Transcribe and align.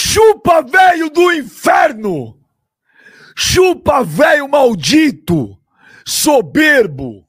Chupa, 0.00 0.62
velho 0.62 1.10
do 1.10 1.32
inferno! 1.32 2.40
Chupa, 3.36 4.04
velho 4.04 4.48
maldito! 4.48 5.60
Soberbo! 6.06 7.28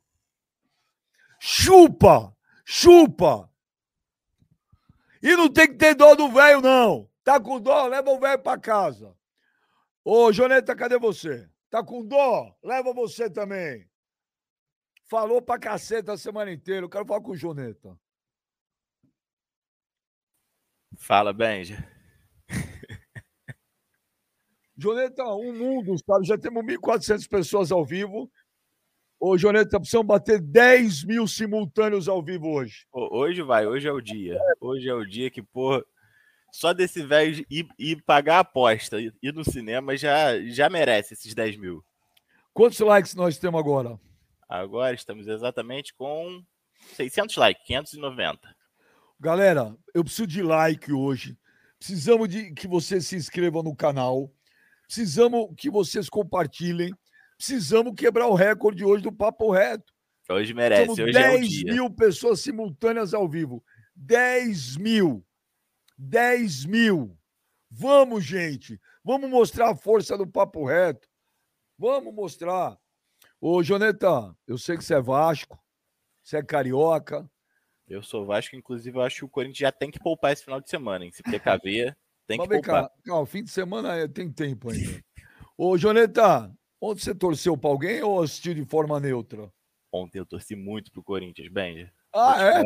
Chupa! 1.40 2.32
Chupa! 2.64 3.52
E 5.20 5.36
não 5.36 5.52
tem 5.52 5.68
que 5.68 5.78
ter 5.78 5.96
dó 5.96 6.14
do 6.14 6.30
velho, 6.30 6.62
não. 6.62 7.10
Tá 7.24 7.40
com 7.40 7.60
dó? 7.60 7.88
Leva 7.88 8.12
o 8.12 8.20
velho 8.20 8.40
pra 8.40 8.60
casa. 8.60 9.18
Ô, 10.06 10.32
Joneta, 10.32 10.76
cadê 10.76 11.00
você? 11.00 11.50
Tá 11.72 11.84
com 11.84 12.06
dó? 12.06 12.56
Leva 12.64 12.94
você 12.94 13.32
também. 13.32 13.90
Falou 15.10 15.42
pra 15.42 15.58
caceta 15.58 16.14
a 16.14 16.18
semana 16.18 16.52
inteira. 16.52 16.86
Eu 16.86 16.90
quero 16.90 17.06
falar 17.06 17.22
com 17.22 17.32
o 17.32 17.36
Joneta. 17.36 18.00
Fala, 21.00 21.34
Benja. 21.34 21.99
Joneta, 24.80 25.26
um 25.26 25.54
mundo, 25.54 25.96
sabe? 25.98 26.26
Já 26.26 26.38
temos 26.38 26.64
1.400 26.64 27.28
pessoas 27.28 27.70
ao 27.70 27.84
vivo. 27.84 28.32
Ô, 29.20 29.38
Joneta, 29.38 29.78
precisamos 29.78 30.08
bater 30.08 30.40
10 30.40 31.04
mil 31.04 31.28
simultâneos 31.28 32.08
ao 32.08 32.24
vivo 32.24 32.48
hoje. 32.48 32.88
Hoje 32.94 33.42
vai, 33.42 33.68
hoje 33.68 33.90
é 33.90 33.92
o 33.92 34.00
dia. 34.00 34.40
Hoje 34.62 34.88
é 34.88 34.94
o 34.94 35.06
dia 35.06 35.30
que, 35.30 35.44
porra, 35.44 35.84
só 36.50 36.74
desse 36.74 37.02
velho 37.02 37.46
ir, 37.50 37.68
ir, 37.78 38.02
pagar 38.04 38.38
a 38.38 38.40
aposta, 38.40 39.02
ir 39.02 39.34
no 39.34 39.44
cinema, 39.44 39.98
já, 39.98 40.40
já 40.48 40.70
merece 40.70 41.14
esses 41.14 41.34
10 41.34 41.58
mil. 41.58 41.84
Quantos 42.54 42.80
likes 42.80 43.14
nós 43.16 43.38
temos 43.38 43.60
agora? 43.60 44.00
Agora 44.48 44.96
estamos 44.96 45.28
exatamente 45.28 45.94
com 45.94 46.42
600 46.96 47.36
likes, 47.36 47.66
590. 47.66 48.56
Galera, 49.20 49.76
eu 49.94 50.06
preciso 50.06 50.26
de 50.26 50.42
like 50.42 50.94
hoje. 50.94 51.38
Precisamos 51.78 52.30
de 52.30 52.54
que 52.54 52.68
vocês 52.68 53.06
se 53.06 53.18
inscrevam 53.18 53.62
no 53.62 53.76
canal. 53.76 54.32
Precisamos 54.90 55.54
que 55.56 55.70
vocês 55.70 56.10
compartilhem. 56.10 56.92
Precisamos 57.38 57.94
quebrar 57.96 58.26
o 58.28 58.34
recorde 58.34 58.84
hoje 58.84 59.04
do 59.04 59.12
Papo 59.12 59.52
Reto. 59.52 59.94
Hoje 60.28 60.52
merece, 60.52 60.86
Somos 60.86 60.98
hoje 60.98 61.14
10 61.14 61.62
é 61.62 61.72
mil 61.72 61.92
pessoas 61.92 62.42
simultâneas 62.42 63.14
ao 63.14 63.30
vivo. 63.30 63.64
10 63.96 64.78
mil. 64.78 65.24
10 65.96 66.66
mil. 66.66 67.16
Vamos, 67.70 68.26
gente. 68.26 68.82
Vamos 69.04 69.30
mostrar 69.30 69.70
a 69.70 69.76
força 69.76 70.18
do 70.18 70.26
Papo 70.26 70.66
Reto. 70.66 71.08
Vamos 71.78 72.12
mostrar. 72.12 72.76
Ô, 73.40 73.62
Joneta, 73.62 74.36
eu 74.48 74.58
sei 74.58 74.76
que 74.76 74.84
você 74.84 74.96
é 74.96 75.02
Vasco, 75.02 75.64
você 76.24 76.38
é 76.38 76.44
carioca. 76.44 77.30
Eu 77.88 78.02
sou 78.02 78.26
Vasco, 78.26 78.56
inclusive 78.56 78.98
eu 78.98 79.04
acho 79.04 79.18
que 79.18 79.26
o 79.26 79.30
Corinthians 79.30 79.60
já 79.60 79.72
tem 79.72 79.92
que 79.92 80.00
poupar 80.00 80.34
esse 80.34 80.44
final 80.44 80.60
de 80.60 80.70
semana, 80.70 81.06
hein? 81.06 81.12
Se 81.12 81.22
precaver, 81.22 81.96
tem 82.30 82.38
Mas 82.38 82.48
que 82.48 82.54
poupar. 82.54 82.84
Cá, 82.84 82.96
calma, 83.04 83.26
fim 83.26 83.44
de 83.44 83.50
semana 83.50 83.96
é, 83.96 84.08
tem 84.08 84.32
tempo 84.32 84.70
ainda. 84.70 85.04
Ô, 85.58 85.78
Joneta, 85.78 86.50
Ontem 86.82 87.02
você 87.02 87.14
torceu 87.14 87.58
para 87.58 87.70
alguém 87.70 88.02
ou 88.02 88.22
assistiu 88.22 88.54
de 88.54 88.64
forma 88.64 89.00
neutra? 89.00 89.52
Ontem 89.92 90.20
eu 90.20 90.26
torci 90.26 90.56
muito 90.56 90.92
pro 90.92 91.04
Corinthians, 91.04 91.50
Benja. 91.52 91.92
Ah, 92.16 92.42
é? 92.42 92.64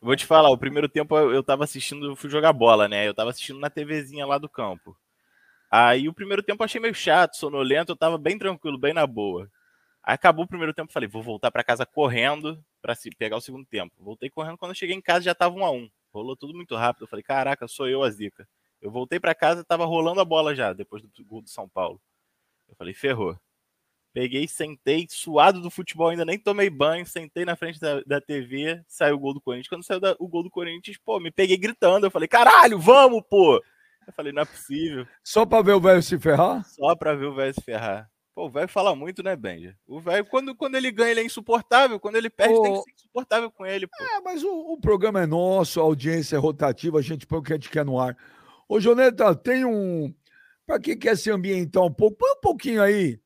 Vou 0.00 0.14
te 0.14 0.26
falar, 0.26 0.50
o 0.50 0.58
primeiro 0.58 0.88
tempo 0.88 1.16
eu, 1.16 1.32
eu 1.32 1.42
tava 1.42 1.64
assistindo, 1.64 2.04
eu 2.10 2.16
fui 2.16 2.28
jogar 2.28 2.52
bola, 2.52 2.88
né? 2.88 3.08
Eu 3.08 3.14
tava 3.14 3.30
assistindo 3.30 3.58
na 3.58 3.70
TVzinha 3.70 4.26
lá 4.26 4.36
do 4.36 4.48
campo. 4.48 4.96
Aí 5.70 6.06
o 6.06 6.12
primeiro 6.12 6.42
tempo 6.42 6.62
eu 6.62 6.64
achei 6.66 6.80
meio 6.80 6.94
chato, 6.94 7.36
sonolento, 7.36 7.92
eu 7.92 7.96
tava 7.96 8.18
bem 8.18 8.36
tranquilo, 8.36 8.78
bem 8.78 8.92
na 8.92 9.06
boa. 9.06 9.50
Aí 10.02 10.14
acabou 10.14 10.44
o 10.44 10.48
primeiro 10.48 10.74
tempo, 10.74 10.92
falei, 10.92 11.08
vou 11.08 11.22
voltar 11.22 11.50
para 11.50 11.64
casa 11.64 11.86
correndo 11.86 12.62
para 12.82 12.94
pegar 13.16 13.36
o 13.36 13.40
segundo 13.40 13.64
tempo. 13.64 13.94
Voltei 13.98 14.28
correndo, 14.28 14.58
quando 14.58 14.72
eu 14.72 14.76
cheguei 14.76 14.94
em 14.94 15.00
casa 15.00 15.24
já 15.24 15.34
tava 15.34 15.54
um 15.54 15.64
a 15.64 15.70
um. 15.70 15.88
Rolou 16.12 16.36
tudo 16.36 16.54
muito 16.54 16.76
rápido. 16.76 17.04
Eu 17.04 17.08
falei, 17.08 17.22
caraca, 17.22 17.66
sou 17.66 17.88
eu 17.88 18.02
a 18.02 18.10
zica. 18.10 18.46
Eu 18.80 18.90
voltei 18.90 19.18
para 19.18 19.34
casa, 19.34 19.64
tava 19.64 19.84
rolando 19.84 20.20
a 20.20 20.24
bola 20.24 20.54
já, 20.54 20.72
depois 20.72 21.02
do 21.02 21.24
gol 21.24 21.40
do 21.40 21.48
São 21.48 21.68
Paulo. 21.68 22.00
Eu 22.68 22.74
falei, 22.76 22.92
ferrou. 22.92 23.38
Peguei, 24.12 24.46
sentei, 24.46 25.06
suado 25.08 25.62
do 25.62 25.70
futebol, 25.70 26.08
ainda 26.08 26.24
nem 26.24 26.38
tomei 26.38 26.68
banho, 26.68 27.06
sentei 27.06 27.46
na 27.46 27.56
frente 27.56 27.80
da, 27.80 28.02
da 28.02 28.20
TV, 28.20 28.82
saiu 28.86 29.14
o 29.14 29.18
gol 29.18 29.32
do 29.32 29.40
Corinthians. 29.40 29.68
Quando 29.68 29.84
saiu 29.84 30.00
da, 30.00 30.14
o 30.18 30.28
gol 30.28 30.42
do 30.42 30.50
Corinthians, 30.50 30.98
pô, 31.02 31.18
me 31.18 31.30
peguei 31.30 31.56
gritando. 31.56 32.06
Eu 32.06 32.10
falei, 32.10 32.28
caralho, 32.28 32.78
vamos, 32.78 33.22
pô! 33.30 33.56
Eu 34.06 34.12
falei, 34.12 34.32
não 34.32 34.42
é 34.42 34.44
possível. 34.44 35.06
Só 35.24 35.46
pra 35.46 35.62
ver 35.62 35.72
o 35.72 35.80
velho 35.80 36.02
se 36.02 36.18
ferrar? 36.18 36.62
Só 36.66 36.94
pra 36.94 37.14
ver 37.14 37.26
o 37.26 37.34
velho 37.34 37.54
se 37.54 37.62
ferrar. 37.62 38.11
Pô, 38.34 38.46
o 38.46 38.50
velho 38.50 38.68
fala 38.68 38.96
muito, 38.96 39.22
né, 39.22 39.36
Benja? 39.36 39.76
O 39.86 40.00
velho, 40.00 40.24
quando, 40.24 40.54
quando 40.54 40.74
ele 40.74 40.90
ganha, 40.90 41.10
ele 41.10 41.20
é 41.20 41.24
insuportável. 41.24 42.00
Quando 42.00 42.16
ele 42.16 42.30
perde, 42.30 42.60
tem 42.62 42.72
que 42.72 42.82
ser 42.82 42.92
insuportável 42.92 43.50
com 43.50 43.66
ele, 43.66 43.86
pô. 43.86 44.02
É, 44.02 44.20
mas 44.22 44.42
o, 44.42 44.72
o, 44.72 44.80
programa 44.80 45.22
é 45.22 45.26
nosso, 45.26 45.78
a 45.80 45.82
audiência 45.82 46.36
é 46.36 46.38
rotativa, 46.38 46.98
a 46.98 47.02
gente 47.02 47.26
põe 47.26 47.38
o 47.38 47.42
que 47.42 47.52
a 47.52 47.56
gente 47.56 47.68
quer 47.68 47.84
no 47.84 48.00
ar. 48.00 48.16
Ô, 48.66 48.80
Joneta, 48.80 49.34
tem 49.34 49.66
um, 49.66 50.14
para 50.66 50.80
quem 50.80 50.98
quer 50.98 51.16
se 51.16 51.30
ambientar 51.30 51.82
um 51.82 51.92
pouco, 51.92 52.16
põe 52.16 52.30
um 52.30 52.40
pouquinho 52.40 52.82
aí 52.82 53.20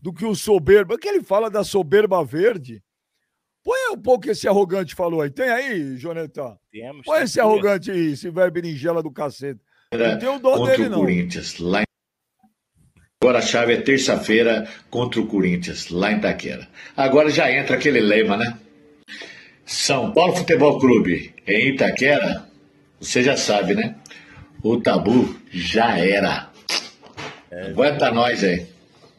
do 0.00 0.12
que 0.12 0.24
o 0.24 0.34
soberba, 0.34 0.98
que 0.98 1.08
ele 1.08 1.22
fala 1.22 1.50
da 1.50 1.62
soberba 1.62 2.24
verde. 2.24 2.82
Põe 3.62 3.92
um 3.92 4.00
pouco 4.00 4.22
que 4.22 4.30
esse 4.30 4.48
arrogante 4.48 4.94
falou 4.94 5.20
aí. 5.20 5.30
Tem 5.30 5.50
aí, 5.50 5.98
Jonetão? 5.98 6.58
Temos. 6.72 7.04
Põe 7.04 7.24
esse 7.24 7.38
arrogante 7.38 7.90
aí, 7.90 8.12
esse 8.12 8.30
velho 8.30 8.50
berinjela 8.50 9.02
do 9.02 9.12
cacete. 9.12 9.60
Não 9.92 10.18
tem 10.18 10.28
o 10.28 10.38
dó 10.38 10.64
dele, 10.64 10.86
o 10.86 10.90
não. 10.90 11.00
Corinthians, 11.00 11.58
lá 11.58 11.82
em... 11.82 11.89
Agora 13.22 13.40
a 13.40 13.42
chave 13.42 13.74
é 13.74 13.76
terça-feira 13.76 14.66
contra 14.88 15.20
o 15.20 15.26
Corinthians, 15.26 15.90
lá 15.90 16.10
em 16.10 16.16
Itaquera. 16.16 16.66
Agora 16.96 17.28
já 17.28 17.52
entra 17.52 17.76
aquele 17.76 18.00
lema, 18.00 18.34
né? 18.34 18.56
São 19.66 20.10
Paulo 20.10 20.34
Futebol 20.34 20.78
Clube 20.78 21.34
em 21.46 21.68
Itaquera, 21.68 22.46
você 22.98 23.22
já 23.22 23.36
sabe, 23.36 23.74
né? 23.74 23.94
O 24.62 24.80
tabu 24.80 25.36
já 25.50 25.98
era. 25.98 26.48
Aguenta 27.52 28.10
nós 28.10 28.42
aí. 28.42 28.66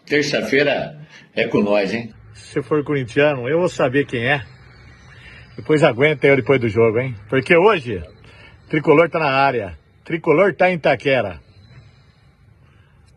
Terça-feira 0.08 0.98
é 1.36 1.48
com 1.48 1.62
nós, 1.62 1.94
hein? 1.94 2.12
Se 2.34 2.60
for 2.64 2.84
corintiano, 2.84 3.48
eu 3.48 3.60
vou 3.60 3.70
saber 3.70 4.08
quem 4.08 4.26
é. 4.26 4.42
Depois 5.56 5.84
aguenta 5.84 6.26
eu 6.26 6.38
depois 6.38 6.60
do 6.60 6.68
jogo, 6.68 6.98
hein? 6.98 7.16
Porque 7.30 7.56
hoje, 7.56 8.02
Tricolor 8.68 9.12
tá 9.12 9.20
na 9.20 9.30
área. 9.30 9.78
Tricolor 10.04 10.56
tá 10.56 10.72
em 10.72 10.74
Itaquera. 10.78 11.40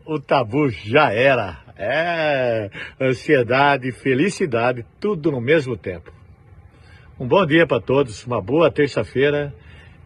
O 0.05 0.19
tabu 0.19 0.69
já 0.69 1.11
era. 1.11 1.57
É 1.77 2.69
ansiedade, 3.01 3.91
felicidade, 3.91 4.85
tudo 4.99 5.31
no 5.31 5.41
mesmo 5.41 5.75
tempo. 5.75 6.11
Um 7.19 7.27
bom 7.27 7.45
dia 7.45 7.65
para 7.65 7.81
todos, 7.81 8.25
uma 8.25 8.41
boa 8.41 8.71
terça-feira. 8.71 9.53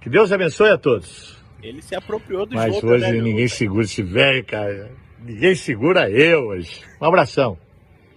Que 0.02 0.10
Deus 0.10 0.32
abençoe 0.32 0.70
a 0.70 0.78
todos. 0.78 1.38
Ele 1.62 1.82
se 1.82 1.96
apropriou 1.96 2.46
do 2.46 2.56
Mas 2.56 2.74
jogo. 2.76 2.88
Mas 2.88 3.02
hoje 3.04 3.12
né, 3.12 3.22
ninguém 3.22 3.48
segura 3.48 3.84
esse 3.84 4.02
velho, 4.02 4.44
cara. 4.46 4.92
Ninguém 5.24 5.54
segura 5.54 6.10
eu 6.10 6.48
hoje. 6.48 6.82
Um 7.02 7.06
abração. 7.06 7.58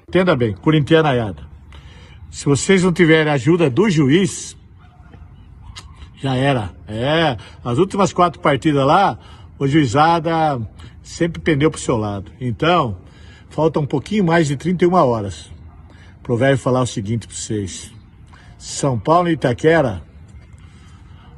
Entenda 0.09 0.37
bem, 0.37 0.55
corintianaiada. 0.55 1.43
Se 2.31 2.45
vocês 2.47 2.83
não 2.83 2.93
tiverem 2.93 3.33
ajuda 3.33 3.69
do 3.69 3.91
juiz, 3.91 4.57
já 6.17 6.37
era. 6.37 6.71
É, 6.87 7.37
as 7.65 7.79
últimas 7.79 8.13
quatro 8.13 8.41
partidas 8.41 8.87
lá, 8.87 9.19
o 9.59 9.67
juizada 9.67 10.61
sempre 11.03 11.41
pendeu 11.41 11.71
pro 11.71 11.81
seu 11.81 11.97
lado. 11.97 12.31
Então, 12.41 12.99
falta 13.51 13.81
um 13.81 13.87
pouquinho 13.87 14.25
mais 14.25 14.47
de 14.47 14.57
31 14.57 14.93
horas. 14.95 15.51
Pro 16.23 16.37
velho 16.37 16.57
falar 16.57 16.83
o 16.83 16.87
seguinte 16.87 17.27
pra 17.27 17.37
vocês. 17.37 17.93
São 18.57 18.99
Paulo 18.99 19.29
e 19.29 19.33
Itaquera 19.33 20.03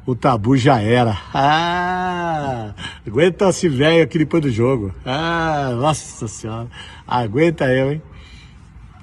o 0.06 0.14
tabu 0.14 0.56
já 0.56 0.80
era. 0.80 1.16
Ah, 1.32 2.74
aguenta 3.06 3.48
esse 3.48 3.68
velho 3.68 4.04
aqui 4.04 4.18
depois 4.18 4.42
do 4.42 4.50
jogo. 4.50 4.94
Ah, 5.04 5.70
nossa 5.74 6.28
senhora. 6.28 6.68
Aguenta 7.06 7.66
eu, 7.72 7.92
hein? 7.92 8.02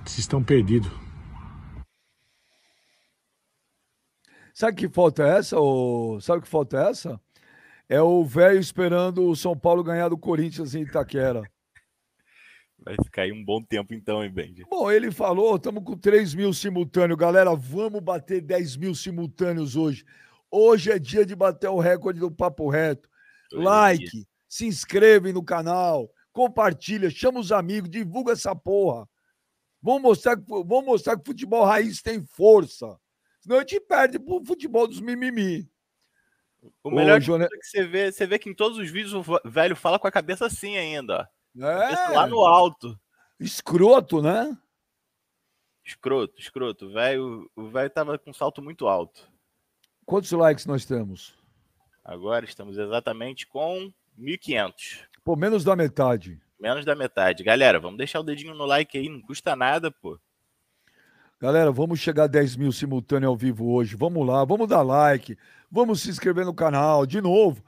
Vocês 0.05 0.19
estão 0.19 0.43
perdidos. 0.43 0.91
Sabe 4.53 4.77
que 4.77 4.89
falta 4.89 5.23
é 5.23 5.37
essa? 5.39 5.57
Ou... 5.57 6.21
Sabe 6.21 6.41
que 6.41 6.47
falta 6.47 6.77
é 6.77 6.89
essa? 6.91 7.19
É 7.91 8.01
o 8.01 8.23
velho 8.23 8.57
esperando 8.57 9.27
o 9.27 9.35
São 9.35 9.53
Paulo 9.53 9.83
ganhar 9.83 10.07
do 10.07 10.17
Corinthians 10.17 10.73
em 10.73 10.83
Itaquera. 10.83 11.43
Vai 12.79 12.95
ficar 13.03 13.23
aí 13.23 13.33
um 13.33 13.43
bom 13.43 13.61
tempo 13.61 13.93
então, 13.93 14.23
hein, 14.23 14.31
Benji? 14.31 14.63
Bom, 14.69 14.89
ele 14.89 15.11
falou, 15.11 15.57
estamos 15.57 15.83
com 15.83 15.97
3 15.97 16.33
mil 16.33 16.53
simultâneos. 16.53 17.19
Galera, 17.19 17.53
vamos 17.53 17.99
bater 17.99 18.39
10 18.39 18.77
mil 18.77 18.95
simultâneos 18.95 19.75
hoje. 19.75 20.05
Hoje 20.49 20.89
é 20.89 20.97
dia 20.97 21.25
de 21.25 21.35
bater 21.35 21.67
o 21.67 21.79
recorde 21.79 22.21
do 22.21 22.31
Papo 22.31 22.69
Reto. 22.69 23.09
like, 23.51 24.25
se 24.47 24.65
inscreve 24.65 25.33
no 25.33 25.43
canal, 25.43 26.09
compartilha, 26.31 27.09
chama 27.09 27.41
os 27.41 27.51
amigos, 27.51 27.89
divulga 27.89 28.31
essa 28.31 28.55
porra. 28.55 29.05
Vamos 29.81 30.01
mostrar, 30.01 30.37
vamos 30.47 30.85
mostrar 30.85 31.17
que 31.17 31.23
o 31.23 31.25
futebol 31.25 31.65
raiz 31.65 32.01
tem 32.01 32.23
força. 32.23 32.97
Senão 33.41 33.57
a 33.57 33.59
gente 33.59 33.81
perde 33.81 34.17
pro 34.17 34.41
futebol 34.45 34.87
dos 34.87 35.01
mimimi. 35.01 35.69
O 36.83 36.91
melhor 36.91 37.17
Ô, 37.17 37.21
Jone... 37.21 37.45
é 37.45 37.47
que 37.47 37.65
você 37.65 37.83
vê, 37.85 38.11
você 38.11 38.27
vê 38.27 38.37
que 38.37 38.49
em 38.49 38.53
todos 38.53 38.77
os 38.77 38.89
vídeos 38.89 39.13
o 39.13 39.23
velho 39.49 39.75
fala 39.75 39.97
com 39.97 40.07
a 40.07 40.11
cabeça 40.11 40.45
assim 40.45 40.77
ainda. 40.77 41.29
É. 41.57 42.09
Lá 42.09 42.27
no 42.27 42.45
alto. 42.45 42.99
Escroto, 43.39 44.21
né? 44.21 44.55
Escroto, 45.83 46.39
escroto. 46.39 46.85
O 47.55 47.69
velho 47.69 47.89
tava 47.89 48.17
com 48.19 48.29
um 48.29 48.33
salto 48.33 48.61
muito 48.61 48.87
alto. 48.87 49.27
Quantos 50.05 50.31
likes 50.31 50.65
nós 50.65 50.85
temos? 50.85 51.35
Agora 52.03 52.45
estamos 52.45 52.77
exatamente 52.77 53.47
com 53.47 53.91
1.500. 54.19 55.05
Pô, 55.23 55.35
menos 55.35 55.63
da 55.63 55.75
metade. 55.75 56.39
Menos 56.59 56.85
da 56.85 56.95
metade. 56.95 57.43
Galera, 57.43 57.79
vamos 57.79 57.97
deixar 57.97 58.19
o 58.19 58.23
dedinho 58.23 58.53
no 58.53 58.65
like 58.65 58.97
aí, 58.97 59.09
não 59.09 59.21
custa 59.21 59.55
nada, 59.55 59.91
pô. 59.91 60.19
Galera, 61.41 61.71
vamos 61.71 61.99
chegar 61.99 62.25
a 62.25 62.27
10 62.27 62.55
mil 62.55 62.71
simultâneo 62.71 63.27
ao 63.27 63.35
vivo 63.35 63.73
hoje. 63.73 63.95
Vamos 63.95 64.27
lá, 64.27 64.45
vamos 64.45 64.67
dar 64.67 64.83
like, 64.83 65.35
vamos 65.71 66.03
se 66.03 66.09
inscrever 66.11 66.45
no 66.45 66.53
canal. 66.53 67.03
De 67.03 67.19
novo, 67.19 67.63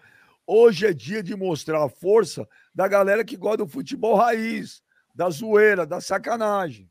hoje 0.45 0.85
é 0.85 0.93
dia 0.93 1.23
de 1.23 1.35
mostrar 1.35 1.83
a 1.83 1.89
força 1.89 2.47
da 2.71 2.87
galera 2.87 3.25
que 3.25 3.35
gosta 3.35 3.57
do 3.57 3.67
futebol 3.67 4.15
raiz, 4.15 4.83
da 5.15 5.27
zoeira, 5.31 5.87
da 5.87 5.99
sacanagem. 5.99 6.87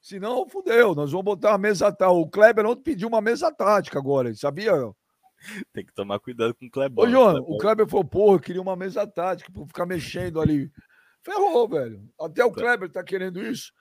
Senão, 0.00 0.48
fudeu, 0.48 0.94
nós 0.94 1.12
vamos 1.12 1.26
botar 1.26 1.50
uma 1.50 1.58
mesa 1.58 1.92
tática. 1.92 2.10
O 2.10 2.26
Kleber 2.26 2.64
ontem 2.64 2.82
pediu 2.82 3.06
uma 3.06 3.20
mesa 3.20 3.52
tática 3.52 3.98
agora, 3.98 4.34
sabia? 4.34 4.72
Tem 5.74 5.84
que 5.84 5.92
tomar 5.92 6.18
cuidado 6.20 6.54
com 6.54 6.64
o 6.64 6.70
Kleber. 6.70 7.04
Ô, 7.04 7.06
João, 7.06 7.36
o 7.46 7.58
Kleber 7.58 7.86
falou, 7.86 8.06
porra, 8.06 8.40
queria 8.40 8.62
uma 8.62 8.76
mesa 8.76 9.06
tática 9.06 9.52
para 9.52 9.66
ficar 9.66 9.84
mexendo 9.84 10.40
ali. 10.40 10.72
Ferrou, 11.20 11.68
velho. 11.68 12.02
Até 12.18 12.42
o 12.42 12.50
Kleber 12.50 12.88
tá 12.88 13.04
querendo 13.04 13.42
isso. 13.42 13.74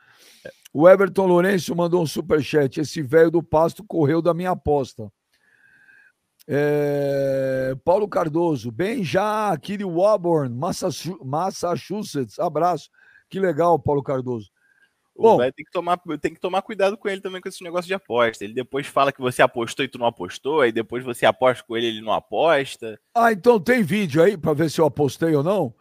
O 0.73 0.87
Everton 0.87 1.25
Lourenço 1.25 1.75
mandou 1.75 2.01
um 2.01 2.07
superchat. 2.07 2.79
Esse 2.79 3.01
velho 3.01 3.31
do 3.31 3.43
pasto 3.43 3.83
correu 3.83 4.21
da 4.21 4.33
minha 4.33 4.51
aposta. 4.51 5.11
É... 6.47 7.75
Paulo 7.83 8.07
Cardoso, 8.07 8.71
bem 8.71 9.03
já 9.03 9.51
aqui 9.51 9.77
de 9.77 9.83
Woburn, 9.83 10.55
Massachusetts. 11.23 12.39
Abraço. 12.39 12.89
Que 13.29 13.39
legal, 13.39 13.77
Paulo 13.79 14.03
Cardoso. 14.03 14.49
Bom, 15.15 15.37
ter 15.37 15.51
que 15.51 15.71
tomar, 15.71 15.99
tem 16.19 16.33
que 16.33 16.39
tomar 16.39 16.61
cuidado 16.61 16.97
com 16.97 17.07
ele 17.07 17.21
também 17.21 17.41
com 17.41 17.47
esse 17.47 17.63
negócio 17.63 17.87
de 17.87 17.93
aposta. 17.93 18.43
Ele 18.43 18.53
depois 18.53 18.87
fala 18.87 19.11
que 19.11 19.21
você 19.21 19.41
apostou 19.41 19.85
e 19.85 19.87
tu 19.87 19.99
não 19.99 20.07
apostou, 20.07 20.61
aí 20.61 20.71
depois 20.71 21.03
você 21.03 21.25
aposta 21.25 21.63
com 21.67 21.77
ele 21.77 21.87
ele 21.87 22.01
não 22.01 22.11
aposta. 22.11 22.99
Ah, 23.13 23.31
então 23.31 23.59
tem 23.59 23.83
vídeo 23.83 24.23
aí 24.23 24.37
para 24.37 24.53
ver 24.53 24.69
se 24.71 24.81
eu 24.81 24.85
apostei 24.85 25.35
ou 25.35 25.43
não? 25.43 25.73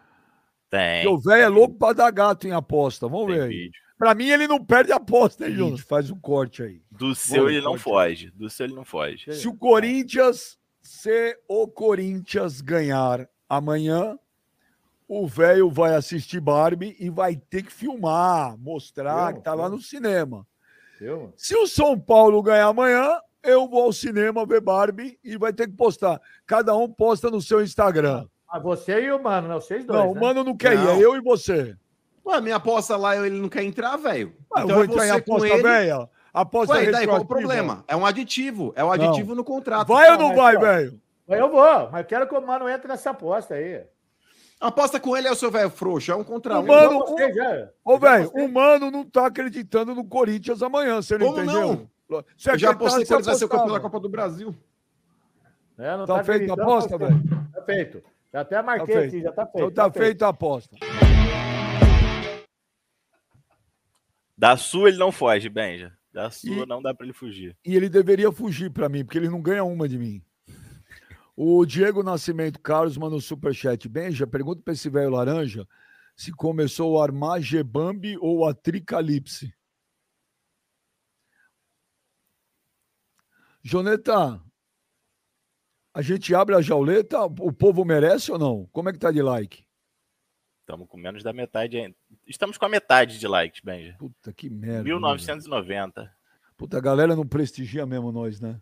Tem. 0.69 1.03
Porque 1.03 1.09
o 1.09 1.19
velho 1.19 1.43
é 1.43 1.49
louco 1.49 1.75
para 1.77 1.95
dar 1.95 2.11
gato 2.11 2.47
em 2.47 2.53
aposta. 2.53 3.09
Vamos 3.09 3.29
tem 3.29 3.37
ver 3.37 3.43
aí. 3.43 3.49
Vídeo. 3.49 3.90
Pra 4.01 4.15
mim, 4.15 4.31
ele 4.31 4.49
não 4.49 4.65
perde 4.65 4.93
aposta, 4.93 5.47
hein, 5.47 5.55
Jonas? 5.55 5.81
Faz 5.83 6.11
um 6.11 6.19
corte 6.19 6.63
aí. 6.63 6.81
Do 6.91 7.15
seu, 7.15 7.51
ele 7.51 7.61
não 7.61 7.77
foge. 7.77 8.31
Do 8.31 8.49
seu, 8.49 8.65
ele 8.65 8.75
não 8.75 8.83
foge. 8.83 9.31
Se 9.31 9.47
o 9.47 9.55
Corinthians, 9.55 10.59
se 10.81 11.39
o 11.47 11.69
Corinthians 11.69 12.63
ganhar 12.63 13.29
amanhã, 13.47 14.19
o 15.07 15.27
velho 15.27 15.71
vai 15.71 15.95
assistir 15.95 16.41
Barbie 16.41 16.97
e 16.99 17.11
vai 17.11 17.37
ter 17.37 17.63
que 17.63 17.71
filmar, 17.71 18.57
mostrar 18.57 19.33
eu, 19.33 19.37
que 19.37 19.45
tá 19.45 19.51
eu. 19.51 19.57
lá 19.57 19.69
no 19.69 19.79
cinema. 19.79 20.47
Eu. 20.99 21.35
Se 21.37 21.55
o 21.55 21.67
São 21.67 22.01
Paulo 22.01 22.43
ganhar 22.43 22.69
amanhã, 22.69 23.21
eu 23.43 23.69
vou 23.69 23.83
ao 23.83 23.93
cinema 23.93 24.47
ver 24.47 24.63
Barbie 24.63 25.19
e 25.23 25.37
vai 25.37 25.53
ter 25.53 25.69
que 25.69 25.77
postar. 25.77 26.19
Cada 26.47 26.75
um 26.75 26.89
posta 26.91 27.31
no 27.31 27.43
seu 27.43 27.63
Instagram. 27.63 28.27
Ah, 28.49 28.59
você 28.59 28.99
e 29.03 29.13
o 29.13 29.23
Mano, 29.23 29.47
não, 29.47 29.61
vocês 29.61 29.85
dois. 29.85 29.99
Não, 30.01 30.15
né? 30.15 30.19
o 30.19 30.23
Mano 30.23 30.43
não 30.43 30.57
quer 30.57 30.75
não. 30.75 30.97
ir, 30.97 31.03
é 31.03 31.05
eu 31.05 31.15
e 31.17 31.21
você. 31.21 31.77
Ué, 32.27 32.41
minha 32.41 32.57
aposta 32.57 32.97
lá, 32.97 33.17
ele 33.17 33.41
não 33.41 33.49
quer 33.49 33.63
entrar, 33.63 33.97
velho. 33.97 34.35
Então 34.47 34.69
eu 34.69 34.75
vou 34.75 34.85
entrar 34.85 35.07
em 35.07 35.11
aposta 35.11 35.63
velha? 35.63 36.09
Aposta 36.33 36.75
Ué, 36.75 36.91
daí 36.91 37.07
qual 37.07 37.21
o 37.21 37.27
problema? 37.27 37.85
É 37.89 37.97
um 37.97 38.07
aditivo. 38.07 38.73
É 38.77 38.85
um 38.85 38.93
aditivo 38.93 39.31
não. 39.31 39.37
no 39.37 39.45
contrato. 39.45 39.89
Vai 39.89 40.11
ou 40.13 40.19
não 40.19 40.35
vai, 40.35 40.57
velho? 40.57 41.01
Eu 41.29 41.51
vou, 41.51 41.91
mas 41.91 42.07
quero 42.07 42.27
que 42.29 42.35
o 42.35 42.45
Mano 42.45 42.69
entre 42.69 42.89
nessa 42.89 43.11
aposta 43.11 43.55
aí. 43.55 43.83
Aposta 44.61 45.01
com 45.01 45.17
ele 45.17 45.27
é 45.27 45.33
o 45.33 45.37
seu 45.37 45.51
velho 45.51 45.71
frouxo, 45.71 46.13
é 46.13 46.15
um 46.15 46.23
contra 46.23 46.61
um. 46.61 46.67
Mano, 46.67 46.99
o... 46.99 47.95
Ô, 47.95 47.99
velho, 47.99 48.31
o 48.35 48.49
Mano 48.49 48.91
não 48.91 49.05
tá 49.05 49.27
acreditando 49.27 49.95
no 49.95 50.05
Corinthians 50.05 50.63
amanhã, 50.63 50.97
você 51.01 51.17
não 51.17 51.29
Como 51.29 51.43
entendeu? 51.43 51.89
não? 52.11 52.25
Você 52.37 52.51
eu 52.51 52.59
já 52.59 52.71
apostei 52.71 53.07
que 53.07 53.13
ele 53.15 53.23
vai 53.23 53.35
ser 53.37 53.45
o 53.45 53.49
campeão 53.49 53.73
da 53.73 53.81
Copa 53.81 54.01
do 54.01 54.09
Brasil. 54.09 54.55
É, 55.79 55.97
não 55.97 56.05
tá, 56.05 56.17
tá 56.17 56.25
feito 56.25 56.51
a 56.51 56.55
aposta, 56.55 56.99
velho? 56.99 57.23
Tá 57.55 57.63
feito. 57.63 58.03
Já 58.33 58.41
até 58.41 58.63
marquei 58.63 58.95
tá 58.95 59.01
aqui, 59.01 59.23
já 59.23 59.33
tá 59.33 59.47
feito. 59.47 59.57
Então 59.57 59.71
tá, 59.71 59.85
tá 59.85 59.91
feito. 59.93 60.05
feito 60.05 60.25
a 60.25 60.29
aposta. 60.29 60.77
Da 64.41 64.57
sua 64.57 64.89
ele 64.89 64.97
não 64.97 65.13
foge, 65.13 65.51
Benja. 65.51 65.95
Da 66.11 66.31
sua 66.31 66.65
e, 66.65 66.67
não 66.67 66.81
dá 66.81 66.95
para 66.95 67.05
ele 67.05 67.13
fugir. 67.13 67.55
E 67.63 67.77
ele 67.77 67.91
deveria 67.91 68.33
fugir 68.33 68.71
para 68.71 68.89
mim, 68.89 69.05
porque 69.05 69.19
ele 69.19 69.29
não 69.29 69.43
ganha 69.43 69.63
uma 69.63 69.87
de 69.87 69.99
mim. 69.99 70.25
O 71.37 71.67
Diego 71.67 72.03
Nascimento 72.03 72.59
Carlos 72.59 72.97
manda 72.97 73.15
um 73.15 73.21
superchat. 73.21 73.87
Benja, 73.87 74.27
pergunta 74.27 74.63
para 74.63 74.73
esse 74.73 74.89
velho 74.89 75.11
laranja 75.11 75.69
se 76.17 76.33
começou 76.33 76.93
o 76.93 77.03
Armagebambi 77.03 78.17
ou 78.17 78.47
a 78.47 78.55
Tricalipse. 78.55 79.55
Joneta, 83.63 84.43
a 85.93 86.01
gente 86.01 86.35
abre 86.35 86.55
a 86.55 86.63
jauleta, 86.63 87.25
o 87.25 87.53
povo 87.53 87.85
merece 87.85 88.33
ou 88.33 88.39
não? 88.39 88.67
Como 88.73 88.89
é 88.89 88.93
que 88.95 88.99
tá 88.99 89.11
de 89.11 89.21
like? 89.21 89.67
Estamos 90.63 90.89
com 90.89 90.97
menos 90.97 91.23
da 91.23 91.35
metade. 91.35 91.95
Estamos 92.31 92.57
com 92.57 92.65
a 92.65 92.69
metade 92.69 93.19
de 93.19 93.27
likes, 93.27 93.61
Benja. 93.61 93.97
Puta 93.99 94.33
que 94.33 94.49
merda. 94.49 94.85
1990. 94.85 96.01
Né? 96.01 96.11
Puta, 96.57 96.79
a 96.79 96.81
galera 96.81 97.17
não 97.17 97.27
prestigia 97.27 97.85
mesmo 97.85 98.13
nós, 98.13 98.41
né? 98.41 98.61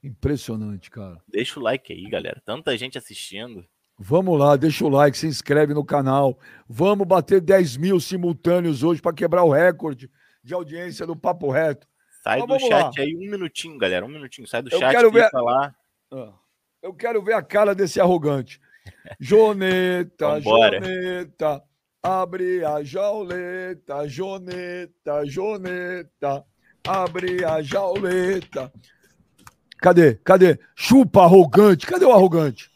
Impressionante, 0.00 0.88
cara. 0.88 1.20
Deixa 1.26 1.58
o 1.58 1.62
like 1.62 1.92
aí, 1.92 2.08
galera. 2.08 2.40
Tanta 2.44 2.78
gente 2.78 2.96
assistindo. 2.96 3.66
Vamos 3.98 4.38
lá, 4.38 4.54
deixa 4.54 4.84
o 4.84 4.88
like, 4.88 5.18
se 5.18 5.26
inscreve 5.26 5.74
no 5.74 5.84
canal. 5.84 6.38
Vamos 6.68 7.04
bater 7.04 7.40
10 7.40 7.76
mil 7.76 7.98
simultâneos 7.98 8.84
hoje 8.84 9.02
para 9.02 9.12
quebrar 9.12 9.42
o 9.42 9.50
recorde 9.50 10.08
de 10.42 10.54
audiência 10.54 11.04
do 11.04 11.16
Papo 11.16 11.50
Reto. 11.50 11.88
Sai 12.22 12.38
então, 12.40 12.56
do 12.56 12.60
chat 12.60 12.98
lá. 12.98 13.04
aí 13.04 13.16
um 13.16 13.30
minutinho, 13.30 13.76
galera. 13.78 14.06
Um 14.06 14.08
minutinho. 14.08 14.46
Sai 14.46 14.62
do 14.62 14.70
Eu 14.70 14.78
chat 14.78 14.92
quero 14.92 15.10
ver... 15.10 15.28
lá. 15.32 15.74
Ah, 16.12 16.32
eu 16.80 16.94
quero 16.94 17.20
ver 17.20 17.34
a 17.34 17.42
cara 17.42 17.74
desse 17.74 18.00
arrogante. 18.00 18.60
Joneta, 19.18 20.40
Joneta, 20.40 21.64
abre 22.02 22.64
a 22.64 22.82
jauleta, 22.82 24.08
Joneta, 24.08 25.24
Joneta, 25.24 26.44
abre 26.84 27.44
a 27.44 27.62
jauleta. 27.62 28.72
Cadê? 29.78 30.14
Cadê? 30.16 30.58
Chupa 30.74 31.22
arrogante. 31.22 31.86
Cadê 31.86 32.04
o 32.04 32.12
arrogante? 32.12 32.70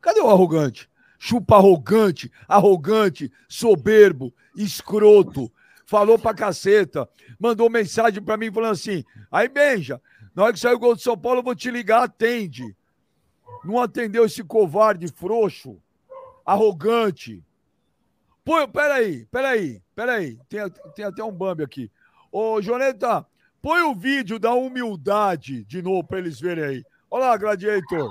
Cadê 0.00 0.20
o 0.20 0.30
arrogante? 0.30 0.88
Chupa 1.18 1.56
arrogante, 1.56 2.32
arrogante, 2.48 3.30
soberbo, 3.48 4.32
escroto. 4.56 5.52
Falou 5.84 6.18
pra 6.18 6.32
caceta. 6.32 7.08
Mandou 7.38 7.68
mensagem 7.68 8.22
pra 8.22 8.36
mim 8.36 8.52
falando 8.52 8.72
assim: 8.72 9.04
aí, 9.30 9.48
Benja, 9.48 10.00
na 10.34 10.44
hora 10.44 10.52
que 10.52 10.60
sair 10.60 10.74
o 10.74 10.78
gol 10.78 10.94
do 10.94 11.00
São 11.00 11.18
Paulo, 11.18 11.40
eu 11.40 11.44
vou 11.44 11.54
te 11.54 11.70
ligar, 11.70 12.04
atende. 12.04 12.74
Não 13.64 13.78
atendeu 13.78 14.24
esse 14.24 14.42
covarde, 14.42 15.08
frouxo, 15.08 15.76
arrogante. 16.46 17.44
Pô, 18.50 18.66
peraí, 18.66 19.26
peraí, 19.26 19.80
peraí. 19.94 20.36
Tem, 20.48 20.60
tem 20.96 21.04
até 21.04 21.22
um 21.22 21.30
Bambi 21.30 21.62
aqui. 21.62 21.88
Ô, 22.32 22.60
Joneta, 22.60 23.24
põe 23.62 23.82
o 23.82 23.94
vídeo 23.94 24.40
da 24.40 24.52
humildade 24.52 25.64
de 25.66 25.80
novo 25.80 26.02
para 26.02 26.18
eles 26.18 26.40
verem 26.40 26.64
aí. 26.64 26.84
Olha 27.08 27.26
lá, 27.26 27.36
Gladiator. 27.36 28.10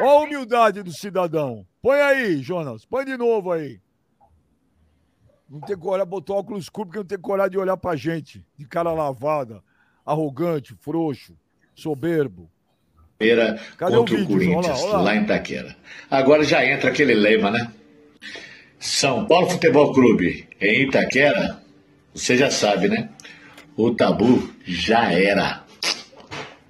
Olha 0.00 0.10
a 0.10 0.14
humildade 0.16 0.82
do 0.82 0.92
cidadão. 0.92 1.64
Põe 1.80 2.00
aí, 2.00 2.42
Jonas. 2.42 2.84
Põe 2.84 3.04
de 3.04 3.16
novo 3.16 3.52
aí. 3.52 3.80
Não 5.48 5.60
tem 5.60 5.78
coragem, 5.78 6.10
botou 6.10 6.36
óculos 6.36 6.64
escuro 6.64 6.86
porque 6.86 6.98
não 6.98 7.06
tem 7.06 7.18
coragem 7.18 7.52
de 7.52 7.58
olhar 7.58 7.76
pra 7.76 7.94
gente. 7.94 8.44
De 8.58 8.66
cara 8.66 8.92
lavada, 8.92 9.62
arrogante, 10.04 10.74
frouxo, 10.80 11.38
soberbo. 11.72 12.50
Cadê 13.76 13.96
contra 13.96 14.16
o, 14.16 14.22
o 14.22 14.26
Corinthians, 14.26 14.80
olá, 14.80 14.90
olá. 14.90 15.00
lá 15.02 15.14
em 15.14 15.22
Itaquera. 15.22 15.76
Agora 16.10 16.42
já 16.42 16.66
entra 16.66 16.90
aquele 16.90 17.14
lema, 17.14 17.52
né? 17.52 17.72
São 18.80 19.26
Paulo 19.26 19.50
Futebol 19.50 19.92
Clube 19.92 20.48
em 20.58 20.84
Itaquera, 20.84 21.60
você 22.14 22.34
já 22.34 22.50
sabe, 22.50 22.88
né? 22.88 23.10
O 23.76 23.94
tabu 23.94 24.50
já 24.64 25.12
era. 25.12 25.62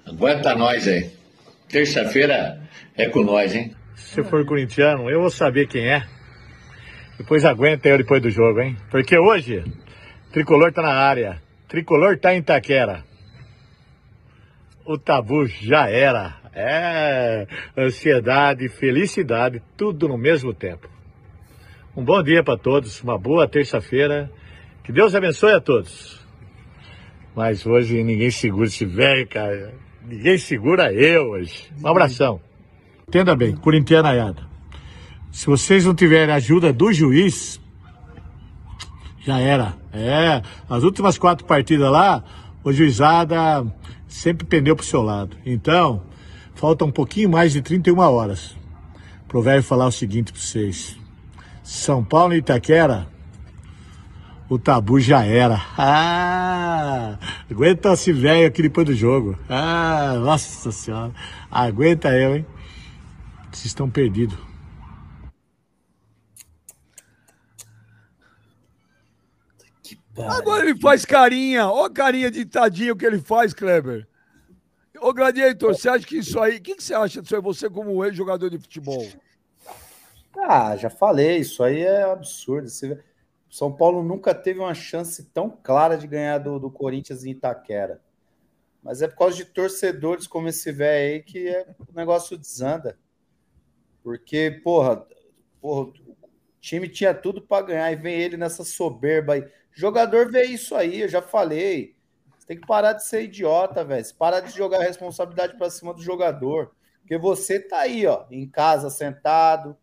Aguenta 0.05 0.57
nós 0.57 0.88
aí. 0.88 1.09
Terça-feira 1.69 2.69
é 2.97 3.09
com 3.09 3.23
nós, 3.23 3.55
hein? 3.55 3.76
Se 3.95 4.25
for 4.25 4.45
corintiano, 4.45 5.09
eu 5.09 5.21
vou 5.21 5.31
saber 5.31 5.69
quem 5.69 5.87
é. 5.87 6.05
Depois 7.17 7.45
aguenta 7.45 7.88
eu 7.88 7.99
depois 7.99 8.21
do 8.21 8.29
jogo, 8.29 8.61
hein? 8.61 8.76
Porque 8.90 9.17
hoje, 9.17 9.62
Tricolor 10.33 10.73
tá 10.73 10.83
na 10.83 10.93
área. 10.93 11.40
Tricolor 11.69 12.19
tá 12.19 12.35
em 12.35 12.38
Itaquera. 12.38 13.05
O 14.85 14.99
tabu 14.99 15.47
já 15.47 15.88
era. 15.88 16.40
É, 16.52 17.47
ansiedade, 17.79 18.69
felicidade, 18.69 19.62
tudo 19.76 20.09
no 20.09 20.19
mesmo 20.19 20.52
tempo. 20.52 20.90
Um 21.97 22.04
bom 22.04 22.23
dia 22.23 22.42
para 22.42 22.56
todos, 22.56 23.02
uma 23.02 23.18
boa 23.18 23.49
terça-feira. 23.49 24.30
Que 24.82 24.92
Deus 24.92 25.14
abençoe 25.14 25.52
a 25.52 25.61
todos. 25.61 26.20
Mas 27.35 27.66
hoje 27.66 28.02
ninguém 28.02 28.30
segura 28.30 28.66
esse 28.66 28.85
velho, 28.85 29.26
cara. 29.28 29.75
Ninguém 30.06 30.38
segura 30.38 30.92
eu 30.92 31.30
hoje. 31.30 31.70
Um 31.82 31.88
abração. 31.88 32.40
Entenda 33.06 33.35
bem, 33.35 33.54
corintianaiada. 33.56 34.42
Se 35.30 35.47
vocês 35.47 35.85
não 35.85 35.94
tiverem 35.94 36.35
ajuda 36.35 36.73
do 36.73 36.92
juiz, 36.92 37.61
já 39.20 39.38
era. 39.38 39.75
É, 39.92 40.42
as 40.68 40.82
últimas 40.82 41.18
quatro 41.18 41.44
partidas 41.47 41.90
lá, 41.90 42.23
o 42.62 42.73
juizada 42.73 43.66
sempre 44.06 44.47
pendeu 44.47 44.76
pro 44.76 44.85
seu 44.85 45.02
lado. 45.02 45.37
Então, 45.44 46.02
Falta 46.61 46.85
um 46.85 46.92
pouquinho 46.92 47.30
mais 47.30 47.54
de 47.54 47.62
31 47.62 47.99
horas. 48.00 48.54
Pro 49.26 49.40
velho 49.40 49.62
falar 49.62 49.87
o 49.87 49.90
seguinte 49.90 50.30
para 50.30 50.42
vocês. 50.42 51.00
São 51.71 52.05
Paulo 52.05 52.35
e 52.35 52.39
Itaquera, 52.39 53.07
o 54.49 54.59
tabu 54.59 54.99
já 54.99 55.25
era. 55.25 55.55
Ah, 55.79 57.17
aguenta 57.49 57.93
esse 57.93 58.12
velho 58.12 58.49
aqui 58.49 58.61
depois 58.61 58.85
do 58.85 58.93
jogo. 58.93 59.39
Ah, 59.49 60.17
nossa 60.17 60.73
senhora. 60.73 61.15
Aguenta 61.49 62.09
eu, 62.09 62.35
hein? 62.35 62.47
Vocês 63.53 63.67
estão 63.67 63.89
perdidos. 63.89 64.37
Agora 70.19 70.69
ele 70.69 70.77
faz 70.81 71.05
carinha. 71.05 71.69
Ó 71.69 71.85
a 71.85 71.91
carinha 71.91 72.33
de 72.33 72.45
tadinho 72.45 72.97
que 72.97 73.07
ele 73.07 73.21
faz, 73.21 73.55
Kleber. 73.55 74.09
Ô, 75.00 75.15
Gladiator, 75.15 75.73
você 75.73 75.89
acha 75.89 76.05
que 76.05 76.19
isso 76.19 76.41
aí. 76.41 76.57
O 76.57 76.62
que, 76.62 76.75
que 76.75 76.83
você 76.83 76.95
acha 76.95 77.23
disso 77.23 77.37
aí, 77.37 77.41
você 77.41 77.71
como 77.71 78.05
ex-jogador 78.05 78.50
de 78.50 78.59
futebol? 78.59 79.09
Ah, 80.37 80.77
já 80.77 80.89
falei, 80.89 81.39
isso 81.39 81.63
aí 81.63 81.83
é 81.83 82.03
absurdo. 82.03 82.69
São 83.51 83.73
Paulo 83.73 84.03
nunca 84.03 84.35
teve 84.35 84.61
uma 84.61 84.75
chance 84.75 85.25
tão 85.25 85.51
clara 85.51 85.99
de 85.99 86.07
ganhar 86.07 86.39
do, 86.39 86.59
do 86.59 86.71
Corinthians 86.71 87.25
em 87.25 87.31
Itaquera. 87.31 88.01
Mas 88.83 89.03
é 89.03 89.09
por 89.09 89.19
causa 89.19 89.37
de 89.37 89.45
torcedores 89.45 90.27
como 90.27 90.49
esse 90.49 90.71
velho 90.73 91.15
aí 91.15 91.23
que 91.23 91.49
é, 91.49 91.67
o 91.79 91.93
negócio 91.93 92.39
desanda. 92.39 92.99
Porque, 94.03 94.61
porra, 94.65 95.07
porra, 95.61 95.89
o 95.89 95.93
time 96.61 96.89
tinha 96.89 97.13
tudo 97.13 97.43
para 97.43 97.67
ganhar 97.67 97.93
e 97.93 97.97
vem 97.97 98.15
ele 98.15 98.37
nessa 98.37 98.65
soberba 98.65 99.35
aí. 99.35 99.47
Jogador 99.73 100.31
vê 100.31 100.45
isso 100.45 100.75
aí, 100.75 101.03
eu 101.03 101.09
já 101.09 101.21
falei. 101.21 101.97
Você 102.39 102.47
tem 102.47 102.61
que 102.61 102.67
parar 102.67 102.95
de 102.95 103.05
ser 103.05 103.25
idiota, 103.25 103.85
velho. 103.85 104.05
Parar 104.15 104.41
de 104.41 104.57
jogar 104.57 104.79
a 104.81 104.85
responsabilidade 104.85 105.57
para 105.59 105.71
cima 105.71 105.93
do 105.93 106.03
jogador. 106.03 106.75
Porque 107.01 107.19
você 107.19 107.61
tá 107.61 107.81
aí, 107.81 108.07
ó, 108.07 108.25
em 108.31 108.49
casa 108.49 108.89
sentado. 108.89 109.77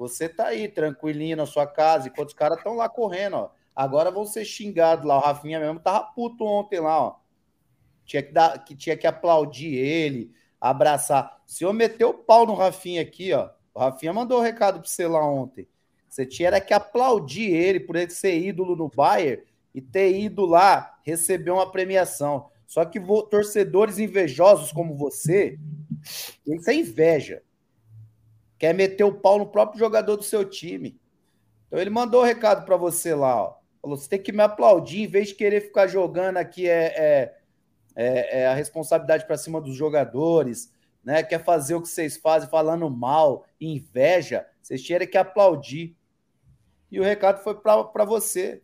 Você 0.00 0.30
tá 0.30 0.46
aí 0.46 0.66
tranquilinho 0.66 1.36
na 1.36 1.44
sua 1.44 1.66
casa, 1.66 2.08
enquanto 2.08 2.28
os 2.28 2.34
caras 2.34 2.56
estão 2.56 2.74
lá 2.74 2.88
correndo, 2.88 3.36
ó. 3.36 3.50
Agora 3.76 4.10
vão 4.10 4.24
ser 4.24 4.46
xingados 4.46 5.04
lá. 5.04 5.18
O 5.18 5.20
Rafinha 5.20 5.60
mesmo 5.60 5.78
tava 5.78 6.00
puto 6.14 6.42
ontem 6.42 6.80
lá, 6.80 6.98
ó. 6.98 7.16
Tinha 8.06 8.22
que, 8.22 8.32
dar, 8.32 8.64
que 8.64 8.74
tinha 8.74 8.96
que 8.96 9.06
aplaudir 9.06 9.74
ele, 9.74 10.32
abraçar. 10.58 11.42
O 11.46 11.50
senhor 11.50 11.74
meteu 11.74 12.08
o 12.08 12.14
pau 12.14 12.46
no 12.46 12.54
Rafinha 12.54 13.02
aqui, 13.02 13.34
ó. 13.34 13.50
O 13.74 13.78
Rafinha 13.78 14.10
mandou 14.14 14.38
um 14.38 14.42
recado 14.42 14.80
para 14.80 14.88
você 14.88 15.06
lá 15.06 15.22
ontem. 15.22 15.68
Você 16.08 16.24
tinha 16.24 16.58
que 16.62 16.72
aplaudir 16.72 17.52
ele 17.52 17.78
por 17.78 17.94
ele 17.94 18.10
ser 18.10 18.38
ídolo 18.38 18.74
no 18.74 18.88
Bayern 18.88 19.42
e 19.74 19.82
ter 19.82 20.18
ido 20.18 20.46
lá 20.46 20.98
receber 21.04 21.50
uma 21.50 21.70
premiação. 21.70 22.48
Só 22.66 22.86
que 22.86 22.98
torcedores 23.30 23.98
invejosos 23.98 24.72
como 24.72 24.94
você, 24.94 25.58
isso 26.46 26.70
é 26.70 26.74
inveja. 26.74 27.42
Quer 28.60 28.74
meter 28.74 29.04
o 29.04 29.14
pau 29.14 29.38
no 29.38 29.46
próprio 29.46 29.78
jogador 29.78 30.16
do 30.16 30.22
seu 30.22 30.44
time. 30.44 31.00
Então 31.66 31.78
ele 31.78 31.88
mandou 31.88 32.20
um 32.20 32.26
recado 32.26 32.66
para 32.66 32.76
você 32.76 33.14
lá, 33.14 33.42
ó. 33.42 33.54
Falou: 33.80 33.96
você 33.96 34.06
tem 34.06 34.22
que 34.22 34.32
me 34.32 34.42
aplaudir 34.42 35.00
em 35.00 35.06
vez 35.06 35.28
de 35.28 35.34
querer 35.34 35.62
ficar 35.62 35.86
jogando 35.86 36.36
aqui 36.36 36.68
é, 36.68 36.92
é, 36.94 37.38
é, 37.96 38.40
é 38.42 38.46
a 38.46 38.52
responsabilidade 38.52 39.26
para 39.26 39.38
cima 39.38 39.62
dos 39.62 39.74
jogadores, 39.74 40.70
né? 41.02 41.22
Quer 41.22 41.42
fazer 41.42 41.74
o 41.74 41.80
que 41.80 41.88
vocês 41.88 42.18
fazem 42.18 42.50
falando 42.50 42.90
mal, 42.90 43.46
inveja. 43.58 44.46
Vocês 44.60 44.82
tinham 44.82 45.06
que 45.06 45.16
aplaudir. 45.16 45.96
E 46.90 47.00
o 47.00 47.02
recado 47.02 47.42
foi 47.42 47.54
para 47.54 48.04
você. 48.04 48.62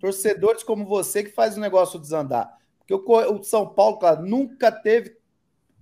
Torcedores 0.00 0.64
como 0.64 0.84
você 0.84 1.22
que 1.22 1.30
faz 1.30 1.56
o 1.56 1.60
negócio 1.60 2.00
desandar. 2.00 2.52
Porque 2.80 2.92
o, 2.92 3.32
o 3.32 3.44
São 3.44 3.72
Paulo, 3.72 4.00
cara, 4.00 4.20
nunca 4.20 4.72
teve 4.72 5.16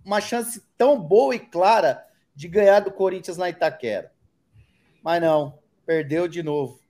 uma 0.04 0.21
chance 0.21 0.62
tão 0.76 1.00
boa 1.00 1.35
e 1.35 1.38
clara 1.38 2.04
de 2.35 2.49
ganhar 2.49 2.81
do 2.81 2.91
Corinthians 2.91 3.37
na 3.37 3.49
Itaquera. 3.49 4.12
Mas 5.03 5.21
não, 5.21 5.59
perdeu 5.87 6.26
de 6.26 6.43
novo. 6.43 6.81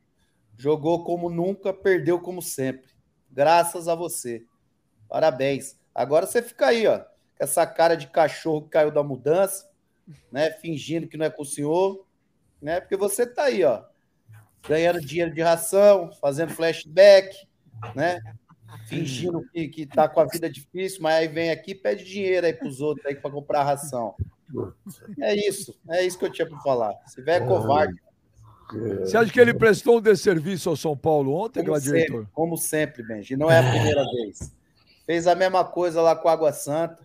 Jogou 0.57 1.05
como 1.05 1.29
nunca, 1.29 1.73
perdeu 1.73 2.21
como 2.21 2.41
sempre. 2.41 2.91
Graças 3.31 3.89
a 3.89 3.95
você. 3.95 4.45
Parabéns. 5.09 5.77
Agora 5.95 6.27
você 6.27 6.41
fica 6.41 6.69
aí, 6.69 6.87
ó, 6.87 6.99
com 6.99 7.07
essa 7.39 7.67
cara 7.67 7.97
de 7.97 8.07
cachorro 8.07 8.63
que 8.63 8.71
caiu 8.71 8.91
da 8.91 9.03
mudança, 9.03 9.69
né? 10.31 10.51
Fingindo 10.51 11.09
que 11.09 11.17
não 11.17 11.27
é 11.27 11.31
com 11.31 11.43
o 11.43 11.47
senhor, 11.47 12.07
né? 12.61 12.81
Porque 12.81 12.97
você 12.97 13.27
tá 13.27 13.45
aí, 13.45 13.65
ó, 13.65 13.83
ganhando 14.67 15.01
dinheiro 15.01 15.33
de 15.33 15.43
ração, 15.43 16.11
fazendo 16.21 16.53
flashback, 16.53 17.47
né? 17.95 18.21
Fingindo 18.87 19.45
que, 19.51 19.69
que 19.69 19.87
tá 19.87 20.09
com 20.09 20.21
a 20.21 20.25
vida 20.25 20.49
difícil, 20.51 21.03
mas 21.03 21.15
aí 21.15 21.29
vem 21.29 21.51
aqui 21.51 21.75
pede 21.75 22.05
dinheiro 22.05 22.47
aí 22.47 22.53
pros 22.53 22.81
outros 22.81 23.07
aí 23.07 23.15
para 23.15 23.31
comprar 23.31 23.63
ração. 23.63 24.17
É 25.21 25.35
isso, 25.35 25.75
é 25.89 26.05
isso 26.05 26.19
que 26.19 26.25
eu 26.25 26.31
tinha 26.31 26.49
para 26.49 26.59
falar. 26.59 26.95
Se 27.07 27.23
vier 27.23 27.43
é 27.43 27.47
covarde. 27.47 28.01
Você 29.01 29.17
acha 29.17 29.33
que 29.33 29.41
ele 29.41 29.55
prestou 29.55 29.99
um 29.99 30.01
desserviço 30.01 30.69
ao 30.69 30.77
São 30.77 30.97
Paulo 30.97 31.35
ontem, 31.35 31.61
como 31.61 31.73
Gladiator? 31.73 32.01
Sempre, 32.01 32.29
como 32.33 32.57
sempre, 32.57 33.03
Benji. 33.03 33.37
Não 33.37 33.51
é 33.51 33.59
a 33.59 33.71
primeira 33.71 34.05
vez. 34.05 34.53
Fez 35.07 35.27
a 35.27 35.35
mesma 35.35 35.65
coisa 35.65 36.01
lá 36.01 36.17
com 36.17 36.29
a 36.29 36.33
Água 36.33 36.53
Santa. 36.53 36.99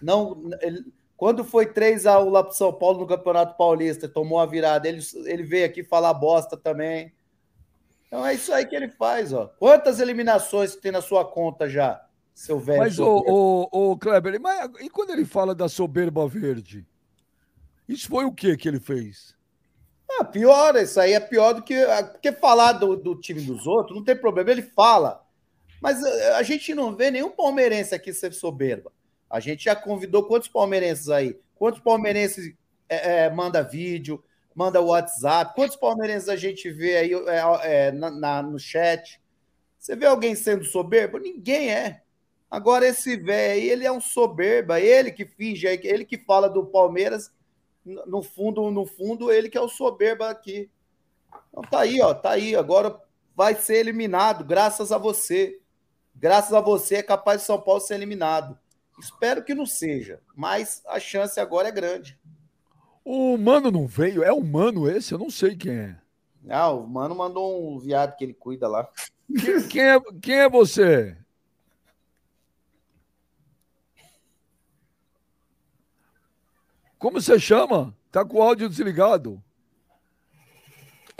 Não, 0.00 0.50
ele, 0.60 0.84
quando 1.16 1.44
foi 1.44 1.66
3 1.66 2.06
a 2.06 2.18
1 2.18 2.30
lá 2.30 2.42
para 2.42 2.54
São 2.54 2.72
Paulo 2.72 3.00
no 3.00 3.06
Campeonato 3.06 3.56
Paulista, 3.56 4.08
tomou 4.08 4.40
a 4.40 4.46
virada, 4.46 4.88
ele, 4.88 5.02
ele 5.26 5.42
veio 5.42 5.66
aqui 5.66 5.84
falar 5.84 6.14
bosta 6.14 6.56
também. 6.56 7.12
Então 8.06 8.26
é 8.26 8.34
isso 8.34 8.52
aí 8.52 8.64
que 8.64 8.74
ele 8.74 8.88
faz, 8.88 9.32
ó. 9.32 9.52
Quantas 9.58 10.00
eliminações 10.00 10.74
tem 10.74 10.90
na 10.90 11.02
sua 11.02 11.24
conta 11.24 11.68
já, 11.68 12.02
seu 12.40 12.58
velho? 12.58 12.78
Mas, 12.78 12.98
o, 12.98 13.68
o, 13.70 13.98
Kleber, 13.98 14.40
mas, 14.40 14.70
e 14.80 14.88
quando 14.88 15.10
ele 15.10 15.26
fala 15.26 15.54
da 15.54 15.68
soberba 15.68 16.26
verde? 16.26 16.86
Isso 17.86 18.08
foi 18.08 18.24
o 18.24 18.32
que 18.32 18.56
que 18.56 18.66
ele 18.66 18.80
fez? 18.80 19.36
Ah, 20.18 20.24
pior, 20.24 20.74
isso 20.76 20.98
aí 20.98 21.12
é 21.12 21.20
pior 21.20 21.52
do 21.52 21.62
que. 21.62 21.76
Porque 22.12 22.32
falar 22.32 22.72
do, 22.72 22.96
do 22.96 23.14
time 23.14 23.42
dos 23.42 23.66
outros 23.66 23.94
não 23.94 24.04
tem 24.04 24.16
problema, 24.16 24.50
ele 24.50 24.62
fala. 24.62 25.22
Mas 25.82 26.02
a, 26.02 26.38
a 26.38 26.42
gente 26.42 26.74
não 26.74 26.96
vê 26.96 27.10
nenhum 27.10 27.30
palmeirense 27.30 27.94
aqui 27.94 28.10
ser 28.12 28.32
soberba. 28.32 28.90
A 29.28 29.38
gente 29.38 29.64
já 29.64 29.76
convidou 29.76 30.24
quantos 30.24 30.48
palmeirenses 30.48 31.10
aí? 31.10 31.38
Quantos 31.56 31.80
palmeirenses 31.80 32.54
é, 32.88 33.24
é, 33.24 33.30
manda 33.30 33.62
vídeo, 33.62 34.24
manda 34.54 34.80
WhatsApp? 34.80 35.54
Quantos 35.54 35.76
palmeirenses 35.76 36.28
a 36.30 36.36
gente 36.36 36.70
vê 36.70 36.96
aí 36.96 37.12
é, 37.12 37.88
é, 37.88 37.92
na, 37.92 38.10
na, 38.10 38.42
no 38.42 38.58
chat? 38.58 39.20
Você 39.78 39.94
vê 39.94 40.06
alguém 40.06 40.34
sendo 40.34 40.64
soberbo? 40.64 41.18
Ninguém 41.18 41.70
é. 41.70 42.02
Agora, 42.50 42.86
esse 42.86 43.16
velho 43.16 43.52
aí, 43.52 43.68
ele 43.68 43.86
é 43.86 43.92
um 43.92 44.00
soberba, 44.00 44.80
ele 44.80 45.12
que 45.12 45.24
finge, 45.24 45.66
ele 45.66 46.04
que 46.04 46.18
fala 46.18 46.48
do 46.48 46.66
Palmeiras, 46.66 47.30
no 47.84 48.22
fundo, 48.22 48.70
no 48.70 48.84
fundo, 48.84 49.30
ele 49.30 49.48
que 49.48 49.56
é 49.56 49.60
o 49.60 49.68
soberba 49.68 50.28
aqui. 50.28 50.68
Então 51.48 51.62
tá 51.62 51.80
aí, 51.80 52.00
ó, 52.00 52.12
tá 52.12 52.30
aí. 52.30 52.56
Agora 52.56 53.00
vai 53.36 53.54
ser 53.54 53.76
eliminado, 53.76 54.44
graças 54.44 54.90
a 54.90 54.98
você. 54.98 55.60
Graças 56.14 56.52
a 56.52 56.60
você 56.60 56.96
é 56.96 57.02
capaz 57.02 57.40
de 57.40 57.46
São 57.46 57.60
Paulo 57.60 57.80
ser 57.80 57.94
eliminado. 57.94 58.58
Espero 58.98 59.44
que 59.44 59.54
não 59.54 59.64
seja, 59.64 60.20
mas 60.34 60.82
a 60.86 61.00
chance 61.00 61.38
agora 61.40 61.68
é 61.68 61.72
grande. 61.72 62.18
O 63.04 63.38
Mano 63.38 63.70
não 63.70 63.86
veio? 63.86 64.22
É 64.22 64.32
o 64.32 64.42
Mano 64.42 64.90
esse? 64.90 65.12
Eu 65.12 65.18
não 65.18 65.30
sei 65.30 65.56
quem 65.56 65.72
é. 65.72 65.96
Não, 66.42 66.84
o 66.84 66.88
Mano 66.88 67.14
mandou 67.14 67.74
um 67.74 67.78
viado 67.78 68.16
que 68.16 68.24
ele 68.24 68.34
cuida 68.34 68.68
lá. 68.68 68.88
Quem, 69.40 69.68
quem 69.68 69.82
é, 69.82 70.00
quem 70.20 70.34
é 70.40 70.48
você? 70.48 71.16
Como 77.00 77.20
você 77.20 77.40
chama? 77.40 77.92
Tá 78.12 78.24
com 78.24 78.36
o 78.36 78.42
áudio 78.42 78.68
desligado. 78.68 79.42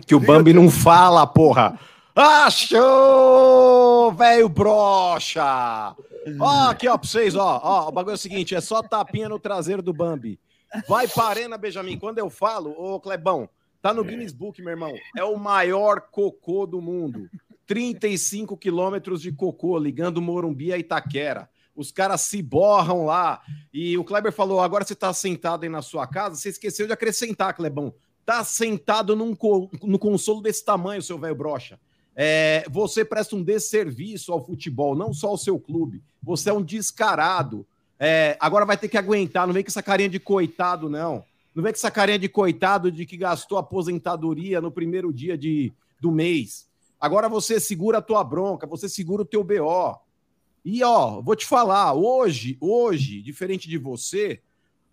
Que 0.06 0.14
o 0.14 0.20
Bambi 0.20 0.52
não 0.52 0.70
fala, 0.70 1.26
porra. 1.26 1.80
Achou, 2.14 4.12
velho 4.12 4.46
brocha! 4.48 5.96
Ó, 6.38 6.68
aqui, 6.68 6.86
ó, 6.86 6.98
pra 6.98 7.08
vocês, 7.08 7.34
ó, 7.34 7.60
ó. 7.64 7.88
O 7.88 7.92
bagulho 7.92 8.12
é 8.12 8.14
o 8.14 8.18
seguinte: 8.18 8.54
é 8.54 8.60
só 8.60 8.82
tapinha 8.82 9.26
no 9.26 9.38
traseiro 9.38 9.80
do 9.80 9.94
Bambi. 9.94 10.38
Vai 10.86 11.08
pra 11.08 11.24
Arena, 11.24 11.56
Benjamin. 11.56 11.98
Quando 11.98 12.18
eu 12.18 12.28
falo, 12.28 12.74
ô 12.78 13.00
Clebão, 13.00 13.48
tá 13.80 13.94
no 13.94 14.04
Guinness 14.04 14.34
Book, 14.34 14.60
meu 14.60 14.72
irmão. 14.72 14.92
É 15.16 15.24
o 15.24 15.38
maior 15.38 16.02
cocô 16.10 16.66
do 16.66 16.82
mundo. 16.82 17.30
35 17.66 18.54
quilômetros 18.54 19.22
de 19.22 19.32
cocô 19.32 19.78
ligando 19.78 20.20
Morumbi 20.20 20.74
a 20.74 20.78
Itaquera. 20.78 21.48
Os 21.74 21.90
caras 21.92 22.22
se 22.22 22.42
borram 22.42 23.04
lá. 23.04 23.40
E 23.72 23.96
o 23.96 24.04
Kleber 24.04 24.32
falou: 24.32 24.60
agora 24.60 24.84
você 24.84 24.94
tá 24.94 25.12
sentado 25.12 25.62
aí 25.62 25.68
na 25.68 25.82
sua 25.82 26.06
casa, 26.06 26.36
você 26.36 26.50
esqueceu 26.50 26.86
de 26.86 26.92
acrescentar, 26.92 27.54
Clebão. 27.54 27.94
Tá 28.24 28.44
sentado 28.44 29.16
num 29.16 29.34
co 29.34 29.70
no 29.82 29.98
consolo 29.98 30.40
desse 30.40 30.64
tamanho, 30.64 31.02
seu 31.02 31.18
velho 31.18 31.34
brocha. 31.34 31.78
É, 32.14 32.64
você 32.68 33.04
presta 33.04 33.34
um 33.34 33.42
desserviço 33.42 34.32
ao 34.32 34.44
futebol, 34.44 34.94
não 34.94 35.12
só 35.12 35.28
ao 35.28 35.38
seu 35.38 35.58
clube. 35.58 36.02
Você 36.22 36.50
é 36.50 36.52
um 36.52 36.62
descarado. 36.62 37.66
É, 37.98 38.36
agora 38.40 38.64
vai 38.64 38.76
ter 38.76 38.88
que 38.88 38.98
aguentar. 38.98 39.46
Não 39.46 39.54
vem 39.54 39.62
com 39.62 39.70
essa 39.70 39.82
carinha 39.82 40.08
de 40.08 40.20
coitado, 40.20 40.88
não. 40.88 41.24
Não 41.54 41.62
vem 41.62 41.72
com 41.72 41.78
essa 41.78 41.90
carinha 41.90 42.18
de 42.18 42.28
coitado 42.28 42.90
de 42.90 43.06
que 43.06 43.16
gastou 43.16 43.58
aposentadoria 43.58 44.60
no 44.60 44.70
primeiro 44.70 45.12
dia 45.12 45.36
de, 45.36 45.72
do 46.00 46.12
mês. 46.12 46.66
Agora 47.00 47.28
você 47.28 47.58
segura 47.58 47.98
a 47.98 48.02
tua 48.02 48.22
bronca, 48.22 48.66
você 48.66 48.88
segura 48.88 49.22
o 49.22 49.26
teu 49.26 49.42
BO. 49.42 49.98
E 50.64 50.82
ó, 50.84 51.20
vou 51.20 51.34
te 51.34 51.46
falar, 51.46 51.94
hoje, 51.94 52.56
hoje, 52.60 53.22
diferente 53.22 53.68
de 53.68 53.78
você, 53.78 54.40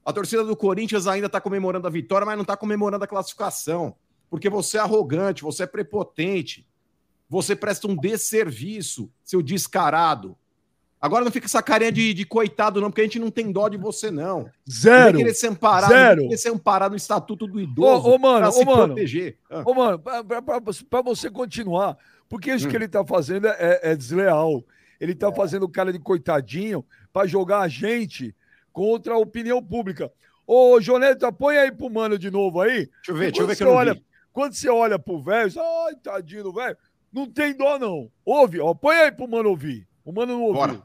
A 0.05 0.13
torcida 0.13 0.41
do 0.41 0.55
Corinthians 0.55 1.05
ainda 1.05 1.27
está 1.27 1.41
comemorando 1.41 1.85
a 1.85 1.89
vitória, 1.89 2.25
mas 2.25 2.37
não 2.37 2.43
está 2.43 2.55
comemorando 2.55 3.03
a 3.03 3.07
classificação. 3.07 3.93
Porque 4.29 4.49
você 4.49 4.77
é 4.77 4.79
arrogante, 4.79 5.43
você 5.43 5.63
é 5.63 5.67
prepotente, 5.67 6.65
você 7.29 7.57
presta 7.57 7.87
um 7.87 7.95
desserviço, 7.95 9.11
seu 9.21 9.41
descarado. 9.41 10.37
Agora 10.99 11.23
não 11.23 11.31
fica 11.31 11.45
essa 11.45 11.61
carinha 11.61 11.91
de, 11.91 12.13
de, 12.13 12.25
coitado, 12.25 12.81
não, 12.81 12.89
porque 12.89 13.01
a 13.01 13.03
gente 13.03 13.19
não 13.19 13.29
tem 13.29 13.51
dó 13.51 13.67
de 13.67 13.77
você, 13.77 14.09
não. 14.09 14.49
Zero. 14.69 15.19
Não 15.19 15.25
querer 15.25 15.47
amparado, 15.47 15.93
Zero. 15.93 16.29
querer 16.29 16.49
amparado 16.49 16.91
no 16.91 16.97
estatuto 16.97 17.45
do 17.45 17.59
idoso. 17.59 18.07
Ô, 18.07 18.15
ô 18.15 18.17
mano, 18.17 18.51
se 18.51 18.61
ô, 18.61 18.65
mano. 18.65 18.95
proteger. 18.95 19.37
Ah. 19.49 19.61
Ô, 19.63 19.73
mano, 19.73 19.99
para 19.99 21.01
você 21.01 21.29
continuar, 21.29 21.97
porque 22.27 22.51
isso 22.51 22.65
hum. 22.65 22.69
que 22.69 22.75
ele 22.75 22.87
tá 22.87 23.05
fazendo 23.05 23.47
é, 23.47 23.79
é 23.83 23.95
desleal. 23.95 24.63
Ele 24.99 25.15
tá 25.15 25.29
é. 25.29 25.35
fazendo 25.35 25.63
o 25.63 25.69
cara 25.69 25.91
de 25.91 25.99
coitadinho 25.99 26.85
para 27.11 27.27
jogar 27.27 27.61
a 27.61 27.67
gente 27.67 28.35
contra 28.71 29.13
a 29.13 29.17
opinião 29.17 29.63
pública. 29.63 30.11
Ô, 30.45 30.79
Joneta, 30.79 31.31
põe 31.31 31.57
aí 31.57 31.71
pro 31.71 31.89
mano 31.89 32.17
de 32.17 32.31
novo 32.31 32.61
aí. 32.61 32.85
Deixa 32.87 32.91
eu 33.09 33.15
ver, 33.15 33.25
deixa 33.25 33.41
eu 33.41 33.47
ver 33.47 33.55
que 33.57 33.63
eu 33.63 33.71
olha, 33.71 33.93
vi. 33.93 34.03
Quando 34.31 34.53
você 34.53 34.69
olha 34.69 34.97
pro 34.97 35.21
velho, 35.21 35.51
ai, 35.59 35.95
tadinho 35.95 36.43
do 36.43 36.53
velho, 36.53 36.77
não 37.11 37.25
tem 37.29 37.55
dó, 37.55 37.77
não. 37.77 38.09
Ouve, 38.23 38.59
ó, 38.59 38.73
põe 38.73 38.95
aí 38.95 39.11
pro 39.11 39.27
mano 39.27 39.49
ouvir. 39.49 39.87
O 40.05 40.11
mano 40.11 40.33
não 40.33 40.43
ouviu. 40.43 40.61
Bora. 40.61 40.83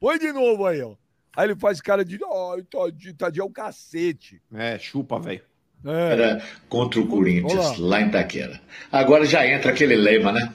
Põe 0.00 0.18
de 0.18 0.32
novo 0.32 0.66
aí, 0.66 0.82
ó. 0.82 0.94
Aí 1.36 1.46
ele 1.46 1.56
faz 1.56 1.80
cara 1.80 2.04
de, 2.04 2.18
ai, 2.24 2.62
tadinho, 2.62 3.14
tadinho 3.14 3.42
é 3.42 3.46
um 3.46 3.52
cacete. 3.52 4.42
É, 4.52 4.78
chupa, 4.78 5.18
velho. 5.20 5.42
É. 5.84 6.12
Era 6.12 6.42
contra 6.68 6.98
o 6.98 7.06
Corinthians, 7.06 7.78
lá 7.78 8.00
em 8.00 8.08
Itaquera. 8.08 8.60
Agora 8.90 9.26
já 9.26 9.46
entra 9.46 9.70
aquele 9.70 9.94
lema, 9.94 10.32
né? 10.32 10.54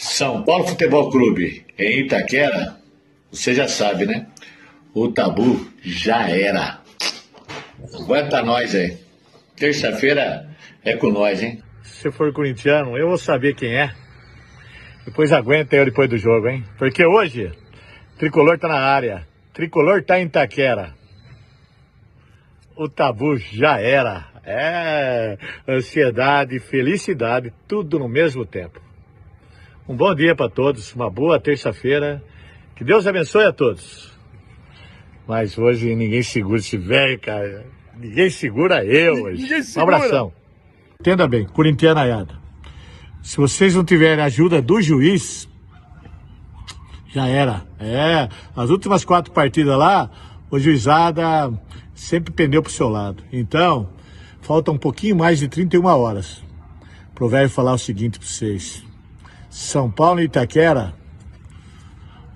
São 0.00 0.42
Paulo 0.44 0.66
Futebol 0.66 1.10
Clube 1.10 1.62
em 1.78 2.00
Itaquera, 2.00 2.74
você 3.30 3.52
já 3.52 3.68
sabe, 3.68 4.06
né? 4.06 4.28
O 4.94 5.12
tabu 5.12 5.70
já 5.82 6.26
era. 6.26 6.80
Aguenta 7.94 8.40
nós 8.40 8.74
aí. 8.74 8.96
Terça-feira 9.54 10.48
é 10.82 10.96
com 10.96 11.10
nós, 11.10 11.42
hein? 11.42 11.62
Se 11.82 12.10
for 12.10 12.32
corintiano, 12.32 12.96
eu 12.96 13.08
vou 13.08 13.18
saber 13.18 13.54
quem 13.54 13.76
é. 13.76 13.92
Depois 15.04 15.32
aguenta 15.32 15.76
eu 15.76 15.84
depois 15.84 16.08
do 16.08 16.16
jogo, 16.16 16.48
hein? 16.48 16.64
Porque 16.78 17.04
hoje, 17.04 17.52
Tricolor 18.16 18.58
tá 18.58 18.68
na 18.68 18.80
área. 18.80 19.28
Tricolor 19.52 20.02
tá 20.02 20.18
em 20.18 20.24
Itaquera. 20.24 20.94
O 22.74 22.88
tabu 22.88 23.36
já 23.36 23.78
era. 23.78 24.30
É 24.46 25.36
ansiedade, 25.68 26.58
felicidade, 26.58 27.52
tudo 27.68 27.98
no 27.98 28.08
mesmo 28.08 28.46
tempo. 28.46 28.80
Um 29.90 29.96
bom 29.96 30.14
dia 30.14 30.36
para 30.36 30.48
todos, 30.48 30.94
uma 30.94 31.10
boa 31.10 31.40
terça-feira. 31.40 32.22
Que 32.76 32.84
Deus 32.84 33.08
abençoe 33.08 33.42
a 33.42 33.52
todos. 33.52 34.08
Mas 35.26 35.58
hoje 35.58 35.96
ninguém 35.96 36.22
segura 36.22 36.60
esse 36.60 36.76
velho, 36.76 37.18
cara. 37.18 37.66
Ninguém 37.98 38.30
segura 38.30 38.84
eu 38.84 39.24
hoje. 39.24 39.48
Um 39.76 39.82
abração. 39.82 40.32
Entenda 41.00 41.26
bem, 41.26 41.44
corintianaiada. 41.44 42.38
Se 43.20 43.36
vocês 43.38 43.74
não 43.74 43.84
tiverem 43.84 44.22
ajuda 44.22 44.62
do 44.62 44.80
juiz, 44.80 45.48
já 47.08 47.26
era. 47.26 47.66
É, 47.80 48.28
as 48.54 48.70
últimas 48.70 49.04
quatro 49.04 49.32
partidas 49.32 49.76
lá, 49.76 50.08
o 50.52 50.58
juizada 50.60 51.52
sempre 51.96 52.32
pendeu 52.32 52.62
pro 52.62 52.70
seu 52.70 52.88
lado. 52.88 53.24
Então, 53.32 53.88
falta 54.40 54.70
um 54.70 54.78
pouquinho 54.78 55.16
mais 55.16 55.40
de 55.40 55.48
31 55.48 55.84
horas. 55.84 56.44
Pro 57.12 57.28
velho 57.28 57.50
falar 57.50 57.72
o 57.72 57.78
seguinte 57.78 58.20
para 58.20 58.28
vocês. 58.28 58.88
São 59.50 59.90
Paulo 59.90 60.20
e 60.20 60.24
Itaquera, 60.24 60.94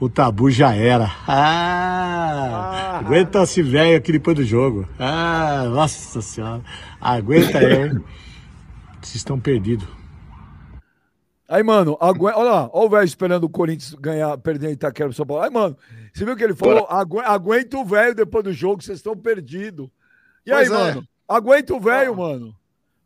o 0.01 0.09
tabu 0.09 0.51
já 0.51 0.75
era. 0.75 1.05
Ah, 1.29 2.97
ah 2.97 2.99
aguenta 2.99 3.45
esse 3.45 3.63
velho 3.63 3.97
aqui 3.97 4.11
depois 4.11 4.37
do 4.37 4.45
jogo. 4.45 4.89
Ah, 4.99 5.65
nossa 5.71 6.21
senhora. 6.21 6.63
Aguenta 7.01 7.59
aí, 7.59 7.85
hein? 7.85 8.05
Vocês 9.01 9.17
estão 9.17 9.39
perdidos. 9.39 9.87
Aí, 11.49 11.63
mano, 11.63 11.97
aguenta. 12.01 12.37
Olha 12.37 12.51
lá, 12.51 12.71
olha 12.73 12.87
o 12.87 12.91
velho 12.91 13.05
esperando 13.05 13.45
o 13.45 13.49
Corinthians 13.49 13.95
ganhar, 13.95 14.37
perder 14.39 14.73
Itaquera 14.73 15.09
pro 15.09 15.17
São 15.17 15.25
Paulo. 15.25 15.45
Aí, 15.45 15.51
mano, 15.51 15.77
você 16.13 16.25
viu 16.25 16.37
que 16.37 16.43
ele 16.43 16.55
falou? 16.55 16.87
Agu 16.91 17.21
aguenta 17.21 17.77
o 17.77 17.85
velho 17.85 18.15
depois 18.15 18.43
do 18.43 18.53
jogo, 18.53 18.83
vocês 18.83 18.99
estão 18.99 19.17
perdidos. 19.17 19.89
E 20.45 20.53
aí, 20.53 20.67
é. 20.67 20.69
mano? 20.69 21.07
Aguenta 21.29 21.75
o 21.75 21.81
velho, 21.81 22.17
mano. 22.17 22.57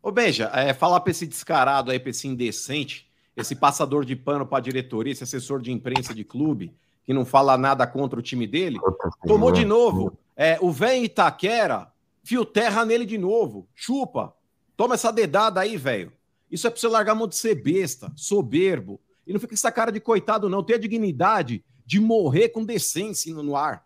Ô, 0.01 0.11
Benja, 0.11 0.49
é, 0.53 0.73
falar 0.73 1.01
pra 1.01 1.11
esse 1.11 1.27
descarado 1.27 1.91
aí, 1.91 1.99
pra 1.99 2.09
esse 2.09 2.27
indecente, 2.27 3.08
esse 3.41 3.55
passador 3.55 4.05
de 4.05 4.15
pano 4.15 4.45
pra 4.45 4.59
diretoria, 4.59 5.11
esse 5.11 5.23
assessor 5.23 5.61
de 5.61 5.71
imprensa 5.71 6.13
de 6.13 6.23
clube, 6.23 6.73
que 7.05 7.13
não 7.13 7.25
fala 7.25 7.57
nada 7.57 7.85
contra 7.87 8.19
o 8.19 8.21
time 8.21 8.45
dele, 8.45 8.77
tomou 9.25 9.51
de 9.51 9.65
novo. 9.65 10.17
É, 10.35 10.57
o 10.61 10.71
velho 10.71 11.03
Itaquera, 11.03 11.91
fio 12.23 12.45
terra 12.45 12.85
nele 12.85 13.05
de 13.05 13.17
novo. 13.17 13.67
Chupa. 13.75 14.33
Toma 14.77 14.95
essa 14.95 15.11
dedada 15.11 15.59
aí, 15.59 15.75
velho. 15.75 16.13
Isso 16.49 16.65
é 16.65 16.69
pra 16.69 16.79
você 16.79 16.87
largar 16.87 17.11
a 17.11 17.15
mão 17.15 17.27
de 17.27 17.35
ser 17.35 17.55
besta, 17.55 18.11
soberbo. 18.15 18.99
E 19.27 19.33
não 19.33 19.39
fica 19.39 19.49
com 19.49 19.55
essa 19.55 19.71
cara 19.71 19.91
de 19.91 19.99
coitado, 19.99 20.49
não. 20.49 20.63
Tem 20.63 20.75
a 20.75 20.79
dignidade 20.79 21.63
de 21.85 21.99
morrer 21.99 22.49
com 22.49 22.63
decência 22.63 23.33
no 23.33 23.55
ar. 23.55 23.85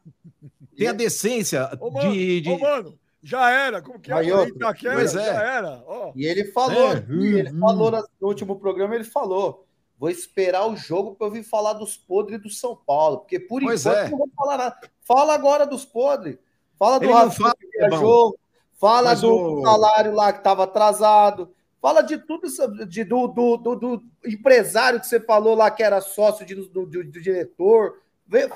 Tem 0.76 0.88
a 0.88 0.94
decência 0.94 1.70
ô, 1.80 1.90
mano, 1.90 2.12
de. 2.12 2.42
de... 2.42 2.50
Ô, 2.50 2.60
mano, 2.60 3.00
já 3.24 3.50
era. 3.50 3.82
Como 3.82 4.00
que 4.00 4.12
é? 4.12 4.48
Itaquera, 4.48 4.96
pois 4.96 5.16
é. 5.16 5.26
Já 5.26 5.42
era. 5.42 5.84
Oh. 5.88 6.12
E 6.16 6.26
ele 6.26 6.46
falou, 6.52 6.92
é. 6.92 6.98
ele 6.98 7.50
hum, 7.50 7.60
falou 7.60 7.96
hum. 7.96 8.04
no 8.20 8.28
último 8.28 8.60
programa, 8.60 8.96
ele 8.96 9.06
falou. 9.06 9.66
Vou 9.98 10.10
esperar 10.10 10.68
o 10.68 10.76
jogo 10.76 11.16
para 11.16 11.28
eu 11.28 11.32
vir 11.32 11.44
falar 11.44 11.74
dos 11.74 11.96
podres 11.96 12.42
do 12.42 12.50
São 12.50 12.76
Paulo, 12.76 13.20
porque 13.20 13.40
por 13.40 13.62
pois 13.62 13.86
enquanto 13.86 13.98
é. 13.98 14.10
não 14.10 14.18
vou 14.18 14.30
falar 14.36 14.58
nada. 14.58 14.78
Fala 15.02 15.34
agora 15.34 15.66
dos 15.66 15.86
podres. 15.86 16.38
Fala 16.78 17.00
do 17.00 17.10
Rafa 17.10 17.56
que 17.58 17.82
é 17.82 17.92
jogo, 17.92 18.38
fala 18.74 19.12
Mas 19.12 19.22
do 19.22 19.32
o... 19.34 19.62
salário 19.62 20.14
lá 20.14 20.34
que 20.34 20.40
estava 20.40 20.66
atrasado, 20.66 21.54
Fala 21.84 22.02
de 22.02 22.18
tudo, 22.18 22.48
de, 22.88 23.04
do, 23.04 23.28
do, 23.28 23.58
do, 23.58 23.76
do, 23.76 24.04
empresário 24.26 25.02
que 25.02 25.06
você 25.06 25.20
falou 25.20 25.54
lá 25.54 25.70
que 25.70 25.84
era 25.84 26.00
sócio 26.00 26.46
de, 26.46 26.56
do, 26.56 26.70
do, 26.70 26.86
do 26.86 27.22
diretor. 27.22 28.02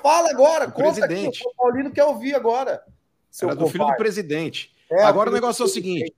Fala 0.01 0.29
agora, 0.29 0.69
o 0.69 0.71
conta 0.71 1.05
presidente. 1.05 1.41
Aqui, 1.41 1.49
o 1.49 1.53
Paulino 1.57 1.91
quer 1.91 2.05
ouvir 2.05 2.33
agora. 2.33 2.81
Seu 3.29 3.49
era 3.49 3.57
do 3.57 3.67
filho 3.67 3.85
do 3.85 3.95
presidente. 3.95 4.71
É, 4.89 5.03
agora 5.03 5.29
o 5.29 5.33
negócio 5.33 5.63
é 5.63 5.65
o 5.65 5.69
seguinte: 5.69 6.13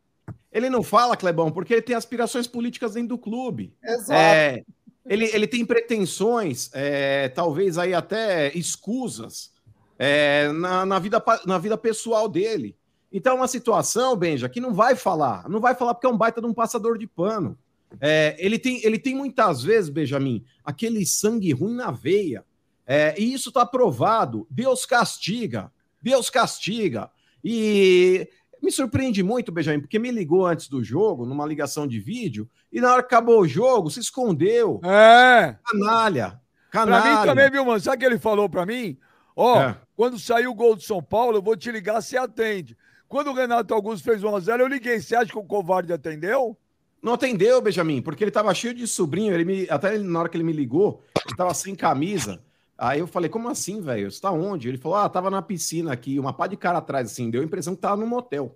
ele 0.51 0.69
não 0.69 0.83
fala, 0.83 1.17
Clebão, 1.17 1.51
porque 1.51 1.73
ele 1.73 1.81
tem 1.81 1.95
aspirações 1.95 2.47
políticas 2.47 2.93
dentro 2.93 3.09
do 3.09 3.17
clube. 3.17 3.73
Exato. 3.83 4.13
É, 4.13 4.63
ele, 5.05 5.25
ele 5.25 5.47
tem 5.47 5.65
pretensões, 5.65 6.69
é, 6.73 7.29
talvez 7.29 7.77
aí 7.77 7.93
até 7.93 8.55
escusas, 8.55 9.51
é, 9.97 10.51
na, 10.51 10.85
na, 10.85 10.99
vida, 10.99 11.23
na 11.45 11.57
vida 11.57 11.77
pessoal 11.77 12.29
dele. 12.29 12.75
Então, 13.11 13.33
é 13.33 13.35
uma 13.35 13.47
situação, 13.47 14.15
Benja, 14.15 14.47
que 14.47 14.61
não 14.61 14.73
vai 14.73 14.95
falar. 14.95 15.49
Não 15.49 15.59
vai 15.59 15.73
falar 15.75 15.95
porque 15.95 16.05
é 16.05 16.09
um 16.09 16.17
baita 16.17 16.39
de 16.39 16.47
um 16.47 16.53
passador 16.53 16.97
de 16.97 17.07
pano. 17.07 17.57
É, 17.99 18.35
ele, 18.37 18.59
tem, 18.59 18.85
ele 18.85 18.99
tem 18.99 19.15
muitas 19.15 19.63
vezes, 19.63 19.89
Benjamin, 19.89 20.45
aquele 20.63 21.05
sangue 21.05 21.51
ruim 21.51 21.73
na 21.73 21.89
veia. 21.89 22.45
É, 22.85 23.19
e 23.19 23.33
isso 23.33 23.49
está 23.49 23.65
provado. 23.65 24.47
Deus 24.49 24.85
castiga. 24.85 25.71
Deus 26.01 26.29
castiga. 26.29 27.09
E 27.43 28.27
me 28.61 28.71
surpreende 28.71 29.23
muito, 29.23 29.51
Benjamin, 29.51 29.79
porque 29.79 29.99
me 29.99 30.11
ligou 30.11 30.45
antes 30.45 30.67
do 30.67 30.83
jogo, 30.83 31.25
numa 31.25 31.45
ligação 31.45 31.87
de 31.87 31.99
vídeo, 31.99 32.49
e 32.71 32.81
na 32.81 32.93
hora 32.93 33.03
que 33.03 33.13
acabou 33.13 33.41
o 33.41 33.47
jogo, 33.47 33.89
se 33.89 33.99
escondeu. 33.99 34.81
É. 34.83 35.55
Canalha. 35.63 36.39
Canalha. 36.69 37.01
Pra 37.01 37.21
mim 37.21 37.27
também, 37.27 37.51
viu, 37.51 37.65
mano? 37.65 37.79
Sabe 37.79 37.97
o 37.97 37.99
que 37.99 38.05
ele 38.05 38.19
falou 38.19 38.49
pra 38.49 38.65
mim? 38.65 38.97
Ó, 39.35 39.57
oh, 39.57 39.61
é. 39.61 39.77
quando 39.95 40.19
sair 40.19 40.47
o 40.47 40.53
gol 40.53 40.75
do 40.75 40.81
São 40.81 41.01
Paulo, 41.01 41.37
eu 41.37 41.41
vou 41.41 41.55
te 41.55 41.71
ligar, 41.71 42.01
se 42.01 42.17
atende. 42.17 42.77
Quando 43.07 43.31
o 43.31 43.33
Renato 43.33 43.73
Augusto 43.73 44.03
fez 44.03 44.21
1x0, 44.21 44.59
eu 44.59 44.67
liguei. 44.67 45.01
Você 45.01 45.15
acha 45.15 45.31
que 45.31 45.37
o 45.37 45.43
covarde 45.43 45.91
atendeu? 45.91 46.57
Não 47.01 47.13
atendeu, 47.13 47.61
Benjamin, 47.61 48.01
porque 48.01 48.23
ele 48.23 48.31
tava 48.31 48.53
cheio 48.53 48.73
de 48.73 48.85
sobrinho. 48.85 49.33
Ele 49.33 49.45
me, 49.45 49.67
até 49.69 49.97
na 49.97 50.19
hora 50.19 50.29
que 50.29 50.35
ele 50.35 50.43
me 50.43 50.53
ligou, 50.53 51.01
ele 51.25 51.35
tava 51.35 51.53
sem 51.53 51.73
camisa. 51.73 52.43
Aí 52.79 52.99
eu 52.99 53.07
falei, 53.07 53.29
como 53.29 53.49
assim, 53.49 53.81
velho? 53.81 54.09
Você 54.09 54.21
tá 54.21 54.31
onde? 54.31 54.69
Ele 54.69 54.77
falou, 54.77 54.97
ah, 54.97 55.09
tava 55.09 55.29
na 55.29 55.41
piscina 55.41 55.91
aqui, 55.91 56.17
uma 56.17 56.31
pá 56.31 56.47
de 56.47 56.55
cara 56.55 56.77
atrás, 56.77 57.11
assim. 57.11 57.29
Deu 57.29 57.41
a 57.41 57.45
impressão 57.45 57.75
que 57.75 57.81
tava 57.81 57.97
no 57.97 58.07
motel. 58.07 58.55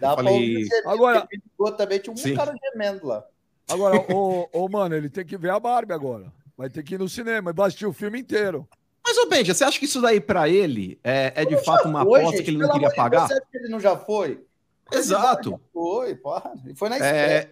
Dá 0.00 0.14
falei... 0.14 0.66
Agora, 0.86 1.26
ele 1.30 1.42
também, 1.76 1.98
tinha 1.98 2.12
um 2.14 2.16
Sim. 2.16 2.34
cara 2.36 2.54
gemendo 2.62 3.08
lá. 3.08 3.24
Agora, 3.68 3.96
ô, 4.14 4.48
ô, 4.52 4.68
mano, 4.68 4.94
ele 4.94 5.10
tem 5.10 5.24
que 5.26 5.36
ver 5.36 5.50
a 5.50 5.58
Barbie 5.58 5.92
agora. 5.92 6.32
Vai 6.56 6.70
ter 6.70 6.84
que 6.84 6.94
ir 6.94 6.98
no 6.98 7.08
cinema 7.08 7.52
e 7.54 7.60
assistir 7.60 7.86
o 7.86 7.92
filme 7.92 8.20
inteiro. 8.20 8.68
Mas, 9.04 9.18
ô 9.18 9.26
Benja, 9.26 9.52
você 9.52 9.64
acha 9.64 9.78
que 9.78 9.84
isso 9.84 10.00
daí 10.00 10.20
para 10.20 10.48
ele 10.48 10.98
é, 11.02 11.32
é 11.34 11.44
de 11.44 11.56
fato 11.64 11.88
uma 11.88 12.04
foi, 12.04 12.20
aposta 12.20 12.36
gente, 12.38 12.44
que 12.44 12.50
ele 12.52 12.58
não 12.58 12.70
queria 12.70 12.94
pagar? 12.94 13.28
Você 13.28 13.40
que 13.40 13.58
ele 13.58 13.68
não 13.68 13.80
já 13.80 13.96
foi? 13.96 14.44
Exato. 14.92 15.60
Foi, 15.72 16.14
porra. 16.14 16.54
Foi 16.76 16.88
na 16.88 16.98
é... 16.98 17.50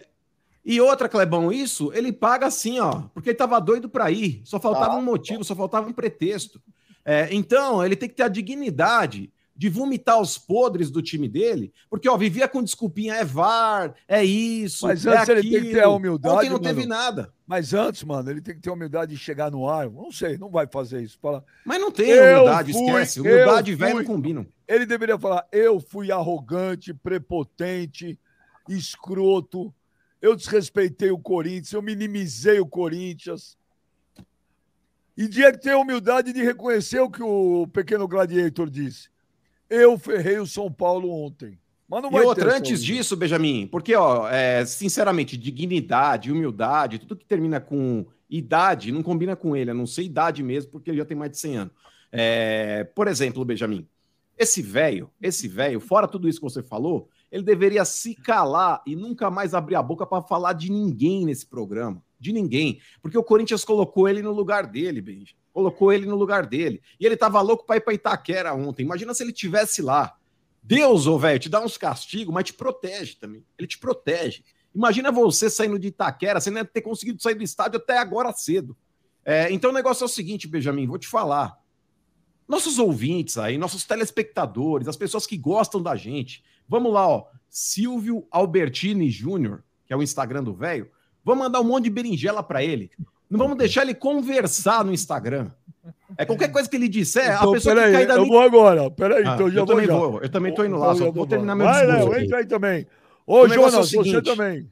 E 0.65 0.81
outra, 0.81 1.07
Clebão, 1.07 1.51
isso 1.51 1.91
ele 1.93 2.11
paga 2.11 2.47
assim, 2.47 2.79
ó, 2.79 3.03
porque 3.13 3.29
ele 3.29 3.37
tava 3.37 3.59
doido 3.61 3.87
para 3.87 4.09
ir. 4.09 4.41
Só 4.43 4.59
faltava 4.59 4.93
ah, 4.93 4.97
um 4.97 5.03
motivo, 5.03 5.43
só 5.43 5.55
faltava 5.55 5.87
um 5.87 5.93
pretexto. 5.93 6.59
É, 7.05 7.27
então, 7.31 7.85
ele 7.85 7.95
tem 7.95 8.09
que 8.09 8.15
ter 8.15 8.23
a 8.23 8.27
dignidade 8.27 9.31
de 9.55 9.69
vomitar 9.69 10.19
os 10.19 10.37
podres 10.37 10.89
do 10.89 11.01
time 11.01 11.29
dele, 11.29 11.71
porque, 11.89 12.09
ó, 12.09 12.17
vivia 12.17 12.47
com 12.47 12.61
desculpinha, 12.61 13.13
é 13.15 13.23
VAR, 13.23 13.95
é 14.05 14.21
isso, 14.23 14.85
Mas 14.85 15.05
antes 15.05 15.29
é 15.29 15.31
ele 15.31 15.49
tem 15.49 15.61
que 15.61 15.71
ter 15.71 15.83
a 15.83 15.89
humildade, 15.89 16.35
Ontem 16.35 16.49
não 16.49 16.57
mano. 16.57 16.65
teve 16.65 16.85
nada. 16.85 17.31
Mas 17.47 17.73
antes, 17.73 18.03
mano, 18.03 18.29
ele 18.29 18.41
tem 18.41 18.55
que 18.55 18.61
ter 18.61 18.69
a 18.69 18.73
humildade 18.73 19.13
de 19.13 19.17
chegar 19.17 19.49
no 19.49 19.69
ar. 19.69 19.89
Não 19.89 20.11
sei, 20.11 20.37
não 20.37 20.49
vai 20.49 20.67
fazer 20.67 21.01
isso. 21.03 21.17
Fala, 21.21 21.45
Mas 21.63 21.79
não 21.79 21.91
tem 21.91 22.19
humildade, 22.19 22.73
fui, 22.73 22.85
esquece. 22.85 23.21
Humildade 23.21 23.75
velho 23.75 23.95
não 23.97 24.03
combinam. 24.03 24.47
Ele 24.67 24.85
deveria 24.85 25.17
falar: 25.17 25.47
eu 25.51 25.79
fui 25.79 26.11
arrogante, 26.11 26.93
prepotente, 26.93 28.19
escroto, 28.67 29.73
eu 30.25 30.35
desrespeitei 30.35 31.11
o 31.11 31.19
Corinthians, 31.19 31.71
eu 31.71 31.81
minimizei 31.81 32.59
o 32.59 32.65
Corinthians. 32.65 33.55
E 35.15 35.29
tinha 35.29 35.51
que 35.51 35.59
ter 35.59 35.71
a 35.71 35.77
humildade 35.77 36.33
de 36.33 36.41
reconhecer 36.41 36.99
o 36.99 37.09
que 37.09 37.21
o 37.21 37.67
pequeno 37.67 38.07
gladiator 38.07 38.69
disse. 38.69 39.09
Eu 39.69 39.97
ferrei 39.97 40.39
o 40.39 40.47
São 40.47 40.71
Paulo 40.71 41.09
ontem. 41.11 41.59
Mas 41.87 42.01
não 42.01 42.09
vai 42.09 42.23
e 42.23 42.25
outra, 42.25 42.57
antes 42.57 42.83
disso, 42.83 43.15
Benjamin, 43.15 43.67
porque, 43.67 43.95
ó, 43.95 44.27
é, 44.27 44.65
sinceramente, 44.65 45.37
dignidade, 45.37 46.31
humildade, 46.31 46.97
tudo 46.97 47.15
que 47.15 47.25
termina 47.25 47.61
com 47.61 48.05
idade 48.27 48.91
não 48.91 49.03
combina 49.03 49.35
com 49.35 49.55
ele, 49.55 49.69
a 49.69 49.73
não 49.75 49.85
ser 49.85 50.01
idade 50.01 50.41
mesmo, 50.41 50.71
porque 50.71 50.89
ele 50.89 50.97
já 50.97 51.05
tem 51.05 51.15
mais 51.15 51.31
de 51.31 51.37
100 51.37 51.57
anos. 51.57 51.73
É, 52.11 52.83
por 52.95 53.07
exemplo, 53.07 53.45
Benjamin, 53.45 53.87
esse 54.35 54.63
velho, 54.63 55.11
esse 55.21 55.47
velho, 55.47 55.79
fora 55.79 56.07
tudo 56.07 56.27
isso 56.27 56.39
que 56.39 56.43
você 56.43 56.63
falou, 56.63 57.07
ele 57.35 57.43
deveria 57.43 57.83
se 57.83 58.15
calar 58.15 58.81
e 58.87 58.95
nunca 58.95 59.29
mais 59.29 59.53
abrir 59.53 59.75
a 59.75 59.83
boca 59.83 60.05
para 60.05 60.21
falar 60.21 60.53
de 60.53 60.71
ninguém 60.71 61.25
nesse 61.25 61.45
programa. 61.45 62.01
De 62.17 62.31
ninguém. 62.31 62.79
Porque 63.01 63.17
o 63.17 63.23
Corinthians 63.23 63.65
colocou 63.65 64.07
ele 64.07 64.21
no 64.21 64.31
lugar 64.31 64.65
dele, 64.65 65.01
Benjamin. 65.01 65.27
Colocou 65.51 65.91
ele 65.91 66.05
no 66.05 66.15
lugar 66.15 66.45
dele. 66.45 66.81
E 66.97 67.05
ele 67.05 67.17
tava 67.17 67.41
louco 67.41 67.65
para 67.65 67.75
ir 67.75 67.81
para 67.81 67.93
Itaquera 67.93 68.53
ontem. 68.53 68.83
Imagina 68.83 69.13
se 69.13 69.21
ele 69.21 69.33
tivesse 69.33 69.81
lá. 69.81 70.15
Deus, 70.63 71.07
ô 71.07 71.19
velho, 71.19 71.37
te 71.37 71.49
dá 71.49 71.61
uns 71.61 71.77
castigos, 71.77 72.33
mas 72.33 72.45
te 72.45 72.53
protege 72.53 73.17
também. 73.19 73.43
Ele 73.59 73.67
te 73.67 73.77
protege. 73.77 74.41
Imagina 74.73 75.11
você 75.11 75.49
saindo 75.49 75.77
de 75.77 75.89
Itaquera, 75.89 76.39
você 76.39 76.49
não 76.49 76.59
ia 76.59 76.65
ter 76.65 76.81
conseguido 76.81 77.21
sair 77.21 77.35
do 77.35 77.43
estádio 77.43 77.81
até 77.81 77.97
agora 77.97 78.31
cedo. 78.31 78.77
É, 79.25 79.51
então 79.51 79.71
o 79.71 79.73
negócio 79.73 80.03
é 80.03 80.05
o 80.05 80.09
seguinte, 80.09 80.47
Benjamin, 80.47 80.87
vou 80.87 80.97
te 80.97 81.07
falar. 81.07 81.59
Nossos 82.47 82.79
ouvintes 82.79 83.37
aí, 83.37 83.57
nossos 83.57 83.83
telespectadores, 83.83 84.87
as 84.87 84.95
pessoas 84.95 85.27
que 85.27 85.35
gostam 85.35 85.81
da 85.81 85.97
gente, 85.97 86.41
vamos 86.67 86.93
lá, 86.93 87.07
ó. 87.07 87.25
Silvio 87.49 88.27
Albertini 88.29 89.09
Júnior, 89.09 89.63
que 89.87 89.93
é 89.93 89.95
o 89.95 90.03
Instagram 90.03 90.43
do 90.43 90.53
velho, 90.53 90.89
vamos 91.23 91.45
mandar 91.45 91.61
um 91.61 91.63
monte 91.63 91.85
de 91.85 91.89
berinjela 91.89 92.43
para 92.43 92.63
ele. 92.63 92.91
Não 93.29 93.39
vamos 93.39 93.57
deixar 93.57 93.83
ele 93.83 93.93
conversar 93.93 94.83
no 94.83 94.93
Instagram. 94.93 95.49
É 96.17 96.25
qualquer 96.25 96.51
coisa 96.51 96.69
que 96.69 96.75
ele 96.75 96.87
disser, 96.87 97.35
então, 97.35 97.49
a 97.49 97.53
pessoa 97.53 97.75
que 97.75 97.91
cai 97.91 98.05
da 98.05 98.15
Eu 98.15 98.27
vou 98.27 98.41
agora, 98.41 98.89
peraí, 98.91 99.23
ah, 99.25 99.33
então 99.33 99.49
já 99.49 99.59
eu 99.59 99.65
vou. 99.65 99.75
Também 99.75 99.87
vou. 99.87 100.21
Eu 100.21 100.29
também 100.29 100.53
tô 100.53 100.63
indo 100.63 100.77
lá, 100.77 100.93
então, 100.93 101.07
só 101.07 101.11
vou 101.11 101.27
terminar 101.27 101.55
meu 101.55 101.65
Vai, 101.65 101.85
Léo, 101.85 102.15
entra 102.17 102.37
aí 102.37 102.45
também. 102.45 102.87
Ô, 103.25 103.47
Jonas, 103.47 103.93
é 103.93 103.97
você 103.97 104.21
também. 104.21 104.69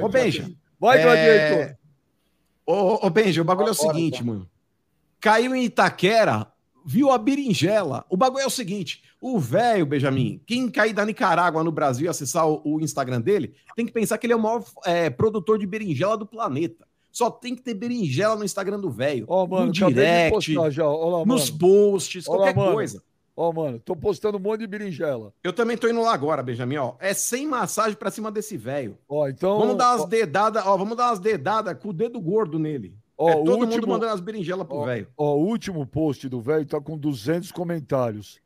Ô, 0.00 0.08
Benja. 0.08 0.50
Vai, 0.78 1.02
gladiator. 1.02 1.58
É... 1.58 1.76
Ô, 2.64 3.06
ô, 3.06 3.10
Benja, 3.10 3.42
o 3.42 3.44
bagulho 3.44 3.68
é 3.68 3.72
o 3.72 3.74
seguinte, 3.74 4.22
mano. 4.24 4.48
Caiu 5.20 5.54
em 5.54 5.64
Itaquera, 5.64 6.46
viu 6.86 7.10
a 7.10 7.18
berinjela. 7.18 8.04
O 8.08 8.16
bagulho 8.16 8.42
é 8.42 8.46
o 8.46 8.50
seguinte: 8.50 9.02
o 9.20 9.38
velho, 9.38 9.84
Benjamin, 9.84 10.40
quem 10.46 10.70
cair 10.70 10.92
da 10.92 11.04
Nicarágua 11.04 11.64
no 11.64 11.72
Brasil 11.72 12.06
e 12.06 12.08
acessar 12.08 12.48
o, 12.48 12.60
o, 12.64 12.80
Instagram 12.80 13.20
dele, 13.20 13.54
tem 13.74 13.84
que 13.84 13.92
pensar 13.92 14.16
que 14.16 14.26
ele 14.26 14.32
é 14.32 14.36
o 14.36 14.40
maior 14.40 14.64
é, 14.84 15.10
produtor 15.10 15.58
de 15.58 15.66
berinjela 15.66 16.16
do 16.16 16.26
planeta. 16.26 16.86
Só 17.10 17.30
tem 17.30 17.56
que 17.56 17.62
ter 17.62 17.74
berinjela 17.74 18.36
no 18.36 18.44
Instagram 18.44 18.78
do 18.78 18.90
velho. 18.90 19.24
Oh, 19.28 19.46
no 19.46 19.72
direct, 19.72 20.54
lá, 20.54 21.24
nos 21.26 21.50
posts, 21.50 22.28
Olá, 22.28 22.38
qualquer 22.38 22.56
mano. 22.56 22.72
coisa. 22.72 23.02
Ó, 23.36 23.50
oh, 23.50 23.52
mano, 23.52 23.78
tô 23.78 23.94
postando 23.94 24.36
um 24.36 24.40
monte 24.40 24.60
de 24.60 24.66
berinjela. 24.66 25.32
Eu 25.42 25.52
também 25.52 25.76
tô 25.76 25.88
indo 25.88 26.00
lá 26.00 26.12
agora, 26.12 26.42
Benjamin, 26.42 26.76
ó. 26.76 26.94
É 26.98 27.14
sem 27.14 27.46
massagem 27.46 27.96
pra 27.96 28.10
cima 28.10 28.30
desse 28.30 28.56
velho. 28.56 28.98
Ó, 29.08 29.28
então. 29.28 29.58
Vamos 29.58 29.76
dar 29.76 29.96
umas 29.96 30.08
dedadas, 30.08 30.64
ó, 30.66 30.76
vamos 30.76 30.96
dar 30.96 31.10
umas 31.10 31.20
dedadas 31.20 31.76
com 31.80 31.88
o 31.88 31.92
dedo 31.92 32.20
gordo 32.20 32.58
nele. 32.58 32.96
Ó, 33.16 33.30
é 33.30 33.32
todo 33.32 33.50
último, 33.50 33.66
mundo 33.66 33.88
mandando 33.88 34.12
as 34.12 34.20
berinjelas 34.20 34.66
pro 34.66 34.84
velho. 34.84 35.08
Ó, 35.16 35.36
o 35.36 35.44
último 35.44 35.84
post 35.86 36.28
do 36.28 36.40
velho 36.40 36.66
tá 36.66 36.80
com 36.80 36.96
200 36.96 37.50
comentários. 37.50 38.40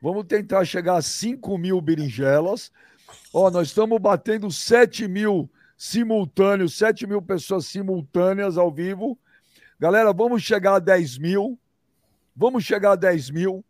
Vamos 0.00 0.24
tentar 0.24 0.64
chegar 0.64 0.96
a 0.96 1.02
5 1.02 1.58
mil 1.58 1.80
berinjelas. 1.80 2.72
Ó, 3.32 3.50
nós 3.50 3.68
estamos 3.68 4.00
batendo 4.00 4.50
7 4.50 5.06
mil 5.06 5.50
simultâneos, 5.76 6.76
7 6.76 7.06
mil 7.06 7.20
pessoas 7.20 7.66
simultâneas 7.66 8.56
ao 8.56 8.72
vivo. 8.72 9.18
Galera, 9.78 10.12
vamos 10.12 10.42
chegar 10.42 10.74
a 10.74 10.78
10 10.78 11.18
mil. 11.18 11.58
Vamos 12.34 12.64
chegar 12.64 12.92
a 12.92 12.96
10 12.96 13.30
mil. 13.30 13.64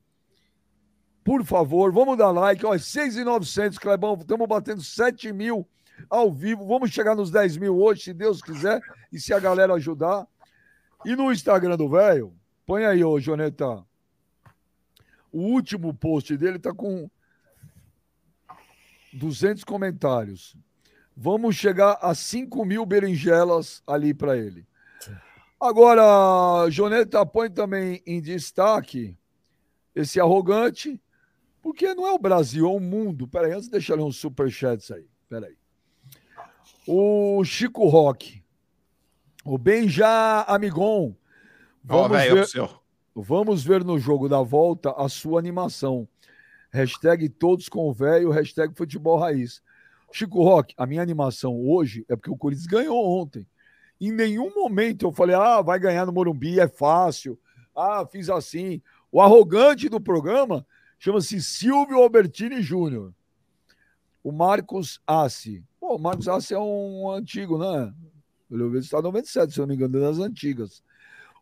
Por 1.24 1.44
favor, 1.44 1.92
vamos 1.92 2.16
dar 2.16 2.30
like. 2.30 2.64
Ó, 2.64 2.76
6,900, 2.76 3.78
Clebão. 3.78 4.16
Estamos 4.18 4.48
batendo 4.48 4.82
7 4.82 5.32
mil 5.32 5.68
ao 6.08 6.32
vivo. 6.32 6.66
Vamos 6.66 6.90
chegar 6.90 7.14
nos 7.14 7.30
10 7.30 7.56
mil 7.56 7.76
hoje, 7.76 8.02
se 8.02 8.14
Deus 8.14 8.40
quiser. 8.40 8.80
E 9.12 9.18
se 9.18 9.34
a 9.34 9.40
galera 9.40 9.74
ajudar. 9.74 10.26
E 11.04 11.16
no 11.16 11.32
Instagram 11.32 11.76
do 11.76 11.88
velho, 11.88 12.32
põe 12.66 12.84
aí, 12.84 13.02
ô 13.02 13.18
Joneta. 13.18 13.84
O 15.32 15.40
último 15.40 15.94
post 15.94 16.36
dele 16.36 16.58
tá 16.58 16.72
com 16.74 17.08
200 19.12 19.64
comentários. 19.64 20.56
Vamos 21.16 21.56
chegar 21.56 21.98
a 22.00 22.14
5 22.14 22.64
mil 22.64 22.84
berinjelas 22.86 23.82
ali 23.86 24.14
para 24.14 24.36
ele. 24.36 24.66
Agora, 25.60 26.68
Joneta 26.70 27.24
põe 27.26 27.50
também 27.50 28.02
em 28.06 28.20
destaque 28.20 29.16
esse 29.94 30.18
arrogante, 30.18 30.98
porque 31.60 31.92
não 31.94 32.06
é 32.06 32.12
o 32.12 32.18
Brasil, 32.18 32.64
é 32.64 32.68
o 32.68 32.80
mundo. 32.80 33.28
Peraí, 33.28 33.52
antes 33.52 33.66
de 33.66 33.72
deixar 33.72 33.98
uns 33.98 34.16
superchats 34.16 34.90
aí. 34.90 35.06
Peraí. 35.28 35.54
O 36.86 37.44
Chico 37.44 37.86
Roque. 37.86 38.42
O 39.44 39.58
Benja 39.58 40.42
Amigon. 40.44 41.14
Vamos, 41.84 42.06
oh, 42.06 42.34
ver, 42.34 42.79
vamos 43.14 43.64
ver 43.64 43.84
no 43.84 43.98
jogo 43.98 44.28
da 44.28 44.42
volta 44.42 44.92
a 44.92 45.08
sua 45.08 45.38
animação. 45.38 46.08
Hashtag 46.70 47.28
todos 47.28 47.68
com 47.68 47.88
o 47.88 47.92
velho, 47.92 48.30
hashtag 48.30 48.74
futebol 48.76 49.18
raiz. 49.18 49.62
Chico 50.12 50.42
Roque, 50.42 50.74
a 50.76 50.86
minha 50.86 51.02
animação 51.02 51.60
hoje 51.68 52.04
é 52.08 52.16
porque 52.16 52.30
o 52.30 52.36
Corinthians 52.36 52.66
ganhou 52.66 53.20
ontem. 53.20 53.46
Em 54.00 54.12
nenhum 54.12 54.52
momento 54.54 55.06
eu 55.06 55.12
falei, 55.12 55.36
ah, 55.36 55.60
vai 55.60 55.78
ganhar 55.78 56.06
no 56.06 56.12
Morumbi, 56.12 56.58
é 56.58 56.68
fácil. 56.68 57.38
Ah, 57.76 58.06
fiz 58.06 58.28
assim. 58.28 58.80
O 59.12 59.20
arrogante 59.20 59.88
do 59.88 60.00
programa 60.00 60.66
chama-se 60.98 61.42
Silvio 61.42 61.98
Albertini 61.98 62.62
Júnior. 62.62 63.12
O 64.22 64.32
Marcos 64.32 65.00
Assi. 65.06 65.64
Pô, 65.78 65.96
o 65.96 65.98
Marcos 65.98 66.28
Assi 66.28 66.54
é 66.54 66.58
um 66.58 67.10
antigo, 67.10 67.58
né? 67.58 67.92
Ele 68.50 68.78
está 68.78 69.00
97, 69.00 69.52
se 69.52 69.60
não 69.60 69.66
me 69.66 69.74
engano, 69.74 70.00
das 70.00 70.18
antigas. 70.18 70.82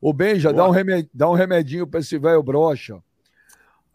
O 0.00 0.12
Benja, 0.12 0.52
dá 0.52 0.66
um, 0.68 0.70
remed... 0.70 1.08
dá 1.12 1.28
um 1.28 1.34
remedinho 1.34 1.86
para 1.86 2.00
esse 2.00 2.18
velho 2.18 2.42
brocha. 2.42 3.02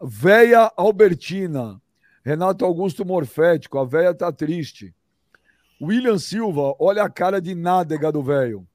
Véia 0.02 0.70
Albertina. 0.76 1.80
Renato 2.24 2.64
Augusto 2.64 3.04
Morfético, 3.04 3.78
a 3.78 3.84
véia 3.84 4.14
tá 4.14 4.32
triste. 4.32 4.94
William 5.80 6.18
Silva, 6.18 6.74
olha 6.78 7.02
a 7.02 7.10
cara 7.10 7.40
de 7.40 7.54
nádega 7.54 8.10
do 8.10 8.22
velho. 8.22 8.66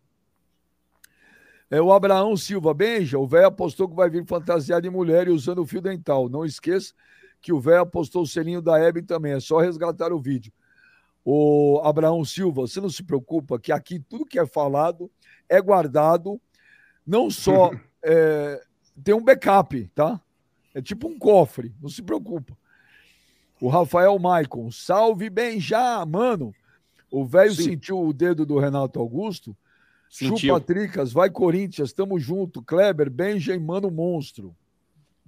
É 1.72 1.82
o 1.82 1.92
Abraão 1.92 2.36
Silva, 2.38 2.74
Benja, 2.74 3.18
o 3.18 3.28
velho 3.28 3.48
apostou 3.48 3.88
que 3.88 3.96
vai 3.96 4.10
vir 4.10 4.26
fantasiado 4.26 4.84
de 4.84 4.90
mulher 4.90 5.28
e 5.28 5.32
usando 5.32 5.60
o 5.60 5.66
fio 5.66 5.82
dental. 5.82 6.30
Não 6.30 6.46
esqueça 6.46 6.94
que 7.42 7.54
o 7.54 7.60
velho 7.60 7.82
apostou 7.82 8.24
o 8.24 8.28
selinho 8.28 8.62
da 8.62 8.80
Hebe 8.80 9.02
também. 9.02 9.34
É 9.34 9.40
só 9.40 9.60
resgatar 9.60 10.12
o 10.12 10.20
vídeo. 10.20 10.52
O 11.24 11.82
Abraão 11.84 12.24
Silva, 12.26 12.62
você 12.62 12.82
não 12.82 12.90
se 12.90 13.04
preocupa 13.04 13.60
que 13.60 13.72
aqui 13.72 14.00
tudo 14.00 14.26
que 14.26 14.40
é 14.40 14.46
falado 14.46 15.12
é 15.48 15.62
guardado, 15.62 16.40
não 17.10 17.32
só 17.32 17.72
é, 18.06 18.62
tem 19.04 19.16
um 19.16 19.24
backup, 19.24 19.90
tá? 19.96 20.22
É 20.74 20.82
tipo 20.82 21.08
um 21.08 21.18
cofre, 21.18 21.74
não 21.82 21.90
se 21.90 22.04
preocupa. 22.04 22.56
O 23.60 23.68
Rafael 23.68 24.18
Maicon, 24.20 24.72
salve 24.72 25.30
bem 25.30 25.60
já, 25.60 26.06
mano. 26.06 26.54
O 27.12 27.26
velho 27.26 27.54
sentiu 27.54 28.00
o 28.00 28.14
dedo 28.14 28.46
do 28.46 28.60
Renato 28.60 29.00
Augusto. 29.00 29.58
Sentiu. 30.10 30.38
Chupa 30.38 30.62
Tricas, 30.62 31.12
vai 31.12 31.30
Corinthians, 31.30 31.92
tamo 31.92 32.20
junto. 32.20 32.62
Kleber, 32.62 33.10
Benja 33.10 33.60
Mano 33.60 33.90
Monstro. 33.90 34.56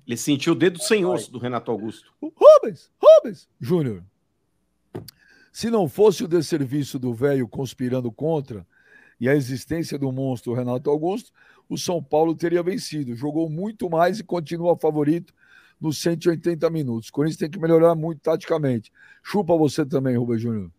Ele 0.07 0.17
sentiu 0.17 0.53
o 0.53 0.55
dedo 0.55 0.79
sem 0.79 1.03
osso 1.03 1.31
do 1.31 1.39
Renato 1.39 1.71
Augusto. 1.71 2.11
Rubens, 2.21 2.91
Rubens, 3.01 3.49
Júnior. 3.59 4.03
Se 5.51 5.69
não 5.69 5.89
fosse 5.89 6.23
o 6.23 6.27
desserviço 6.27 6.97
do 6.97 7.13
velho 7.13 7.47
conspirando 7.47 8.11
contra 8.11 8.65
e 9.19 9.29
a 9.29 9.35
existência 9.35 9.99
do 9.99 10.11
monstro 10.11 10.53
Renato 10.53 10.89
Augusto, 10.89 11.31
o 11.71 11.77
São 11.77 12.03
Paulo 12.03 12.35
teria 12.35 12.61
vencido. 12.61 13.15
Jogou 13.15 13.49
muito 13.49 13.89
mais 13.89 14.19
e 14.19 14.25
continua 14.25 14.77
favorito 14.77 15.33
nos 15.79 15.99
180 15.99 16.69
minutos. 16.69 17.07
O 17.07 17.13
Corinthians 17.13 17.37
tem 17.37 17.49
que 17.49 17.57
melhorar 17.57 17.95
muito 17.95 18.19
taticamente. 18.19 18.91
Chupa 19.23 19.55
você 19.55 19.85
também, 19.85 20.17
Rubens 20.17 20.41
Júnior. 20.41 20.69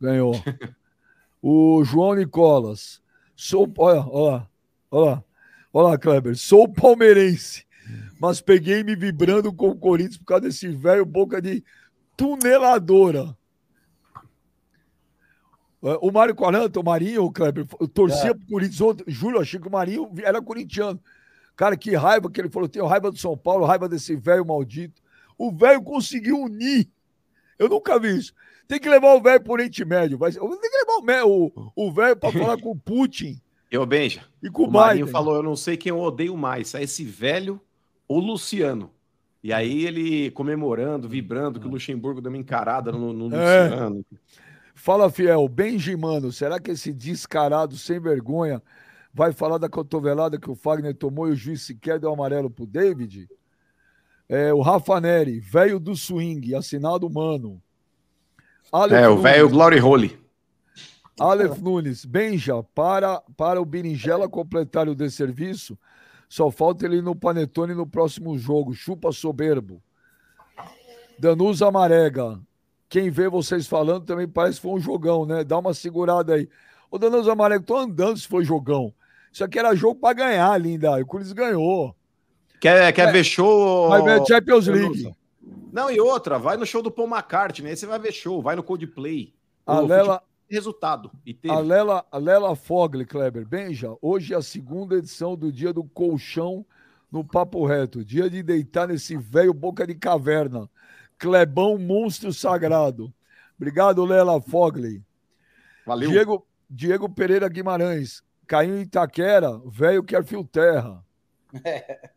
Ganhou. 0.00 0.32
o 1.42 1.82
João 1.84 2.14
Nicolas. 2.14 3.02
Sou. 3.34 3.68
Olha, 3.78 4.06
olha, 4.06 4.48
olha. 4.92 5.24
Olha, 5.72 5.98
Kleber. 5.98 6.36
Sou 6.36 6.68
palmeirense, 6.72 7.66
mas 8.20 8.40
peguei 8.40 8.84
me 8.84 8.94
vibrando 8.94 9.52
com 9.52 9.70
o 9.70 9.76
Corinthians 9.76 10.18
por 10.18 10.24
causa 10.24 10.42
desse 10.42 10.68
velho 10.68 11.04
boca 11.04 11.42
de 11.42 11.64
tuneladora. 12.16 13.36
O 15.80 16.10
Mário 16.10 16.34
Quaranta, 16.34 16.80
o 16.80 16.84
Marinho, 16.84 17.24
o 17.24 17.32
Kleber, 17.32 17.64
torcia 17.94 18.30
é. 18.30 18.34
pro 18.34 18.46
Corinthians 18.46 18.80
ontem. 18.80 19.04
Júlio, 19.06 19.40
achei 19.40 19.60
que 19.60 19.68
o 19.68 19.70
Marinho 19.70 20.10
era 20.24 20.42
corintiano. 20.42 21.00
Cara, 21.54 21.76
que 21.76 21.94
raiva 21.94 22.30
que 22.30 22.40
ele 22.40 22.50
falou. 22.50 22.68
Tenho 22.68 22.86
raiva 22.86 23.10
do 23.10 23.18
São 23.18 23.36
Paulo, 23.36 23.64
raiva 23.64 23.88
desse 23.88 24.16
velho 24.16 24.44
maldito. 24.44 25.00
O 25.36 25.52
velho 25.52 25.82
conseguiu 25.82 26.38
unir. 26.40 26.88
Eu 27.58 27.68
nunca 27.68 27.98
vi 27.98 28.16
isso. 28.16 28.32
Tem 28.66 28.78
que 28.78 28.88
levar 28.88 29.14
o 29.14 29.20
velho 29.20 29.40
por 29.42 29.52
Oriente 29.52 29.84
Médio. 29.84 30.18
Vai... 30.18 30.32
Tem 30.32 30.40
que 30.40 30.78
levar 30.78 30.98
o 31.74 31.92
velho 31.92 32.16
para 32.16 32.32
falar 32.32 32.60
com 32.60 32.72
o 32.72 32.76
Putin. 32.76 33.40
Eu, 33.70 33.84
Benja. 33.84 34.22
E 34.42 34.48
com 34.48 34.62
o, 34.62 34.66
o 34.66 34.72
Marinho 34.72 35.06
falou: 35.06 35.36
eu 35.36 35.42
não 35.42 35.54
sei 35.54 35.76
quem 35.76 35.90
eu 35.90 36.00
odeio 36.00 36.34
mais, 36.34 36.74
é 36.74 36.82
esse 36.82 37.04
velho 37.04 37.60
ou 38.08 38.18
Luciano. 38.18 38.90
E 39.42 39.52
aí 39.52 39.84
ele 39.84 40.30
comemorando, 40.30 41.06
vibrando 41.06 41.60
que 41.60 41.66
o 41.66 41.70
Luxemburgo 41.70 42.22
deu 42.22 42.30
uma 42.30 42.38
encarada 42.38 42.90
no, 42.90 43.12
no 43.12 43.26
é. 43.36 43.64
Luciano. 43.64 44.06
Fala, 44.78 45.10
Fiel, 45.10 45.48
Benjimano, 45.48 46.30
será 46.30 46.60
que 46.60 46.70
esse 46.70 46.92
descarado 46.92 47.76
sem 47.76 47.98
vergonha 47.98 48.62
vai 49.12 49.32
falar 49.32 49.58
da 49.58 49.68
cotovelada 49.68 50.38
que 50.38 50.48
o 50.48 50.54
Fagner 50.54 50.94
tomou 50.94 51.28
e 51.28 51.32
o 51.32 51.36
juiz 51.36 51.62
sequer 51.62 51.98
deu 51.98 52.12
amarelo 52.12 52.48
pro 52.48 52.64
David? 52.64 53.28
É, 54.28 54.54
o 54.54 54.60
Rafa 54.60 55.00
Neri, 55.00 55.40
velho 55.40 55.80
do 55.80 55.96
swing, 55.96 56.54
assinado 56.54 57.10
mano. 57.10 57.60
Aleph 58.70 59.02
é, 59.02 59.08
o 59.08 59.18
velho 59.18 59.48
Glory 59.48 59.80
Holy. 59.80 60.18
Aleph 61.18 61.58
Nunes, 61.58 62.04
Benja, 62.04 62.62
para, 62.62 63.20
para 63.36 63.60
o 63.60 63.64
Berinjela 63.64 64.28
completar 64.28 64.88
o 64.88 64.94
desserviço, 64.94 65.76
só 66.28 66.52
falta 66.52 66.86
ele 66.86 67.02
no 67.02 67.16
Panetone 67.16 67.74
no 67.74 67.86
próximo 67.86 68.38
jogo. 68.38 68.72
Chupa 68.74 69.10
soberbo. 69.10 69.82
Danusa 71.18 71.68
Marega. 71.68 72.40
Quem 72.88 73.10
vê 73.10 73.28
vocês 73.28 73.66
falando 73.66 74.04
também 74.04 74.26
parece 74.26 74.56
que 74.56 74.62
foi 74.62 74.72
um 74.72 74.80
jogão, 74.80 75.26
né? 75.26 75.44
Dá 75.44 75.58
uma 75.58 75.74
segurada 75.74 76.34
aí. 76.34 76.48
Ô, 76.90 76.98
Danusa 76.98 77.34
Marega, 77.34 77.62
tô 77.62 77.76
andando 77.76 78.18
se 78.18 78.26
foi 78.26 78.44
jogão. 78.44 78.94
Isso 79.30 79.44
aqui 79.44 79.58
era 79.58 79.74
jogo 79.74 80.00
para 80.00 80.14
ganhar, 80.14 80.58
linda. 80.58 80.98
O 80.98 81.06
Corinthians 81.06 81.34
ganhou. 81.34 81.94
Quer, 82.60 82.92
quer 82.92 83.08
é, 83.08 83.12
ver 83.12 83.24
show? 83.24 83.88
Vai 83.88 84.02
ver 84.02 84.26
Champions 84.26 84.66
League. 84.66 85.14
Não, 85.70 85.90
e 85.90 86.00
outra, 86.00 86.38
vai 86.38 86.56
no 86.56 86.66
show 86.66 86.82
do 86.82 86.90
Paul 86.90 87.08
McCartney, 87.08 87.70
aí 87.70 87.76
você 87.76 87.86
vai 87.86 87.98
ver 87.98 88.12
show, 88.12 88.40
vai 88.42 88.56
no 88.56 88.62
Coldplay. 88.62 89.34
A 89.66 89.80
Lela, 89.80 90.22
resultado. 90.48 91.10
E 91.26 91.34
teve. 91.34 91.54
A 91.54 91.60
Lela, 91.60 92.04
a 92.10 92.18
Lela 92.18 92.56
Fogli, 92.56 93.04
Kleber, 93.04 93.46
Benja, 93.46 93.94
hoje 94.00 94.32
é 94.32 94.36
a 94.36 94.42
segunda 94.42 94.96
edição 94.96 95.36
do 95.36 95.52
dia 95.52 95.72
do 95.72 95.84
colchão 95.84 96.64
no 97.12 97.22
Papo 97.22 97.66
Reto. 97.66 98.04
Dia 98.04 98.30
de 98.30 98.42
deitar 98.42 98.88
nesse 98.88 99.16
velho 99.16 99.52
boca 99.52 99.86
de 99.86 99.94
caverna. 99.94 100.68
Clebão 101.18 101.76
monstro 101.76 102.32
sagrado. 102.32 103.12
Obrigado, 103.56 104.04
Lela 104.04 104.40
Fogli. 104.40 105.04
Valeu. 105.84 106.10
Diego, 106.10 106.46
Diego 106.70 107.08
Pereira 107.08 107.48
Guimarães. 107.48 108.22
Caiu 108.46 108.78
em 108.78 108.82
Itaquera, 108.82 109.60
velho 109.66 110.02
quer 110.02 110.24
fio 110.24 110.44
terra. 110.44 111.04
É. 111.64 112.10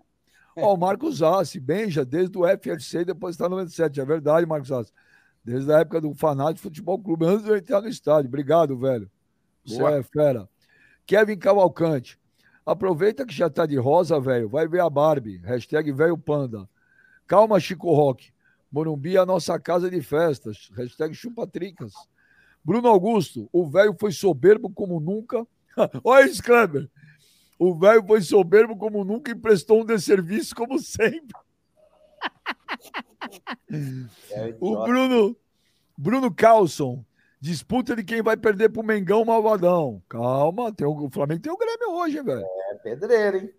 Ó, 0.56 0.74
o 0.74 0.78
Marcos 0.78 1.22
Assi, 1.24 1.60
Benja, 1.60 2.06
desde 2.06 2.38
o 2.38 2.46
FLC, 2.46 3.06
depois 3.06 3.36
está 3.36 3.46
no 3.46 3.56
97. 3.56 4.00
É 4.00 4.06
verdade, 4.06 4.46
Marcos 4.46 4.72
Assi. 4.72 4.92
Desde 5.44 5.72
a 5.74 5.80
época 5.80 6.00
do 6.02 6.14
Fanático 6.14 6.62
Futebol 6.62 7.00
Clube, 7.00 7.26
antes 7.26 7.44
de 7.44 7.50
eu 7.50 7.58
entrar 7.58 7.82
no 7.82 7.88
estádio. 7.88 8.28
Obrigado, 8.28 8.78
velho. 8.78 9.10
Você 9.66 9.82
é 9.82 10.04
fera. 10.04 10.48
Kevin 11.06 11.38
Cavalcante. 11.38 12.20
Aproveita 12.66 13.26
que 13.26 13.34
já 13.34 13.50
tá 13.50 13.66
de 13.66 13.78
rosa, 13.78 14.20
velho. 14.20 14.48
Vai 14.48 14.68
ver 14.68 14.82
a 14.82 14.90
Barbie. 14.90 15.38
Hashtag 15.38 15.92
velho 15.92 16.18
panda. 16.18 16.70
Calma, 17.26 17.60
Chico 17.60 17.92
Rock. 17.94 18.32
Morumbi 18.71 19.17
é 19.17 19.19
a 19.19 19.25
nossa 19.25 19.60
casa 19.60 19.89
de 19.89 20.01
festas. 20.01 20.69
Hashtag 20.75 21.13
chupatricas. 21.13 21.93
Bruno 22.63 22.88
Augusto. 22.88 23.49
O 23.51 23.69
velho 23.69 23.95
foi 23.99 24.12
soberbo 24.12 24.69
como 24.69 24.99
nunca. 24.99 25.45
Olha 26.03 26.25
isso, 26.25 26.41
Kleber. 26.41 26.89
O 27.60 27.77
velho 27.77 28.03
foi 28.05 28.21
soberbo 28.21 28.77
como 28.77 29.03
nunca 29.03 29.31
e 29.31 29.36
prestou 29.36 29.81
um 29.81 29.86
desserviço 29.86 30.55
como 30.55 30.79
sempre. 30.79 31.36
É 34.31 34.55
o 34.60 34.84
Bruno, 34.84 35.38
Bruno 35.95 36.34
Carlson, 36.34 37.05
disputa 37.39 37.95
de 37.95 38.03
quem 38.03 38.21
vai 38.21 38.36
perder 38.36 38.69
pro 38.69 38.84
Mengão 38.84 39.23
Malvadão. 39.23 40.01
Calma, 40.10 40.73
tem 40.73 40.86
o, 40.88 41.05
o 41.05 41.10
Flamengo 41.10 41.41
tem 41.41 41.51
o 41.51 41.57
Grêmio 41.57 41.91
hoje, 41.91 42.21
velho. 42.21 42.45
É 42.71 42.75
pedreiro, 42.75 43.38
hein? 43.38 43.53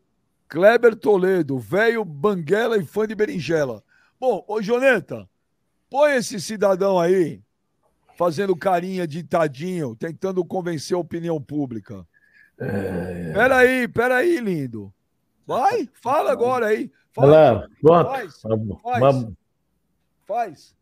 Kleber 0.48 0.96
Toledo, 0.96 1.59
velho 1.59 2.05
banguela 2.05 2.77
e 2.77 2.85
fã 2.85 3.07
de 3.07 3.14
berinjela. 3.14 3.83
Bom, 4.23 4.45
ô 4.47 4.63
Joneta, 4.63 5.29
põe 5.91 6.13
esse 6.13 6.41
cidadão 6.41 6.97
aí 6.97 7.43
fazendo 8.17 8.55
carinha 8.55 9.05
de 9.05 9.25
tadinho, 9.25 9.97
tentando 9.97 10.45
convencer 10.45 10.97
a 10.97 11.01
opinião 11.01 11.43
pública. 11.43 12.07
É... 12.57 13.33
Peraí, 13.33 13.89
peraí, 13.89 14.39
lindo. 14.39 14.95
Vai, 15.45 15.89
fala 16.01 16.31
agora 16.31 16.67
aí. 16.67 16.89
Fala, 17.11 17.69
faz, 17.85 18.41
faz, 18.41 19.27
faz, 20.25 20.77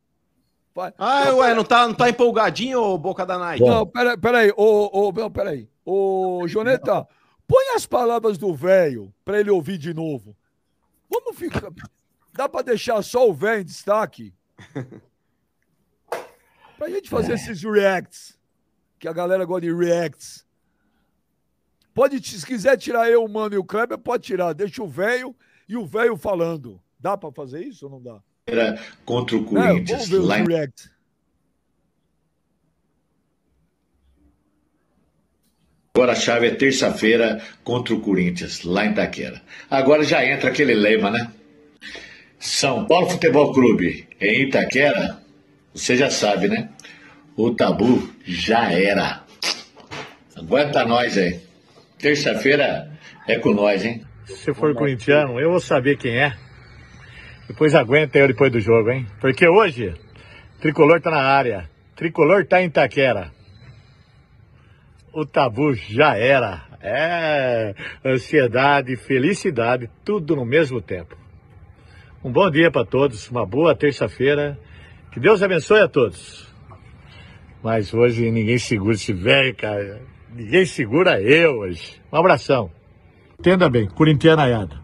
faz. 0.74 0.94
Ah, 0.98 1.32
ué, 1.36 1.54
não 1.54 1.64
tá, 1.64 1.88
não 1.88 1.94
tá 1.94 2.10
empolgadinho, 2.10 2.78
ô 2.78 2.98
Boca 2.98 3.24
da 3.24 3.38
Night? 3.38 3.64
Não, 3.64 3.86
peraí, 3.86 4.18
peraí, 4.18 4.52
ô, 4.54 4.90
ô, 5.08 5.12
não, 5.12 5.30
peraí. 5.30 5.66
Ô, 5.82 6.46
Joneta, 6.46 7.08
põe 7.48 7.74
as 7.74 7.86
palavras 7.86 8.36
do 8.36 8.54
velho 8.54 9.10
pra 9.24 9.40
ele 9.40 9.50
ouvir 9.50 9.78
de 9.78 9.94
novo. 9.94 10.36
Vamos 11.10 11.38
ficar... 11.38 11.72
Dá 12.32 12.48
pra 12.48 12.62
deixar 12.62 13.02
só 13.02 13.28
o 13.28 13.34
velho 13.34 13.62
em 13.62 13.64
destaque? 13.64 14.32
Pra 16.80 16.88
gente 16.88 17.10
fazer 17.10 17.32
é. 17.32 17.34
esses 17.34 17.62
reacts, 17.62 18.38
que 18.98 19.06
a 19.06 19.12
galera 19.12 19.44
gosta 19.44 19.66
de 19.66 19.74
reacts. 19.74 20.46
Pode, 21.92 22.26
se 22.26 22.46
quiser 22.46 22.78
tirar 22.78 23.10
eu, 23.10 23.22
o 23.22 23.28
Mano 23.28 23.54
e 23.54 23.58
o 23.58 23.64
Kleber, 23.64 23.98
pode 23.98 24.22
tirar. 24.22 24.54
Deixa 24.54 24.82
o 24.82 24.88
velho 24.88 25.36
e 25.68 25.76
o 25.76 25.84
velho 25.84 26.16
falando. 26.16 26.80
Dá 26.98 27.18
para 27.18 27.30
fazer 27.32 27.62
isso 27.62 27.84
ou 27.84 27.92
não 27.92 28.02
dá? 28.02 28.22
Era 28.46 28.82
contra 29.04 29.36
o 29.36 29.44
Corinthians. 29.44 30.10
É, 30.10 30.16
lá 30.16 30.38
em... 30.38 30.46
Agora 35.92 36.12
a 36.12 36.16
chave 36.16 36.46
é 36.46 36.54
terça-feira 36.54 37.44
contra 37.62 37.92
o 37.92 38.00
Corinthians, 38.00 38.64
lá 38.64 38.86
em 38.86 38.94
Taquera. 38.94 39.42
Agora 39.68 40.02
já 40.02 40.24
entra 40.24 40.48
aquele 40.48 40.72
lema, 40.72 41.10
né? 41.10 41.30
São 42.40 42.86
Paulo 42.86 43.10
Futebol 43.10 43.52
Clube 43.52 44.08
em 44.18 44.44
Itaquera, 44.44 45.20
você 45.74 45.94
já 45.94 46.08
sabe, 46.08 46.48
né? 46.48 46.70
O 47.36 47.54
tabu 47.54 48.10
já 48.24 48.72
era. 48.72 49.22
Aguenta 50.34 50.82
nós 50.86 51.18
aí. 51.18 51.38
Terça-feira 51.98 52.98
é 53.28 53.38
com 53.38 53.52
nós, 53.52 53.84
hein? 53.84 54.02
Se 54.24 54.54
for 54.54 54.74
corintiano, 54.74 55.38
eu 55.38 55.50
vou 55.50 55.60
saber 55.60 55.98
quem 55.98 56.16
é. 56.16 56.34
Depois 57.46 57.74
aguenta 57.74 58.18
eu 58.18 58.28
depois 58.28 58.50
do 58.50 58.58
jogo, 58.58 58.90
hein? 58.90 59.06
Porque 59.20 59.46
hoje, 59.46 59.92
Tricolor 60.62 60.98
tá 60.98 61.10
na 61.10 61.20
área. 61.20 61.68
Tricolor 61.94 62.46
tá 62.46 62.62
em 62.62 62.68
Itaquera. 62.68 63.30
O 65.12 65.26
tabu 65.26 65.74
já 65.74 66.16
era. 66.16 66.62
É 66.80 67.74
ansiedade, 68.02 68.96
felicidade, 68.96 69.90
tudo 70.02 70.34
no 70.34 70.46
mesmo 70.46 70.80
tempo. 70.80 71.19
Um 72.22 72.30
bom 72.30 72.50
dia 72.50 72.70
para 72.70 72.84
todos, 72.84 73.30
uma 73.30 73.46
boa 73.46 73.74
terça-feira. 73.74 74.58
Que 75.10 75.18
Deus 75.18 75.42
abençoe 75.42 75.80
a 75.80 75.88
todos. 75.88 76.46
Mas 77.62 77.94
hoje 77.94 78.30
ninguém 78.30 78.58
segura 78.58 78.92
esse 78.92 79.10
velho, 79.14 79.56
cara. 79.56 80.02
Ninguém 80.30 80.66
segura 80.66 81.18
eu 81.18 81.60
hoje. 81.60 81.98
Um 82.12 82.18
abração. 82.18 82.70
Entenda 83.38 83.70
bem, 83.70 83.86
corintianaiada. 83.88 84.78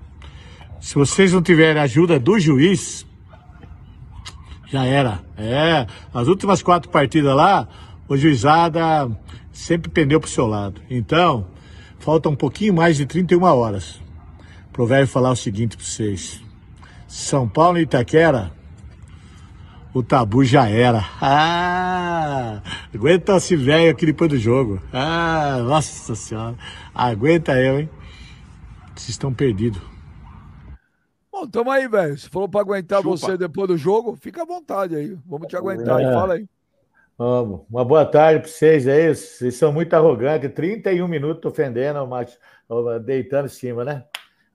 Se 0.81 0.95
vocês 0.95 1.35
não 1.35 1.43
tiverem 1.43 1.83
ajuda 1.83 2.19
do 2.19 2.39
juiz, 2.41 3.07
já 4.69 4.87
era. 4.87 5.21
É, 5.37 5.87
as 6.15 6.29
últimas 6.29 6.63
quatro 6.63 6.91
partidas 6.91 7.37
lá, 7.37 7.69
o 8.09 8.17
juizada 8.17 9.11
sempre 9.53 9.91
pendeu 9.91 10.19
pro 10.21 10.31
seu 10.31 10.47
lado. 10.47 10.81
Então, 10.89 11.49
falta 11.99 12.31
um 12.31 12.37
pouquinho 12.37 12.73
mais 12.73 12.97
de 12.97 13.05
31 13.05 13.43
horas. 13.43 14.01
Pro 14.73 14.87
velho 14.87 15.07
falar 15.07 15.33
o 15.33 15.37
seguinte 15.37 15.77
para 15.77 15.85
vocês. 15.85 16.46
São 17.07 17.49
Paulo 17.49 17.79
e 17.79 17.83
Itaquera, 17.83 18.53
o 19.95 20.03
tabu 20.03 20.45
já 20.45 20.69
era. 20.69 21.03
Ah, 21.21 22.61
aguenta 22.95 23.37
esse 23.37 23.57
velho 23.57 23.91
aqui 23.91 24.07
depois 24.07 24.31
do 24.31 24.37
jogo. 24.37 24.81
Ah, 24.93 25.59
nossa 25.63 26.15
senhora. 26.15 26.57
Aguenta 26.95 27.53
eu, 27.59 27.81
hein? 27.81 27.91
Vocês 28.95 29.11
estão 29.11 29.33
perdidos. 29.33 29.81
Bom, 31.33 31.47
tamo 31.47 31.71
aí, 31.71 31.87
velho. 31.87 32.19
Se 32.19 32.29
for 32.29 32.49
para 32.49 32.61
aguentar 32.61 33.03
Chupa. 33.03 33.17
você 33.17 33.37
depois 33.37 33.69
do 33.69 33.77
jogo, 33.77 34.17
fica 34.17 34.43
à 34.43 34.47
vontade 34.47 34.97
aí. 34.97 35.17
Vamos 35.27 35.47
te 35.49 35.57
aguentar. 35.57 36.01
É. 36.01 36.13
Fala 36.13 36.35
aí. 36.35 36.49
Vamos. 37.17 37.63
Uma 37.71 37.85
boa 37.85 38.05
tarde 38.05 38.41
para 38.41 38.49
vocês 38.51 38.89
aí. 38.89 39.15
Vocês 39.15 39.55
são 39.55 39.73
muito 39.73 39.95
arrogantes. 39.95 40.53
31 40.53 41.07
minutos 41.07 41.51
ofendendo, 41.51 42.07
mas 42.07 42.39
deitando 43.05 43.47
em 43.47 43.51
cima, 43.51 43.85
né? 43.85 44.05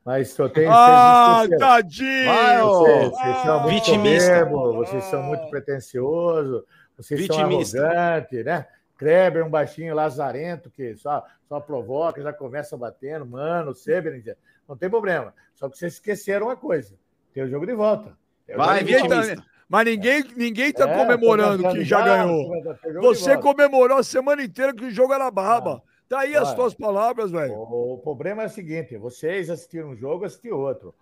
Mas 0.03 0.29
só 0.29 0.49
tem. 0.49 0.65
Ah, 0.67 1.43
tadinho! 1.59 2.25
Vai, 2.25 2.61
vocês, 2.61 3.09
vocês 3.11 3.37
são 3.43 3.59
muito 3.61 3.73
Vitimista. 3.85 4.45
vocês 4.45 5.03
são 5.05 5.23
muito 5.23 5.49
pretensiosos, 5.49 6.63
vocês 6.97 7.19
Vitimista. 7.21 7.77
são 7.77 7.87
arrogantes, 7.87 8.45
né? 8.45 8.65
Kleber, 8.97 9.45
um 9.45 9.49
baixinho 9.49 9.95
lazarento 9.95 10.69
que 10.69 10.95
só, 10.95 11.23
só 11.47 11.59
provoca, 11.59 12.21
já 12.21 12.31
começa 12.33 12.77
batendo, 12.77 13.25
mano, 13.25 13.73
Severin, 13.73 14.23
não 14.67 14.75
tem 14.77 14.89
problema. 14.89 15.33
Só 15.55 15.69
que 15.69 15.77
vocês 15.77 15.93
esqueceram 15.93 16.47
uma 16.47 16.55
coisa: 16.55 16.95
tem 17.33 17.43
o 17.43 17.49
jogo 17.49 17.65
de 17.65 17.73
volta. 17.73 18.15
Vai, 18.55 18.79
tá- 18.79 18.85
vitimista. 18.85 19.43
Mas 19.69 19.85
ninguém, 19.85 20.23
ninguém 20.35 20.73
tá 20.73 20.89
É, 20.89 20.97
comemorando 20.97 21.69
que 21.71 21.83
já 21.85 22.01
ganhou. 22.01 22.51
de 22.61 22.93
Você 22.99 23.37
comemorou 23.37 23.97
a 23.99 24.03
semana 24.03 24.43
inteira 24.43 24.73
que 24.73 24.83
o 24.83 24.91
jogo 24.91 25.13
era 25.13 25.31
braba. 25.31 25.81
Tá 26.11 26.19
aí 26.19 26.35
as 26.35 26.49
Vai. 26.49 26.55
tuas 26.57 26.73
palavras, 26.73 27.31
velho. 27.31 27.53
O 27.57 27.97
problema 27.99 28.43
é 28.43 28.47
o 28.47 28.49
seguinte: 28.49 28.97
vocês 28.97 29.49
assistiram 29.49 29.91
um 29.91 29.95
jogo, 29.95 30.23
eu 30.23 30.27
assisti 30.27 30.51
outro. 30.51 30.93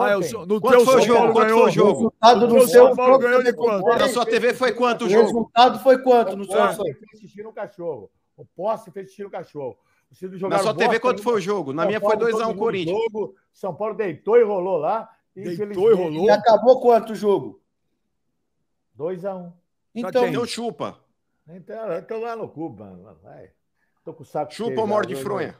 Ah, 0.00 0.12
eu 0.12 0.18
Ontem, 0.20 0.28
sou- 0.30 0.46
no 0.46 0.58
Quanto 0.58 0.76
teu 0.78 0.84
foi 0.86 0.94
o 0.94 0.98
São 0.98 1.02
jogo? 1.06 1.18
Paulo 1.18 1.32
Quanto 1.34 1.44
ganhou. 1.44 1.60
foi 1.60 1.68
o 1.68 1.72
jogo? 1.74 1.92
resultado 1.92 2.36
O 2.36 2.48
no 2.48 2.54
teu 2.54 2.68
seu 2.68 2.86
São 2.86 2.96
Paulo 2.96 3.18
ganhou 3.18 3.42
de 3.42 3.52
quanto? 3.52 3.86
Na 3.98 4.08
sua 4.08 4.24
TV 4.24 4.54
foi 4.54 4.72
quanto 4.72 5.02
o 5.02 5.04
O 5.06 5.10
jogo? 5.10 5.24
resultado 5.26 5.78
foi 5.80 5.98
quanto 6.02 6.34
no 6.34 6.44
seu 6.46 6.54
o 6.54 6.72
sonho? 6.72 6.76
poste 6.78 6.94
fez 7.10 7.20
xixi 7.20 7.42
no 7.42 7.52
cachorro. 7.52 8.10
O 8.38 8.44
poste 8.46 8.90
fez 8.90 9.08
xixi 9.10 9.22
no 9.24 9.30
cachorro. 9.30 9.76
Vocês 10.10 10.40
não 10.40 10.48
Na 10.48 10.58
sua 10.60 10.74
TV 10.74 10.98
quanto 10.98 11.22
foi 11.22 11.34
o 11.34 11.40
jogo? 11.40 11.74
Na 11.74 11.82
São 11.82 11.88
minha 11.88 12.00
foi 12.00 12.16
Paulo 12.16 12.24
2x1 12.32 12.32
dominou 12.38 12.54
o 12.54 12.58
Corinthians. 12.58 12.98
jogo, 13.12 13.34
São 13.52 13.74
Paulo 13.74 13.94
deitou 13.94 14.38
e 14.38 14.44
rolou 14.44 14.78
lá. 14.78 15.10
Deitou 15.36 15.90
e 15.90 15.94
rolou? 15.94 16.24
E 16.24 16.30
acabou 16.30 16.80
quanto 16.80 17.12
o 17.12 17.14
jogo? 17.14 17.60
2x1. 18.98 19.52
Então, 19.94 20.22
quem? 20.22 20.30
Então 20.30 20.46
chupa. 20.46 20.98
Então, 21.48 21.92
eu 21.92 22.06
tô 22.06 22.18
lá 22.20 22.34
no 22.34 22.48
cu, 22.48 22.70
mano. 22.70 23.14
Vai. 23.22 23.50
Tô 24.04 24.12
com 24.12 24.22
o 24.22 24.26
saco 24.26 24.52
Chupa 24.52 24.82
ou 24.82 24.86
morde 24.86 25.16
fronha? 25.16 25.56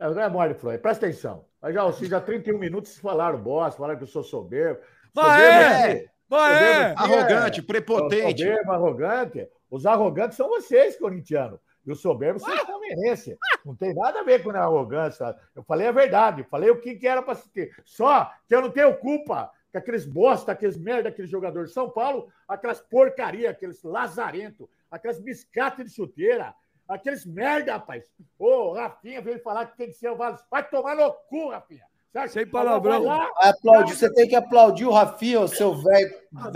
Não 0.00 0.20
é 0.20 0.28
morde 0.28 0.54
de 0.54 0.60
fronha. 0.60 0.78
Presta 0.78 1.06
atenção. 1.06 1.44
Mas 1.62 1.72
já, 1.72 1.84
vocês 1.84 2.10
já 2.10 2.20
31 2.20 2.58
minutos 2.58 2.90
vocês 2.90 3.00
falaram 3.00 3.38
bosta, 3.38 3.78
falaram 3.78 3.96
que 3.96 4.02
eu 4.02 4.08
sou 4.08 4.24
soberbo. 4.24 4.80
Mas 5.14 5.42
é! 5.42 6.10
Mas 6.28 6.60
é! 6.60 6.88
Soberbo 6.88 7.00
aqui 7.00 7.14
Arrogante, 7.14 7.60
é- 7.60 7.62
prepotente. 7.62 8.42
Soberbo, 8.42 8.72
arrogante. 8.72 9.48
Os 9.70 9.86
arrogantes 9.86 10.36
são 10.36 10.48
vocês, 10.48 10.96
corintianos. 10.98 11.60
E 11.86 11.92
os 11.92 12.00
soberbos 12.00 12.42
são 12.42 12.52
os 12.52 12.62
palmeirenses. 12.62 13.36
Não 13.64 13.76
tem 13.76 13.94
nada 13.94 14.20
a 14.20 14.22
ver 14.24 14.42
com 14.42 14.50
a 14.50 14.58
arrogância. 14.58 15.36
Eu 15.54 15.62
falei 15.62 15.86
a 15.86 15.92
verdade. 15.92 16.40
Eu 16.40 16.46
falei 16.46 16.70
o 16.70 16.80
que, 16.80 16.96
que 16.96 17.06
era 17.06 17.22
para 17.22 17.34
se 17.34 17.48
ter. 17.50 17.70
Só 17.84 18.30
que 18.48 18.54
eu 18.54 18.62
não 18.62 18.70
tenho 18.70 18.96
culpa 18.96 19.50
que 19.70 19.78
aqueles 19.78 20.04
bosta, 20.04 20.52
aqueles 20.52 20.76
merda, 20.76 21.10
aqueles 21.10 21.30
jogadores 21.30 21.68
de 21.68 21.74
São 21.74 21.90
Paulo, 21.90 22.28
aquelas 22.48 22.80
porcaria, 22.80 23.50
aqueles 23.50 23.82
lazarento, 23.82 24.68
aquelas 24.90 25.18
biscatas 25.18 25.86
de 25.86 25.92
chuteira, 25.92 26.54
aqueles 26.88 27.24
merda, 27.24 27.72
rapaz. 27.72 28.04
Ô, 28.38 28.72
Rafinha 28.72 29.20
veio 29.20 29.40
falar 29.42 29.66
que 29.66 29.76
tem 29.76 29.86
que 29.88 29.94
ser 29.94 30.10
o 30.10 30.16
Vale. 30.16 30.38
Vai 30.50 30.68
tomar 30.68 30.94
no 30.96 31.12
cu, 31.12 31.48
Rafinha. 31.50 31.82
Certo? 32.12 32.30
Sem 32.32 32.46
palavrão. 32.46 33.02
Lá, 33.02 33.28
aplaudir, 33.38 33.96
você 33.96 34.12
tem 34.14 34.28
que 34.28 34.36
aplaudir 34.36 34.84
o 34.86 34.92
Rafinha, 34.92 35.40
o 35.40 35.48
seu 35.48 35.74
velho 35.74 36.14
Ah, 36.36 36.50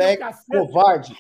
covarde. 0.48 1.16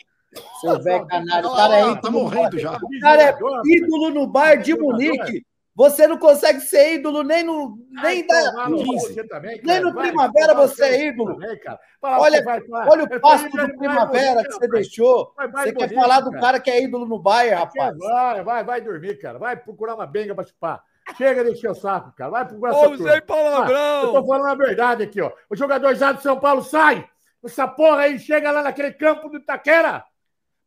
Seu 0.60 0.80
velho 0.80 1.06
canário. 1.06 1.48
O 1.48 1.52
Olha 1.52 1.56
cara 1.56 1.74
é 1.78 1.84
lá, 1.84 1.90
ídolo 1.90 2.00
tá 2.02 2.10
no 2.10 2.18
morrendo 2.20 2.50
Bayern. 2.50 2.58
já. 2.60 2.76
O 2.76 3.00
cara 3.00 3.22
é 3.22 3.38
ídolo 3.64 4.10
no 4.10 4.26
Bayern 4.26 4.62
de. 4.62 4.74
Munique. 4.78 5.46
Você 5.78 6.08
não 6.08 6.18
consegue 6.18 6.60
ser 6.60 6.94
ídolo 6.96 7.22
nem 7.22 7.44
no. 7.44 7.78
Nem, 8.02 8.02
Vai 8.02 8.22
da, 8.26 8.50
tomar 8.50 8.68
no 8.68 8.78
cu 8.78 8.84
15. 8.84 9.14
você 9.14 9.28
também, 9.28 9.60
Nem 9.62 9.80
no 9.80 9.94
Vai 9.94 10.08
Primavera 10.08 10.48
tomar 10.48 10.60
você 10.66 10.84
é 10.84 11.06
ídolo. 11.06 11.34
também, 11.34 11.60
Olha- 12.02 12.42
vai- 12.44 12.60
vai- 12.66 12.88
Olha 12.88 13.04
o 13.04 13.20
passo 13.20 13.44
do 13.48 13.56
vai- 13.56 13.66
vai 13.68 13.76
Primavera 13.76 14.42
que 14.42 14.52
você 14.54 14.68
deixou. 14.68 15.32
Vai 15.36 15.48
Você 15.48 15.72
quer 15.72 15.86
bonito, 15.86 15.94
falar 15.94 16.20
do 16.20 16.30
cara. 16.32 16.42
cara 16.42 16.60
que 16.60 16.70
é 16.70 16.82
ídolo 16.82 17.06
no 17.06 17.18
Bayern, 17.20 17.62
rapaz. 17.62 17.96
Vai, 17.96 18.42
vai, 18.42 18.64
vai 18.64 18.80
dormir, 18.80 19.20
cara. 19.20 19.38
Vai 19.38 19.56
procurar 19.56 19.94
uma 19.94 20.06
benga 20.06 20.34
pra 20.34 20.44
chupar. 20.44 20.82
Chega 21.16 21.44
de 21.44 21.52
encher 21.52 21.70
o 21.70 21.74
saco, 21.74 22.12
cara. 22.16 22.30
Vai 22.32 22.44
procurar 22.48 22.72
Ô, 22.74 22.76
essa 22.80 22.88
turma. 22.88 23.04
sem 23.04 23.14
Eu 23.14 23.20
tô 23.20 23.26
palavrão! 23.34 24.26
falando 24.26 24.46
a 24.46 24.54
verdade 24.56 25.02
aqui, 25.04 25.20
ó. 25.22 25.30
O 25.48 25.54
jogador 25.56 25.94
já 25.94 26.10
do 26.10 26.20
São 26.20 26.40
Paulo 26.40 26.62
sai. 26.64 27.08
Essa 27.44 27.68
porra 27.68 28.00
aí 28.02 28.18
chega 28.18 28.50
lá 28.50 28.62
naquele 28.64 28.92
campo 28.92 29.28
do 29.28 29.36
Itaquera. 29.38 30.04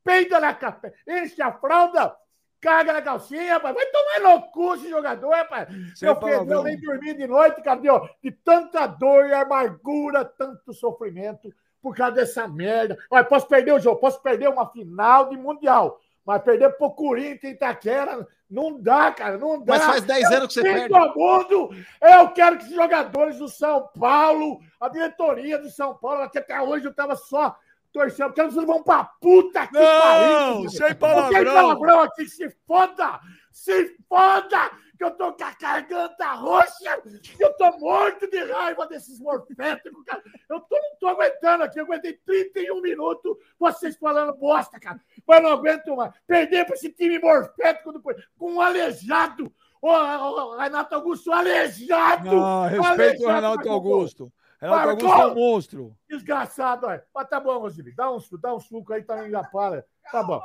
Peida 0.05 0.39
na 0.39 0.53
capa, 0.53 0.91
enche 1.07 1.41
a 1.43 1.51
fralda, 1.51 2.15
caga 2.61 2.93
na 2.93 3.01
calcinha, 3.01 3.53
rapaz. 3.53 3.75
Vai 3.75 3.85
tomar 3.87 4.19
no 4.29 4.41
cu 4.43 4.75
esse 4.75 4.89
jogador, 4.89 5.31
rapaz. 5.31 5.67
Sem 5.95 6.07
Meu. 6.07 6.15
Pedrão 6.15 6.63
nem 6.63 6.79
dormir 6.79 7.15
de 7.15 7.27
noite, 7.27 7.61
cara, 7.61 7.79
de, 8.21 8.31
tanta 8.31 8.85
dor 8.85 9.25
e 9.25 9.33
amargura, 9.33 10.23
tanto 10.23 10.71
sofrimento 10.73 11.51
por 11.81 11.95
causa 11.95 12.15
dessa 12.15 12.47
merda. 12.47 12.97
Olha, 13.09 13.23
posso 13.23 13.47
perder 13.47 13.73
o 13.73 13.79
jogo, 13.79 13.99
posso 13.99 14.21
perder 14.21 14.47
uma 14.47 14.69
final 14.69 15.29
de 15.29 15.35
Mundial, 15.35 15.99
mas 16.23 16.43
perder 16.43 16.69
pro 16.77 16.91
Corinthians 16.91 17.53
Itaquera 17.53 18.27
não 18.49 18.79
dá, 18.79 19.11
cara, 19.11 19.37
não 19.37 19.59
dá. 19.59 19.73
Mas 19.73 19.83
faz 19.83 20.03
10 20.03 20.31
anos 20.31 20.47
que 20.49 20.53
você 20.55 20.61
perde. 20.61 20.89
do 20.89 21.15
mundo, 21.15 21.69
eu 22.01 22.29
quero 22.29 22.57
que 22.57 22.65
os 22.65 22.75
jogadores 22.75 23.37
do 23.37 23.47
São 23.47 23.89
Paulo, 23.97 24.59
a 24.79 24.89
diretoria 24.89 25.57
do 25.57 25.69
São 25.69 25.95
Paulo, 25.95 26.29
que 26.29 26.37
até 26.37 26.61
hoje 26.61 26.85
eu 26.85 26.93
tava 26.93 27.15
só 27.15 27.57
torcendo, 27.91 28.27
porque 28.27 28.41
eles 28.41 28.55
vão 28.55 28.83
pra 28.83 29.03
puta 29.21 29.67
que 29.67 29.73
Não, 29.73 30.01
pariu. 30.01 30.69
sem 30.69 30.79
Não 30.79 30.87
tem 30.87 30.95
palavrão! 30.95 31.53
palavrão 31.53 31.99
aqui, 32.01 32.27
se 32.27 32.49
foda! 32.67 33.19
Se 33.51 33.95
foda! 34.07 34.71
Que 34.97 35.05
eu 35.05 35.11
tô 35.11 35.33
com 35.33 35.43
a 35.43 35.51
garganta 35.59 36.33
roxa! 36.33 37.01
Que 37.21 37.43
eu 37.43 37.53
tô 37.57 37.77
morto 37.79 38.29
de 38.29 38.43
raiva 38.43 38.85
desses 38.87 39.19
morféticos, 39.19 40.03
cara! 40.05 40.21
Eu 40.49 40.59
tô, 40.61 40.75
não 40.75 40.95
tô 40.99 41.07
aguentando 41.07 41.63
aqui, 41.63 41.79
eu 41.79 41.85
aguentei 41.85 42.13
31 42.25 42.81
minutos 42.81 43.37
vocês 43.59 43.97
falando 43.97 44.33
bosta, 44.33 44.79
cara! 44.79 44.99
Mas 45.27 45.41
não 45.41 45.51
aguento 45.51 45.95
mais! 45.95 46.13
Perder 46.27 46.65
pra 46.65 46.75
esse 46.75 46.89
time 46.91 47.19
morfético 47.19 47.91
do... 47.91 48.01
com 48.01 48.53
um 48.53 48.61
aleijado! 48.61 49.51
Ô, 49.81 50.55
Renato 50.57 50.93
Augusto, 50.93 51.31
aleijado! 51.31 52.25
Não, 52.25 52.67
respeita 52.67 53.23
o 53.23 53.27
Aleijado, 53.27 53.27
Renato. 53.27 53.69
Augusto. 53.69 54.31
Renato 54.61 54.87
Marcos! 54.87 55.03
Augusto 55.03 55.21
é 55.21 55.27
um 55.27 55.35
monstro. 55.35 55.97
Desgraçado, 56.07 56.85
olha. 56.85 57.03
Mas 57.13 57.27
tá 57.27 57.39
bom, 57.39 57.57
Roseli. 57.57 57.95
Dá 57.95 58.11
um, 58.11 58.19
dá 58.39 58.53
um 58.53 58.59
suco 58.59 58.93
aí 58.93 59.01
também 59.01 59.31
já 59.31 59.43
para. 59.43 59.83
Tá 60.11 60.21
bom. 60.21 60.39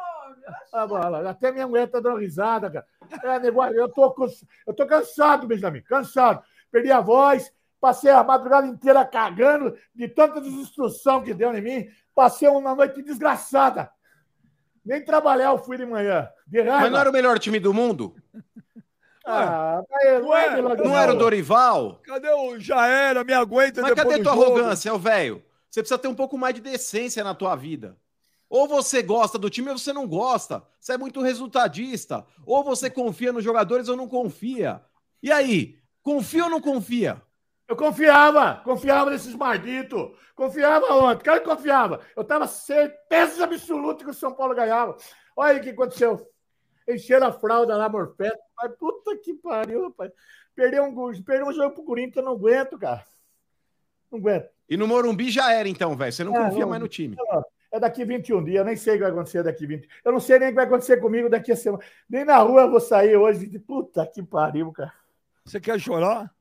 Tá 0.71 0.87
bom, 0.87 0.95
olha 0.95 1.09
lá. 1.09 1.31
Até 1.31 1.53
minha 1.53 1.69
mulher 1.69 1.87
tá 1.89 2.01
dando 2.01 2.19
risada, 2.19 2.71
cara. 2.71 2.87
É, 3.23 3.39
negócio, 3.39 3.77
eu, 3.77 3.89
tô, 3.91 4.15
eu 4.67 4.75
tô 4.75 4.87
cansado, 4.87 5.47
Benjamin. 5.47 5.83
Cansado. 5.83 6.43
Perdi 6.71 6.91
a 6.91 7.01
voz, 7.01 7.53
passei 7.79 8.11
a 8.11 8.25
madrugada 8.25 8.67
inteira 8.67 9.05
cagando 9.05 9.77
de 9.95 10.09
tanta 10.09 10.41
desinstrução 10.41 11.23
que 11.23 11.35
deu 11.35 11.55
em 11.55 11.61
mim. 11.61 11.89
Passei 12.15 12.49
uma 12.49 12.75
noite 12.75 13.03
desgraçada. 13.03 13.91
Nem 14.85 15.05
trabalhar 15.05 15.51
eu 15.51 15.59
fui 15.59 15.77
de 15.77 15.85
manhã. 15.85 16.29
De. 16.47 16.63
Mas 16.63 16.91
não 16.91 16.99
era 16.99 17.11
o 17.11 17.13
melhor 17.13 17.39
time 17.39 17.61
do 17.61 17.75
mundo? 17.75 18.17
Ah, 19.27 19.83
não 19.91 20.01
é 20.01 20.19
Ué, 20.21 20.51
melhor 20.55 20.77
Não 20.79 20.97
era 20.97 21.13
o 21.13 21.19
Dorival? 21.19 22.01
Cadê 22.05 22.31
o 22.31 22.59
já 22.61 22.87
era? 22.87 23.25
Me 23.25 23.33
aguenta 23.33 23.83
Mas 23.83 23.95
cadê 23.95 24.23
tua 24.23 24.35
jogo. 24.35 24.45
arrogância, 24.45 24.95
ô 24.95 24.99
velho? 24.99 25.43
Você 25.69 25.81
precisa 25.81 25.99
ter 25.99 26.09
um 26.09 26.15
pouco 26.15 26.39
mais 26.39 26.55
de 26.55 26.61
decência 26.61 27.25
na 27.25 27.35
tua 27.35 27.57
vida. 27.57 27.97
Ou 28.49 28.69
você 28.69 29.03
gosta 29.03 29.37
do 29.37 29.51
time 29.51 29.71
ou 29.71 29.77
você 29.77 29.93
não 29.93 30.07
gosta. 30.07 30.63
Você 30.79 30.93
é 30.93 30.99
muito 30.99 31.21
resultadista. 31.21 32.25
Ou 32.47 32.63
você 32.63 32.89
confia 32.89 33.33
nos 33.33 33.43
jogadores 33.43 33.89
ou 33.89 33.97
não 33.97 34.09
confia. 34.09 34.81
E 35.23 35.33
aí? 35.33 35.77
Confia 36.03 36.45
ou 36.45 36.51
não 36.51 36.61
confia? 36.61 37.21
Eu 37.69 37.75
confiava, 37.75 38.61
confiava 38.65 39.11
nesses 39.11 39.35
malditos. 39.35 40.13
Confiava 40.37 40.95
ontem, 40.95 41.25
cara 41.25 41.41
que 41.41 41.47
confiava. 41.47 42.01
Eu 42.15 42.23
tava 42.23 42.47
certeza 42.47 43.43
absoluta 43.43 44.05
que 44.05 44.11
o 44.11 44.15
São 44.15 44.33
Paulo 44.33 44.55
ganhava. 44.55 44.97
Olha 45.37 45.53
aí 45.53 45.59
o 45.59 45.63
que 45.63 45.71
aconteceu. 45.71 46.29
Encheram 46.89 47.27
a 47.29 47.33
fralda 47.33 47.77
lá, 47.77 47.89
Morfeto. 47.89 48.39
Mas 48.57 48.73
puta 48.77 49.17
que 49.17 49.35
pariu, 49.35 49.85
rapaz. 49.85 50.13
Perdeu 50.55 50.85
um, 50.85 51.23
perdeu 51.23 51.47
um 51.49 51.53
jogo 51.53 51.75
pro 51.75 51.85
Corinthians, 51.85 52.17
eu 52.17 52.23
não 52.25 52.33
aguento, 52.33 52.79
cara. 52.79 53.05
Não 54.11 54.19
aguento. 54.19 54.49
E 54.69 54.77
no 54.77 54.87
Morumbi 54.87 55.31
já 55.31 55.53
era, 55.53 55.69
então, 55.69 55.95
velho. 55.97 56.13
Você 56.13 56.25
não 56.25 56.35
Ah, 56.35 56.45
confia 56.45 56.61
não. 56.61 56.69
mais 56.71 56.81
no 56.81 56.89
time. 56.89 57.17
É 57.71 57.81
daqui 57.81 58.05
21 58.05 58.43
dias, 58.45 58.57
eu 58.59 58.65
nem 58.65 58.77
sei 58.77 58.95
o 58.95 58.97
que 58.97 59.03
vai 59.03 59.11
acontecer 59.13 59.43
daqui 59.43 59.67
20. 59.67 59.89
Eu 60.05 60.13
não 60.13 60.21
sei 60.21 60.39
nem 60.39 60.49
o 60.49 60.51
que 60.53 60.57
vai 60.57 60.65
acontecer 60.65 60.97
comigo 60.99 61.29
daqui 61.29 61.53
a 61.53 61.57
semana. 61.57 61.83
Nem 62.09 62.25
na 62.25 62.39
rua 62.39 62.63
eu 62.63 62.71
vou 62.71 62.81
sair 62.81 63.17
hoje. 63.17 63.59
Puta 63.59 64.07
que 64.07 64.23
pariu, 64.23 64.73
cara. 64.73 64.93
Você 65.45 65.61
quer 65.61 65.79
chorar? 65.79 66.33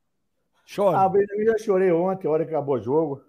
Chora. 0.73 0.98
Ah, 1.00 1.12
eu 1.37 1.46
já 1.46 1.58
chorei 1.58 1.91
ontem, 1.91 2.27
a 2.27 2.31
hora 2.31 2.46
que 2.46 2.52
acabou 2.52 2.75
o 2.75 2.81
jogo. 2.81 3.21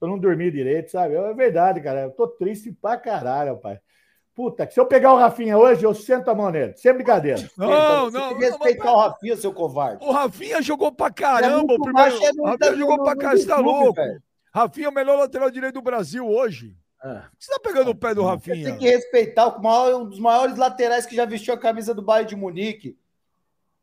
Eu 0.00 0.08
não 0.08 0.18
dormi 0.18 0.50
direito, 0.50 0.90
sabe? 0.90 1.14
É 1.14 1.34
verdade, 1.34 1.80
cara. 1.80 2.02
Eu 2.02 2.10
tô 2.10 2.28
triste 2.28 2.70
pra 2.72 2.96
caralho, 2.96 3.56
pai. 3.58 3.80
Puta, 4.34 4.66
que 4.66 4.74
se 4.74 4.80
eu 4.80 4.86
pegar 4.86 5.12
o 5.12 5.16
Rafinha 5.16 5.56
hoje, 5.56 5.84
eu 5.84 5.94
sento 5.94 6.28
a 6.28 6.34
mão 6.34 6.50
nele. 6.50 6.76
Sem 6.76 6.92
brincadeira. 6.92 7.48
não, 7.56 8.10
Você 8.10 8.18
não, 8.18 8.28
tem 8.30 8.38
que 8.38 8.44
não, 8.44 8.50
respeitar 8.50 8.92
o 8.92 8.96
Rafinha, 8.98 9.36
seu 9.36 9.52
covarde. 9.52 10.04
O 10.04 10.10
Rafinha 10.10 10.60
jogou 10.60 10.90
pra 10.90 11.06
É 11.06 11.10
caramba. 11.12 11.58
muito 11.58 11.74
o 11.80 11.82
primeiro... 11.84 12.10
baixo, 12.18 12.24
é 12.26 12.40
O 12.40 12.44
Rafinha 12.44 12.76
jogou 12.76 12.96
no- 12.96 13.04
pra 13.04 13.16
caramba, 13.16 13.36
você 13.40 13.46
tá 13.46 13.56
louco. 13.58 13.92
velho. 13.94 14.22
Rafinha 14.52 14.86
é 14.86 14.90
o 14.90 14.94
melhor 14.94 15.18
lateral 15.18 15.50
direito 15.50 15.74
do 15.74 15.82
Brasil 15.82 16.26
hoje. 16.28 16.76
Ah. 17.02 17.24
Você 17.38 17.52
tá 17.52 17.60
pegando 17.62 17.90
o 17.90 17.94
pé 17.94 18.12
do 18.14 18.22
Você 18.22 18.28
Rafinha? 18.28 18.64
tem 18.70 18.78
que 18.78 18.88
respeitar 18.88 19.46
o 19.46 19.62
maior- 19.62 20.00
um 20.02 20.04
dos 20.08 20.18
maiores 20.18 20.56
laterais 20.56 21.06
que 21.06 21.14
já 21.14 21.24
vestiu 21.24 21.54
a 21.54 21.58
camisa 21.58 21.94
do 21.94 22.02
Bayern 22.02 22.28
de 22.28 22.34
Munique. 22.36 22.96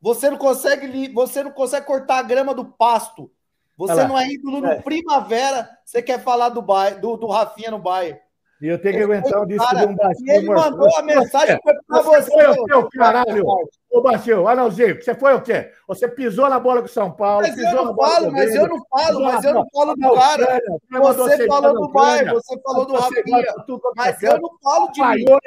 Você 0.02 0.30
não 0.30 0.38
consegue, 0.38 0.86
li- 0.88 1.14
você 1.14 1.43
não 1.43 1.52
consegue 1.52 1.86
cortar 1.86 2.18
a 2.18 2.24
grama 2.24 2.54
do 2.54 2.66
pasto. 2.66 3.32
Você 3.78 4.04
não 4.06 4.18
é 4.20 4.28
ídolo 4.28 4.60
no 4.62 4.68
É. 4.68 4.82
primavera. 4.82 5.70
Você 5.86 6.02
quer 6.02 6.22
falar 6.22 6.49
do, 6.49 6.62
Bayern, 6.62 6.99
do, 6.99 7.16
do 7.16 7.28
Rafinha 7.28 7.72
no 7.72 7.80
Bayern. 7.80 8.20
E 8.62 8.68
eu 8.68 8.80
tenho 8.80 8.95
que 8.95 9.03
aguentar 9.03 9.41
um 9.41 9.47
disco 9.47 9.76
de 9.76 9.86
um 9.86 9.95
baixinho. 9.95 10.32
Ele 10.32 10.47
mandou 10.47 10.95
a 10.95 11.01
mensagem 11.01 11.59
pra 11.64 12.01
Você 12.03 12.22
você. 12.22 12.32
foi 12.32 12.47
o 12.47 12.66
quê, 12.66 12.74
o 12.76 12.89
caralho? 12.89 13.45
Ô, 13.89 14.01
Baixinho, 14.01 14.47
Anãozinho, 14.47 15.01
você 15.01 15.16
foi 15.16 15.34
o 15.34 15.41
quê? 15.41 15.72
Você 15.88 16.07
pisou 16.07 16.47
na 16.47 16.59
bola 16.59 16.80
com 16.80 16.86
o 16.86 16.89
São 16.89 17.12
Paulo, 17.12 17.41
Mas 17.45 17.57
eu 17.57 17.74
não 17.74 17.95
falo, 17.95 18.28
o 18.28 18.32
mas 18.32 18.55
eu 18.55 18.68
não 18.68 18.86
falo, 18.88 19.22
mas 19.22 19.43
eu 19.43 19.53
não 19.53 19.66
falo 19.74 19.95
do 19.95 20.14
cara. 20.14 20.62
Você 20.91 21.47
falou 21.47 21.74
do 21.74 21.84
Ucrânia. 21.86 22.34
você 22.34 22.62
falou 22.62 22.86
do 22.86 22.93
Rafinha. 22.95 23.39
é 23.39 23.51
Mas 23.95 24.24
eu 24.24 24.39
não 24.39 24.49
falo 24.64 24.91
de 24.91 25.01
mim. 25.01 25.26
Eu 25.28 25.39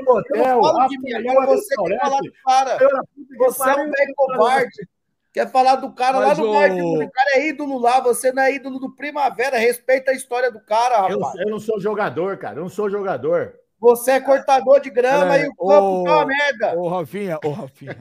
não 0.44 0.62
falo 0.62 0.88
de 0.88 0.98
mim. 0.98 1.14
Agora 1.14 1.46
no 1.46 1.52
você 1.56 1.74
falar 1.74 1.88
restaurante. 1.88 2.24
do 2.26 2.32
cara. 2.44 2.78
Que 2.78 3.36
Você 3.38 3.70
é 3.70 3.72
um 3.76 3.90
velho 3.90 4.14
covarde. 4.16 4.88
Quer 5.34 5.50
falar 5.50 5.74
do 5.76 5.92
cara 5.92 6.20
Mas 6.20 6.38
lá 6.38 6.44
no 6.44 6.50
o-. 6.52 7.02
O 7.04 7.10
cara 7.10 7.30
é 7.34 7.48
ídolo 7.48 7.76
lá, 7.76 7.98
você 7.98 8.32
não 8.32 8.40
é 8.40 8.54
ídolo 8.54 8.78
do 8.78 8.94
Primavera. 8.94 9.58
Respeita 9.58 10.12
a 10.12 10.14
história 10.14 10.48
do 10.48 10.60
cara, 10.60 11.10
Eu, 11.10 11.18
rapaz. 11.18 11.40
eu 11.40 11.50
não 11.50 11.58
sou 11.58 11.80
jogador, 11.80 12.38
cara. 12.38 12.58
Eu 12.58 12.62
não 12.62 12.68
sou 12.68 12.88
jogador. 12.88 13.52
Você 13.80 14.12
é 14.12 14.20
cortador 14.20 14.78
de 14.80 14.90
grama 14.90 15.36
É, 15.36 15.42
e 15.44 15.48
o 15.48 15.54
campo 15.56 16.02
ô- 16.02 16.04
tá 16.04 16.16
uma 16.18 16.26
merda. 16.26 16.78
Ô, 16.78 16.88
Rafinha, 16.88 17.38
ô, 17.44 17.50
Rafinha. 17.50 18.00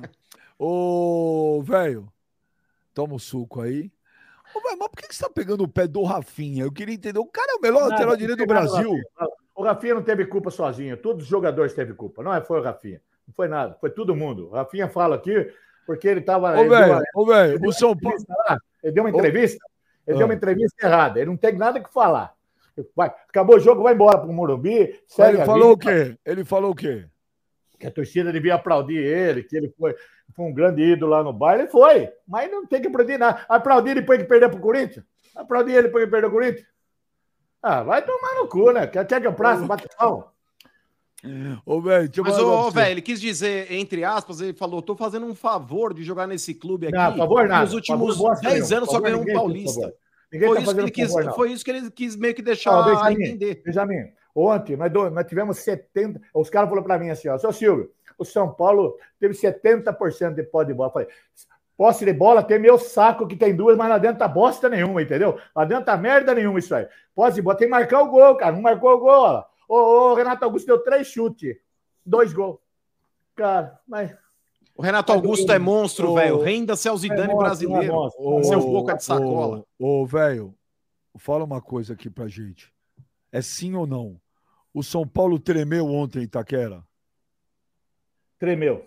Ô, 0.60 1.64
velho, 1.64 2.08
toma 2.94 3.16
o 3.16 3.20
suco 3.20 3.62
aí. 3.62 3.92
Ô, 4.54 4.62
velho, 4.62 4.78
mas 4.78 4.88
por 4.90 4.98
que 5.02 5.08
que 5.08 5.16
você 5.16 5.24
tá 5.24 5.30
pegando 5.34 5.64
o 5.64 5.68
pé 5.68 5.88
do 5.88 6.04
Rafinha? 6.04 6.64
Eu 6.66 6.72
queria 6.72 6.94
entender. 6.94 7.18
O 7.18 7.26
cara 7.26 7.54
é 7.54 7.56
o 7.56 7.62
melhor 7.62 7.90
lateral 7.90 8.16
direito 8.16 8.38
do 8.38 8.46
Brasil. 8.46 8.92
Rafinha. 8.92 9.04
O 9.56 9.64
Rafinha 9.64 9.96
não 9.96 10.04
teve 10.04 10.28
culpa 10.28 10.52
sozinho. 10.52 10.96
Todos 10.98 11.24
os 11.24 11.30
jogadores 11.30 11.74
teve 11.74 11.96
culpa. 11.96 12.22
Não 12.22 12.32
é, 12.32 12.42
foi 12.42 12.60
o 12.60 12.64
Rafinha. 12.64 13.02
Não 13.28 13.34
foi 13.34 13.48
nada. 13.48 13.76
Foi 13.82 13.90
todo 13.90 14.16
mundo. 14.16 14.50
O 14.50 14.52
Rafinha 14.52 14.88
fala 14.88 15.16
aqui 15.16 15.52
porque 15.86 16.08
ele 16.08 16.22
tava. 16.22 16.60
Ô, 16.60 16.68
velho, 16.70 17.02
ô, 17.16 17.26
velho, 17.26 17.68
o 17.68 17.72
São 17.74 17.96
Paulo. 17.96 18.18
lá, 18.30 18.58
Ele 18.84 18.94
deu 18.94 19.04
uma 19.04 19.10
entrevista. 19.10 19.64
Ele 20.06 20.18
deu 20.18 20.26
Ah. 20.26 20.30
uma 20.30 20.36
entrevista 20.36 20.86
errada. 20.86 21.20
Ele 21.20 21.30
não 21.30 21.38
tem 21.38 21.54
nada 21.54 21.80
que 21.80 21.92
falar. 21.92 22.34
Vai, 22.96 23.08
acabou 23.30 23.56
o 23.58 23.60
jogo, 23.60 23.84
vai 23.84 23.94
embora 23.94 24.18
pro 24.18 24.34
Morumbi. 24.34 25.00
Ele 25.20 25.46
falou 25.46 25.74
o 25.74 25.78
vida. 25.78 25.92
quê? 25.92 26.18
Ele 26.26 26.44
falou 26.44 26.72
o 26.72 26.76
quê? 26.76 27.06
que 27.80 27.88
a 27.88 27.92
torcida 27.92 28.32
devia 28.32 28.56
aplaudir 28.56 28.96
ele, 28.98 29.44
que 29.44 29.58
ele 29.58 29.70
foi, 29.78 29.94
foi 30.34 30.46
um 30.46 30.54
grande 30.54 30.82
ídolo 30.82 31.12
lá 31.12 31.22
no 31.22 31.34
baile. 31.34 31.64
Ele 31.64 31.70
foi, 31.72 32.10
mas 32.26 32.50
não 32.50 32.66
tem 32.66 32.80
que 32.82 32.88
aplaudir 32.88 33.18
nada. 33.18 33.46
Aplaudir 33.50 33.96
depois 33.96 34.20
que 34.20 34.26
perdeu 34.26 34.50
pro 34.50 34.60
Corinthians? 34.60 35.06
Aplaudir 35.36 35.74
ele 35.74 35.84
depois 35.84 36.06
que 36.06 36.10
perdeu 36.10 36.30
pro 36.30 36.40
Corinthians? 36.40 36.66
Ah, 37.62 37.84
vai 37.84 38.02
tomar 38.02 38.36
no 38.36 38.48
cu, 38.48 38.72
né? 38.72 38.88
Quer, 38.88 39.06
quer 39.06 39.20
que 39.20 39.28
eu 39.28 39.34
praça, 39.34 39.66
bate 39.66 39.86
pau? 39.98 40.33
Ô, 41.66 41.80
velho, 41.80 42.10
Mas, 42.18 42.38
ô, 42.38 42.70
velho, 42.70 42.92
ele 42.92 43.02
quis 43.02 43.20
dizer, 43.20 43.72
entre 43.72 44.04
aspas, 44.04 44.42
ele 44.42 44.54
falou: 44.54 44.82
tô 44.82 44.96
fazendo 44.96 45.26
um 45.26 45.34
favor 45.34 45.94
de 45.94 46.04
jogar 46.04 46.28
nesse 46.28 46.54
clube 46.54 46.88
aqui. 46.88 46.98
Não, 46.98 47.16
favor 47.16 47.48
nada. 47.48 47.64
Nos 47.64 47.74
últimos 47.74 48.18
Favor 48.18 48.30
bosta 48.30 48.50
10 48.50 48.54
nenhuma. 48.54 48.78
anos 48.78 48.90
só 48.90 49.00
ganhou 49.00 49.22
um 49.22 49.34
paulista. 49.34 49.94
Foi 50.30 50.56
tá 50.56 50.62
isso, 50.62 50.74
que 50.74 50.82
ele 50.82 50.92
quis, 50.92 51.14
favor, 51.14 51.34
foi 51.36 51.52
isso 51.52 51.64
que 51.64 51.72
ele 51.72 51.92
quis 51.92 52.16
meio 52.16 52.34
que 52.34 52.42
deixar 52.42 52.72
Ó, 52.72 52.82
a 52.82 52.86
Benjamin, 52.86 53.24
entender. 53.24 53.62
Benjamin, 53.64 54.12
ontem 54.36 54.76
nós, 54.76 54.92
nós 54.92 55.26
tivemos 55.26 55.58
70. 55.60 56.20
Os 56.34 56.50
caras 56.50 56.68
falaram 56.68 56.86
para 56.86 57.00
mim 57.00 57.10
assim: 57.10 57.30
ó, 57.30 57.38
seu 57.38 57.54
Silvio, 57.54 57.92
o 58.18 58.26
São 58.26 58.52
Paulo 58.52 58.98
teve 59.20 59.34
70% 59.34 60.34
de 60.34 60.44
posse 60.44 60.68
de 60.68 60.74
bola. 60.74 60.90
Eu 60.90 60.94
falei, 60.94 61.08
posse 61.78 62.04
de 62.04 62.14
bola 62.14 62.44
tem 62.44 62.60
meu 62.60 62.78
saco 62.78 63.28
que 63.28 63.36
tem 63.36 63.56
duas, 63.56 63.78
mas 63.78 63.88
não 63.88 63.96
adianta 63.96 64.28
bosta 64.28 64.68
nenhuma, 64.68 65.02
entendeu? 65.02 65.38
Não 65.56 65.64
adianta 65.64 65.96
merda 65.96 66.34
nenhuma 66.36 66.60
isso 66.60 66.76
aí. 66.76 66.86
Posse 67.16 67.36
de 67.36 67.42
bola 67.42 67.58
tem 67.58 67.68
que 67.68 67.72
marcar 67.72 68.02
o 68.02 68.10
gol, 68.10 68.36
cara. 68.36 68.52
Não 68.52 68.62
marcou 68.62 68.92
o 68.92 69.00
gol, 69.00 69.22
ó. 69.22 69.53
Ô, 69.68 69.76
ô, 69.76 70.14
Renato 70.14 70.44
Augusto 70.46 70.66
deu 70.66 70.84
três 70.84 71.08
chutes, 71.08 71.58
dois 72.06 72.34
gols. 72.34 72.60
Cara, 73.36 73.80
mas. 73.88 74.16
O 74.76 74.82
Renato 74.82 75.12
Augusto 75.12 75.52
é 75.52 75.60
monstro, 75.60 76.16
velho. 76.16 76.40
Renda-se 76.40 76.88
ao 76.88 76.96
é 76.96 77.00
Zidane 77.00 77.34
é 77.34 77.36
brasileiro. 77.36 77.94
monstro, 77.94 78.24
Ô, 78.24 78.44
Seu 78.44 78.60
boca 78.60 78.96
de 78.96 79.04
sacola. 79.04 79.64
Ô, 79.78 80.06
velho, 80.06 80.56
fala 81.18 81.44
uma 81.44 81.62
coisa 81.62 81.94
aqui 81.94 82.10
pra 82.10 82.28
gente. 82.28 82.74
É 83.32 83.42
sim 83.42 83.76
ou 83.76 83.86
não? 83.86 84.20
O 84.74 84.82
São 84.82 85.08
Paulo 85.08 85.40
tremeu 85.40 85.88
ontem 85.88 86.20
em 86.20 86.24
Itaquera? 86.24 86.84
Tremeu. 88.40 88.86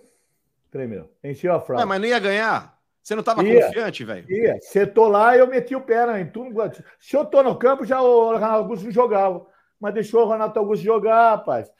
Tremeu. 0.70 1.10
Encheu 1.22 1.54
a 1.54 1.60
fralda. 1.60 1.82
É, 1.82 1.86
mas 1.86 2.00
não 2.00 2.08
ia 2.08 2.18
ganhar? 2.18 2.76
Você 3.02 3.14
não 3.14 3.22
tava 3.22 3.44
Ia. 3.44 3.66
confiante, 3.66 4.04
velho? 4.04 4.28
Ia. 4.28 4.58
Setou 4.60 5.06
lá 5.06 5.36
eu 5.36 5.46
meti 5.46 5.76
o 5.76 5.80
pé 5.80 6.06
né, 6.06 6.20
em 6.20 6.28
tudo. 6.28 6.52
Se 6.98 7.16
eu 7.16 7.24
tô 7.24 7.40
no 7.40 7.56
campo, 7.56 7.84
já 7.84 8.02
o 8.02 8.34
Renato 8.34 8.54
Augusto 8.54 8.84
não 8.84 8.90
jogava. 8.90 9.46
Mas 9.80 9.94
deixou 9.94 10.24
o 10.24 10.30
Renato 10.30 10.58
Augusto 10.58 10.84
jogar, 10.84 11.36
rapaz. 11.36 11.70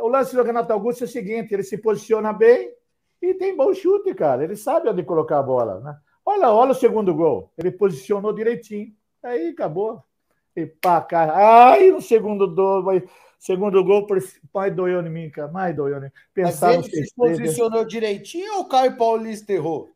O 0.00 0.08
lance 0.08 0.34
do 0.34 0.42
Renato 0.42 0.72
Augusto 0.72 1.04
é 1.04 1.06
o 1.06 1.08
seguinte: 1.08 1.54
ele 1.54 1.62
se 1.62 1.78
posiciona 1.78 2.32
bem 2.32 2.72
e 3.22 3.34
tem 3.34 3.56
bom 3.56 3.72
chute, 3.72 4.14
cara. 4.14 4.44
Ele 4.44 4.56
sabe 4.56 4.88
onde 4.88 5.02
colocar 5.02 5.38
a 5.38 5.42
bola, 5.42 5.80
né? 5.80 5.96
Olha, 6.24 6.50
olha 6.50 6.72
o 6.72 6.74
segundo 6.74 7.14
gol. 7.14 7.52
Ele 7.56 7.70
posicionou 7.70 8.32
direitinho. 8.32 8.92
Aí 9.22 9.48
acabou. 9.48 10.02
E 10.56 10.66
pá, 10.66 11.00
cara. 11.00 11.34
Ai, 11.70 11.92
o 11.92 12.00
segundo 12.00 12.52
gol, 12.52 12.84
segundo 13.38 13.84
gol, 13.84 14.06
mais 14.52 14.74
doeu 14.74 15.00
em 15.00 15.10
mim, 15.10 15.30
cara. 15.30 15.52
Mais 15.52 15.74
doeu 15.74 15.98
em 15.98 16.00
mim. 16.00 16.10
Mas 16.36 16.62
ele 16.62 16.82
se 16.82 17.14
posicionou 17.14 17.84
direitinho 17.84 18.54
ou 18.54 18.60
o 18.62 18.68
Caio 18.68 18.96
Paulista 18.96 19.52
errou? 19.52 19.92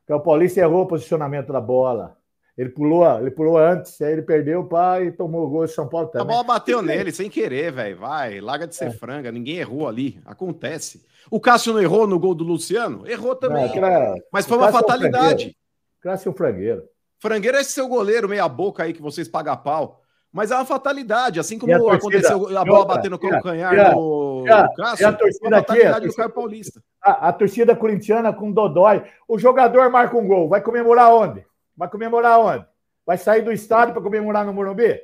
Porque 0.00 0.12
o 0.12 0.20
Paulista 0.20 0.60
errou 0.60 0.82
o 0.82 0.86
posicionamento 0.86 1.52
da 1.52 1.60
bola. 1.60 2.16
Ele 2.56 2.70
pulou, 2.70 3.04
ele 3.20 3.30
pulou 3.30 3.58
antes, 3.58 4.00
aí 4.00 4.12
ele 4.14 4.22
perdeu 4.22 4.60
o 4.60 4.66
pai 4.66 5.08
e 5.08 5.12
tomou 5.12 5.44
o 5.44 5.50
gol 5.50 5.66
de 5.66 5.72
São 5.72 5.86
Paulo 5.86 6.08
A 6.08 6.10
também. 6.10 6.26
bola 6.28 6.42
bateu 6.42 6.80
nele 6.80 7.12
sem 7.12 7.28
querer, 7.28 7.70
velho. 7.70 7.98
Vai, 7.98 8.40
larga 8.40 8.66
de 8.66 8.74
É. 8.74 8.78
ser 8.78 8.90
franga. 8.92 9.30
Ninguém 9.30 9.56
errou 9.58 9.86
ali. 9.86 10.18
Acontece. 10.24 11.04
O 11.30 11.38
Cássio 11.38 11.74
não 11.74 11.82
errou 11.82 12.06
no 12.06 12.18
gol 12.18 12.34
do 12.34 12.44
Luciano? 12.44 13.06
Errou 13.06 13.34
também. 13.36 13.64
Não, 13.64 13.70
aquela- 13.70 14.14
Mas 14.32 14.46
foi 14.46 14.56
uma 14.56 14.68
é 14.68 14.72
fatalidade. 14.72 15.54
Cássio 16.00 16.28
é 16.28 16.32
um 16.32 16.34
frangueiro. 16.34 16.82
Frangueiro 17.18 17.56
é 17.58 17.60
esse 17.60 17.72
seu 17.72 17.88
goleiro 17.88 18.28
meia 18.28 18.48
boca 18.48 18.84
aí 18.84 18.92
que 18.94 19.02
vocês 19.02 19.28
pagam 19.28 19.52
a 19.52 19.56
pau. 19.56 20.00
Mas 20.32 20.50
é 20.50 20.54
uma 20.54 20.64
fatalidade, 20.66 21.40
assim 21.40 21.58
como 21.58 21.72
E 21.72 21.74
a 21.74 21.78
torcida? 21.78 21.96
aconteceu 21.98 22.58
a 22.58 22.62
E 22.62 22.64
bola 22.64 22.84
batendo 22.84 23.18
com 23.18 23.26
E 23.26 23.28
a- 23.28 23.30
o 23.30 23.34
calcanhar 23.42 23.74
e 23.74 23.80
a- 23.80 23.92
no, 23.92 24.44
e 24.46 24.50
a- 24.50 24.62
no 24.64 24.74
Cássio, 24.74 25.02
e 25.02 25.06
a 25.06 25.12
torcida 25.12 25.46
aqui, 25.48 25.54
a 25.56 25.58
fatalidade 25.60 25.94
do 25.94 26.00
torcida- 26.02 26.22
Caio 26.22 26.34
Paulista. 26.34 26.82
A, 27.02 27.28
a 27.28 27.32
torcida 27.32 27.74
corintiana 27.76 28.32
com 28.32 28.52
Dodói. 28.52 29.02
O 29.26 29.38
jogador 29.38 29.90
marca 29.90 30.16
um 30.16 30.26
gol. 30.26 30.48
Vai 30.48 30.60
comemorar 30.62 31.12
onde? 31.14 31.44
Vai 31.76 31.88
comemorar 31.90 32.38
onde? 32.40 32.64
Vai 33.04 33.18
sair 33.18 33.42
do 33.42 33.52
estádio 33.52 33.92
para 33.94 34.02
comemorar 34.02 34.44
no 34.44 34.52
Morumbi? 34.52 34.98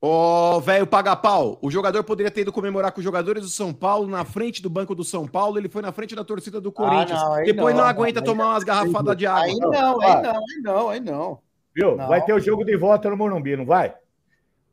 Ô, 0.00 0.60
velho 0.60 0.86
paga 0.86 1.16
pau, 1.16 1.58
o 1.62 1.70
jogador 1.70 2.04
poderia 2.04 2.30
ter 2.30 2.42
ido 2.42 2.52
comemorar 2.52 2.92
com 2.92 2.98
os 3.00 3.04
jogadores 3.04 3.42
do 3.42 3.48
São 3.48 3.72
Paulo 3.72 4.06
na 4.06 4.24
frente 4.26 4.60
do 4.60 4.68
banco 4.68 4.94
do 4.94 5.02
São 5.02 5.26
Paulo, 5.26 5.56
ele 5.58 5.70
foi 5.70 5.80
na 5.80 5.90
frente 5.90 6.14
da 6.14 6.22
torcida 6.22 6.60
do 6.60 6.70
Corinthians. 6.70 7.18
não, 7.20 7.32
aí 7.32 7.46
Depois 7.46 7.74
não, 7.74 7.82
não, 7.82 7.88
aguenta 7.88 8.20
aí 8.20 8.24
tomar 8.24 8.50
umas 8.52 8.62
garrafadas 8.62 9.16
de 9.16 9.26
água. 9.26 9.44
Aí 9.44 9.54
não, 9.56 9.72
aí 10.02 10.22
não, 10.22 10.30
aí 10.36 10.60
não, 10.62 10.88
aí 10.90 11.00
não. 11.00 11.38
Viu? 11.74 11.96
Não. 11.96 12.08
Vai 12.08 12.22
ter 12.24 12.34
o 12.34 12.38
jogo 12.40 12.62
de 12.64 12.76
volta 12.76 13.08
no 13.08 13.16
Morumbi, 13.16 13.56
não 13.56 13.64
vai? 13.64 13.94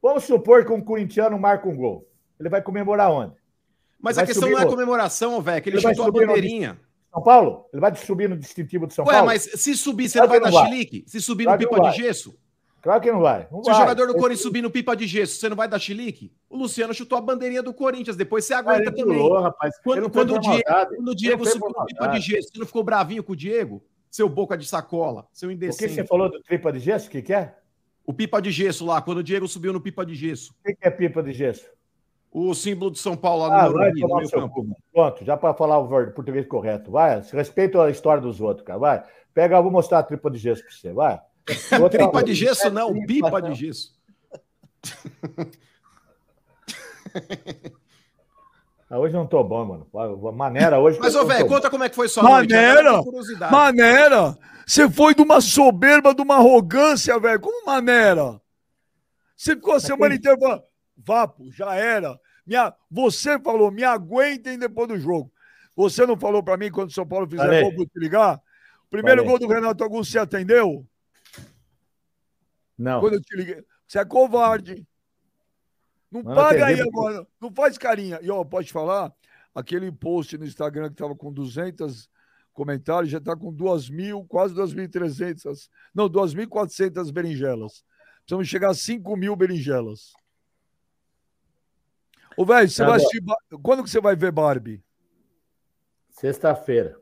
Vamos 0.02 0.26
supor 0.26 0.66
que 0.66 0.74
um 0.74 0.82
corintiano 0.82 1.40
marca 1.40 1.68
um 1.70 1.76
gol. 1.76 2.06
Ele 2.38 2.50
vai 2.50 2.62
comemorar 2.62 3.10
onde? 3.10 3.34
Mas 4.02 4.18
Vai 4.18 4.26
a 4.26 4.28
questão 4.28 4.50
não 4.50 4.60
é 4.60 4.66
no- 4.66 4.70
comemoração, 4.72 5.42
velho, 5.42 5.62
que 5.64 5.70
ele, 5.70 5.78
Ele 5.78 5.88
chutou 5.88 6.04
a 6.04 6.06
subir 6.08 6.22
no- 6.22 6.28
bandeirinha. 6.28 6.78
São 7.14 7.22
Paulo? 7.22 7.66
Ele 7.72 7.80
vai 7.80 7.96
subir 7.96 8.28
no 8.28 8.36
distintivo 8.38 8.88
de 8.88 8.94
São 8.94 9.06
Ué, 9.06 9.12
Paulo? 9.14 9.28
mas 9.28 9.44
se 9.44 9.76
subir, 9.78 10.10
você 10.10 10.18
Claro 10.20 10.34
não 10.34 10.40
vai 10.42 10.52
dar 10.52 10.58
vai. 10.60 10.72
chilique? 10.72 11.04
Se 11.08 11.22
subir 11.22 11.44
Claro 11.44 11.62
no 11.62 11.70
pipa 11.70 11.90
de 11.92 11.98
gesso? 11.98 12.36
Claro 12.82 13.00
que 13.02 13.12
não 13.12 13.22
vai. 13.22 13.48
Não 13.50 13.64
Se 13.64 13.70
vai. 13.70 13.78
o 13.78 13.82
jogador 13.82 14.08
do 14.08 14.14
Corinthians 14.16 14.42
subir 14.42 14.62
no 14.62 14.70
pipa 14.72 14.94
de 14.96 15.08
gesso, 15.08 15.38
você 15.38 15.48
não 15.48 15.56
vai 15.56 15.68
dar 15.70 15.80
chilique? 15.80 16.34
O 16.50 16.58
Luciano 16.58 16.94
chutou 16.94 17.18
a 17.18 17.22
bandeirinha 17.22 17.64
do 17.64 17.74
Corinthians, 17.74 18.18
depois 18.18 18.44
você 18.46 18.54
aguenta 18.54 18.82
ele 18.82 18.92
também. 18.92 19.06
pulou, 19.06 19.40
rapaz. 19.42 19.74
Quando, 19.84 20.10
quando 20.10 20.36
o 20.36 20.40
Diego, 20.40 20.64
quando 20.96 21.08
o 21.10 21.16
Diego 21.16 21.46
subiu 21.46 21.70
no 21.70 21.86
pipa 21.86 22.08
de 22.08 22.20
gesso, 22.20 22.50
você 22.52 22.60
não 22.60 22.66
ficou 22.66 22.84
bravinho 22.84 23.24
com 23.24 23.32
o 23.34 23.36
Diego? 23.36 23.82
Seu 24.12 24.28
boca 24.28 24.58
de 24.58 24.68
sacola, 24.68 25.26
seu 25.32 25.48
O 25.48 25.50
que 25.52 25.56
indecente. 25.56 25.94
você 25.94 26.06
falou 26.06 26.30
do 26.30 26.42
tripa 26.42 26.74
de 26.74 26.80
gesso? 26.80 27.08
O 27.08 27.12
que, 27.12 27.22
que 27.22 27.34
é? 27.34 27.56
O 28.06 28.14
pipa 28.14 28.42
de 28.42 28.52
gesso 28.52 28.86
lá, 28.86 29.02
quando 29.02 29.20
o 29.20 29.24
Diego 29.24 29.48
subiu 29.48 29.72
no 29.72 29.80
pipa 29.80 30.06
de 30.06 30.14
gesso. 30.14 30.52
O 30.60 30.64
que, 30.68 30.76
que 30.76 30.86
é 30.88 30.90
pipa 30.92 31.24
de 31.24 31.32
gesso? 31.32 31.66
O 32.36 32.56
símbolo 32.56 32.90
de 32.90 32.98
São 32.98 33.16
Paulo 33.16 33.44
lá 33.44 33.50
no 33.50 33.54
Ah, 33.54 33.70
vai 33.70 33.92
Morumbi, 33.92 34.02
no 34.02 34.08
meio 34.16 34.22
no 34.24 34.32
campo. 34.32 34.54
cu. 34.66 34.78
Pronto, 34.92 35.24
já 35.24 35.38
para 35.38 35.54
falar 35.54 35.78
o 35.78 35.88
português 36.12 36.48
correto. 36.48 36.90
Vai, 36.90 37.22
respeita 37.32 37.84
a 37.84 37.92
história 37.92 38.24
dos 38.24 38.42
outros, 38.42 38.66
cara. 38.66 38.80
Vai. 38.80 39.04
Pega, 39.36 39.58
eu 39.58 39.62
vou 39.62 39.72
mostrar 39.72 40.00
a 40.00 40.04
tripa 40.04 40.32
de 40.32 40.40
gesso 40.40 40.64
para 40.64 40.72
você. 40.74 40.94
Vai. 40.94 41.22
Tripa 41.92 42.24
de 42.24 42.34
gesso 42.34 42.70
não, 42.72 42.92
tripa, 42.94 43.06
pipa 43.28 43.42
não. 43.42 43.50
de 43.52 43.56
gesso. 43.56 43.94
Ah, 48.90 48.98
hoje 49.00 49.14
não 49.14 49.28
tô 49.28 49.44
bom, 49.44 49.66
mano. 49.66 50.32
Maneira 50.34 50.80
hoje. 50.80 51.00
Mas, 51.00 51.16
ô, 51.16 51.26
velho, 51.26 51.46
bom. 51.46 51.56
conta 51.56 51.70
como 51.70 51.84
é 51.84 51.90
que 51.90 51.96
foi 51.96 52.08
sua 52.08 52.24
noite. 52.24 52.54
Maneira! 52.54 52.92
tenho 52.92 53.04
curiosidade. 53.04 53.52
Maneira! 53.52 54.38
Você 54.66 54.90
foi 54.90 55.14
de 55.14 55.22
uma 55.22 55.42
soberba, 55.42 56.14
de 56.16 56.22
uma 56.22 56.36
arrogância, 56.36 57.20
velho. 57.20 57.40
Como 57.40 57.66
maneira? 57.66 58.40
Você 59.36 59.56
ficou 59.56 59.74
a 59.74 59.80
semana 59.80 60.16
inteira 60.16 60.38
falando, 60.40 60.64
Vapo, 60.96 61.52
já 61.52 61.76
era. 61.76 62.18
Minha... 62.46 62.74
Você 62.90 63.40
falou, 63.40 63.72
me 63.72 63.84
aguentem 63.84 64.58
depois 64.58 64.88
do 64.88 65.00
jogo. 65.00 65.32
Você 65.76 66.06
não 66.06 66.18
falou 66.18 66.44
pra 66.44 66.58
mim 66.58 66.72
quando 66.72 66.90
o 66.90 66.94
São 66.94 67.08
Paulo 67.08 67.28
fizer 67.28 67.44
Falei. 67.44 67.62
gol, 67.64 67.76
vou 67.76 67.86
te 67.86 68.00
ligar? 68.00 68.42
Primeiro 68.90 69.24
Falei. 69.24 69.40
gol 69.40 69.48
do 69.48 69.54
Renato 69.54 69.84
Augusto, 69.84 70.12
você 70.12 70.20
atendeu? 70.20 70.86
Não. 72.78 73.00
Quando 73.00 73.14
eu 73.14 73.22
te 73.22 73.36
liguei. 73.36 73.64
Você 73.88 74.00
é 74.00 74.06
covarde. 74.06 74.88
Não 76.12 76.22
Não 76.22 76.36
paga 76.36 76.68
aí 76.68 76.80
agora. 76.80 77.28
Não 77.42 77.52
faz 77.52 77.78
carinha. 77.78 78.20
E, 78.22 78.30
ó, 78.30 78.44
pode 78.44 78.72
falar? 78.72 79.12
Aquele 79.54 79.92
post 79.92 80.38
no 80.38 80.46
Instagram 80.46 80.90
que 80.90 80.96
tava 80.96 81.16
com 81.16 81.32
200 81.32 82.10
comentários, 82.54 83.12
já 83.12 83.20
tá 83.20 83.36
com 83.36 83.52
2 83.52 83.90
mil, 83.90 84.24
quase 84.26 84.54
2.300. 84.54 85.70
Não, 85.94 86.08
2.400 86.08 87.12
berinjelas. 87.12 87.84
Precisamos 88.20 88.48
chegar 88.48 88.70
a 88.70 88.76
5 88.76 89.16
mil 89.18 89.36
berinjelas. 89.36 90.14
Ô, 92.38 92.46
velho, 92.46 92.70
você 92.70 92.84
Tá 92.84 92.90
vai 92.90 92.98
assistir. 92.98 93.24
Quando 93.62 93.84
que 93.84 93.90
você 93.90 94.02
vai 94.02 94.16
ver 94.16 94.32
Barbie? 94.32 94.84
Sexta-feira. 96.10 97.00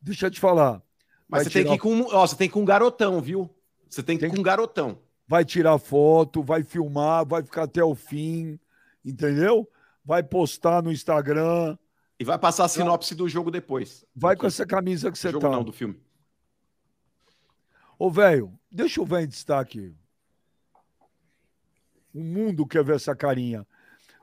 Deixa 0.00 0.26
eu 0.26 0.30
te 0.30 0.40
falar. 0.40 0.82
Mas 1.28 1.42
Vai 1.42 1.44
você 1.44 1.50
tem 1.50 1.62
que 1.64 1.70
tirar- 1.70 1.74
ir 1.76 1.78
com, 2.06 2.14
ó, 2.16 2.26
você 2.26 2.36
tem 2.36 2.48
que 2.48 2.52
ir 2.52 2.54
com 2.54 2.60
um 2.62 2.64
garotão, 2.64 3.20
viu? 3.20 3.50
Você 3.88 4.02
tem 4.02 4.16
que 4.18 4.26
ir 4.26 4.30
com 4.30 4.38
um 4.38 4.42
garotão. 4.42 4.98
vai 5.26 5.44
tirar 5.44 5.78
foto, 5.78 6.42
vai 6.42 6.62
filmar, 6.62 7.26
vai 7.26 7.42
ficar 7.42 7.64
até 7.64 7.84
o 7.84 7.94
fim, 7.94 8.58
entendeu? 9.04 9.70
Vai 10.04 10.22
postar 10.22 10.82
no 10.82 10.90
Instagram, 10.90 11.76
E 12.18 12.24
vai 12.24 12.38
passar 12.38 12.64
a 12.64 12.68
sinopse 12.68 13.14
do 13.14 13.28
jogo 13.28 13.50
depois. 13.50 14.06
vai 14.14 14.34
com 14.36 14.46
essa 14.46 14.64
camisa 14.66 15.12
que 15.12 15.18
você 15.18 15.30
jogo 15.30 15.44
tá. 15.44 15.50
não, 15.50 15.62
do 15.62 15.70
filme. 15.72 16.00
Ô, 17.98 18.10
velho, 18.10 18.58
deixa 18.70 19.00
eu 19.00 19.04
ver 19.04 19.24
em 19.24 19.28
destaque. 19.28 19.94
O 22.14 22.20
mundo 22.20 22.66
quer 22.66 22.82
ver 22.82 22.96
essa 22.96 23.14
carinha. 23.14 23.66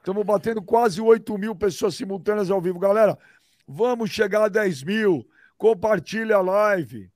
Estamos 0.06 0.24
batendo 0.24 0.62
quase 0.62 1.02
8 1.02 1.36
mil 1.36 1.56
pessoas 1.56 1.96
simultâneas 1.96 2.52
ao 2.52 2.62
vivo. 2.62 2.78
Galera, 2.78 3.18
vamos 3.68 4.12
chegar 4.12 4.44
a 4.44 4.48
10 4.48 4.84
mil. 4.84 5.28
Compartilha 5.58 6.36
a 6.36 6.42
live. 6.42 7.12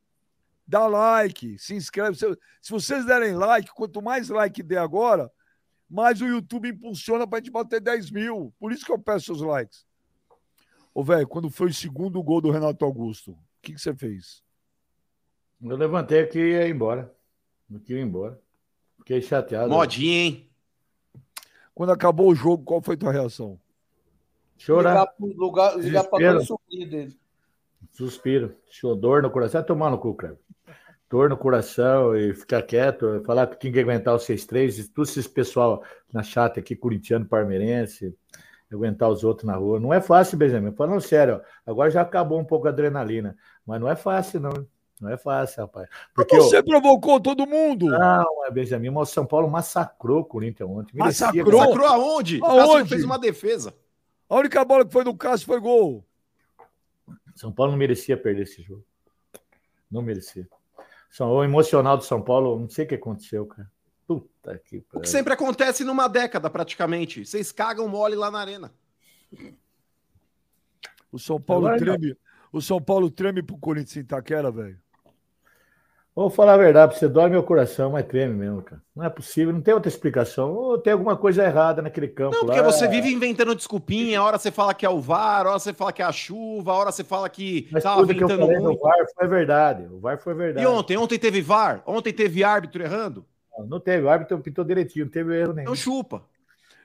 Dá 0.65 0.87
like, 0.87 1.55
se 1.59 1.75
inscreve. 1.75 2.17
Se 2.17 2.71
vocês 2.71 3.05
derem 3.05 3.35
like, 3.35 3.69
quanto 3.75 4.01
mais 4.01 4.29
like 4.29 4.63
der 4.63 4.79
agora, 4.79 5.31
mais 5.87 6.19
o 6.19 6.25
YouTube 6.25 6.69
impulsiona 6.69 7.27
para 7.27 7.37
a 7.37 7.41
gente 7.41 7.51
bater 7.51 7.79
10 7.79 8.09
mil. 8.09 8.51
Por 8.59 8.71
isso 8.71 8.83
que 8.83 8.91
eu 8.91 8.97
peço 8.97 9.33
os 9.33 9.41
likes. 9.41 9.85
Ô, 10.91 11.03
velho, 11.03 11.27
quando 11.27 11.51
foi 11.51 11.69
o 11.69 11.73
segundo 11.73 12.23
gol 12.23 12.41
do 12.41 12.49
Renato 12.49 12.83
Augusto, 12.83 13.33
o 13.33 13.37
que, 13.61 13.73
que 13.73 13.79
você 13.79 13.93
fez? 13.93 14.43
Eu 15.61 15.77
levantei 15.77 16.21
aqui 16.21 16.39
e 16.39 16.53
ia 16.53 16.67
embora. 16.67 17.15
Não 17.69 17.79
queria 17.79 18.01
ir 18.01 18.05
embora. 18.05 18.41
Fiquei 18.97 19.21
chateado. 19.21 19.69
Modinha, 19.69 20.23
hein? 20.23 20.48
Quando 21.79 21.93
acabou 21.93 22.27
o 22.27 22.35
jogo, 22.35 22.61
qual 22.65 22.81
foi 22.81 22.95
a 22.95 22.97
tua 22.97 23.11
reação? 23.13 23.57
Chorar. 24.57 25.07
Ligar, 25.17 25.77
ligar 25.77 26.03
para 26.03 26.35
o 26.35 26.45
sobrinho 26.45 26.89
dele. 26.89 27.17
Suspiro. 27.93 28.53
Dor 28.99 29.23
no 29.23 29.31
coração. 29.31 29.61
Vai 29.61 29.65
tomar 29.65 29.89
no 29.89 29.97
cu, 29.97 30.13
cara. 30.13 30.37
Dor 31.09 31.29
no 31.29 31.37
coração 31.37 32.17
e 32.17 32.33
ficar 32.33 32.63
quieto. 32.63 33.23
Falar 33.25 33.47
que 33.47 33.57
tinha 33.57 33.71
que 33.71 33.79
aguentar 33.79 34.13
os 34.13 34.27
6-3. 34.27 34.91
Tudo 34.93 35.07
esse 35.07 35.29
pessoal 35.29 35.81
na 36.11 36.21
chata 36.21 36.59
aqui, 36.59 36.75
corintiano, 36.75 37.25
parmeirense. 37.25 38.13
Aguentar 38.69 39.07
os 39.07 39.23
outros 39.23 39.47
na 39.47 39.55
rua. 39.55 39.79
Não 39.79 39.93
é 39.93 40.01
fácil, 40.01 40.37
Benjamin. 40.37 40.73
Falando 40.73 40.99
sério, 40.99 41.35
ó, 41.35 41.71
agora 41.71 41.89
já 41.89 42.01
acabou 42.01 42.41
um 42.41 42.45
pouco 42.45 42.67
a 42.67 42.71
adrenalina. 42.71 43.37
Mas 43.65 43.79
não 43.79 43.89
é 43.89 43.95
fácil, 43.95 44.41
não. 44.41 44.67
Não 44.99 45.09
é 45.09 45.17
fácil, 45.17 45.61
rapaz. 45.61 45.87
Porque 46.13 46.35
você 46.35 46.57
eu... 46.57 46.63
provocou 46.63 47.19
todo 47.21 47.47
mundo. 47.47 47.85
Não, 47.85 48.45
é 48.45 48.51
Benjamin, 48.51 48.89
mas 48.89 49.09
o 49.09 49.13
São 49.13 49.25
Paulo 49.25 49.49
massacrou 49.49 50.19
o 50.19 50.25
Corinthians 50.25 50.69
ontem. 50.69 50.97
Merecia, 50.97 51.27
massacrou? 51.27 51.59
Massacrou 51.59 51.87
aonde? 51.87 52.39
Aonde? 52.43 52.89
fez 52.89 53.03
uma 53.05 53.17
defesa. 53.17 53.73
A 54.27 54.35
única 54.35 54.63
bola 54.65 54.85
que 54.85 54.91
foi 54.91 55.03
do 55.05 55.15
Cássio 55.15 55.47
foi 55.47 55.59
gol. 55.59 56.05
São 57.33 57.51
Paulo 57.51 57.71
não 57.71 57.79
merecia 57.79 58.17
perder 58.17 58.43
esse 58.43 58.61
jogo. 58.61 58.85
Não 59.89 60.01
merecia. 60.01 60.47
O 61.19 61.43
emocional 61.43 61.97
do 61.97 62.03
São 62.03 62.21
Paulo, 62.21 62.59
não 62.59 62.69
sei 62.69 62.85
o 62.85 62.87
que 62.87 62.95
aconteceu, 62.95 63.45
cara. 63.45 63.71
Puta 64.05 64.57
que 64.57 64.83
O 64.93 64.99
que 64.99 65.07
sempre 65.07 65.33
acontece 65.33 65.83
numa 65.83 66.07
década, 66.07 66.49
praticamente. 66.49 67.25
Vocês 67.25 67.51
cagam 67.51 67.87
mole 67.87 68.15
lá 68.15 68.29
na 68.29 68.39
arena. 68.39 68.73
O 71.11 71.17
São 71.17 71.39
Paulo 71.39 71.67
Agora, 71.67 71.79
treme. 71.79 72.09
Não. 72.09 72.17
O 72.51 72.61
São 72.61 72.81
Paulo 72.81 73.09
treme 73.09 73.41
pro 73.41 73.57
Corinthians 73.57 73.97
em 73.97 73.99
Itaquera, 74.01 74.51
velho. 74.51 74.79
Vou 76.19 76.29
falar 76.29 76.55
a 76.55 76.57
verdade, 76.57 76.99
você 76.99 77.07
dói 77.07 77.29
meu 77.29 77.41
coração, 77.41 77.91
mas 77.91 78.05
treme 78.05 78.33
mesmo, 78.33 78.61
cara. 78.61 78.81
Não 78.93 79.05
é 79.05 79.09
possível, 79.09 79.53
não 79.53 79.61
tem 79.61 79.73
outra 79.73 79.87
explicação. 79.87 80.51
Ou 80.53 80.77
tem 80.77 80.91
alguma 80.91 81.15
coisa 81.15 81.45
errada 81.45 81.81
naquele 81.81 82.09
campo 82.09 82.35
não, 82.35 82.45
porque 82.45 82.61
você 82.61 82.89
vive 82.89 83.09
inventando 83.09 83.55
desculpinha, 83.55 84.19
a 84.19 84.23
hora 84.25 84.37
você 84.37 84.51
fala 84.51 84.73
que 84.73 84.85
é 84.85 84.89
o 84.89 84.99
VAR, 84.99 85.47
a 85.47 85.51
hora 85.51 85.59
você 85.59 85.71
fala 85.71 85.93
que 85.93 86.01
é 86.01 86.05
a 86.05 86.11
chuva, 86.11 86.73
a 86.73 86.75
hora 86.75 86.91
você 86.91 87.05
fala 87.05 87.29
que 87.29 87.69
mas 87.71 87.83
tava 87.83 88.05
que 88.05 88.21
eu 88.21 88.27
falei 88.27 88.59
muito. 88.59 88.81
VAR 88.81 88.97
foi 89.15 89.27
verdade, 89.29 89.87
o 89.89 89.97
VAR 90.01 90.17
foi 90.21 90.33
verdade. 90.33 90.65
E 90.65 90.67
ontem? 90.67 90.97
Ontem 90.97 91.17
teve 91.17 91.41
VAR? 91.41 91.81
Ontem 91.85 92.11
teve 92.11 92.43
árbitro 92.43 92.83
errando? 92.83 93.25
Não, 93.57 93.65
não 93.65 93.79
teve, 93.79 94.03
o 94.03 94.09
árbitro 94.09 94.37
pintou 94.39 94.65
direitinho, 94.65 95.05
não 95.05 95.11
teve 95.13 95.39
erro 95.39 95.53
nenhum. 95.53 95.69
Não 95.69 95.75
chupa. 95.75 96.21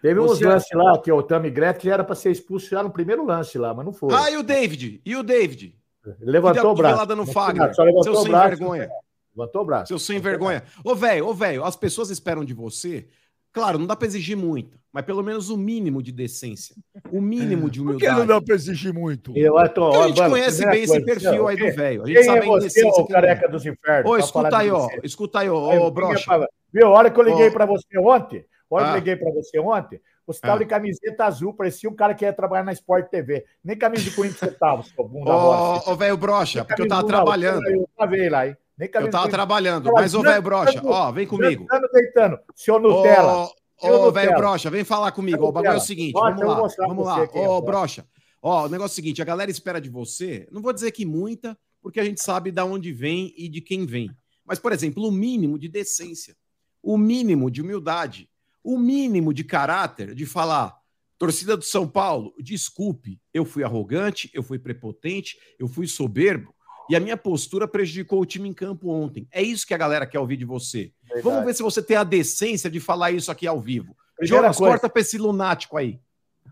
Teve 0.00 0.20
uns 0.20 0.38
você... 0.38 0.46
lances 0.46 0.70
lá 0.72 0.96
que 0.96 1.10
o 1.10 1.20
Tami 1.24 1.50
Gretchen 1.50 1.90
era 1.90 2.04
para 2.04 2.14
ser 2.14 2.30
expulso 2.30 2.70
já 2.70 2.84
no 2.84 2.90
primeiro 2.90 3.26
lance 3.26 3.58
lá, 3.58 3.74
mas 3.74 3.84
não 3.84 3.92
foi. 3.92 4.14
Ah, 4.14 4.30
e 4.30 4.36
o 4.36 4.44
David? 4.44 5.02
E 5.04 5.16
o 5.16 5.24
David? 5.24 5.74
Ele 6.20 6.30
levantou 6.30 6.70
o 6.70 6.74
braço. 6.74 7.16
no 7.16 7.26
Fagner, 7.26 7.74
seu 7.74 8.14
sem 8.14 8.30
braço, 8.30 8.48
vergonha. 8.50 8.88
Levantou 9.36 9.62
o 9.62 9.64
braço. 9.64 9.88
Seu 9.88 9.98
sem 9.98 10.20
vergonha. 10.20 10.62
Ô, 10.84 10.94
velho, 10.94 11.26
ô, 11.26 11.34
velho, 11.34 11.64
as 11.64 11.76
pessoas 11.76 12.10
esperam 12.10 12.44
de 12.44 12.54
você. 12.54 13.08
Claro, 13.54 13.78
não 13.78 13.86
dá 13.86 13.94
para 13.94 14.08
exigir 14.08 14.36
muito, 14.36 14.76
mas 14.92 15.04
pelo 15.04 15.22
menos 15.22 15.48
o 15.48 15.56
mínimo 15.56 16.02
de 16.02 16.10
decência. 16.10 16.74
O 17.12 17.20
mínimo 17.20 17.70
de 17.70 17.80
humildade. 17.80 18.04
Por 18.04 18.14
que 18.14 18.20
não 18.20 18.26
dá 18.26 18.42
para 18.42 18.54
exigir 18.56 18.92
muito? 18.92 19.32
Eu, 19.36 19.54
tô, 19.68 19.90
Porque 19.90 20.02
a 20.02 20.06
gente 20.08 20.18
mano, 20.18 20.30
conhece 20.30 20.66
bem 20.66 20.82
esse 20.82 21.00
perfil 21.04 21.46
aí 21.46 21.56
do 21.56 21.72
velho. 21.72 22.02
A 22.02 22.06
gente 22.06 22.16
quem 22.16 22.24
sabe 22.24 22.40
é 22.40 22.46
você, 22.46 22.84
o 22.84 23.06
careca 23.06 23.48
dos 23.48 23.64
infernos? 23.64 24.10
Ô, 24.10 24.16
escuta 24.16 24.58
aí, 24.58 24.70
ó. 24.70 24.88
Escuta 25.04 25.38
aí, 25.38 25.48
ó, 25.48 25.88
brocha. 25.90 26.48
Viu, 26.72 26.88
a 26.88 26.90
hora 26.90 27.10
que 27.12 27.20
eu 27.20 27.22
liguei 27.22 27.48
para 27.52 27.64
você 27.64 27.96
ontem, 27.96 28.44
a 28.68 28.74
hora 28.74 28.84
que 28.84 28.90
eu 28.90 28.94
ah. 28.94 28.96
liguei 28.96 29.16
para 29.16 29.30
você 29.30 29.58
ontem, 29.60 30.00
você 30.26 30.38
estava 30.38 30.56
ah. 30.56 30.58
de 30.58 30.66
camiseta 30.66 31.24
azul, 31.24 31.54
parecia 31.54 31.88
um 31.88 31.94
cara 31.94 32.12
que 32.12 32.24
ia 32.24 32.32
trabalhar 32.32 32.64
na 32.64 32.72
Sport 32.72 33.08
TV. 33.08 33.44
Nem 33.62 33.78
camisa 33.78 34.02
de 34.02 34.10
Corinthians 34.10 34.40
você 34.40 34.50
tava, 34.50 34.82
seu 34.82 35.06
bunda 35.06 35.30
Ô, 35.30 35.94
velho 35.94 36.16
brocha, 36.16 36.64
porque 36.64 36.82
eu 36.82 36.88
tava 36.88 37.06
trabalhando. 37.06 37.64
Eu 37.68 37.88
tava 37.96 38.16
lá, 38.30 38.48
hein? 38.48 38.56
Nem 38.76 38.90
eu 38.92 39.10
tava 39.10 39.28
trabalhando, 39.28 39.92
mas, 39.92 40.14
ô, 40.14 40.22
velho 40.22 40.42
brocha, 40.42 40.82
ó, 40.84 41.12
vem 41.12 41.26
comigo. 41.26 41.64
Deitando, 41.68 41.92
deitando. 41.92 42.38
Senhor 42.56 42.80
Nutella. 42.80 43.48
Ô, 43.80 44.10
velho 44.10 44.36
brocha, 44.36 44.70
vem 44.70 44.84
falar 44.84 45.12
comigo. 45.12 45.46
o 45.46 45.52
bagulho 45.52 45.74
é 45.74 45.76
o 45.76 45.80
seguinte, 45.80 46.12
vamos 46.12 46.44
lá, 46.44 46.86
vamos 46.88 47.06
lá. 47.06 47.22
Ô, 47.34 47.60
brocha, 47.62 48.04
ó, 48.42 48.66
o 48.66 48.68
negócio 48.68 48.92
é 48.92 48.94
o 48.94 48.96
seguinte, 48.96 49.22
a 49.22 49.24
galera 49.24 49.50
espera 49.50 49.80
de 49.80 49.88
você, 49.88 50.48
não 50.50 50.60
vou 50.60 50.72
dizer 50.72 50.90
que 50.90 51.06
muita, 51.06 51.56
porque 51.80 52.00
a 52.00 52.04
gente 52.04 52.22
sabe 52.22 52.50
de 52.50 52.62
onde 52.62 52.92
vem 52.92 53.32
e 53.36 53.48
de 53.48 53.60
quem 53.60 53.86
vem. 53.86 54.10
Mas, 54.44 54.58
por 54.58 54.72
exemplo, 54.72 55.06
o 55.06 55.12
mínimo 55.12 55.58
de 55.58 55.68
decência, 55.68 56.36
o 56.82 56.98
mínimo 56.98 57.50
de 57.50 57.62
humildade, 57.62 58.28
o 58.62 58.78
mínimo 58.78 59.32
de 59.32 59.44
caráter 59.44 60.14
de 60.14 60.26
falar, 60.26 60.76
torcida 61.18 61.56
do 61.56 61.64
São 61.64 61.86
Paulo, 61.88 62.34
desculpe, 62.38 63.20
eu 63.32 63.44
fui 63.44 63.62
arrogante, 63.62 64.30
eu 64.34 64.42
fui 64.42 64.58
prepotente, 64.58 65.38
eu 65.58 65.68
fui 65.68 65.86
soberbo, 65.86 66.54
e 66.88 66.96
a 66.96 67.00
minha 67.00 67.16
postura 67.16 67.66
prejudicou 67.66 68.20
o 68.20 68.26
time 68.26 68.48
em 68.48 68.52
campo 68.52 68.90
ontem. 68.90 69.26
É 69.30 69.42
isso 69.42 69.66
que 69.66 69.74
a 69.74 69.78
galera 69.78 70.06
quer 70.06 70.18
ouvir 70.18 70.36
de 70.36 70.44
você. 70.44 70.92
Verdade. 71.02 71.22
Vamos 71.22 71.44
ver 71.44 71.54
se 71.54 71.62
você 71.62 71.82
tem 71.82 71.96
a 71.96 72.04
decência 72.04 72.70
de 72.70 72.80
falar 72.80 73.10
isso 73.10 73.30
aqui 73.30 73.46
ao 73.46 73.60
vivo. 73.60 73.96
Primeira 74.16 74.42
Jonas, 74.42 74.56
coisa. 74.56 74.72
corta 74.72 74.88
pra 74.88 75.00
esse 75.00 75.18
lunático 75.18 75.76
aí. 75.76 76.00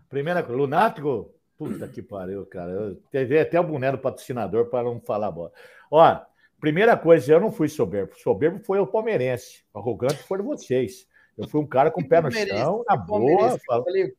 Primeira 0.09 0.43
coisa, 0.43 0.57
lunático? 0.59 1.33
Puta 1.57 1.87
que 1.87 2.01
pariu, 2.01 2.45
cara. 2.45 2.71
Eu 2.71 2.95
teve 3.11 3.39
até 3.39 3.59
o 3.59 3.63
boné 3.63 3.91
do 3.91 3.97
patrocinador 3.97 4.65
para 4.65 4.83
não 4.83 4.99
falar 4.99 5.31
bola. 5.31 5.51
Ó, 5.89 6.19
primeira 6.59 6.97
coisa, 6.97 7.33
eu 7.33 7.39
não 7.39 7.51
fui 7.51 7.69
soberbo. 7.69 8.13
Soberbo 8.17 8.59
foi 8.59 8.79
o 8.79 8.87
palmeirense. 8.87 9.63
Arrogante 9.73 10.23
foram 10.23 10.43
vocês. 10.43 11.07
Eu 11.37 11.47
fui 11.47 11.61
um 11.61 11.67
cara 11.67 11.89
com 11.89 12.03
pé 12.03 12.21
no 12.21 12.31
chão, 12.31 12.83
na 12.87 12.95
boa. 12.95 13.57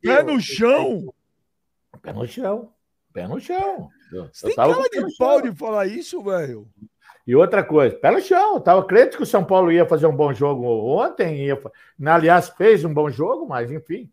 Pé 0.01 0.23
no 0.23 0.39
chão? 0.41 1.13
Pé 2.01 2.13
no 2.13 2.27
chão. 2.27 2.73
Pé 3.13 3.27
no 3.27 3.39
chão. 3.39 3.89
Você 4.11 4.47
tem 4.47 4.55
cara 4.55 4.73
de 4.89 5.17
pau 5.17 5.41
de 5.41 5.53
falar 5.53 5.87
isso, 5.87 6.21
velho? 6.23 6.67
E 7.27 7.35
outra 7.35 7.63
coisa, 7.63 7.95
pé 7.95 8.11
no 8.11 8.21
chão. 8.21 8.59
Tava 8.59 8.85
crente 8.85 9.17
que 9.17 9.23
o 9.23 9.25
São 9.25 9.43
Paulo 9.43 9.71
ia 9.71 9.85
fazer 9.85 10.05
um 10.05 10.15
bom 10.15 10.31
jogo 10.33 10.63
ontem. 10.65 11.47
Ia... 11.47 11.59
Aliás, 12.05 12.49
fez 12.49 12.85
um 12.85 12.93
bom 12.93 13.09
jogo, 13.09 13.47
mas 13.47 13.71
enfim. 13.71 14.11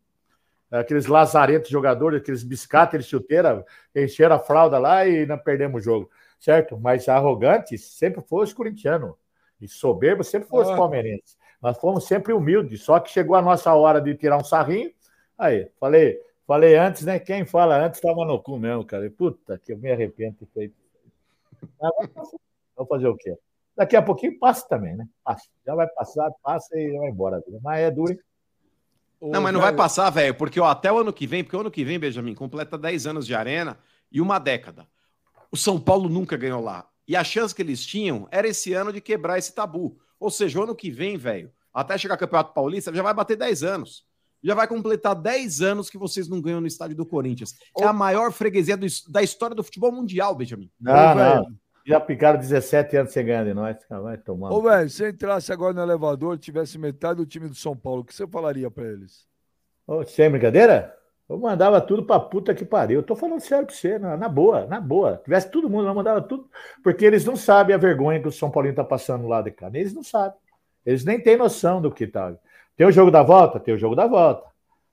Aqueles 0.70 1.07
lazarentos 1.07 1.68
jogadores, 1.68 2.22
aqueles 2.22 2.43
biscates, 2.43 2.88
aqueles 2.88 3.07
chuteiras, 3.07 3.62
encheram 3.95 4.36
a 4.36 4.38
fralda 4.38 4.78
lá 4.78 5.07
e 5.07 5.26
não 5.26 5.36
perdemos 5.36 5.82
o 5.82 5.84
jogo. 5.84 6.11
Certo? 6.40 6.78
Mas 6.80 7.09
arrogante 7.09 7.76
sempre 7.76 8.22
foi 8.22 8.45
os 8.45 8.53
corintianos. 8.53 9.14
E 9.61 9.68
soberbo 9.68 10.24
sempre 10.24 10.49
foi 10.49 10.64
os 10.64 10.70
ah. 10.70 10.76
palmeirenses. 10.76 11.36
Nós 11.61 11.78
fomos 11.78 12.07
sempre 12.07 12.32
humildes, 12.32 12.82
só 12.82 12.99
que 12.99 13.11
chegou 13.11 13.36
a 13.36 13.43
nossa 13.43 13.72
hora 13.74 14.01
de 14.01 14.14
tirar 14.16 14.38
um 14.38 14.43
sarrinho. 14.43 14.90
Aí, 15.38 15.70
falei, 15.78 16.18
Falei 16.47 16.76
antes, 16.76 17.05
né? 17.05 17.18
Quem 17.18 17.45
fala 17.45 17.84
antes 17.84 17.99
estava 17.99 18.24
no 18.24 18.43
cu 18.43 18.59
mesmo, 18.59 18.84
cara. 18.84 19.09
Puta, 19.11 19.59
que 19.59 19.72
eu 19.72 19.78
me 19.78 19.90
arrependo 19.90 20.36
de 20.40 20.47
ter 20.47 20.72
Vou 22.76 22.86
fazer 22.86 23.07
o 23.07 23.16
quê? 23.16 23.36
Daqui 23.76 23.97
a 23.97 24.03
pouquinho 24.03 24.38
passa 24.38 24.66
também, 24.68 24.97
né? 24.97 25.07
Passa. 25.24 25.49
Já 25.64 25.74
vai 25.74 25.86
passar, 25.88 26.30
passa 26.43 26.78
e 26.78 26.99
vai 26.99 27.09
embora. 27.09 27.43
Mas 27.62 27.80
é 27.80 27.90
duro. 27.90 28.18
Não, 29.20 29.40
mas 29.40 29.53
não 29.53 29.61
vai 29.61 29.72
passar, 29.72 30.11
velho, 30.11 30.34
porque 30.34 30.59
ó, 30.59 30.66
até 30.66 30.93
o 30.93 30.99
ano 30.99 31.12
que 31.12 31.28
vem, 31.28 31.45
porque 31.45 31.57
o 31.57 31.61
ano 31.61 31.70
que 31.70 31.84
vem, 31.84 31.99
Benjamin, 31.99 32.34
completa 32.34 32.76
10 32.76 33.07
anos 33.07 33.24
de 33.24 33.34
arena 33.34 33.78
e 34.11 34.20
uma 34.20 34.40
década. 34.40 34.86
O 35.51 35.57
São 35.57 35.80
Paulo 35.80 36.09
nunca 36.09 36.36
ganhou 36.36 36.61
lá. 36.61 36.88
E 37.07 37.14
a 37.14 37.22
chance 37.22 37.55
que 37.55 37.62
eles 37.62 37.86
tinham 37.86 38.26
era 38.32 38.49
esse 38.49 38.72
ano 38.72 38.93
de 38.93 39.01
quebrar 39.01 39.38
esse 39.38 39.55
tabu. 39.55 39.97
Ou 40.18 40.28
seja, 40.28 40.59
o 40.59 40.64
ano 40.64 40.74
que 40.74 40.90
vem, 40.90 41.16
velho, 41.16 41.53
até 41.72 41.97
chegar 41.97 42.14
ao 42.14 42.18
Campeonato 42.18 42.53
Paulista, 42.53 42.93
já 42.93 43.03
vai 43.03 43.14
bater 43.14 43.36
10 43.36 43.62
anos 43.62 44.05
já 44.43 44.55
vai 44.55 44.66
completar 44.66 45.14
10 45.14 45.61
anos 45.61 45.88
que 45.88 45.99
vocês 45.99 46.28
não 46.28 46.40
ganham 46.40 46.61
no 46.61 46.66
estádio 46.66 46.97
do 46.97 47.07
Corinthians. 47.07 47.55
É 47.78 47.84
a 47.84 47.93
maior 47.93 48.32
freguesia 48.32 48.76
do, 48.76 48.86
da 49.09 49.22
história 49.22 49.55
do 49.55 49.62
futebol 49.62 49.93
mundial, 49.93 50.34
Benjamin. 50.34 50.70
Não, 50.80 51.14
não. 51.14 51.47
Já 51.84 51.99
picaram 52.01 52.38
17 52.38 52.97
anos 52.97 53.12
sem 53.12 53.24
ganhar 53.24 53.45
de 53.45 53.55
nós. 53.55 53.76
Vai 53.88 54.16
tomar. 54.16 54.53
Ô, 54.53 54.62
velho, 54.62 54.88
se 54.88 55.09
entrasse 55.09 55.53
agora 55.53 55.72
no 55.74 55.82
elevador 55.82 56.38
tivesse 56.38 56.78
metade 56.78 57.16
do 57.16 57.26
time 57.26 57.49
do 57.49 57.55
São 57.55 57.76
Paulo, 57.76 58.03
o 58.03 58.05
que 58.05 58.14
você 58.14 58.26
falaria 58.26 58.70
para 58.70 58.84
eles? 58.84 59.26
Ô, 59.86 60.05
sem 60.05 60.30
brincadeira? 60.30 60.97
Eu 61.28 61.38
mandava 61.38 61.80
tudo 61.80 62.05
pra 62.05 62.20
puta 62.20 62.55
que 62.55 62.64
pariu. 62.64 63.01
Eu 63.01 63.03
tô 63.03 63.16
falando 63.16 63.40
sério 63.40 63.66
pra 63.66 63.74
você, 63.74 63.99
na, 63.99 64.16
na 64.16 64.28
boa, 64.28 64.66
na 64.66 64.80
boa. 64.80 65.20
Tivesse 65.24 65.51
todo 65.51 65.68
mundo, 65.68 65.88
eu 65.88 65.95
mandava 65.95 66.20
tudo. 66.20 66.49
Porque 66.84 67.05
eles 67.05 67.24
não 67.24 67.36
sabem 67.36 67.74
a 67.74 67.78
vergonha 67.78 68.20
que 68.20 68.28
o 68.28 68.32
São 68.32 68.51
Paulinho 68.51 68.74
tá 68.74 68.84
passando 68.84 69.26
lá 69.26 69.40
de 69.40 69.51
cá. 69.51 69.70
Eles 69.72 69.95
não 69.95 70.03
sabem. 70.03 70.38
Eles 70.84 71.05
nem 71.05 71.20
têm 71.20 71.36
noção 71.36 71.80
do 71.80 71.90
que 71.90 72.07
tá. 72.07 72.36
Tem 72.77 72.87
o 72.87 72.93
jogo 72.93 73.11
da 73.11 73.23
volta? 73.23 73.61
Tem 73.61 73.75
o 73.75 73.79
jogo 73.79 73.95
da 73.95 74.07
volta. 74.07 74.51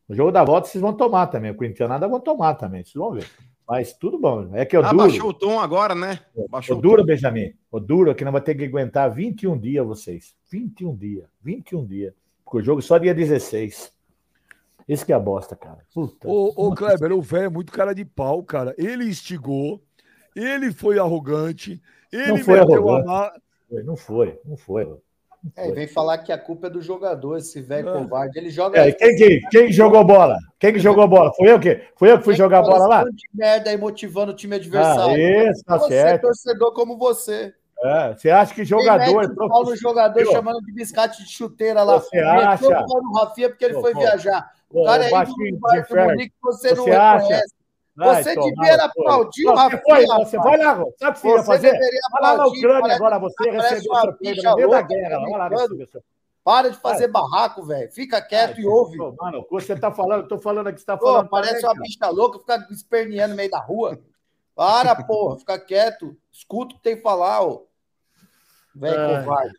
No 0.07 0.15
jogo 0.15 0.31
da 0.31 0.43
volta 0.43 0.67
vocês 0.67 0.81
vão 0.81 0.93
tomar 0.93 1.27
também. 1.27 1.51
O 1.51 1.55
Corinthians 1.55 1.89
nada 1.89 2.07
vão 2.07 2.19
tomar 2.19 2.55
também, 2.55 2.83
vocês 2.83 2.95
vão 2.95 3.11
ver. 3.11 3.29
Mas 3.67 3.93
tudo 3.93 4.17
bom. 4.17 4.49
É 4.53 4.65
que 4.65 4.75
eu 4.75 4.83
ah, 4.83 4.89
duro. 4.91 4.97
baixou 4.97 5.29
o 5.29 5.33
tom 5.33 5.59
agora, 5.59 5.93
né? 5.93 6.19
Baixou 6.49 6.77
o 6.77 6.81
duro, 6.81 7.05
Benjamin. 7.05 7.53
O 7.71 7.79
duro 7.79 8.09
é 8.09 8.15
que 8.15 8.25
não 8.25 8.31
vai 8.31 8.41
ter 8.41 8.55
que 8.55 8.65
aguentar 8.65 9.13
21 9.13 9.59
dias 9.59 9.85
vocês. 9.85 10.35
21 10.51 10.95
dias. 10.95 11.29
21 11.43 11.85
dias. 11.85 12.13
Porque 12.43 12.57
o 12.57 12.63
jogo 12.63 12.81
só 12.81 12.97
dia 12.97 13.13
16. 13.13 13.93
Esse 14.87 15.05
que 15.05 15.13
é 15.13 15.15
a 15.15 15.19
bosta, 15.19 15.55
cara. 15.55 15.85
Puta. 15.93 16.27
Ô, 16.27 16.51
ô 16.55 16.73
Kleber, 16.73 17.11
o 17.11 17.21
velho 17.21 17.45
é 17.45 17.49
muito 17.49 17.71
cara 17.71 17.93
de 17.93 18.03
pau, 18.03 18.41
cara. 18.41 18.73
Ele 18.75 19.05
instigou, 19.05 19.79
ele 20.35 20.73
foi 20.73 20.97
arrogante, 20.97 21.79
ele 22.11 22.29
não 22.29 22.37
foi 22.39 22.59
arrogante. 22.59 23.07
A... 23.07 23.33
Não 23.83 23.95
foi, 23.95 24.39
não 24.43 24.57
foi. 24.57 24.97
É, 25.55 25.71
vem 25.71 25.87
falar 25.87 26.17
que 26.17 26.31
a 26.31 26.37
culpa 26.37 26.67
é 26.67 26.69
do 26.69 26.81
jogador, 26.81 27.37
esse 27.37 27.61
velho 27.61 27.89
é. 27.89 27.93
covarde. 27.93 28.37
Ele 28.37 28.49
joga. 28.49 28.79
É, 28.79 28.91
quem, 28.91 29.15
quem, 29.15 29.39
quem, 29.49 29.71
jogou 29.71 30.03
bola? 30.03 30.37
Quem 30.59 30.73
que 30.73 30.79
jogou 30.79 31.07
bola? 31.07 31.31
Foi 31.33 31.49
eu 31.49 31.59
que? 31.59 31.81
Foi 31.95 32.11
eu 32.11 32.17
que 32.17 32.25
fui 32.25 32.33
quem 32.33 32.43
jogar 32.43 32.61
bola 32.61 32.87
lá? 32.87 33.03
de 33.03 33.29
merda 33.33 33.69
aí 33.69 33.77
motivando 33.77 34.33
o 34.33 34.35
time 34.35 34.55
adversário. 34.55 35.15
Ah, 35.15 35.49
isso, 35.51 35.63
tá 35.63 35.77
você 35.77 35.93
certo. 35.93 36.13
é 36.13 36.17
torcedor 36.17 36.73
como 36.73 36.97
você. 36.97 37.53
É, 37.81 38.13
você 38.13 38.29
acha 38.29 38.53
que 38.53 38.65
jogador. 38.65 39.05
Quem 39.05 39.15
mete 39.15 39.37
o 39.37 39.75
jogador 39.77 40.25
chamando 40.25 40.61
de 40.61 40.73
biscate 40.73 41.23
de 41.23 41.31
chuteira 41.31 41.83
lá. 41.83 41.99
Você 41.99 42.17
acha? 42.17 42.67
o 42.67 43.17
Rafinha 43.17 43.49
porque 43.49 43.63
ele 43.63 43.75
foi 43.75 43.93
pô, 43.93 43.99
viajar. 43.99 44.51
O 44.69 44.83
cara 44.83 45.03
aí 45.03 45.09
do 45.09 45.59
Bayern 45.59 45.87
de 45.87 45.95
Munique 45.95 46.35
você, 46.41 46.75
você 46.75 46.91
não 46.91 47.01
acha? 47.01 47.23
reconhece. 47.23 47.58
Você 47.99 48.35
devia 48.35 48.75
aplaudir 48.75 49.47
o 49.47 49.53
Rafinha. 49.53 50.17
Você 50.17 50.37
vai 50.37 50.57
lá, 50.57 50.75
sabe 50.97 51.11
o 51.11 51.13
que 51.13 51.19
você 51.19 51.27
ia 51.29 51.43
fazer? 51.43 51.71
Vai 51.71 52.21
lá 52.21 52.37
na 52.37 52.47
Ucrânia 52.47 52.95
agora, 52.95 53.19
você 53.19 53.49
recebeu 53.49 53.91
o 53.91 54.01
seu 54.01 54.13
prêmio 54.13 54.43
no 54.43 54.55
meio 54.55 54.69
da 54.69 54.81
guerra. 54.81 55.19
Vai 55.19 55.31
lá 55.31 55.47
receber 55.49 55.89
para 56.43 56.71
de 56.71 56.77
fazer 56.77 57.07
barraco, 57.09 57.63
velho. 57.63 57.91
Fica 57.91 58.19
quieto 58.21 58.55
Ai, 58.57 58.63
e 58.63 58.65
ouve. 58.65 58.97
Mano, 58.97 59.45
você 59.51 59.75
tá 59.75 59.91
falando, 59.91 60.23
eu 60.23 60.27
tô 60.27 60.39
falando 60.39 60.67
aqui, 60.67 60.79
você 60.79 60.85
tá 60.85 60.97
falando. 60.97 61.25
Pô, 61.25 61.29
parece 61.29 61.61
também, 61.61 61.77
uma 61.77 61.81
bicha 61.83 62.09
louca, 62.09 62.39
fica 62.39 62.67
esperneando 62.71 63.31
no 63.31 63.35
meio 63.35 63.51
da 63.51 63.59
rua. 63.59 63.99
Para, 64.55 64.95
porra, 64.95 65.37
fica 65.37 65.59
quieto. 65.59 66.17
Escuta 66.31 66.73
o 66.73 66.77
que 66.77 66.83
tem 66.83 66.95
que 66.95 67.03
falar, 67.03 67.43
ô. 67.43 67.67
Velho 68.73 69.23
covarde. 69.23 69.53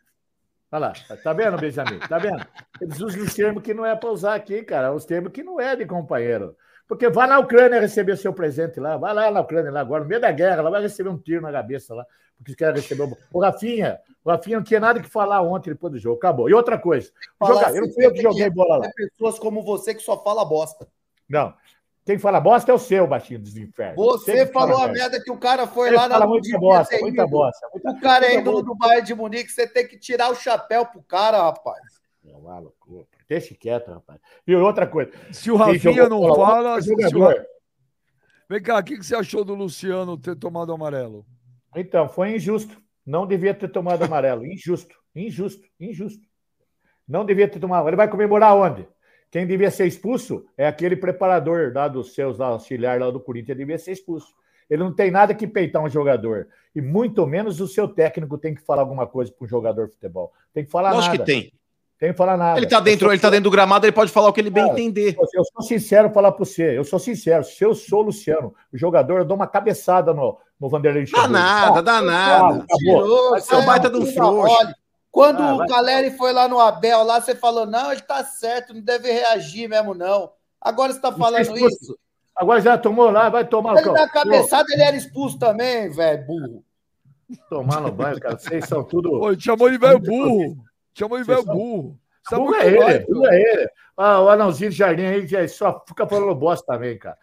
Olha 0.72 0.86
lá, 0.88 1.16
tá 1.22 1.32
vendo, 1.32 1.58
Benjamin? 1.58 1.98
Tá 2.00 2.18
vendo? 2.18 2.46
Eles 2.80 3.00
usam 3.00 3.22
os 3.22 3.34
termos 3.34 3.62
que 3.62 3.74
não 3.74 3.84
é 3.84 3.94
para 3.94 4.10
usar 4.10 4.34
aqui, 4.34 4.62
cara. 4.62 4.92
Os 4.92 5.04
termos 5.04 5.32
que 5.32 5.42
não 5.42 5.60
é 5.60 5.76
de 5.76 5.84
companheiro. 5.84 6.56
Porque 6.90 7.08
vai 7.08 7.28
na 7.28 7.38
Ucrânia 7.38 7.78
receber 7.78 8.16
seu 8.16 8.32
presente 8.32 8.80
lá, 8.80 8.96
vai 8.96 9.14
lá 9.14 9.30
na 9.30 9.42
Ucrânia 9.42 9.70
lá 9.70 9.78
agora, 9.78 10.02
no 10.02 10.08
meio 10.08 10.20
da 10.20 10.32
guerra, 10.32 10.60
lá 10.60 10.70
vai 10.70 10.82
receber 10.82 11.08
um 11.08 11.16
tiro 11.16 11.40
na 11.40 11.52
cabeça 11.52 11.94
lá, 11.94 12.04
porque 12.36 12.52
quer 12.52 12.74
receber 12.74 13.08
o 13.32 13.38
Rafinha. 13.38 14.00
O 14.24 14.28
Rafinha 14.28 14.56
não 14.56 14.64
tinha 14.64 14.80
nada 14.80 14.98
que 14.98 15.08
falar 15.08 15.40
ontem 15.40 15.70
depois 15.70 15.92
do 15.92 16.00
jogo, 16.00 16.16
acabou. 16.16 16.50
E 16.50 16.52
outra 16.52 16.76
coisa, 16.76 17.12
jogar, 17.46 17.76
eu 17.76 17.82
não 17.82 17.92
fui 17.92 18.04
eu 18.04 18.12
que 18.12 18.20
joguei 18.20 18.50
bola 18.50 18.78
lá. 18.78 18.90
pessoas 18.92 19.38
como 19.38 19.62
você 19.62 19.94
que 19.94 20.02
só 20.02 20.20
fala 20.20 20.44
bosta. 20.44 20.88
Não. 21.28 21.54
Quem 22.04 22.18
fala 22.18 22.40
bosta 22.40 22.72
é 22.72 22.74
o 22.74 22.78
seu, 22.78 23.06
baixinho 23.06 23.38
dos 23.38 23.56
infernos. 23.56 23.94
Você 23.94 24.44
falou 24.46 24.82
a 24.82 24.88
merda 24.88 25.22
que 25.22 25.30
o 25.30 25.38
cara 25.38 25.68
foi 25.68 25.90
Ele 25.90 25.96
lá 25.96 26.08
na. 26.08 26.14
Fala 26.16 26.26
muita 26.26 26.58
bosta, 26.58 26.98
muita 26.98 27.24
bosta. 27.24 27.68
Muita, 27.72 27.90
o 27.92 28.00
cara 28.00 28.26
é 28.26 28.40
ídolo 28.40 28.62
do 28.62 28.74
Bayern 28.74 29.06
de 29.06 29.14
Munique, 29.14 29.52
você 29.52 29.64
tem 29.64 29.86
que 29.86 29.96
tirar 29.96 30.28
o 30.28 30.34
chapéu 30.34 30.84
pro 30.84 31.00
cara, 31.04 31.40
rapaz. 31.40 31.78
É 32.26 32.36
uma 32.36 32.58
loucura. 32.58 33.06
Deixa 33.30 33.54
quieto, 33.54 33.92
rapaz. 33.92 34.20
E 34.44 34.56
outra 34.56 34.88
coisa. 34.88 35.12
Se 35.30 35.52
o 35.52 35.56
Rafinha 35.56 36.08
não 36.08 36.34
fala. 36.34 36.80
Jogador, 36.80 37.46
Vem 38.48 38.60
cá, 38.60 38.80
o 38.80 38.82
que 38.82 38.96
você 38.96 39.14
achou 39.14 39.44
do 39.44 39.54
Luciano 39.54 40.18
ter 40.18 40.34
tomado 40.34 40.72
amarelo? 40.72 41.24
Então, 41.76 42.08
foi 42.08 42.34
injusto. 42.34 42.76
Não 43.06 43.28
devia 43.28 43.54
ter 43.54 43.68
tomado 43.68 44.02
amarelo. 44.02 44.44
Injusto, 44.44 44.96
injusto, 45.14 45.64
injusto. 45.78 46.26
Não 47.06 47.24
devia 47.24 47.46
ter 47.46 47.60
tomado. 47.60 47.88
Ele 47.88 47.94
vai 47.94 48.10
comemorar 48.10 48.56
onde? 48.56 48.84
Quem 49.30 49.46
devia 49.46 49.70
ser 49.70 49.86
expulso 49.86 50.44
é 50.58 50.66
aquele 50.66 50.96
preparador 50.96 51.70
lá 51.72 51.86
dos 51.86 52.12
seus 52.12 52.36
lá, 52.36 52.48
auxiliar 52.48 52.98
lá 52.98 53.12
do 53.12 53.20
Corinthians, 53.20 53.56
devia 53.56 53.78
ser 53.78 53.92
expulso. 53.92 54.34
Ele 54.68 54.82
não 54.82 54.92
tem 54.92 55.12
nada 55.12 55.32
que 55.36 55.46
peitar 55.46 55.84
um 55.84 55.88
jogador. 55.88 56.48
E 56.74 56.80
muito 56.80 57.24
menos 57.28 57.60
o 57.60 57.68
seu 57.68 57.86
técnico 57.86 58.36
tem 58.36 58.56
que 58.56 58.62
falar 58.62 58.82
alguma 58.82 59.06
coisa 59.06 59.30
para 59.30 59.44
um 59.44 59.48
jogador 59.48 59.86
de 59.86 59.92
futebol. 59.92 60.32
Tem 60.52 60.64
que 60.64 60.70
falar 60.72 60.90
Lógico 60.90 61.18
nada. 61.18 61.24
que 61.24 61.32
tem. 61.32 61.59
Tem 62.00 62.12
que 62.12 62.16
falar 62.16 62.38
nada. 62.38 62.58
Ele 62.58 62.66
tá 62.66 62.80
dentro, 62.80 63.12
ele 63.12 63.20
tá 63.20 63.28
dentro 63.28 63.44
do 63.44 63.50
gramado, 63.50 63.84
ele 63.84 63.92
pode 63.92 64.10
falar 64.10 64.30
o 64.30 64.32
que 64.32 64.40
ele 64.40 64.48
bem 64.48 64.64
é, 64.64 64.72
entender. 64.72 65.14
Eu 65.34 65.44
sou 65.44 65.62
sincero 65.62 66.08
falar 66.08 66.32
para 66.32 66.42
você, 66.42 66.78
eu 66.78 66.82
sou 66.82 66.98
sincero. 66.98 67.44
Se 67.44 67.62
eu 67.62 67.74
sou 67.74 68.00
o 68.00 68.04
Luciano, 68.04 68.54
o 68.72 68.78
jogador, 68.78 69.18
eu 69.18 69.24
dou 69.26 69.36
uma 69.36 69.46
cabeçada 69.46 70.14
no, 70.14 70.38
no 70.58 70.70
Vanderlei 70.70 71.04
Dá 71.04 71.28
nada, 71.28 71.82
dá 71.82 72.00
nada. 72.00 72.64
Você 73.32 73.54
é 73.54 73.58
um 73.58 73.66
baita 73.66 73.90
de 73.90 73.98
um 73.98 74.06
frouxo. 74.06 74.50
Olha, 74.50 74.74
quando 75.10 75.42
ah, 75.42 75.56
o 75.56 75.66
Caleri 75.66 76.12
foi 76.12 76.32
lá 76.32 76.48
no 76.48 76.58
Abel, 76.58 77.02
lá 77.04 77.20
você 77.20 77.34
falou, 77.34 77.66
não, 77.66 77.92
ele 77.92 78.00
tá 78.00 78.24
certo, 78.24 78.72
não 78.72 78.80
deve 78.80 79.12
reagir 79.12 79.68
mesmo, 79.68 79.92
não. 79.92 80.30
Agora 80.58 80.94
você 80.94 81.00
tá 81.00 81.12
falando 81.12 81.58
isso. 81.58 81.98
Agora 82.34 82.62
já 82.62 82.78
tomou 82.78 83.10
lá, 83.10 83.28
vai 83.28 83.46
tomar 83.46 83.76
Ele 83.76 83.92
dá 83.92 84.08
cabeçada, 84.08 84.66
ele 84.72 84.82
era 84.82 84.96
expulso 84.96 85.38
também, 85.38 85.90
velho, 85.90 86.26
burro. 86.26 86.64
Tomar 87.50 87.82
no 87.82 87.92
banho, 87.92 88.18
cara. 88.18 88.38
Vocês 88.38 88.64
são 88.64 88.82
tudo. 88.82 89.12
Oi, 89.20 89.38
chamou 89.38 89.70
de 89.70 89.76
velho 89.76 89.98
burro. 89.98 90.69
Chamou 90.94 91.18
de 91.18 91.24
velho 91.24 91.44
burro. 91.44 91.98
Burro 92.30 92.54
é 92.54 92.66
ele, 92.66 92.98
burro 93.06 93.26
é 93.26 93.40
ele. 93.40 93.70
Ah, 93.96 94.20
o 94.20 94.28
Anãozinho 94.28 94.70
de 94.70 94.76
Jardim 94.76 95.04
aí 95.04 95.26
já 95.26 95.46
só 95.48 95.82
fica 95.86 96.06
falando 96.06 96.34
bosta 96.34 96.66
também, 96.72 96.98
cara. 96.98 97.18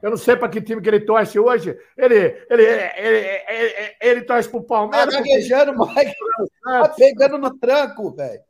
Eu 0.00 0.10
não 0.10 0.16
sei 0.16 0.34
para 0.34 0.48
que 0.48 0.62
time 0.62 0.80
que 0.80 0.88
ele 0.88 1.00
torce 1.00 1.38
hoje. 1.38 1.76
Ele, 1.96 2.14
ele, 2.14 2.62
ele, 2.62 2.62
ele, 2.96 3.44
ele, 3.48 3.96
ele 4.00 4.22
torce 4.22 4.48
pro 4.48 4.62
Palmeiras. 4.62 5.14
Tá 5.14 5.20
gaguejando, 5.20 5.72
Mike. 5.78 6.14
Tá 6.62 6.88
pegando 6.88 7.38
no 7.38 7.58
tranco, 7.58 8.10
velho. 8.14 8.40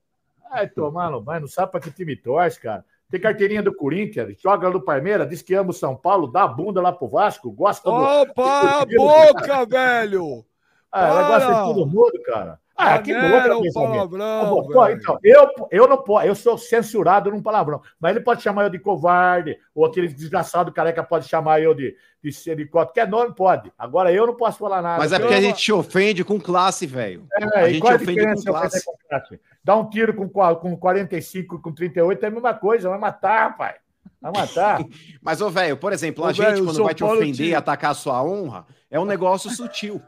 Vai 0.48 0.68
tomar 0.68 1.10
no 1.10 1.20
banho, 1.20 1.40
não 1.42 1.48
sabe 1.48 1.72
para 1.72 1.80
que 1.80 1.90
time 1.90 2.14
torce, 2.14 2.60
cara. 2.60 2.84
Tem 3.10 3.20
carteirinha 3.20 3.62
do 3.62 3.74
Corinthians, 3.74 4.34
joga 4.40 4.70
no 4.70 4.80
Palmeiras, 4.80 5.28
diz 5.28 5.42
que 5.42 5.54
ama 5.54 5.70
o 5.70 5.74
São 5.74 5.94
Paulo, 5.94 6.26
dá 6.26 6.44
a 6.44 6.48
bunda 6.48 6.80
lá 6.80 6.92
pro 6.92 7.08
Vasco, 7.08 7.50
gosta 7.50 7.90
do. 7.90 7.94
Opa, 7.94 8.80
a 8.80 8.86
boca, 8.86 9.66
velho! 9.66 10.44
Ah, 10.90 11.08
ela 11.08 11.28
gosta 11.28 11.52
de 11.52 11.60
todo 11.60 11.86
mundo, 11.86 12.22
cara. 12.24 12.58
Ah, 12.76 12.98
que 12.98 13.12
boca, 13.12 13.56
um 13.56 13.72
palavrão, 13.72 14.66
Pô, 14.66 14.88
então, 14.88 15.18
eu, 15.22 15.46
eu 15.70 15.86
não 15.86 15.98
posso, 15.98 16.26
eu 16.26 16.34
sou 16.34 16.56
censurado 16.56 17.30
num 17.30 17.42
palavrão, 17.42 17.82
mas 18.00 18.14
ele 18.14 18.24
pode 18.24 18.42
chamar 18.42 18.64
eu 18.64 18.70
de 18.70 18.78
covarde, 18.78 19.58
ou 19.74 19.84
aquele 19.84 20.08
desgraçado 20.08 20.72
careca 20.72 21.02
pode 21.02 21.28
chamar 21.28 21.60
eu 21.60 21.74
de, 21.74 21.94
de 22.22 22.32
ser 22.32 22.56
de 22.56 22.66
qualquer 22.66 23.06
nome, 23.06 23.34
pode. 23.34 23.70
Agora 23.78 24.12
eu 24.12 24.26
não 24.26 24.34
posso 24.34 24.58
falar 24.58 24.80
nada. 24.80 24.98
Mas 24.98 25.12
é 25.12 25.18
porque 25.18 25.34
a 25.34 25.40
gente 25.40 25.60
te 25.60 25.72
ofende 25.72 26.24
com 26.24 26.40
classe, 26.40 26.86
velho. 26.86 27.26
É, 27.32 27.60
a 27.60 27.68
gente 27.68 27.84
ofende 27.84 28.36
com 28.36 28.42
classe. 28.42 28.84
com 28.84 28.96
classe. 29.08 29.40
Dá 29.62 29.76
um 29.76 29.88
tiro 29.88 30.14
com, 30.14 30.28
com 30.28 30.76
45, 30.76 31.60
com 31.60 31.72
38, 31.72 32.24
é 32.24 32.26
a 32.26 32.30
mesma 32.30 32.54
coisa, 32.54 32.88
vai 32.88 32.98
matar, 32.98 33.56
pai. 33.56 33.74
Vai 34.20 34.32
matar. 34.32 34.80
Mas, 35.20 35.40
ô, 35.40 35.50
velho, 35.50 35.76
por 35.76 35.92
exemplo, 35.92 36.24
a 36.24 36.28
ô, 36.28 36.32
gente, 36.32 36.46
véio, 36.46 36.64
quando 36.64 36.84
vai 36.84 36.94
te 36.94 37.04
ofender 37.04 37.48
e 37.48 37.54
atacar 37.54 37.90
a 37.90 37.94
sua 37.94 38.22
honra, 38.22 38.66
é 38.90 38.98
um 38.98 39.04
negócio 39.04 39.50
sutil. 39.50 40.00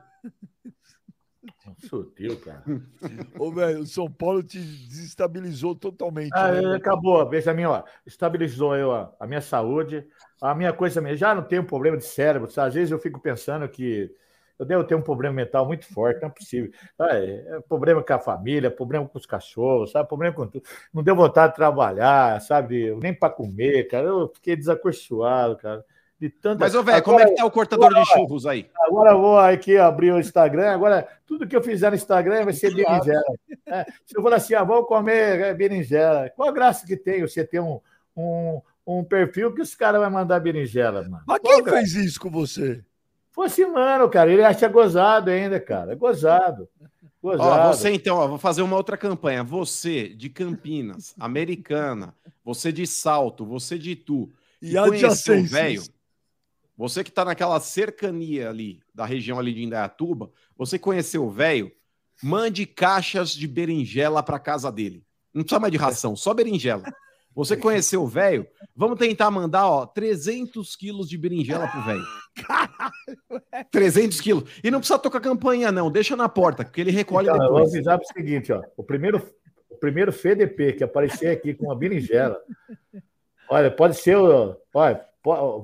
Sutil, 1.95 2.41
cara. 2.41 2.65
Ô, 3.39 3.53
velho, 3.53 3.81
o 3.81 3.87
São 3.87 4.11
Paulo 4.11 4.43
te 4.43 4.59
desestabilizou 4.59 5.75
totalmente. 5.77 6.33
Ah, 6.35 6.51
né? 6.51 6.77
Acabou, 6.77 7.25
Benjamin, 7.29 7.67
ó. 7.67 7.85
Estabilizou 8.05 8.75
eu, 8.77 8.89
ó, 8.89 9.13
a 9.21 9.27
minha 9.27 9.41
saúde, 9.41 10.05
a 10.43 10.55
minha 10.55 10.73
coisa 10.73 11.01
mesmo. 11.01 11.19
Já 11.19 11.35
não 11.35 11.43
tenho 11.43 11.65
problema 11.65 11.97
de 11.97 12.05
cérebro, 12.05 12.51
sabe? 12.51 12.69
às 12.69 12.75
vezes 12.75 12.91
eu 12.91 12.99
fico 12.99 13.21
pensando 13.21 13.69
que 13.69 14.11
eu 14.59 14.67
devo 14.67 14.85
ter 14.85 14.95
um 14.95 15.03
problema 15.03 15.35
mental 15.35 15.67
muito 15.67 15.87
forte, 15.87 16.21
não 16.21 16.29
é 16.29 16.33
possível. 16.33 16.73
É, 17.01 17.57
é 17.57 17.61
problema 17.69 18.03
com 18.03 18.13
a 18.13 18.19
família, 18.19 18.71
problema 18.71 19.09
com 19.09 19.19
os 19.19 19.27
cachorros, 19.27 19.93
sabe? 19.93 20.09
Problema 20.09 20.35
com 20.35 20.47
tudo. 20.47 20.65
Não 20.93 21.03
deu 21.03 21.15
vontade 21.15 21.53
de 21.53 21.57
trabalhar, 21.57 22.41
sabe? 22.41 22.95
Nem 22.97 23.15
para 23.15 23.33
comer, 23.33 23.85
cara. 23.89 24.07
Eu 24.07 24.33
fiquei 24.35 24.57
desacorçoado, 24.57 25.57
cara 25.57 25.85
de 26.21 26.31
tanta. 26.31 26.61
Mas, 26.61 26.75
ô, 26.75 26.83
velho, 26.83 27.03
como 27.03 27.21
é 27.21 27.27
que 27.27 27.35
tá 27.35 27.45
o 27.45 27.51
cortador 27.51 27.87
agora, 27.87 28.03
de 28.03 28.11
churros 28.11 28.47
aí? 28.47 28.71
Agora 28.81 29.11
eu 29.13 29.21
vou 29.21 29.39
aqui 29.39 29.77
abrir 29.77 30.13
o 30.13 30.21
Instagram. 30.21 30.71
Agora, 30.71 31.07
tudo 31.27 31.47
que 31.47 31.57
eu 31.57 31.63
fizer 31.63 31.91
no 31.91 31.97
Instagram 31.97 32.45
vai 32.45 32.53
ser 32.53 32.75
berinjela. 32.75 33.23
É, 33.67 33.85
se 34.05 34.17
eu 34.17 34.23
falar 34.23 34.37
assim, 34.37 34.55
ah, 34.55 34.65
vou 34.65 34.85
comer 34.85 35.41
é, 35.41 35.55
berinjela, 35.55 36.31
qual 36.31 36.49
a 36.49 36.53
graça 36.53 36.87
que 36.87 36.97
tem 36.97 37.23
você 37.23 37.45
ter 37.45 37.61
um, 37.61 37.81
um, 38.17 38.61
um 38.87 39.05
perfil 39.05 39.53
que 39.55 39.63
os 39.63 39.75
caras 39.75 40.01
vão 40.01 40.11
mandar 40.11 40.41
berinjela, 40.41 41.03
mano? 41.03 41.25
Mas 41.27 41.41
quem 41.41 41.63
qual 41.63 41.75
fez 41.77 41.95
isso 41.95 42.21
com 42.21 42.31
você? 42.31 42.83
Fosse, 43.33 43.67
mano, 43.67 44.09
cara. 44.09 44.33
Ele 44.33 44.45
acha 44.45 44.69
gozado 44.69 45.31
ainda, 45.31 45.59
cara. 45.59 45.93
É 45.93 45.97
gozado. 45.97 46.69
Ó, 47.21 47.73
você 47.73 47.91
então, 47.91 48.19
ó, 48.19 48.29
vou 48.29 48.39
fazer 48.39 48.61
uma 48.61 48.77
outra 48.77 48.97
campanha. 48.97 49.43
Você 49.43 50.09
de 50.09 50.29
Campinas, 50.29 51.15
Americana, 51.19 52.15
você 52.45 52.71
de 52.71 52.87
Salto, 52.87 53.47
você 53.47 53.79
de 53.79 53.97
Tu, 53.97 54.31
e 54.61 54.75
conheceu 54.75 55.39
o 55.39 55.45
velho, 55.45 55.83
você 56.77 57.05
que 57.05 57.11
está 57.11 57.25
naquela 57.25 57.61
cercania 57.61 58.49
ali, 58.49 58.81
da 58.95 59.05
região 59.05 59.39
ali 59.39 59.55
de 59.55 59.63
Indaiatuba, 59.63 60.31
você 60.57 60.79
conheceu 60.79 61.25
o 61.25 61.31
velho, 61.31 61.71
mande 62.23 62.67
caixas 62.67 63.31
de 63.31 63.47
berinjela 63.47 64.23
para 64.23 64.39
casa 64.39 64.71
dele. 64.71 65.05
Não 65.33 65.43
precisa 65.43 65.61
mais 65.61 65.73
de 65.73 65.79
ração, 65.79 66.17
só 66.17 66.33
berinjela. 66.35 66.85
Você 67.35 67.57
conheceu 67.57 68.03
o 68.03 68.07
velho? 68.07 68.47
Vamos 68.77 68.97
tentar 68.97 69.29
mandar, 69.31 69.69
ó, 69.69 69.85
300 69.85 70.77
quilos 70.77 71.09
de 71.09 71.19
berinjela 71.19 71.67
pro 71.67 71.83
velho. 71.83 72.05
300 73.73 74.21
quilos. 74.21 74.45
E 74.63 74.71
não 74.71 74.79
precisa 74.79 75.01
tocar 75.01 75.21
campanha, 75.21 75.73
não. 75.73 75.91
Deixa 75.91 76.15
na 76.15 76.29
porta, 76.29 76.65
porque 76.65 76.81
ele 76.81 76.93
recolhe 76.93 77.27
então, 77.27 77.39
depois. 77.39 77.65
Eu 77.65 77.67
vou 77.67 77.75
avisar 77.75 77.99
o 77.99 78.05
seguinte, 78.05 78.53
ó. 78.53 78.63
O 78.77 78.85
primeiro, 78.85 79.21
o 79.69 79.75
primeiro 79.75 80.13
FDP 80.13 80.75
que 80.75 80.85
aparecer 80.85 81.31
aqui 81.31 81.55
com 81.55 81.73
a 81.73 81.75
berinjela, 81.75 82.41
olha, 83.51 83.69
pode 83.69 83.97
ser, 83.97 84.17
olha, 84.17 85.05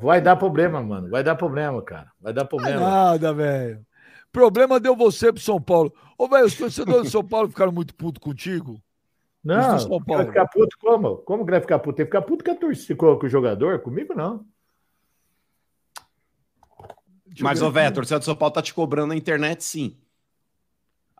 Vai 0.00 0.22
dar 0.22 0.36
problema, 0.36 0.82
mano. 0.82 1.10
Vai 1.10 1.22
dar 1.22 1.34
problema, 1.34 1.82
cara. 1.82 2.10
Vai 2.18 2.32
dar 2.32 2.46
problema. 2.46 2.80
nada, 2.80 3.32
velho. 3.34 3.84
Problema 4.32 4.80
deu 4.80 4.96
você 4.96 5.32
pro 5.32 5.42
São 5.42 5.60
Paulo. 5.60 5.92
Ô, 6.16 6.28
velho, 6.28 6.46
os 6.46 6.54
torcedores 6.54 7.04
do 7.04 7.10
São 7.10 7.24
Paulo 7.24 7.48
ficaram 7.48 7.72
muito 7.72 7.94
putos 7.94 8.22
contigo? 8.22 8.80
Não, 9.44 9.78
São 9.78 10.02
Paulo. 10.02 10.24
vai 10.24 10.26
ficar 10.26 10.46
puto 10.46 10.76
como? 10.78 11.16
Como 11.18 11.44
que 11.44 11.50
vai 11.50 11.60
ficar 11.60 11.78
puto? 11.78 11.96
Tem 11.96 12.06
que 12.06 12.10
ficar 12.10 12.22
puto 12.22 12.44
com, 12.44 12.50
a 12.50 12.54
torcida, 12.54 12.96
com, 12.96 13.18
com 13.18 13.26
o 13.26 13.28
jogador? 13.28 13.80
Comigo, 13.80 14.14
não. 14.14 14.46
Mas, 17.40 17.60
ô, 17.60 17.70
velho, 17.70 17.88
a 17.88 17.92
torcida 17.92 18.18
do 18.18 18.24
São 18.24 18.36
Paulo 18.36 18.54
tá 18.54 18.62
te 18.62 18.72
cobrando 18.72 19.08
na 19.08 19.16
internet, 19.16 19.62
sim. 19.62 19.96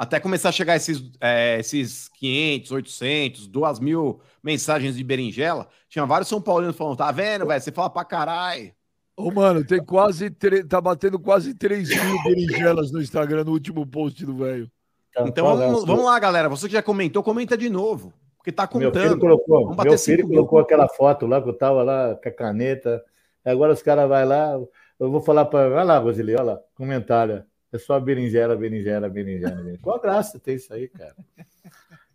Até 0.01 0.19
começar 0.19 0.49
a 0.49 0.53
chegar 0.53 0.77
esses, 0.77 1.11
é, 1.21 1.59
esses 1.59 2.09
500, 2.09 2.73
800, 2.73 3.47
2 3.47 3.81
mil 3.81 4.19
mensagens 4.43 4.97
de 4.97 5.05
berinjela, 5.05 5.69
tinha 5.91 6.07
vários 6.07 6.27
São 6.27 6.41
Paulinos 6.41 6.75
falando, 6.75 6.97
tá 6.97 7.13
vendo, 7.13 7.47
velho? 7.47 7.61
Você 7.61 7.71
fala 7.71 7.91
pra 7.91 8.03
caralho. 8.03 8.73
Ô, 9.15 9.31
mano, 9.31 9.63
tem 9.63 9.85
quase. 9.85 10.31
Tá 10.67 10.81
batendo 10.81 11.19
quase 11.19 11.53
3 11.53 11.91
mil 11.91 12.23
berinjelas 12.23 12.91
no 12.91 13.03
Instagram 13.03 13.45
no 13.45 13.53
último 13.53 13.87
post 13.87 14.25
do 14.25 14.39
velho. 14.39 14.71
Então, 15.19 15.55
vamos, 15.55 15.85
vamos, 15.85 16.07
lá, 16.07 16.19
galera. 16.19 16.49
Você 16.49 16.67
que 16.67 16.73
já 16.73 16.83
comentou, 16.83 17.23
comenta 17.23 17.55
de 17.55 17.69
novo. 17.69 18.11
Porque 18.39 18.51
tá 18.51 18.67
contando. 18.67 18.95
Meu 18.95 19.03
filho 19.03 19.19
colocou, 19.19 19.85
meu 19.85 19.99
filho 19.99 20.27
colocou 20.27 20.61
aquela 20.61 20.89
foto 20.89 21.27
lá 21.27 21.43
que 21.43 21.49
eu 21.51 21.59
tava 21.59 21.83
lá 21.83 22.15
com 22.15 22.27
a 22.27 22.33
caneta. 22.33 23.05
Agora 23.45 23.75
os 23.75 23.83
caras 23.83 24.09
vão 24.09 24.27
lá. 24.27 24.59
Eu 24.99 25.11
vou 25.11 25.21
falar 25.21 25.45
para. 25.45 25.69
Vai 25.69 25.85
lá, 25.85 25.99
Roseli, 25.99 26.35
olha 26.35 26.43
lá, 26.43 26.61
comentário. 26.75 27.45
É 27.73 27.79
só 27.79 27.99
berinjela, 28.01 28.57
berinjela, 28.57 29.09
berinjela. 29.09 29.55
berinjela. 29.55 29.79
Qual 29.81 30.01
graça 30.01 30.39
tem 30.39 30.57
isso 30.57 30.73
aí, 30.73 30.89
cara? 30.89 31.15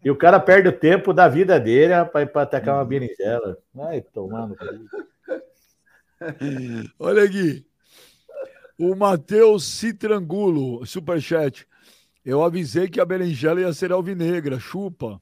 E 0.04 0.12
o 0.12 0.16
cara 0.16 0.40
perde 0.40 0.68
o 0.70 0.78
tempo 0.78 1.14
da 1.14 1.28
vida 1.28 1.60
dele 1.60 1.94
para 2.06 2.42
atacar 2.42 2.76
uma 2.76 2.86
berinjela. 2.86 3.58
Vai 3.74 4.02
tomando. 4.02 4.56
Olha 7.00 7.24
aqui. 7.24 7.66
O 8.78 8.94
Matheus 8.94 9.64
Citrangulo, 9.66 10.86
superchat. 10.86 11.66
Eu 12.24 12.44
avisei 12.44 12.90
que 12.90 13.00
a 13.00 13.06
berinjela 13.06 13.62
ia 13.62 13.72
ser 13.72 13.92
alvinegra, 13.92 14.60
chupa. 14.60 15.22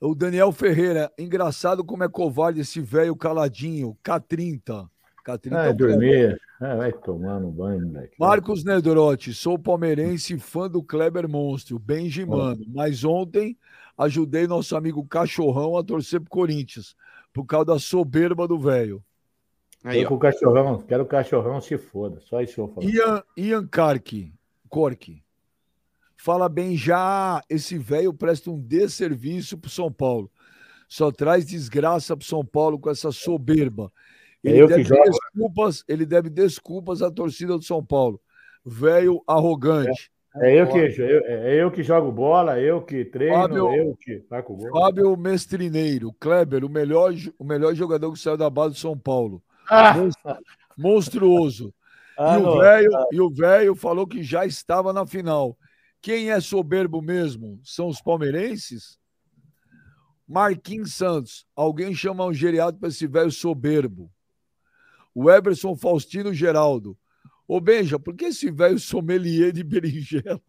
O 0.00 0.14
Daniel 0.14 0.52
Ferreira, 0.52 1.12
engraçado 1.18 1.84
como 1.84 2.04
é 2.04 2.08
covarde 2.08 2.60
esse 2.60 2.80
velho 2.80 3.16
caladinho, 3.16 3.96
K30. 4.02 4.88
K30 5.28 5.52
é, 5.52 5.72
dormir. 5.72 6.40
É, 6.60 6.76
vai 6.76 6.92
tomar 6.92 7.38
no 7.38 7.50
banho, 7.50 7.86
moleque. 7.86 8.14
Marcos 8.18 8.64
Nedorotti, 8.64 9.34
sou 9.34 9.58
palmeirense 9.58 10.38
fã 10.38 10.68
do 10.68 10.82
Kleber 10.82 11.28
Monstro, 11.28 11.78
Benjimano. 11.78 12.64
Oh. 12.66 12.72
Mas 12.74 13.04
ontem 13.04 13.56
ajudei 13.96 14.46
nosso 14.46 14.74
amigo 14.74 15.06
Cachorrão 15.06 15.76
a 15.76 15.84
torcer 15.84 16.20
pro 16.20 16.30
Corinthians, 16.30 16.96
por 17.32 17.44
causa 17.44 17.66
da 17.66 17.78
soberba 17.78 18.48
do 18.48 18.58
velho. 18.58 19.04
Aí, 19.84 20.02
quero 20.02 20.14
o 20.14 20.18
cachorrão, 20.18 20.78
quero 20.80 21.02
o 21.04 21.06
cachorrão 21.06 21.60
se 21.60 21.78
foda. 21.78 22.20
Só 22.20 22.40
isso 22.40 22.60
eu 22.60 22.66
vou 22.66 22.74
falar. 22.74 22.88
Ian, 22.88 23.22
Ian 23.36 23.66
Kark, 23.66 24.32
Cork. 24.68 25.22
Fala 26.16 26.48
bem 26.48 26.76
já, 26.76 27.40
esse 27.48 27.78
velho 27.78 28.12
presta 28.12 28.50
um 28.50 28.60
desserviço 28.60 29.56
pro 29.56 29.70
São 29.70 29.92
Paulo. 29.92 30.28
Só 30.88 31.12
traz 31.12 31.46
desgraça 31.46 32.16
pro 32.16 32.26
São 32.26 32.44
Paulo 32.44 32.78
com 32.78 32.90
essa 32.90 33.12
soberba. 33.12 33.92
É 34.44 34.50
ele, 34.50 34.60
é 34.60 34.66
deve 34.66 34.84
desculpas, 34.84 35.84
ele 35.88 36.06
deve 36.06 36.30
desculpas 36.30 37.02
à 37.02 37.10
torcida 37.10 37.56
do 37.56 37.64
São 37.64 37.84
Paulo. 37.84 38.20
Velho 38.64 39.22
arrogante. 39.26 40.10
É, 40.36 40.52
é 40.52 40.60
eu 40.60 40.68
que, 40.68 40.78
eu, 40.78 41.24
é 41.26 41.62
eu 41.62 41.70
que 41.70 41.82
jogo 41.82 42.12
bola, 42.12 42.60
eu 42.60 42.82
que 42.82 43.04
treino, 43.04 43.34
Fábio, 43.34 43.74
eu 43.74 43.96
que 43.96 44.24
gol. 44.46 44.70
Fábio 44.70 45.16
Mestrineiro, 45.16 46.12
Kleber, 46.20 46.64
o 46.64 46.68
melhor, 46.68 47.12
o 47.38 47.44
melhor 47.44 47.74
jogador 47.74 48.12
que 48.12 48.18
saiu 48.18 48.36
da 48.36 48.48
base 48.48 48.74
do 48.74 48.80
São 48.80 48.96
Paulo. 48.96 49.42
Ah. 49.70 50.38
Monstruoso. 50.78 51.74
Ah, 52.18 52.38
e 53.12 53.20
o 53.20 53.28
velho 53.28 53.74
falou 53.74 54.06
que 54.06 54.22
já 54.22 54.46
estava 54.46 54.94
na 54.94 55.06
final. 55.06 55.58
Quem 56.00 56.30
é 56.30 56.40
soberbo 56.40 57.02
mesmo? 57.02 57.60
São 57.62 57.88
os 57.88 58.00
palmeirenses? 58.00 58.98
Marquinhos 60.26 60.94
Santos. 60.94 61.44
Alguém 61.54 61.94
chama 61.94 62.24
um 62.24 62.32
geriado 62.32 62.78
para 62.78 62.88
esse 62.88 63.06
velho 63.06 63.30
soberbo 63.30 64.10
o 65.18 65.28
Everson 65.28 65.76
Faustino 65.76 66.32
Geraldo. 66.32 66.96
Ô, 67.46 67.60
Benja, 67.60 67.98
por 67.98 68.14
que 68.14 68.26
esse 68.26 68.52
velho 68.52 68.78
sommelier 68.78 69.50
de 69.50 69.64
berinjela? 69.64 70.40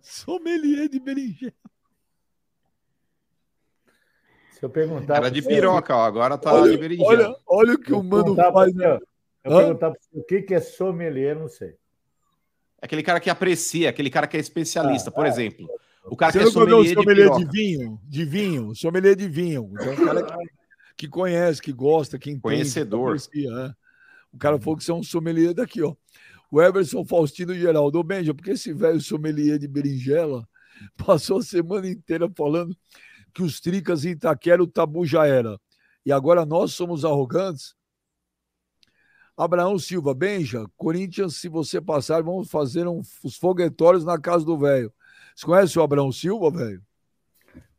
sommelier 0.00 0.88
de 0.88 1.00
berinjela. 1.00 1.52
Se 4.52 4.62
eu 4.64 4.70
perguntar. 4.70 5.16
Era 5.16 5.30
de 5.30 5.42
piroca, 5.42 5.96
ó, 5.96 6.04
agora 6.04 6.38
tá 6.38 6.54
olha, 6.54 6.70
de 6.70 6.78
berinjela. 6.78 7.10
Olha, 7.10 7.36
olha 7.48 7.74
o 7.74 7.78
que 7.80 7.92
o 7.92 8.00
mano 8.00 8.36
faz. 8.36 8.72
Você, 8.72 8.86
eu 9.42 9.56
perguntar 9.56 9.92
o 10.12 10.22
que 10.22 10.54
é 10.54 10.60
sommelier, 10.60 11.34
não 11.34 11.48
sei. 11.48 11.70
É 12.80 12.86
aquele 12.86 13.02
cara 13.02 13.18
que 13.18 13.28
aprecia, 13.28 13.90
aquele 13.90 14.10
cara 14.10 14.28
que 14.28 14.36
é 14.36 14.40
especialista, 14.40 15.10
ah, 15.10 15.12
por 15.12 15.26
é. 15.26 15.28
exemplo. 15.28 15.68
O 16.04 16.16
cara 16.16 16.32
Você 16.32 16.38
que 16.38 16.44
é 16.44 16.50
sommelier, 16.50 16.94
sommelier 16.94 17.30
de, 17.30 17.44
de, 17.44 17.50
vinho, 17.50 18.00
de 18.04 18.24
vinho, 18.24 18.74
sommelier 18.74 19.16
de 19.16 19.28
vinho. 19.28 19.70
Então, 19.72 19.92
o 19.92 20.04
cara 20.04 20.22
que, 20.22 20.48
que 20.96 21.08
conhece, 21.08 21.60
que 21.60 21.72
gosta, 21.72 22.18
que 22.18 22.30
entende. 22.30 22.42
Conhecedor. 22.42 23.16
Que 23.30 23.46
é. 23.46 23.74
O 24.32 24.38
cara 24.38 24.58
falou 24.58 24.76
que 24.76 24.84
são 24.84 25.00
um 25.00 25.02
sommelier 25.02 25.52
daqui, 25.52 25.82
ó. 25.82 25.94
O 26.50 26.60
Everson 26.60 27.04
Faustino 27.04 27.54
Geraldo. 27.54 27.98
Ô, 27.98 28.02
Benja, 28.02 28.34
porque 28.34 28.52
esse 28.52 28.72
velho 28.72 29.00
sommelier 29.00 29.58
de 29.58 29.68
berinjela 29.68 30.48
passou 30.96 31.38
a 31.38 31.42
semana 31.42 31.88
inteira 31.88 32.30
falando 32.36 32.76
que 33.32 33.42
os 33.42 33.60
tricas 33.60 34.04
em 34.04 34.10
Itaquera 34.10 34.62
o 34.62 34.66
tabu 34.66 35.06
já 35.06 35.26
era. 35.26 35.60
E 36.04 36.10
agora 36.10 36.44
nós 36.46 36.72
somos 36.72 37.04
arrogantes? 37.04 37.74
Abraão 39.36 39.78
Silva, 39.78 40.12
Benja, 40.14 40.66
Corinthians, 40.76 41.36
se 41.36 41.48
você 41.48 41.80
passar, 41.80 42.22
vamos 42.22 42.50
fazer 42.50 42.86
um, 42.86 43.00
os 43.22 43.36
foguetórios 43.36 44.04
na 44.04 44.18
casa 44.18 44.44
do 44.44 44.58
velho. 44.58 44.92
Você 45.34 45.46
conhece 45.46 45.78
o 45.78 45.82
Abraão 45.82 46.12
Silva, 46.12 46.50
velho? 46.50 46.82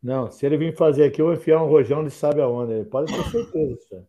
Não, 0.01 0.31
se 0.31 0.45
ele 0.45 0.57
vir 0.57 0.75
fazer 0.75 1.03
aqui, 1.03 1.21
eu 1.21 1.27
vou 1.27 1.35
enfiar 1.35 1.63
um 1.63 1.67
rojão 1.67 2.03
de 2.03 2.09
sabe 2.11 2.41
aonde. 2.41 2.73
Ele 2.73 2.85
pode 2.85 3.13
ter 3.13 3.23
certeza, 3.29 3.77
senhor. 3.87 4.07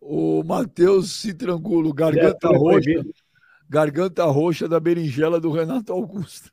O 0.00 0.44
Matheus 0.44 1.12
Citrangulo, 1.12 1.92
garganta 1.92 2.48
é 2.48 2.56
roxa. 2.56 3.04
Garganta 3.68 4.24
roxa 4.24 4.68
da 4.68 4.78
berinjela 4.78 5.40
do 5.40 5.50
Renato 5.50 5.92
Augusto. 5.92 6.52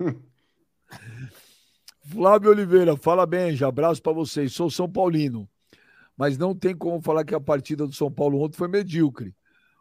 Flávio 2.02 2.50
Oliveira, 2.50 2.96
fala 2.96 3.24
bem, 3.24 3.54
já 3.54 3.68
abraço 3.68 4.02
para 4.02 4.12
vocês. 4.12 4.52
Sou 4.52 4.68
São 4.68 4.90
Paulino, 4.90 5.48
mas 6.16 6.36
não 6.36 6.52
tem 6.52 6.76
como 6.76 7.00
falar 7.00 7.24
que 7.24 7.34
a 7.34 7.40
partida 7.40 7.86
do 7.86 7.92
São 7.92 8.10
Paulo 8.10 8.40
ontem 8.40 8.56
foi 8.56 8.66
medíocre. 8.66 9.32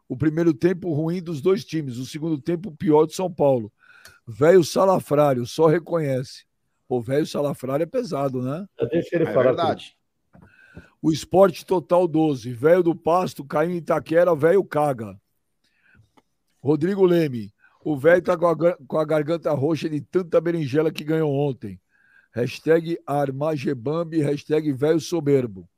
O 0.08 0.16
primeiro 0.16 0.54
tempo 0.54 0.94
ruim 0.94 1.22
dos 1.22 1.42
dois 1.42 1.66
times, 1.66 1.98
o 1.98 2.06
segundo 2.06 2.40
tempo 2.40 2.72
pior 2.72 3.06
do 3.06 3.14
São 3.14 3.32
Paulo. 3.32 3.72
Velho 4.28 4.64
salafrário, 4.64 5.46
só 5.46 5.68
reconhece. 5.68 6.46
O 6.88 7.02
velho 7.02 7.26
salafrário 7.26 7.84
é 7.84 7.88
pesado, 7.88 8.42
né? 8.42 8.68
Deixa 8.92 9.16
ele 9.16 9.24
é 9.24 9.34
falar. 9.34 9.46
verdade. 9.46 9.98
O 11.02 11.12
esporte 11.12 11.66
total 11.66 12.08
12. 12.08 12.52
Velho 12.54 12.84
do 12.84 12.96
pasto, 12.96 13.44
caiu 13.44 13.72
em 13.72 13.78
Itaquera, 13.78 14.36
velho 14.36 14.64
caga. 14.64 15.20
Rodrigo 16.60 17.06
Leme. 17.06 17.54
O 17.84 17.96
velho 17.96 18.22
tá 18.22 18.36
com 18.36 18.48
a, 18.48 18.56
com 18.88 18.98
a 18.98 19.06
garganta 19.06 19.52
roxa 19.52 19.88
de 19.88 20.02
tanta 20.02 20.42
berinjela 20.42 20.92
que 20.92 21.04
ganhou 21.04 21.32
ontem. 21.32 21.80
Hashtag 22.34 23.00
Armagebambi, 23.06 24.22
hashtag 24.22 24.72
velho 24.74 25.00
soberbo. 25.00 25.70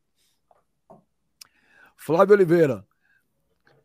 Flávio 1.97 2.33
Oliveira 2.33 2.86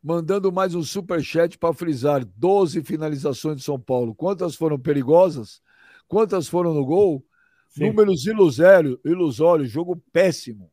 mandando 0.03 0.51
mais 0.51 0.75
um 0.75 0.83
super 0.83 1.23
chat 1.23 1.57
para 1.57 1.73
frisar 1.73 2.25
12 2.25 2.83
finalizações 2.83 3.59
de 3.59 3.63
São 3.63 3.79
Paulo. 3.79 4.15
Quantas 4.15 4.57
foram 4.57 4.79
perigosas? 4.79 5.61
Quantas 6.09 6.49
foram 6.49 6.75
no 6.75 6.85
gol? 6.85 7.25
Sim. 7.69 7.87
Números 7.87 8.27
ilusórios, 8.27 8.99
ilusório, 9.05 9.65
jogo 9.65 10.03
péssimo. 10.13 10.71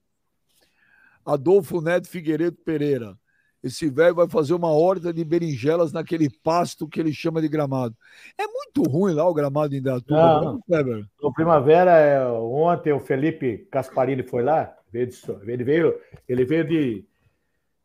Adolfo 1.24 1.80
Neto 1.80 2.08
Figueiredo 2.08 2.58
Pereira. 2.66 3.16
Esse 3.62 3.90
velho 3.90 4.16
vai 4.16 4.28
fazer 4.28 4.54
uma 4.54 4.72
horta 4.72 5.14
de 5.14 5.24
berinjelas 5.24 5.92
naquele 5.92 6.30
pasto 6.42 6.88
que 6.88 7.00
ele 7.00 7.12
chama 7.12 7.42
de 7.42 7.50
gramado. 7.50 7.94
É 8.38 8.48
muito 8.48 8.90
ruim 8.90 9.14
lá 9.14 9.28
o 9.28 9.34
gramado 9.34 9.76
em 9.76 9.82
Datuba, 9.82 10.60
né? 10.68 11.04
No 11.22 11.34
Primavera, 11.34 11.92
é, 11.92 12.26
ontem 12.32 12.94
o 12.94 13.02
Felipe 13.02 13.68
Casparini 13.70 14.24
foi 14.24 14.44
lá, 14.44 14.74
ele 14.94 15.64
veio, 15.64 16.00
ele 16.28 16.46
veio 16.46 16.66
de 16.66 17.09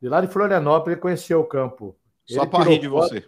de 0.04 0.10
lá 0.10 0.20
de 0.20 0.26
Florianópolis, 0.26 0.92
ele 0.92 1.00
conheceu 1.00 1.40
o 1.40 1.46
campo. 1.46 1.96
Só 2.26 2.44
para 2.44 2.64
rir 2.68 2.78
de 2.78 2.90
foto, 2.90 3.08
você. 3.08 3.26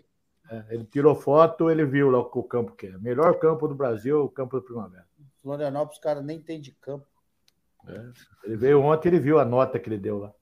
É, 0.51 0.65
ele 0.69 0.85
tirou 0.85 1.15
foto, 1.15 1.71
ele 1.71 1.87
viu 1.87 2.11
lá 2.11 2.19
o 2.19 2.43
campo 2.43 2.73
que 2.73 2.89
é. 2.89 2.99
Melhor 2.99 3.39
campo 3.39 3.67
do 3.67 3.75
Brasil, 3.75 4.23
o 4.23 4.29
campo 4.29 4.61
do 4.61 4.63
Primavera. 4.63 5.07
Florianópolis, 5.43 5.99
cara, 5.99 6.21
nem 6.21 6.39
tem 6.39 6.61
de 6.61 6.73
campo. 6.73 7.07
É. 7.89 8.11
Ele 8.45 8.57
veio 8.59 8.83
ontem, 8.83 9.09
ele 9.09 9.19
viu 9.19 9.41
a 9.41 9.45
nota 9.45 9.79
que 9.79 9.89
ele 9.89 9.97
deu 9.97 10.19
lá. 10.19 10.35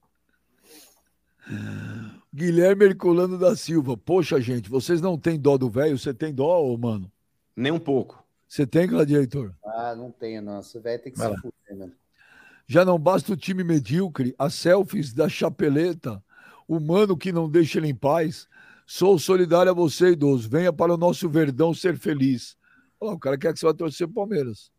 Guilherme 2.35 2.87
Herculano 2.87 3.39
da 3.39 3.55
Silva. 3.55 3.97
Poxa, 3.97 4.41
gente, 4.41 4.69
vocês 4.69 5.01
não 5.01 5.17
têm 5.17 5.39
dó 5.39 5.57
do 5.57 5.71
velho? 5.71 5.97
Você 5.97 6.13
tem 6.13 6.35
dó, 6.35 6.77
mano? 6.77 7.09
Nem 7.55 7.71
um 7.71 7.79
pouco. 7.79 8.25
Você 8.49 8.67
tem, 8.67 8.89
Gladiator? 8.89 9.55
Ah, 9.65 9.95
não 9.95 10.11
tenho, 10.11 10.43
não. 10.43 10.59
Esse 10.59 10.81
velho 10.81 11.01
tem 11.01 11.13
que 11.13 11.19
Vai 11.19 11.31
se 11.31 11.37
fuder. 11.37 11.54
Já 12.67 12.85
não 12.85 12.99
basta 12.99 13.33
o 13.33 13.37
time 13.37 13.63
medíocre, 13.63 14.35
as 14.39 14.55
selfies 14.55 15.13
da 15.13 15.29
chapeleta, 15.29 16.23
o 16.67 16.81
mano 16.81 17.17
que 17.17 17.31
não 17.33 17.49
deixa 17.49 17.79
ele 17.79 17.89
em 17.89 17.95
paz. 17.95 18.49
Sou 18.87 19.19
solidário 19.19 19.71
a 19.71 19.75
você, 19.75 20.13
idoso. 20.13 20.49
Venha 20.49 20.73
para 20.73 20.93
o 20.93 20.97
nosso 20.97 21.29
Verdão 21.29 21.75
ser 21.75 21.97
feliz. 21.99 22.57
Olha 23.01 23.13
o 23.13 23.19
cara 23.19 23.37
quer 23.37 23.53
que 23.53 23.59
você 23.59 23.67
vá 23.67 23.75
torcer 23.75 24.07
pro 24.07 24.15
Palmeiras. 24.17 24.71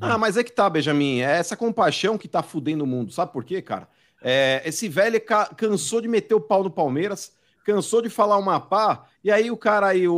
Ah, 0.00 0.16
mas 0.16 0.38
é 0.38 0.44
que 0.44 0.52
tá, 0.52 0.68
Benjamin. 0.70 1.20
É 1.20 1.32
essa 1.32 1.56
compaixão 1.56 2.16
que 2.16 2.26
tá 2.26 2.42
fudendo 2.42 2.84
o 2.84 2.86
mundo. 2.86 3.12
Sabe 3.12 3.32
por 3.32 3.44
quê, 3.44 3.60
cara? 3.60 3.86
É, 4.22 4.62
esse 4.64 4.88
velho 4.88 5.20
ca- 5.20 5.46
cansou 5.54 6.00
de 6.00 6.08
meter 6.08 6.34
o 6.34 6.40
pau 6.40 6.62
no 6.64 6.70
Palmeiras, 6.70 7.32
cansou 7.70 8.02
de 8.02 8.08
falar 8.08 8.36
uma 8.36 8.58
pá, 8.58 9.04
e 9.22 9.30
aí 9.30 9.50
o 9.50 9.56
cara 9.56 9.88
aí, 9.88 10.08
o, 10.08 10.14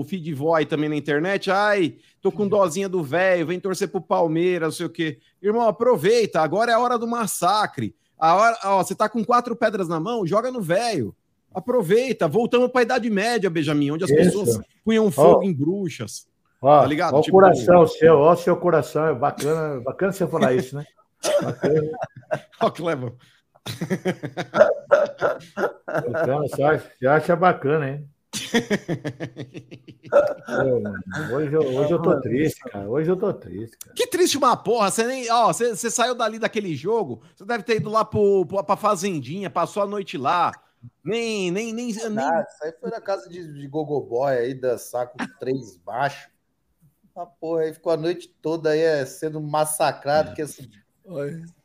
o 0.00 0.04
feed 0.04 0.34
boy 0.34 0.64
também 0.64 0.88
na 0.88 0.96
internet, 0.96 1.50
ai, 1.50 1.96
tô 2.22 2.32
com 2.32 2.48
dozinha 2.48 2.88
do 2.88 3.02
velho, 3.02 3.46
vem 3.46 3.60
torcer 3.60 3.88
pro 3.88 4.00
Palmeiras, 4.00 4.68
não 4.68 4.72
sei 4.72 4.86
o 4.86 4.90
quê. 4.90 5.18
Irmão, 5.42 5.68
aproveita, 5.68 6.40
agora 6.40 6.72
é 6.72 6.74
a 6.74 6.78
hora 6.78 6.98
do 6.98 7.06
massacre. 7.06 7.94
A 8.18 8.34
hora, 8.34 8.58
ó, 8.64 8.82
você 8.82 8.94
tá 8.94 9.08
com 9.08 9.22
quatro 9.24 9.54
pedras 9.54 9.88
na 9.88 10.00
mão, 10.00 10.26
joga 10.26 10.50
no 10.50 10.62
velho. 10.62 11.14
Aproveita, 11.52 12.26
voltamos 12.26 12.70
pra 12.70 12.82
Idade 12.82 13.10
Média, 13.10 13.50
Benjamin, 13.50 13.90
onde 13.92 14.04
as 14.04 14.10
Isso. 14.10 14.18
pessoas 14.18 14.60
punham 14.84 15.10
fogo 15.10 15.40
Ó. 15.40 15.42
em 15.42 15.52
bruxas. 15.52 16.26
Ó, 16.60 16.80
Tá 16.80 16.86
ligado? 16.86 17.14
ó 17.14 17.18
o 17.18 17.22
Tipo- 17.22 17.36
coração 17.36 17.86
seu, 17.86 18.14
ó 18.16 18.32
o 18.32 18.36
seu 18.36 18.56
coração. 18.56 19.06
É 19.08 19.14
bacana, 19.14 19.80
bacana 19.82 20.12
você 20.12 20.26
falar 20.26 20.54
isso, 20.54 20.74
né? 20.76 20.84
Bacana, 21.42 21.90
Ó, 22.60 22.70
Clevão. 22.70 23.12
Bacana. 25.86 26.48
Você 26.48 26.62
acha, 26.62 26.92
você 26.98 27.06
acha 27.06 27.36
bacana, 27.36 27.88
hein? 27.90 28.08
Pô, 30.10 31.36
hoje, 31.36 31.54
eu, 31.54 31.62
hoje 31.62 31.92
eu 31.92 32.02
tô 32.02 32.20
triste, 32.20 32.60
cara. 32.60 32.88
Hoje 32.88 33.10
eu 33.10 33.16
tô 33.16 33.32
triste, 33.32 33.76
cara. 33.78 33.94
Que 33.94 34.06
triste 34.06 34.36
uma 34.36 34.56
porra. 34.56 34.90
Você 34.90 35.04
nem. 35.04 35.30
Ó, 35.30 35.52
você, 35.52 35.74
você 35.74 35.90
saiu 35.90 36.14
dali 36.14 36.38
daquele 36.38 36.74
jogo. 36.74 37.22
Você 37.34 37.44
deve 37.44 37.62
ter 37.62 37.76
ido 37.76 37.90
lá 37.90 38.04
pro, 38.04 38.44
pro, 38.46 38.62
pra 38.64 38.76
Fazendinha, 38.76 39.48
passou 39.48 39.82
a 39.82 39.86
noite 39.86 40.18
lá. 40.18 40.52
Nem. 41.02 41.50
nem, 41.50 41.72
nem, 41.72 41.92
nem... 41.92 42.10
Nada, 42.10 42.46
isso 42.48 42.64
aí 42.64 42.72
foi 42.78 42.90
na 42.90 43.00
casa 43.00 43.28
de, 43.28 43.52
de 43.52 43.66
Gogoboy 43.66 44.36
aí, 44.36 44.54
dançar 44.54 45.06
com 45.08 45.16
três 45.38 45.76
baixos. 45.76 46.28
Ah, 47.16 47.26
porra, 47.26 47.62
aí 47.62 47.72
ficou 47.72 47.92
a 47.92 47.96
noite 47.96 48.28
toda 48.42 48.70
aí 48.70 48.80
é, 48.80 49.06
sendo 49.06 49.40
massacrado 49.40 50.34
com 50.34 50.42
esse 50.42 50.68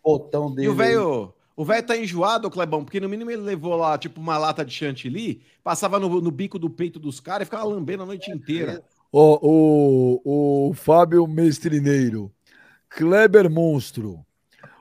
botão 0.03 0.53
dele. 0.53 0.67
E 0.67 0.69
o 0.69 0.71
aí. 0.73 0.77
velho. 0.77 1.33
O 1.59 1.65
velho 1.65 1.85
tá 1.85 1.97
enjoado, 1.97 2.49
Clebão, 2.49 2.85
porque 2.85 3.01
no 3.01 3.09
mínimo 3.09 3.29
ele 3.29 3.41
levou 3.41 3.75
lá, 3.75 3.97
tipo, 3.97 4.21
uma 4.21 4.37
lata 4.37 4.63
de 4.63 4.71
chantilly, 4.71 5.41
passava 5.61 5.99
no, 5.99 6.21
no 6.21 6.31
bico 6.31 6.57
do 6.57 6.69
peito 6.69 6.97
dos 6.97 7.19
caras 7.19 7.41
e 7.41 7.49
ficava 7.49 7.65
lambendo 7.65 8.03
a 8.03 8.05
noite 8.05 8.31
inteira. 8.31 8.81
Ó, 9.11 9.37
o, 9.41 10.69
o 10.69 10.73
Fábio 10.73 11.27
Mestrineiro. 11.27 12.31
Kleber 12.87 13.51
Monstro. 13.51 14.25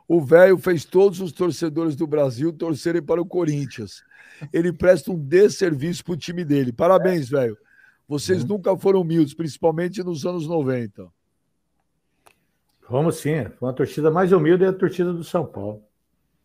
O 0.07 0.20
velho 0.20 0.57
fez 0.57 0.85
todos 0.85 1.20
os 1.20 1.33
torcedores 1.33 1.97
do 1.97 2.07
Brasil 2.07 2.53
torcerem 2.53 3.03
para 3.03 3.20
o 3.20 3.26
Corinthians. 3.26 4.05
Ele 4.53 4.72
presta 4.72 5.11
um 5.11 5.18
desserviço 5.18 6.05
pro 6.05 6.16
time 6.16 6.45
dele. 6.45 6.72
Parabéns, 6.72 7.29
velho. 7.29 7.59
Vocês 8.07 8.45
nunca 8.45 8.76
foram 8.76 9.01
humildes, 9.01 9.35
principalmente 9.35 10.01
nos 10.05 10.24
anos 10.24 10.47
90. 10.47 11.09
Vamos 12.89 13.16
sim. 13.16 13.47
Foi 13.59 13.66
uma 13.66 13.74
torcida 13.74 14.12
mais 14.12 14.31
humilde 14.31 14.62
é 14.62 14.68
a 14.68 14.72
torcida 14.72 15.12
do 15.12 15.24
São 15.24 15.45
Paulo. 15.45 15.88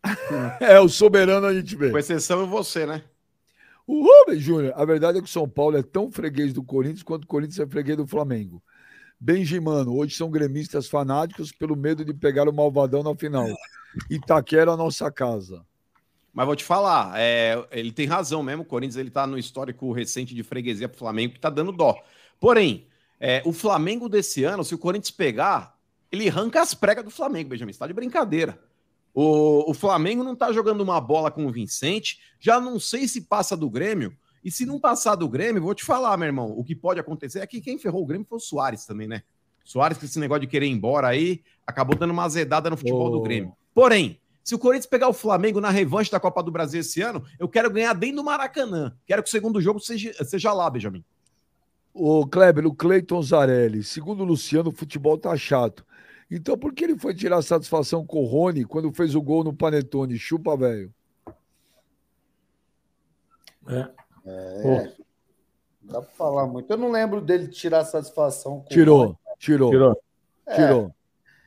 É, 0.60 0.78
o 0.78 0.88
soberano 0.88 1.46
a 1.46 1.54
gente 1.54 1.74
vê. 1.76 1.90
Com 1.90 1.98
exceção 1.98 2.42
é 2.42 2.46
você, 2.46 2.86
né? 2.86 3.02
O 3.86 4.02
Rubens 4.02 4.42
Júnior, 4.42 4.72
a 4.76 4.84
verdade 4.84 5.18
é 5.18 5.20
que 5.20 5.28
o 5.28 5.30
São 5.30 5.48
Paulo 5.48 5.76
é 5.76 5.82
tão 5.82 6.10
freguês 6.10 6.52
do 6.52 6.62
Corinthians 6.62 7.02
quanto 7.02 7.24
o 7.24 7.26
Corinthians 7.26 7.58
é 7.58 7.66
freguês 7.66 7.96
do 7.96 8.06
Flamengo. 8.06 8.62
Benjimano, 9.20 9.94
hoje 9.94 10.14
são 10.16 10.30
gremistas 10.30 10.88
fanáticos 10.88 11.52
pelo 11.52 11.76
medo 11.76 12.04
de 12.04 12.12
pegar 12.12 12.48
o 12.48 12.52
Malvadão 12.52 13.02
na 13.02 13.14
final. 13.14 13.46
Itaquera, 14.10 14.72
a 14.72 14.76
nossa 14.76 15.10
casa. 15.10 15.64
Mas 16.32 16.46
vou 16.46 16.56
te 16.56 16.64
falar, 16.64 17.12
é, 17.16 17.64
ele 17.70 17.92
tem 17.92 18.06
razão 18.06 18.42
mesmo. 18.42 18.62
O 18.62 18.66
Corinthians 18.66 18.96
ele 18.96 19.10
tá 19.10 19.26
no 19.26 19.38
histórico 19.38 19.92
recente 19.92 20.34
de 20.34 20.42
freguesia 20.42 20.88
pro 20.88 20.98
Flamengo 20.98 21.34
que 21.34 21.40
tá 21.40 21.48
dando 21.48 21.70
dó. 21.70 21.96
Porém, 22.40 22.86
é, 23.20 23.40
o 23.44 23.52
Flamengo 23.52 24.08
desse 24.08 24.44
ano, 24.44 24.64
se 24.64 24.74
o 24.74 24.78
Corinthians 24.78 25.10
pegar, 25.10 25.78
ele 26.10 26.28
arranca 26.28 26.60
as 26.60 26.74
pregas 26.74 27.04
do 27.04 27.10
Flamengo, 27.10 27.50
Benjamin. 27.50 27.72
Você 27.72 27.78
tá 27.78 27.86
de 27.86 27.92
brincadeira. 27.92 28.58
O, 29.14 29.70
o 29.70 29.74
Flamengo 29.74 30.24
não 30.24 30.34
tá 30.34 30.52
jogando 30.52 30.80
uma 30.80 31.00
bola 31.00 31.30
com 31.30 31.46
o 31.46 31.52
Vicente. 31.52 32.18
Já 32.40 32.60
não 32.60 32.80
sei 32.80 33.06
se 33.06 33.22
passa 33.22 33.56
do 33.56 33.70
Grêmio. 33.70 34.14
E 34.44 34.50
se 34.50 34.66
não 34.66 34.78
passar 34.78 35.14
do 35.14 35.28
Grêmio, 35.28 35.62
vou 35.62 35.74
te 35.74 35.84
falar, 35.84 36.16
meu 36.18 36.26
irmão. 36.26 36.52
O 36.56 36.64
que 36.64 36.74
pode 36.74 37.00
acontecer 37.00 37.38
é 37.38 37.46
que 37.46 37.60
quem 37.60 37.78
ferrou 37.78 38.02
o 38.02 38.06
Grêmio 38.06 38.26
foi 38.28 38.36
o 38.36 38.40
Soares 38.40 38.84
também, 38.84 39.06
né? 39.06 39.22
Soares, 39.64 39.96
com 39.96 40.04
esse 40.04 40.18
negócio 40.18 40.42
de 40.42 40.46
querer 40.46 40.66
ir 40.66 40.72
embora 40.72 41.08
aí, 41.08 41.42
acabou 41.66 41.96
dando 41.96 42.10
uma 42.10 42.24
azedada 42.24 42.68
no 42.68 42.76
futebol 42.76 43.10
do 43.10 43.20
Ô. 43.20 43.22
Grêmio. 43.22 43.56
Porém, 43.72 44.20
se 44.42 44.54
o 44.54 44.58
Corinthians 44.58 44.86
pegar 44.86 45.08
o 45.08 45.14
Flamengo 45.14 45.58
na 45.58 45.70
revanche 45.70 46.10
da 46.10 46.20
Copa 46.20 46.42
do 46.42 46.50
Brasil 46.50 46.80
esse 46.80 47.00
ano, 47.00 47.24
eu 47.38 47.48
quero 47.48 47.70
ganhar 47.70 47.94
dentro 47.94 48.16
do 48.16 48.24
Maracanã. 48.24 48.94
Quero 49.06 49.22
que 49.22 49.28
o 49.28 49.32
segundo 49.32 49.58
jogo 49.62 49.80
seja, 49.80 50.12
seja 50.22 50.52
lá, 50.52 50.68
Benjamin. 50.68 51.02
O 51.94 52.26
Kleber, 52.26 52.66
o 52.66 52.74
Cleiton 52.74 53.22
Zarelli. 53.22 53.82
Segundo 53.82 54.20
o 54.20 54.26
Luciano, 54.26 54.68
o 54.68 54.74
futebol 54.74 55.16
tá 55.16 55.34
chato. 55.34 55.86
Então 56.36 56.58
por 56.58 56.74
que 56.74 56.82
ele 56.84 56.98
foi 56.98 57.14
tirar 57.14 57.40
satisfação 57.42 58.04
com 58.04 58.18
o 58.18 58.24
Rony 58.26 58.64
quando 58.64 58.92
fez 58.92 59.14
o 59.14 59.22
gol 59.22 59.44
no 59.44 59.54
Panetone? 59.54 60.18
Chupa, 60.18 60.56
velho. 60.56 60.92
É. 63.68 63.88
É, 64.26 64.92
não 65.82 65.92
dá 65.92 66.02
pra 66.02 66.10
falar 66.12 66.46
muito. 66.46 66.70
Eu 66.72 66.76
não 66.76 66.90
lembro 66.90 67.20
dele 67.20 67.46
tirar 67.48 67.84
satisfação. 67.84 68.60
com 68.60 68.68
Tirou, 68.68 69.18
tirou, 69.38 69.70
Tirou. 69.70 70.02
É. 70.46 70.54
tirou. 70.56 70.94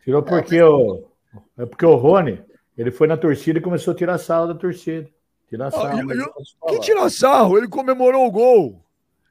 Tirou 0.03 0.23
porque 0.23 0.61
o. 0.61 1.03
É 1.57 1.65
porque 1.65 1.85
o 1.85 1.95
Rony, 1.95 2.41
ele 2.77 2.91
foi 2.91 3.07
na 3.07 3.17
torcida 3.17 3.59
e 3.59 3.61
começou 3.61 3.93
a 3.93 3.97
tirar 3.97 4.17
sarro 4.19 4.47
da 4.47 4.55
torcida. 4.55 5.09
Tirar 5.49 5.67
Ah, 5.67 5.71
sarro. 5.71 6.05
mas 6.05 6.17
eu- 6.17 6.25
eu 6.25 6.33
Que 6.33 6.55
falar. 6.59 6.79
tira 6.79 7.09
sarro, 7.09 7.57
ele 7.57 7.67
comemorou 7.67 8.25
o 8.25 8.31
gol. 8.31 8.81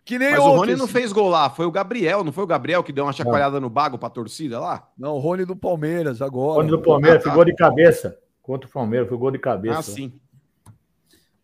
Que 0.07 0.19
nem 0.21 0.31
Mas 0.31 0.39
o 0.39 0.45
ontem. 0.45 0.57
Rony 0.59 0.77
não 0.77 0.87
fez 0.87 1.13
gol 1.13 1.29
lá, 1.29 1.51
foi 1.51 1.67
o 1.67 1.71
Gabriel, 1.71 2.23
não 2.23 2.31
foi 2.33 2.45
o 2.45 2.47
Gabriel 2.47 2.83
que 2.85 2.93
deu 2.93 3.05
uma 3.05 3.13
chacoalhada 3.13 3.59
no 3.61 3.69
bago 3.69 3.99
pra 3.99 4.09
torcida 4.09 4.61
lá? 4.61 4.89
Não, 4.97 5.15
o 5.17 5.19
Rony 5.19 5.45
do 5.45 5.57
Palmeiras 5.57 6.23
agora. 6.23 6.59
Rony 6.61 6.71
do 6.71 6.81
Palmeiras, 6.81 7.19
Ah, 7.19 7.25
tá. 7.25 7.31
foi 7.31 7.35
gol 7.35 7.45
de 7.45 7.55
cabeça. 7.57 8.17
Contra 8.41 8.69
o 8.69 8.73
Palmeiras, 8.73 9.09
foi 9.09 9.19
gol 9.19 9.33
de 9.33 9.39
cabeça. 9.41 9.81
Ah, 9.81 9.83
sim. 9.83 10.19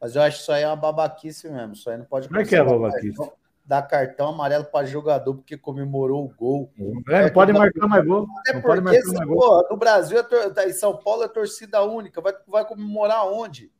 Mas 0.01 0.15
eu 0.15 0.23
acho 0.23 0.37
que 0.37 0.43
isso 0.43 0.53
aí 0.53 0.63
é 0.63 0.67
uma 0.69 0.77
babaquice 0.77 1.51
mesmo. 1.51 1.73
Isso 1.73 1.91
aí 1.91 1.97
não 1.99 2.05
pode 2.05 2.29
Como 2.29 2.41
é 2.41 2.45
que 2.45 2.55
é 2.55 2.63
babaquice? 2.65 3.17
cartão- 3.17 3.33
Dar 3.65 3.83
cartão 3.83 4.29
amarelo 4.29 4.65
para 4.65 4.87
jogador 4.87 5.35
porque 5.35 5.57
comemorou 5.57 6.25
o 6.25 6.29
gol. 6.37 6.73
É, 7.09 7.23
não 7.25 7.31
pode 7.33 7.53
marcar 7.53 7.87
mais 7.89 8.05
gol. 8.05 8.27
Até 8.41 8.55
Não 8.55 8.63
pode 8.63 8.81
marcar 8.81 9.05
mais 9.13 9.27
gol. 9.29 9.37
porra, 9.39 9.69
no 9.71 9.77
Brasil, 9.77 10.19
é 10.19 10.23
tor- 10.23 10.53
tá, 10.53 10.67
em 10.69 10.73
São 10.73 10.97
Paulo 10.97 11.23
é 11.25 11.29
torcida 11.29 11.81
única. 11.83 12.21
Vai, 12.21 12.33
vai 12.49 12.65
comemorar 12.65 13.25
onde? 13.27 13.71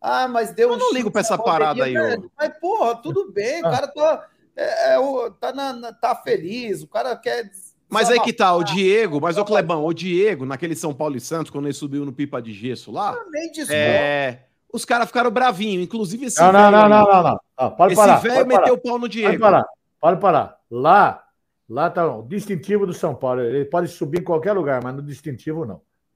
Ah, 0.00 0.26
mas 0.28 0.52
deu 0.52 0.70
Eu 0.70 0.76
não 0.78 0.92
ligo 0.92 1.10
pra 1.10 1.20
essa 1.20 1.36
bandeirinha, 1.36 1.58
parada 1.74 1.84
aí, 1.84 2.16
ô. 2.18 2.30
Mas, 2.38 2.58
porra, 2.60 2.96
tudo 2.96 3.32
bem. 3.32 3.62
O 3.62 3.66
Ah. 3.66 3.70
cara 3.70 3.88
tá, 3.88 4.26
é, 4.56 4.94
é, 4.94 4.98
o- 4.98 5.30
tá, 5.30 5.52
na- 5.52 5.72
na- 5.72 5.92
tá 5.92 6.14
feliz. 6.14 6.82
O 6.82 6.88
cara 6.88 7.16
quer. 7.16 7.50
Mas 7.88 8.10
aí 8.10 8.18
que 8.20 8.32
tá, 8.32 8.54
o 8.54 8.64
Diego, 8.64 9.20
mas 9.20 9.36
o 9.36 9.44
Clebão, 9.44 9.84
o 9.84 9.92
Diego, 9.92 10.46
naquele 10.46 10.74
São 10.74 10.94
Paulo 10.94 11.16
e 11.16 11.20
Santos, 11.20 11.50
quando 11.50 11.66
ele 11.66 11.74
subiu 11.74 12.04
no 12.06 12.12
pipa 12.12 12.40
de 12.40 12.52
gesso 12.52 12.90
lá, 12.90 13.12
discordo. 13.52 13.72
é, 13.72 14.44
os 14.72 14.84
caras 14.86 15.08
ficaram 15.08 15.30
bravinhos, 15.30 15.84
inclusive 15.84 16.24
esse 16.26 16.40
Não, 16.40 16.50
não, 16.52 16.70
velho 16.70 16.72
não, 16.72 16.88
não, 16.88 17.12
não, 17.12 17.22
não. 17.22 17.40
Ah, 17.56 17.70
pode 17.70 17.92
Esse 17.92 18.00
parar. 18.00 18.16
velho 18.16 18.34
Pode 18.36 18.48
parar. 18.48 18.60
meteu 18.60 18.74
o 18.74 18.78
pau 18.78 18.94
no 18.94 19.00
Pode 19.00 19.12
Diego. 19.12 19.38
parar. 19.38 19.66
Pode 20.00 20.20
parar. 20.20 20.56
Lá, 20.70 21.22
lá 21.68 21.90
tá 21.90 22.06
o 22.16 22.22
distintivo 22.22 22.86
do 22.86 22.94
São 22.94 23.14
Paulo. 23.14 23.42
Ele 23.42 23.66
pode 23.66 23.88
subir 23.88 24.20
em 24.20 24.24
qualquer 24.24 24.54
lugar, 24.54 24.82
mas 24.82 24.94
no 24.94 25.02
distintivo 25.02 25.66
não. 25.66 25.74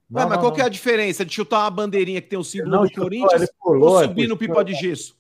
Não, 0.09 0.23
mas 0.23 0.31
não, 0.31 0.39
qual 0.39 0.45
não. 0.45 0.53
que 0.53 0.63
é 0.63 0.65
a 0.65 0.69
diferença 0.71 1.27
de 1.27 1.35
chutar 1.35 1.61
uma 1.65 1.71
bandeirinha 1.71 2.23
que 2.23 2.29
tem 2.29 2.39
o 2.39 2.45
símbolo 2.45 2.71
Não 2.71 2.83
do 2.85 2.89
chutou, 2.89 3.05
Corinthians 3.05 3.51
pulou, 3.61 3.91
ou 3.91 4.01
é, 4.01 4.05
subir 4.05 4.29
no 4.29 4.37
pipa 4.37 4.65
de 4.65 4.73
gesso? 4.73 5.15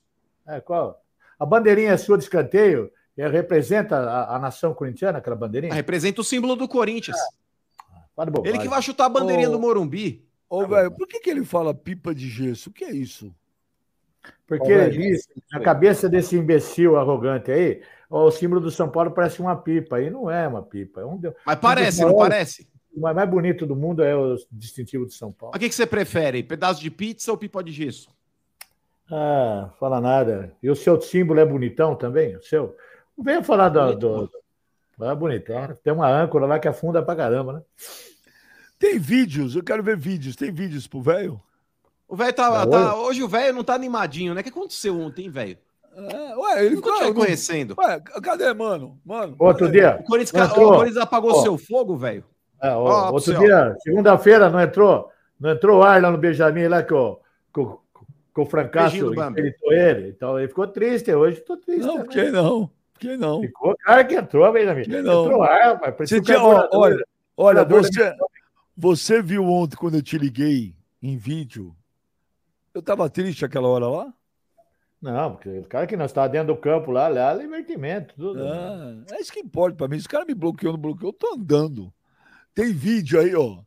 É, 0.48 0.58
qual? 0.60 1.02
A 1.38 1.44
bandeirinha 1.44 1.90
é 1.90 1.96
sua 1.98 2.16
de 2.16 2.24
escanteio 2.24 2.86
é, 2.86 2.90
representa 3.16 3.96
a, 3.96 4.36
a 4.36 4.38
nação 4.38 4.74
corintiana, 4.74 5.18
aquela 5.18 5.36
bandeirinha? 5.36 5.72
Ah, 5.72 5.76
Representa 5.76 6.20
o 6.20 6.24
símbolo 6.24 6.54
do 6.56 6.68
Corinthians. 6.68 7.16
Bobagem. 8.16 8.48
Ele 8.48 8.58
que 8.58 8.68
vai 8.68 8.80
chutar 8.80 9.06
a 9.06 9.08
bandeirinha 9.10 9.48
Ô. 9.48 9.52
do 9.52 9.58
Morumbi. 9.58 10.24
Ô, 10.48 10.66
velho, 10.66 10.90
por 10.90 11.06
que, 11.06 11.20
que 11.20 11.28
ele 11.30 11.44
fala 11.44 11.74
pipa 11.74 12.14
de 12.14 12.28
gesso? 12.28 12.70
O 12.70 12.72
que 12.72 12.84
é 12.84 12.92
isso? 12.92 13.34
Porque 14.46 14.74
velho, 14.74 14.92
diz, 14.92 15.28
na 15.52 15.60
cabeça 15.60 16.08
desse 16.08 16.36
imbecil 16.36 16.96
arrogante 16.96 17.50
aí, 17.50 17.82
ó, 18.08 18.26
o 18.26 18.30
símbolo 18.30 18.60
do 18.60 18.70
São 18.70 18.88
Paulo 18.88 19.10
parece 19.10 19.40
uma 19.40 19.56
pipa. 19.56 20.00
E 20.00 20.08
não 20.08 20.30
é 20.30 20.46
uma 20.48 20.62
pipa. 20.62 21.00
É 21.00 21.04
um, 21.04 21.20
Mas 21.44 21.58
parece, 21.58 22.00
não 22.00 22.08
maiores- 22.08 22.28
parece? 22.28 22.68
o 22.94 23.00
mais 23.00 23.28
bonito 23.28 23.66
do 23.66 23.76
mundo 23.76 24.02
é 24.02 24.16
o 24.16 24.36
distintivo 24.50 25.04
de 25.06 25.12
São 25.14 25.30
Paulo. 25.30 25.54
O 25.54 25.58
que, 25.58 25.68
que 25.68 25.74
você 25.74 25.86
prefere? 25.86 26.42
Pedaço 26.42 26.80
de 26.80 26.90
pizza 26.90 27.30
ou 27.30 27.36
pipa 27.36 27.62
de 27.62 27.72
gesso? 27.72 28.08
Ah, 29.10 29.70
fala 29.78 30.00
nada. 30.00 30.52
E 30.62 30.70
o 30.70 30.74
seu 30.74 31.00
símbolo 31.00 31.38
é 31.40 31.44
bonitão 31.46 31.94
também? 31.94 32.36
O 32.36 32.42
seu? 32.42 32.74
Não 33.16 33.24
venha 33.24 33.42
falar 33.42 33.68
do. 33.68 33.94
do... 33.94 34.30
É 35.00 35.14
bonitão. 35.14 35.76
Tem 35.82 35.92
uma 35.92 36.08
âncora 36.08 36.46
lá 36.46 36.58
que 36.58 36.68
afunda 36.68 37.02
pra 37.02 37.16
caramba, 37.16 37.52
né? 37.54 37.62
Tem 38.78 38.98
vídeos, 38.98 39.54
eu 39.54 39.62
quero 39.62 39.82
ver 39.82 39.96
vídeos. 39.96 40.36
Tem 40.36 40.52
vídeos 40.52 40.86
pro 40.86 41.00
velho? 41.00 41.40
O 42.08 42.14
velho 42.14 42.32
tá, 42.32 42.50
Tá 42.50 42.66
tá- 42.66 42.96
Hoje 42.96 43.22
o 43.22 43.28
velho 43.28 43.54
não 43.54 43.64
tá 43.64 43.74
animadinho, 43.74 44.34
né? 44.34 44.40
O 44.40 44.44
que 44.44 44.50
aconteceu 44.50 44.98
ontem, 44.98 45.28
velho? 45.28 45.58
É, 45.96 46.36
ué, 46.36 46.66
ele 46.66 46.76
ficou 46.76 46.94
te 46.94 47.12
conhecendo. 47.14 47.74
Ué, 47.78 48.00
cadê, 48.22 48.52
mano? 48.52 48.98
Mano. 49.04 49.34
Outro 49.38 49.70
dia. 49.70 49.98
O 50.00 50.04
Corinthians, 50.04 50.52
o 50.52 50.54
Corinthians 50.54 50.96
apagou 50.98 51.30
ó, 51.30 51.42
seu 51.42 51.56
fogo, 51.56 51.96
velho. 51.96 52.22
É, 52.62 52.70
ó, 52.70 53.12
outro 53.12 53.38
dia, 53.38 53.74
segunda-feira, 53.82 54.50
não 54.50 54.60
entrou? 54.60 55.10
Não 55.40 55.50
entrou 55.50 55.82
ar 55.82 56.00
lá 56.00 56.10
no 56.10 56.18
Benjamin, 56.18 56.68
lá 56.68 56.82
que 56.82 56.92
o, 56.92 57.18
que 57.52 57.60
o, 57.60 57.80
que 58.34 58.40
o 58.42 59.72
ele. 59.72 60.08
Então 60.08 60.38
ele 60.38 60.48
ficou 60.48 60.66
triste. 60.66 61.12
Hoje 61.12 61.38
estou 61.38 61.56
triste. 61.56 61.86
Não, 61.86 61.98
por 61.98 62.08
que 62.08 62.30
não? 62.30 62.70
Que 62.98 63.16
não? 63.16 63.40
Ficou 63.40 63.76
cara 63.76 64.04
que 64.04 64.14
entrou, 64.14 64.50
Benjamin. 64.52 64.84
Que 64.84 65.02
não? 65.02 65.26
Entrou 65.26 65.42
ar, 65.42 65.80
mas 65.80 66.08
você 66.08 66.20
tinha, 66.20 66.42
olha, 66.42 67.04
olha 67.36 67.64
você, 67.64 68.14
você 68.76 69.22
viu 69.22 69.44
ontem 69.44 69.76
quando 69.76 69.96
eu 69.96 70.02
te 70.02 70.16
liguei 70.16 70.74
em 71.02 71.16
vídeo? 71.16 71.74
Eu 72.72 72.82
tava 72.82 73.08
triste 73.08 73.44
aquela 73.44 73.68
hora 73.68 73.86
lá? 73.86 74.14
Não, 75.00 75.32
porque 75.32 75.48
o 75.48 75.64
cara 75.64 75.86
que 75.86 75.96
não 75.96 76.06
está 76.06 76.26
dentro 76.26 76.54
do 76.54 76.60
campo 76.60 76.90
lá, 76.90 77.08
lá 77.08 77.32
é 77.32 77.38
divertimento. 77.38 78.14
Tudo. 78.16 78.46
Ah, 78.46 78.96
é 79.12 79.20
isso 79.20 79.32
que 79.32 79.40
importa 79.40 79.76
para 79.76 79.88
mim. 79.88 80.00
Se 80.00 80.06
o 80.06 80.10
cara 80.10 80.24
me 80.24 80.34
bloqueou, 80.34 80.72
não 80.72 80.80
bloqueou, 80.80 81.10
eu 81.10 81.12
tô 81.12 81.34
andando. 81.34 81.92
Tem 82.54 82.72
vídeo 82.72 83.20
aí, 83.20 83.34
ó. 83.34 83.58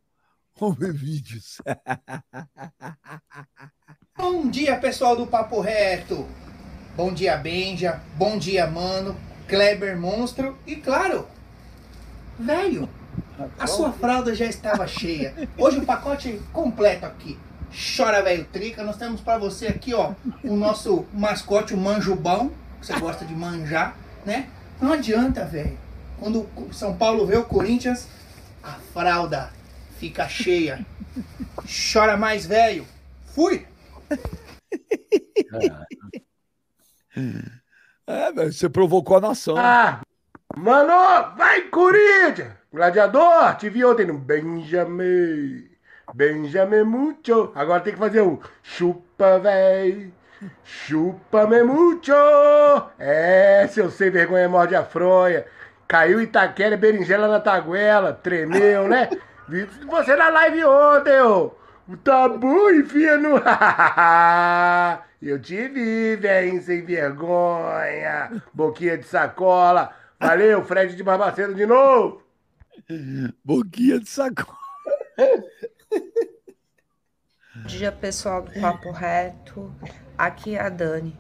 Vamos 0.60 0.78
ver 0.78 0.92
vídeos. 0.92 1.62
Bom 4.18 4.50
dia, 4.50 4.78
pessoal 4.80 5.16
do 5.16 5.26
Papo 5.26 5.62
Reto. 5.62 6.28
Bom 7.00 7.14
dia, 7.14 7.38
Benja. 7.38 8.02
Bom 8.18 8.38
dia, 8.38 8.68
mano. 8.68 9.16
Kleber 9.48 9.98
Monstro. 9.98 10.58
E 10.68 10.76
claro, 10.76 11.26
velho, 12.38 12.90
a 13.58 13.66
sua 13.66 13.94
fralda 13.94 14.36
já 14.36 14.44
estava 14.44 14.86
cheia. 14.86 15.34
Hoje 15.58 15.78
o 15.78 15.86
pacote 15.86 16.42
completo 16.52 17.06
aqui. 17.06 17.40
Chora, 17.96 18.22
velho, 18.22 18.44
trica. 18.52 18.84
Nós 18.84 18.98
temos 18.98 19.22
para 19.22 19.38
você 19.38 19.68
aqui, 19.68 19.94
ó, 19.94 20.12
o 20.44 20.58
nosso 20.58 21.06
mascote, 21.14 21.74
o 21.74 21.78
manjubão, 21.78 22.52
que 22.82 22.88
você 22.88 23.00
gosta 23.00 23.24
de 23.24 23.34
manjar, 23.34 23.96
né? 24.26 24.50
Não 24.82 24.92
adianta, 24.92 25.46
velho. 25.46 25.78
Quando 26.20 26.50
o 26.54 26.74
São 26.74 26.98
Paulo 26.98 27.26
vê 27.26 27.38
o 27.38 27.46
Corinthians, 27.46 28.10
a 28.62 28.74
fralda 28.94 29.54
fica 29.98 30.28
cheia. 30.28 30.86
Chora 31.94 32.18
mais, 32.18 32.46
velho. 32.46 32.86
Fui! 33.34 33.66
É, 38.08 38.32
velho, 38.32 38.52
você 38.52 38.70
provocou 38.70 39.18
a 39.18 39.22
nação. 39.22 39.56
Ah, 39.58 40.02
mano, 40.56 41.36
vai, 41.38 41.62
Corinthians! 41.64 42.54
Gladiador, 42.72 43.56
te 43.58 43.70
vi 43.70 43.84
ontem 43.84 44.06
no 44.06 44.18
Benjamin. 44.18 45.68
Benjamin 46.14 46.84
Mucho. 46.84 47.52
Agora 47.56 47.82
tem 47.82 47.94
que 47.94 48.00
fazer 48.00 48.22
um 48.22 48.40
chupa, 48.64 49.40
véi. 49.40 50.14
Chupa-me 50.64 51.64
mucho. 51.64 52.14
É, 52.98 53.68
seu 53.68 53.92
sem 53.92 54.10
vergonha 54.10 54.48
morde 54.48 54.76
a 54.76 54.84
fronha. 54.86 55.46
Caiu 55.88 56.22
Itaquera, 56.22 56.78
berinjela 56.78 57.28
na 57.28 57.40
taguela. 57.40 58.14
Tremeu, 58.14 58.88
né? 58.88 59.10
Você 59.88 60.16
na 60.16 60.30
live 60.30 60.64
ontem, 60.64 61.22
ô. 61.22 61.59
O 61.90 61.98
tabu 61.98 62.70
enfia 62.70 63.18
no. 63.18 63.42
Eu 65.20 65.42
te 65.42 65.68
vi, 65.70 66.16
velho, 66.18 66.62
sem 66.62 66.86
vergonha. 66.86 68.44
Boquinha 68.54 68.96
de 68.96 69.06
sacola. 69.06 69.92
Valeu, 70.20 70.64
Fred 70.64 70.96
de 70.96 71.02
Barbacena 71.02 71.52
de 71.56 71.66
novo. 71.66 72.22
Boquinha 73.44 74.00
de 74.00 74.08
sacola. 74.08 74.56
Bom 77.56 77.64
dia, 77.66 77.92
pessoal 77.92 78.44
do 78.44 78.52
Papo 78.62 78.92
Reto. 78.92 79.74
Aqui 80.16 80.56
é 80.56 80.62
a 80.62 80.70
Dani. 80.70 81.18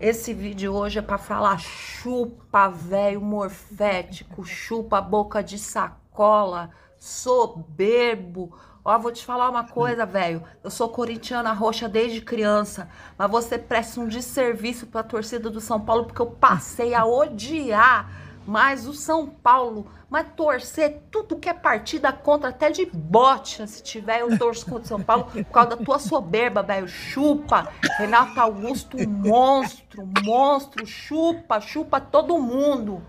Esse 0.00 0.32
vídeo 0.32 0.72
hoje 0.72 0.98
é 0.98 1.02
para 1.02 1.18
falar 1.18 1.58
chupa, 1.58 2.70
velho 2.70 3.20
morfético, 3.20 4.46
chupa 4.46 4.98
boca 5.02 5.42
de 5.42 5.58
sacola, 5.58 6.70
soberbo. 6.98 8.58
Ó, 8.84 8.98
vou 8.98 9.12
te 9.12 9.24
falar 9.24 9.50
uma 9.50 9.64
coisa, 9.64 10.06
velho. 10.06 10.42
Eu 10.62 10.70
sou 10.70 10.88
corintiana 10.88 11.52
roxa 11.52 11.88
desde 11.88 12.20
criança, 12.20 12.88
mas 13.16 13.30
você 13.30 13.58
presta 13.58 14.00
um 14.00 14.08
desserviço 14.08 14.86
para 14.86 15.00
a 15.00 15.04
torcida 15.04 15.50
do 15.50 15.60
São 15.60 15.80
Paulo 15.80 16.04
porque 16.04 16.22
eu 16.22 16.30
passei 16.30 16.94
a 16.94 17.04
odiar 17.04 18.10
mais 18.46 18.86
o 18.86 18.94
São 18.94 19.26
Paulo 19.26 19.86
mas 20.10 20.26
torcer 20.36 21.02
tudo 21.08 21.36
que 21.36 21.48
é 21.48 21.54
partida 21.54 22.12
contra, 22.12 22.48
até 22.48 22.68
de 22.68 22.84
bote, 22.84 23.66
se 23.68 23.80
tiver, 23.80 24.22
eu 24.22 24.36
torço 24.36 24.66
contra 24.66 24.82
o 24.82 24.88
São 24.88 25.00
Paulo 25.00 25.26
por 25.26 25.44
causa 25.44 25.70
da 25.70 25.76
tua 25.76 26.00
soberba, 26.00 26.64
velho. 26.64 26.88
Chupa. 26.88 27.68
Renato 27.96 28.40
Augusto, 28.40 28.96
monstro, 29.08 30.08
monstro. 30.24 30.84
Chupa, 30.84 31.60
chupa 31.60 32.00
todo 32.00 32.40
mundo. 32.40 33.00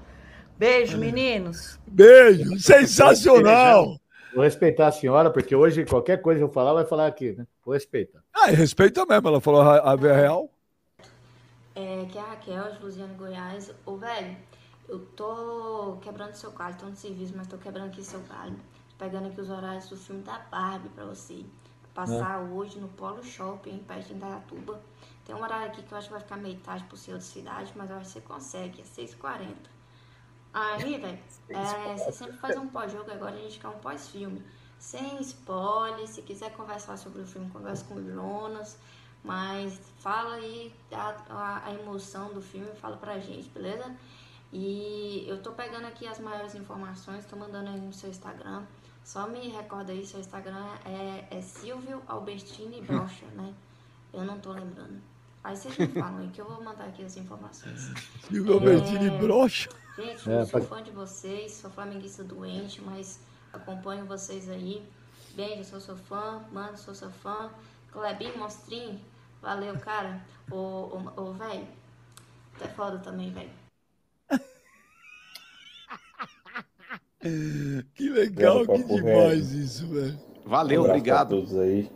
Beijo, 0.60 1.00
meninos. 1.00 1.80
Beijo, 1.88 2.60
sensacional. 2.60 4.00
Vou 4.34 4.44
respeitar 4.44 4.88
a 4.88 4.92
senhora, 4.92 5.30
porque 5.30 5.56
hoje 5.56 5.86
qualquer 5.86 6.22
coisa 6.22 6.40
que 6.40 6.44
eu 6.44 6.50
falar, 6.50 6.74
vai 6.74 6.86
falar 6.86 7.08
aqui, 7.08 7.34
né? 7.34 7.46
Vou 7.64 7.74
respeitar. 7.74 8.24
Ah, 8.34 8.48
respeita 8.48 9.06
mesmo, 9.06 9.28
ela 9.28 9.42
falou 9.42 9.62
a, 9.62 9.78
a 9.92 9.96
real. 9.96 10.50
É, 11.76 12.06
que 12.12 12.18
é 12.18 12.22
a 12.22 12.26
Raquel, 12.26 12.72
de 12.74 12.84
Luziano 12.84 13.14
Goiás. 13.16 13.72
Ô, 13.86 13.96
velho, 13.98 14.36
eu 14.88 15.00
tô 15.16 15.98
quebrando 16.02 16.34
seu 16.34 16.52
galho, 16.52 16.76
tô 16.78 16.86
no 16.86 16.96
serviço, 16.96 17.34
mas 17.36 17.48
tô 17.48 17.58
quebrando 17.58 17.88
aqui 17.88 18.04
seu 18.04 18.20
galho. 18.22 18.56
Pegando 18.98 19.28
aqui 19.28 19.42
os 19.42 19.50
horários 19.50 19.90
do 19.90 19.98
filme 19.98 20.22
da 20.22 20.40
Barbie 20.52 20.90
pra 20.90 21.06
você. 21.06 21.44
Passar 21.94 22.42
é. 22.42 22.54
hoje 22.54 22.80
no 22.80 22.88
Polo 22.88 23.24
Shopping, 23.24 23.80
perto 23.80 24.08
de 24.08 24.14
Indaiatuba. 24.14 24.82
Tem 25.26 25.36
um 25.36 25.42
horário 25.42 25.68
aqui 25.68 25.82
que 25.82 25.92
eu 25.92 25.98
acho 25.98 26.08
que 26.08 26.14
vai 26.14 26.22
ficar 26.22 26.38
meio 26.38 26.58
tarde 26.60 26.84
pro 26.86 26.98
seu 26.98 27.18
de 27.18 27.24
cidade, 27.24 27.72
mas 27.76 27.90
eu 27.90 27.98
acho 27.98 28.08
que 28.08 28.14
você 28.14 28.22
consegue, 28.22 28.82
é 28.82 28.84
6h40. 28.84 29.71
Aí, 30.54 30.98
velho, 30.98 31.20
é, 31.50 31.98
você 31.98 32.12
sempre 32.12 32.38
faz 32.38 32.58
um 32.58 32.68
pós-jogo, 32.68 33.10
agora 33.10 33.36
a 33.36 33.40
gente 33.40 33.60
quer 33.60 33.70
um 33.70 33.80
pós-filme. 33.80 34.44
Sem 34.78 35.22
spoiler, 35.22 36.08
se 36.08 36.22
quiser 36.22 36.52
conversar 36.54 36.98
sobre 36.98 37.22
o 37.22 37.26
filme, 37.26 37.50
conversa 37.52 37.86
com 37.86 37.96
o 37.96 38.04
Jonas. 38.04 38.78
Mas 39.24 39.80
fala 40.00 40.36
aí 40.36 40.74
a, 40.92 41.64
a, 41.68 41.74
emoção 41.74 42.34
do 42.34 42.42
filme, 42.42 42.72
fala 42.76 42.98
pra 42.98 43.20
gente, 43.20 43.48
beleza? 43.50 43.96
E 44.52 45.24
eu 45.28 45.42
tô 45.42 45.52
pegando 45.52 45.86
aqui 45.86 46.08
as 46.08 46.20
maiores 46.20 46.56
informações, 46.56 47.26
tô 47.26 47.36
mandando 47.36 47.70
aí 47.70 47.80
no 47.80 47.94
seu 47.94 48.10
Instagram. 48.10 48.66
Só 49.04 49.28
me 49.28 49.48
recorda 49.50 49.92
aí, 49.92 50.06
seu 50.06 50.20
Instagram 50.20 50.68
é, 50.86 51.38
é 51.38 51.42
Silvio 51.42 52.02
Albertini 52.08 52.82
Brocha, 52.82 53.26
né? 53.28 53.54
Eu 54.12 54.26
não 54.26 54.40
tô 54.40 54.52
lembrando. 54.52 55.02
Aí 55.44 55.58
vocês 55.58 55.76
me 55.78 55.88
falam 55.88 56.20
aí 56.20 56.30
que 56.30 56.40
eu 56.40 56.46
vou 56.46 56.64
mandar 56.64 56.86
aqui 56.86 57.04
as 57.04 57.18
informações. 57.18 57.92
Silvio 58.28 58.52
é... 58.52 58.54
Albertini 58.56 59.10
Brocha? 59.10 59.70
Gente, 59.96 60.30
eu 60.30 60.40
é, 60.40 60.46
sou 60.46 60.62
fã 60.62 60.84
de 60.84 60.92
vocês, 60.92 61.54
sou 61.54 61.72
flamenguista 61.72 62.24
doente, 62.24 62.80
mas 62.82 63.20
acompanho 63.52 64.06
vocês 64.06 64.48
aí. 64.50 64.84
Beijo, 65.36 65.64
sou 65.64 65.80
seu 65.80 65.96
fã, 65.96 66.44
mano, 66.52 66.78
sou 66.78 66.94
seu 66.94 67.10
fã. 67.10 67.50
Clebinho, 67.92 68.38
Mostrinho, 68.38 69.00
valeu, 69.42 69.76
cara. 69.80 70.22
Ô, 70.50 70.56
ô, 70.56 71.02
ô 71.18 71.34
velho, 71.34 71.68
até 72.56 72.68
foda 72.70 73.00
também, 73.00 73.32
velho. 73.32 73.50
que 77.96 78.10
legal, 78.10 78.66
que 78.66 78.84
demais 78.84 79.52
isso, 79.52 79.88
velho. 79.88 80.20
Valeu, 80.46 80.84
um 80.84 80.86
obrigado. 80.86 81.30
todos 81.30 81.58
aí. 81.58 81.92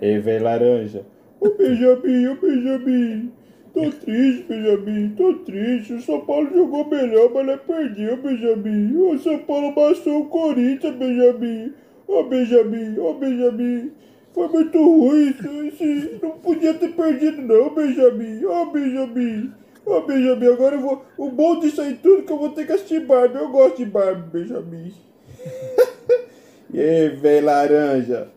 Ei, 0.00 0.20
velho 0.20 0.44
laranja. 0.44 1.04
Ô 1.40 1.50
Benjamin, 1.50 2.28
ô 2.28 2.34
Benjamin. 2.36 3.32
Tô 3.72 3.90
triste, 3.90 4.44
Benjamin, 4.48 5.14
tô 5.16 5.34
triste. 5.38 5.94
O 5.94 6.00
São 6.00 6.20
Paulo 6.20 6.48
jogou 6.54 6.88
melhor, 6.88 7.30
mas 7.34 7.46
não 7.46 7.58
perdeu, 7.58 8.16
Benjamin. 8.18 8.96
O 8.96 9.18
São 9.18 9.38
Paulo 9.38 9.68
amassou 9.68 10.22
o 10.22 10.26
Corinthians, 10.26 10.94
Benjamin. 10.94 11.72
Ô 12.06 12.22
Benjamin, 12.22 12.98
ô 12.98 13.14
Benjamin. 13.14 13.92
Foi 14.32 14.48
muito 14.48 14.78
ruim 14.78 15.34
isso. 15.68 16.18
Não 16.22 16.30
podia 16.38 16.74
ter 16.74 16.92
perdido, 16.92 17.42
não, 17.42 17.74
Benjamin. 17.74 18.44
Ô 18.44 18.66
Benjamin. 18.66 19.52
Ô, 19.84 20.00
Benjamin, 20.00 20.46
agora 20.46 20.76
eu 20.76 20.80
vou. 20.80 21.04
O 21.18 21.30
bom 21.30 21.58
disso 21.60 21.80
aí 21.80 21.94
tudo 21.94 22.22
que 22.22 22.32
eu 22.32 22.38
vou 22.38 22.50
ter 22.50 22.66
que 22.66 22.72
assistir 22.72 23.00
Barbie. 23.00 23.38
Eu 23.38 23.50
gosto 23.50 23.76
de 23.78 23.84
Barbie, 23.84 24.38
Benjamin. 24.38 24.94
e 26.72 26.80
aí, 26.80 27.08
velho 27.08 27.46
laranja? 27.46 28.28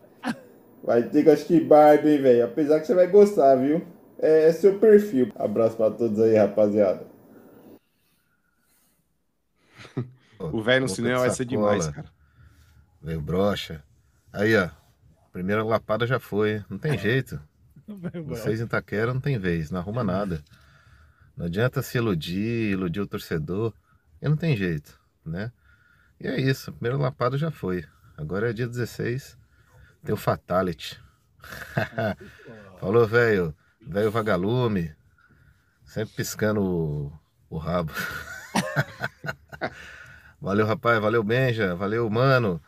Vai 0.88 1.02
ter 1.02 1.22
que 1.22 1.28
assistir 1.28 1.62
Barbie, 1.66 2.12
hein, 2.12 2.22
velho? 2.22 2.44
Apesar 2.46 2.80
que 2.80 2.86
você 2.86 2.94
vai 2.94 3.06
gostar, 3.06 3.56
viu? 3.56 3.86
É, 4.18 4.44
é 4.44 4.52
seu 4.54 4.78
perfil. 4.78 5.30
Abraço 5.36 5.76
pra 5.76 5.90
todos 5.90 6.18
aí, 6.18 6.34
rapaziada. 6.34 7.06
o 10.40 10.62
velho 10.62 10.84
no 10.84 10.88
cinema 10.88 11.18
vai 11.18 11.28
ser 11.28 11.44
demais, 11.44 11.88
cara. 11.88 12.08
Veio 13.02 13.20
brocha. 13.20 13.84
Aí, 14.32 14.56
ó. 14.56 14.70
Primeira 15.30 15.62
lapada 15.62 16.06
já 16.06 16.18
foi. 16.18 16.64
Não 16.70 16.78
tem 16.78 16.96
jeito. 16.96 17.38
Vocês 18.24 18.58
em 18.58 18.66
Taquera 18.66 19.12
não 19.12 19.20
tem 19.20 19.38
vez, 19.38 19.70
não 19.70 19.80
arruma 19.80 20.02
nada. 20.02 20.42
Não 21.36 21.44
adianta 21.44 21.82
se 21.82 21.98
iludir, 21.98 22.70
iludir 22.70 23.02
o 23.02 23.06
torcedor. 23.06 23.74
E 24.22 24.26
não 24.26 24.38
tem 24.38 24.56
jeito, 24.56 24.98
né? 25.22 25.52
E 26.18 26.26
é 26.26 26.40
isso. 26.40 26.72
primeiro 26.72 26.96
lapado 26.96 27.36
já 27.36 27.50
foi. 27.50 27.84
Agora 28.16 28.48
é 28.48 28.54
dia 28.54 28.66
16. 28.66 29.36
Tem 30.04 30.14
o 30.14 30.16
Fatality. 30.16 31.00
Falou, 32.80 33.06
velho. 33.06 33.54
Velho 33.80 34.10
vagalume. 34.10 34.94
Sempre 35.84 36.14
piscando 36.14 36.62
o, 36.62 37.12
o 37.48 37.58
rabo. 37.58 37.92
valeu, 40.40 40.66
rapaz. 40.66 41.00
Valeu, 41.00 41.22
Benja. 41.22 41.74
Valeu, 41.74 42.08
mano. 42.10 42.62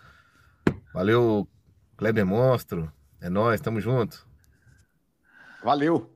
Valeu, 0.93 1.49
Kleber 1.97 2.27
Monstro. 2.27 2.93
É 3.21 3.29
nóis, 3.29 3.61
tamo 3.61 3.81
junto. 3.81 4.27
Valeu. 5.63 6.10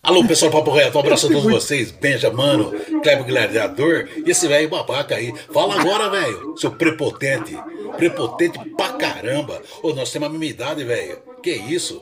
Alô, 0.00 0.24
pessoal 0.24 0.52
Papo 0.52 0.70
Reto, 0.70 0.96
um 0.96 1.00
abraço 1.00 1.26
a 1.26 1.30
todos 1.30 1.50
vocês. 1.50 1.90
Benja, 1.90 2.30
mano, 2.30 2.70
Kleber 3.02 3.24
Gladiador 3.26 4.08
e 4.24 4.30
esse 4.30 4.46
velho 4.46 4.68
babaca 4.68 5.16
aí. 5.16 5.34
Fala 5.52 5.80
agora, 5.80 6.08
velho, 6.08 6.56
seu 6.56 6.70
prepotente. 6.70 7.58
Prepotente 7.96 8.58
pra 8.76 8.92
caramba. 8.92 9.60
Ô, 9.82 9.92
nós 9.92 10.12
temos 10.12 10.28
a 10.28 10.30
mesma 10.30 10.46
idade, 10.46 10.84
velho. 10.84 11.18
Que 11.42 11.50
isso? 11.50 12.00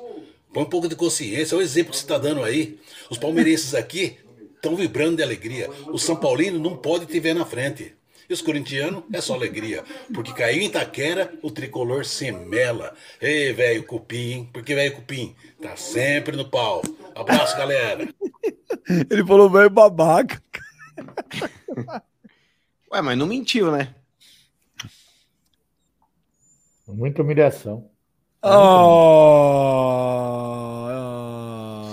Põe 0.52 0.64
um 0.64 0.68
pouco 0.68 0.88
de 0.88 0.94
consciência. 0.94 1.56
Olha 1.56 1.62
o 1.62 1.66
exemplo 1.66 1.92
que 1.92 1.96
você 1.96 2.06
tá 2.06 2.18
dando 2.18 2.42
aí. 2.42 2.78
Os 3.08 3.16
palmeirenses 3.16 3.74
aqui 3.74 4.18
estão 4.54 4.76
vibrando 4.76 5.16
de 5.16 5.22
alegria. 5.22 5.70
O 5.86 5.98
São 5.98 6.16
Paulino 6.16 6.58
não 6.58 6.76
pode 6.76 7.06
te 7.06 7.18
ver 7.18 7.34
na 7.34 7.46
frente. 7.46 7.95
E 8.28 8.32
os 8.32 8.42
corintianos 8.42 9.04
é 9.12 9.20
só 9.20 9.34
alegria. 9.34 9.84
Porque 10.12 10.32
caiu 10.32 10.60
em 10.60 10.66
Itaquera, 10.66 11.32
o 11.42 11.50
tricolor 11.50 12.04
se 12.04 12.30
mela. 12.32 12.94
Ei, 13.20 13.52
velho 13.52 13.84
cupim, 13.84 14.32
hein? 14.32 14.50
Porque 14.52 14.74
velho 14.74 14.94
cupim 14.94 15.34
tá 15.62 15.76
sempre 15.76 16.36
no 16.36 16.48
pau. 16.48 16.82
Abraço, 17.14 17.56
galera. 17.56 18.08
Ele 19.10 19.24
falou 19.24 19.48
velho 19.48 19.70
babaca. 19.70 20.42
Ué, 22.92 23.02
mas 23.02 23.18
não 23.18 23.26
mentiu, 23.26 23.70
né? 23.70 23.94
Muita 26.86 27.22
humilhação. 27.22 27.90
Ah, 28.42 28.56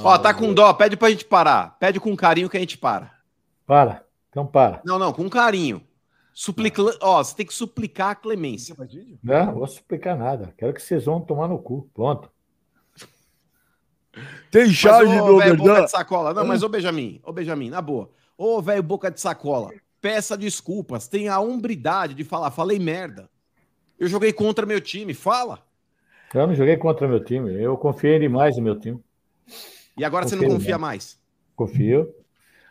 Ó, 0.06 0.18
tá 0.18 0.34
com 0.34 0.54
dó, 0.54 0.74
pede 0.74 0.98
pra 0.98 1.10
gente 1.10 1.26
parar. 1.26 1.78
Pede 1.80 2.00
com 2.00 2.16
carinho 2.16 2.50
que 2.50 2.58
a 2.58 2.60
gente 2.60 2.78
para. 2.78 3.12
Para. 3.66 4.04
Então 4.30 4.46
para. 4.46 4.82
Não, 4.84 5.00
não, 5.00 5.14
com 5.14 5.30
carinho. 5.30 5.82
Suplica... 6.34 6.82
Ó, 7.02 7.24
você 7.24 7.36
tem 7.36 7.46
que 7.46 7.54
suplicar 7.54 8.10
a 8.10 8.16
clemência. 8.16 8.76
Não, 9.24 9.46
não 9.46 9.54
vou 9.54 9.66
explicar 9.66 10.18
nada. 10.18 10.54
Quero 10.58 10.74
que 10.74 10.82
vocês 10.82 11.06
vão 11.06 11.22
tomar 11.22 11.48
no 11.48 11.60
cu. 11.60 11.90
Pronto. 11.94 12.30
Tem 14.52 14.72
charge 14.72 15.16
do 15.18 15.40
de 15.56 15.88
sacola. 15.90 16.34
Não, 16.34 16.46
mas 16.46 16.62
ô 16.62 16.70
Benjamin, 16.70 17.20
ô 17.24 17.32
Benjamin, 17.32 17.70
na 17.70 17.82
boa. 17.82 18.12
Ô, 18.38 18.62
velho, 18.62 18.84
boca 18.84 19.10
de 19.10 19.20
sacola, 19.20 19.72
peça 20.00 20.38
desculpas. 20.38 21.08
Tenha 21.08 21.34
a 21.34 21.40
hombridade 21.40 22.14
de 22.14 22.24
falar, 22.24 22.52
falei 22.52 22.78
merda. 22.78 23.30
Eu 24.00 24.08
joguei 24.08 24.34
contra 24.34 24.66
meu 24.66 24.82
time, 24.82 25.14
fala. 25.14 25.66
Eu 26.34 26.48
não 26.48 26.56
joguei 26.56 26.78
contra 26.78 27.08
meu 27.08 27.24
time. 27.24 27.54
Eu 27.54 27.78
confiei 27.78 28.20
demais 28.20 28.58
no 28.58 28.64
meu 28.64 28.80
time. 28.80 29.00
E 29.98 30.04
agora 30.04 30.28
você 30.28 30.36
não 30.36 30.48
confia 30.48 30.78
mais. 30.78 31.20
Confio. 31.56 32.14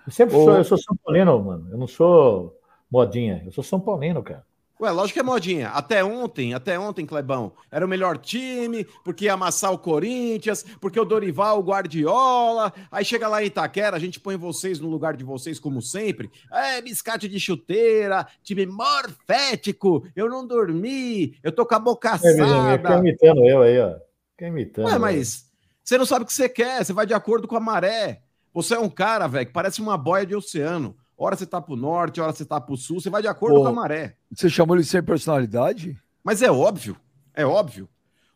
Eu 0.04 0.12
sempre 0.12 0.36
Ô- 0.36 0.44
sou, 0.44 0.54
eu 0.54 0.64
sou 0.64 0.78
São 0.78 0.96
Paulino, 0.96 1.42
mano. 1.42 1.68
Eu 1.70 1.78
não 1.78 1.86
sou 1.86 2.60
modinha. 2.92 3.42
Eu 3.46 3.50
sou 3.52 3.64
São 3.64 3.80
Paulino, 3.80 4.22
cara. 4.22 4.44
Ué, 4.80 4.90
lógico 4.90 5.14
que 5.14 5.20
é 5.20 5.22
modinha. 5.22 5.68
Até 5.68 6.02
ontem, 6.02 6.54
até 6.54 6.76
ontem, 6.76 7.06
Clebão, 7.06 7.52
era 7.70 7.86
o 7.86 7.88
melhor 7.88 8.18
time, 8.18 8.84
porque 9.04 9.26
ia 9.26 9.34
amassar 9.34 9.72
o 9.72 9.78
Corinthians, 9.78 10.64
porque 10.80 10.98
o 10.98 11.04
Dorival, 11.04 11.60
o 11.60 11.62
Guardiola. 11.62 12.72
Aí 12.90 13.04
chega 13.04 13.28
lá 13.28 13.40
em 13.42 13.46
Itaquera, 13.46 13.96
a 13.96 14.00
gente 14.00 14.18
põe 14.18 14.36
vocês 14.36 14.80
no 14.80 14.88
lugar 14.88 15.16
de 15.16 15.22
vocês, 15.22 15.60
como 15.60 15.80
sempre. 15.80 16.28
É, 16.50 16.82
biscate 16.82 17.28
de 17.28 17.38
chuteira, 17.38 18.26
time 18.42 18.66
morfético, 18.66 20.04
eu 20.16 20.28
não 20.28 20.44
dormi, 20.44 21.38
eu 21.44 21.52
tô 21.52 21.64
com 21.64 21.76
a 21.76 21.78
boca 21.78 22.08
É, 22.08 22.12
assada. 22.14 22.78
fica 22.78 22.98
imitando 22.98 23.46
eu 23.46 23.62
aí, 23.62 23.80
ó. 23.80 23.94
Fica 24.32 24.48
imitando. 24.48 24.86
Ué, 24.86 24.98
mas 24.98 25.46
você 25.84 25.96
não 25.96 26.04
sabe 26.04 26.24
o 26.24 26.26
que 26.26 26.34
você 26.34 26.48
quer, 26.48 26.84
você 26.84 26.92
vai 26.92 27.06
de 27.06 27.14
acordo 27.14 27.46
com 27.46 27.56
a 27.56 27.60
maré. 27.60 28.20
Você 28.52 28.74
é 28.74 28.78
um 28.80 28.90
cara, 28.90 29.28
velho, 29.28 29.46
que 29.46 29.52
parece 29.52 29.80
uma 29.80 29.96
boia 29.96 30.26
de 30.26 30.34
oceano. 30.34 30.96
Hora 31.22 31.36
você 31.36 31.46
tá 31.46 31.60
pro 31.60 31.76
norte, 31.76 32.20
hora 32.20 32.32
você 32.32 32.44
tá 32.44 32.60
pro 32.60 32.76
sul, 32.76 33.00
você 33.00 33.08
vai 33.08 33.22
de 33.22 33.28
acordo 33.28 33.60
Ô, 33.60 33.62
com 33.62 33.68
a 33.68 33.72
maré. 33.72 34.14
Você 34.34 34.50
chamou 34.50 34.74
ele 34.74 34.82
sem 34.82 35.00
personalidade? 35.00 35.96
Mas 36.24 36.42
é 36.42 36.50
óbvio, 36.50 36.96
é 37.32 37.46
óbvio. 37.46 37.88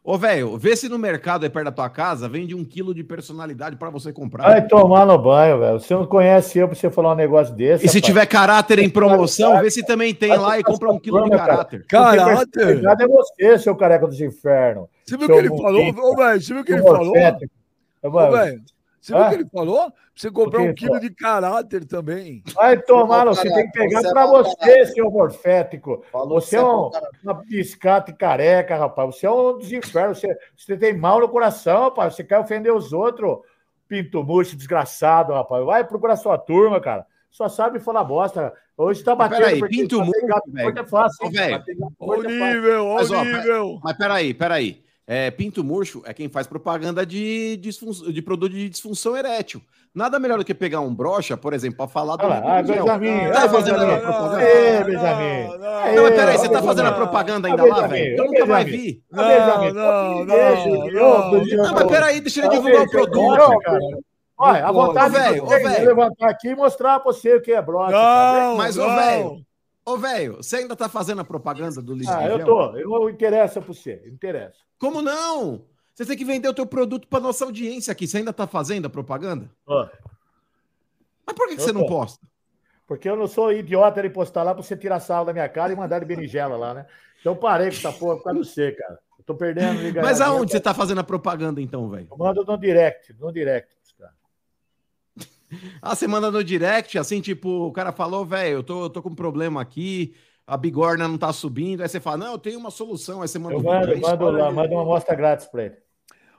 Ô, 0.05 0.17
velho, 0.17 0.57
vê 0.57 0.77
se 0.77 0.89
no 0.89 0.97
mercado 0.97 1.43
aí 1.43 1.51
perto 1.51 1.65
da 1.65 1.73
tua 1.73 1.91
casa 1.91 2.29
vende 2.29 2.55
um 2.55 2.65
quilo 2.65 2.95
de 2.95 3.03
personalidade 3.03 3.75
pra 3.75 3.91
você 3.91 4.13
comprar. 4.13 4.45
Vai 4.45 4.69
tomar 4.69 5.05
no 5.05 5.19
banho, 5.19 5.59
velho. 5.59 5.81
Você 5.81 5.95
não 5.95 6.07
conhece 6.07 6.61
eu 6.61 6.69
pra 6.69 6.77
você 6.77 6.89
falar 6.89 7.15
um 7.15 7.17
negócio 7.17 7.53
desse. 7.57 7.85
E 7.85 7.89
se 7.89 7.97
rapaz. 7.97 8.07
tiver 8.07 8.27
caráter 8.27 8.79
em 8.79 8.89
promoção, 8.89 9.61
vê 9.61 9.69
se 9.69 9.85
também 9.85 10.15
tem 10.15 10.37
lá 10.37 10.57
e 10.57 10.63
compra 10.63 10.89
um 10.89 11.01
quilo 11.01 11.25
de 11.25 11.31
cara. 11.31 11.45
caráter. 11.45 11.87
Caráter? 11.89 12.51
personalidade 12.53 13.03
é 13.03 13.09
você, 13.09 13.59
seu 13.59 13.75
careca 13.75 14.07
dos 14.07 14.21
infernos. 14.21 14.87
Você 15.05 15.17
viu 15.17 15.27
o 15.27 15.33
que 15.33 15.39
ele 15.39 15.49
falou? 15.49 15.89
Ô, 15.89 16.15
velho, 16.15 16.41
você 16.41 16.53
viu 16.53 16.63
o 16.63 16.65
que 16.65 16.73
ele 16.73 16.83
falou? 16.83 17.09
Ô, 17.11 18.31
velho, 18.31 18.61
você 19.07 19.15
viu 19.15 19.25
o 19.25 19.29
que 19.29 19.35
ele 19.37 19.49
falou? 19.53 19.91
Pra 19.91 20.01
você 20.17 20.31
comprar 20.31 20.63
um 20.63 20.75
quilo 20.75 20.99
de 20.99 21.11
caráter 21.11 21.85
também. 21.85 22.43
Vai 22.55 22.81
tomar, 22.81 23.25
você 23.27 23.53
tem 23.53 23.67
que 23.67 23.73
pegar 23.79 24.01
você 24.01 24.09
é 24.09 24.11
pra 24.11 24.27
mau 24.27 24.43
você, 24.45 24.87
seu 24.87 25.11
morfético. 25.11 26.05
Falou 26.11 26.41
Você 26.41 26.57
é 26.57 26.59
é 26.59 26.65
um, 26.65 26.91
uma 27.23 27.35
piscata 27.43 28.11
e 28.11 28.15
careca, 28.15 28.77
rapaz. 28.77 29.15
Você 29.17 29.27
é 29.27 29.31
um 29.31 29.59
dos 29.59 29.73
infernos. 29.73 30.19
Você, 30.19 30.37
você 30.57 30.77
tem 30.77 30.97
mal 30.97 31.21
no 31.21 31.29
coração, 31.29 31.85
rapaz. 31.85 32.15
Você 32.15 32.25
quer 32.25 32.39
ofender 32.39 32.73
os 32.73 32.93
outros. 32.93 33.39
Pinto 33.87 34.25
murcho, 34.25 34.57
desgraçado, 34.57 35.33
rapaz. 35.33 35.65
Vai 35.65 35.85
procurar 35.85 36.17
sua 36.17 36.37
turma, 36.37 36.81
cara. 36.81 37.07
Só 37.31 37.49
sabe 37.49 37.79
falar 37.79 38.03
bosta. 38.03 38.53
Hoje 38.77 39.05
tá 39.05 39.15
Mas 39.15 39.31
batendo. 39.31 39.45
peraí, 39.45 39.61
porque 39.61 39.77
pinto 39.77 39.99
bater 39.99 40.07
murcho, 40.07 40.43
velho. 40.47 40.65
forte 40.65 40.79
é 40.81 40.85
fácil, 40.85 41.27
Ô, 41.27 41.31
velho. 41.31 41.65
Ó 42.01 42.07
o 42.07 42.15
é 42.15 42.27
nível, 42.27 42.95
Mas, 42.95 43.11
o 43.11 43.25
nível. 43.25 43.81
Mas 43.85 43.97
peraí, 43.97 44.35
peraí. 44.35 44.86
É, 45.09 45.31
Pinto 45.31 45.63
Murcho 45.63 46.03
é 46.05 46.13
quem 46.13 46.29
faz 46.29 46.49
propaganda 46.49 47.07
de, 47.07 47.57
disfun- 47.59 48.11
de 48.13 48.21
produto 48.21 48.53
de 48.53 48.69
disfunção 48.69 49.17
erétil. 49.17 49.63
Nada 49.95 50.19
melhor 50.19 50.37
do 50.39 50.45
que 50.45 50.53
pegar 50.53 50.81
um 50.81 50.93
brocha, 50.93 51.37
por 51.37 51.53
exemplo, 51.55 51.77
pra 51.77 51.87
falar 51.87 52.17
do. 52.17 52.25
Olha 52.27 52.41
lá, 52.41 52.59
ah. 52.59 52.63
Benjamin. 52.63 53.31
Tá 53.33 53.49
fazendo 53.49 53.81
a 53.83 53.99
propaganda? 53.99 54.43
Ê, 54.43 54.85
Benjamin. 54.85 55.59
Não, 55.95 56.03
mas 56.03 56.15
peraí, 56.15 56.39
você 56.39 56.49
tá 56.49 56.63
fazendo 56.63 56.87
a 56.89 56.93
propaganda 56.93 57.49
ainda 57.49 57.65
lá, 57.65 57.87
velho? 57.87 58.13
Então 58.15 58.27
nunca 58.27 58.45
vai 58.47 58.65
vir. 58.65 59.03
Não, 59.11 59.23
não, 59.73 60.25
não, 60.25 60.25
não. 60.25 61.45
Não, 61.45 61.73
mas 61.73 61.85
peraí, 61.87 62.21
deixa 62.21 62.41
ele 62.41 62.49
Não, 62.49 62.55
divulgar 62.57 62.83
o 62.83 62.91
produto. 62.91 63.59
cara. 63.61 63.79
Olha, 64.39 64.67
a 64.67 64.73
vontade 64.73 65.15
velho, 65.15 65.47
de 65.47 65.85
levantar 65.87 66.29
aqui 66.29 66.49
e 66.49 66.55
mostrar 66.57 67.01
pra 67.01 67.11
você 67.11 67.37
o 67.37 67.41
que 67.41 67.53
é 67.53 67.63
brocha. 67.63 67.93
cara. 67.93 68.41
Não, 68.49 68.57
Mas, 68.59 68.77
ô, 68.77 68.87
não. 68.87 68.97
velho, 68.97 69.47
ô, 69.87 69.97
velho, 69.97 70.37
você 70.37 70.57
ainda 70.57 70.77
tá 70.77 70.91
fazendo 70.91 71.23
a 71.23 71.25
propaganda 71.25 71.81
do 71.81 71.95
Liz 71.95 72.07
Ah, 72.09 72.27
eu 72.27 72.45
tô. 72.45 72.77
Eu 72.77 72.91
não 72.91 73.09
interessa 73.09 73.63
pra 73.63 73.73
você. 73.73 74.03
Interessa. 74.07 74.66
Como 74.79 75.03
não? 75.03 75.65
Você 75.95 76.05
tem 76.05 76.17
que 76.17 76.25
vender 76.25 76.49
o 76.49 76.55
teu 76.55 76.67
produto 76.67 77.09
pra 77.09 77.21
nossa 77.21 77.45
audiência 77.45 77.91
aqui. 77.91 78.07
Você 78.07 78.19
ainda 78.19 78.33
tá 78.33 78.47
fazendo 78.47 78.87
a 78.87 78.91
propaganda? 78.91 79.51
Ó, 79.67 79.89
Mas 81.27 81.35
por 81.35 81.49
que, 81.49 81.57
que 81.57 81.63
você 81.63 81.73
não 81.73 81.87
posta? 81.87 82.27
Porque 82.87 83.09
eu 83.09 83.17
não 83.17 83.27
sou 83.27 83.53
idiota 83.53 84.03
de 84.03 84.11
postar 84.11 84.43
lá 84.43 84.55
pra 84.55 84.63
você 84.63 84.77
tirar 84.77 85.01
sal 85.01 85.25
da 85.25 85.33
minha 85.33 85.49
cara 85.49 85.73
e 85.73 85.77
mandar 85.77 85.99
de 85.99 86.05
berinjela 86.05 86.57
lá, 86.57 86.75
né? 86.75 86.87
Então 87.21 87.33
eu 87.33 87.37
parei 87.37 87.71
com 87.71 87.77
essa 87.77 87.93
porra 87.93 88.17
por 88.17 88.25
causa 88.25 88.41
de 88.41 88.47
você, 88.47 88.73
cara. 88.73 88.99
Eu 89.19 89.25
tô 89.25 89.35
perdendo. 89.35 89.81
Mas 90.03 90.21
aonde 90.21 90.53
você 90.53 90.61
cara. 90.61 90.75
tá 90.75 90.75
fazendo 90.75 91.01
a 91.01 91.05
propaganda 91.05 91.61
então, 91.61 91.89
velho? 91.89 92.07
Eu 92.11 92.17
mando 92.17 92.45
no 92.45 92.57
direct, 92.59 93.13
no 93.19 93.33
direct. 93.33 93.75
cara. 93.99 94.15
Ah, 95.81 95.95
você 95.95 96.09
manda 96.09 96.31
no 96.31 96.43
direct, 96.43 96.99
assim, 96.99 97.21
tipo, 97.21 97.49
o 97.49 97.73
cara 97.73 97.93
falou, 97.93 98.27
velho, 98.27 98.57
eu 98.57 98.63
tô, 98.65 98.85
eu 98.85 98.91
tô 98.91 99.01
com 99.01 99.11
um 99.11 99.15
problema 99.15 99.61
aqui, 99.63 100.15
a 100.47 100.57
bigorna 100.57 101.09
não 101.09 101.19
tá 101.19 101.33
subindo. 101.33 101.83
Aí 101.83 101.89
você 101.89 101.99
fala, 101.99 102.19
não, 102.19 102.33
eu 102.33 102.39
tenho 102.39 102.59
uma 102.59 102.71
solução. 102.71 103.23
Aí 103.23 103.29
você 103.29 103.39
manda 103.39 103.57
Eu 103.57 103.61
um 103.61 103.63
mando, 103.65 103.91
aí 103.91 104.01
mando 104.01 104.31
lá, 104.31 104.47
ele. 104.47 104.55
mando 104.55 104.73
uma 104.75 104.83
amostra 104.83 105.15
grátis 105.15 105.47
pra 105.47 105.65
ele. 105.65 105.77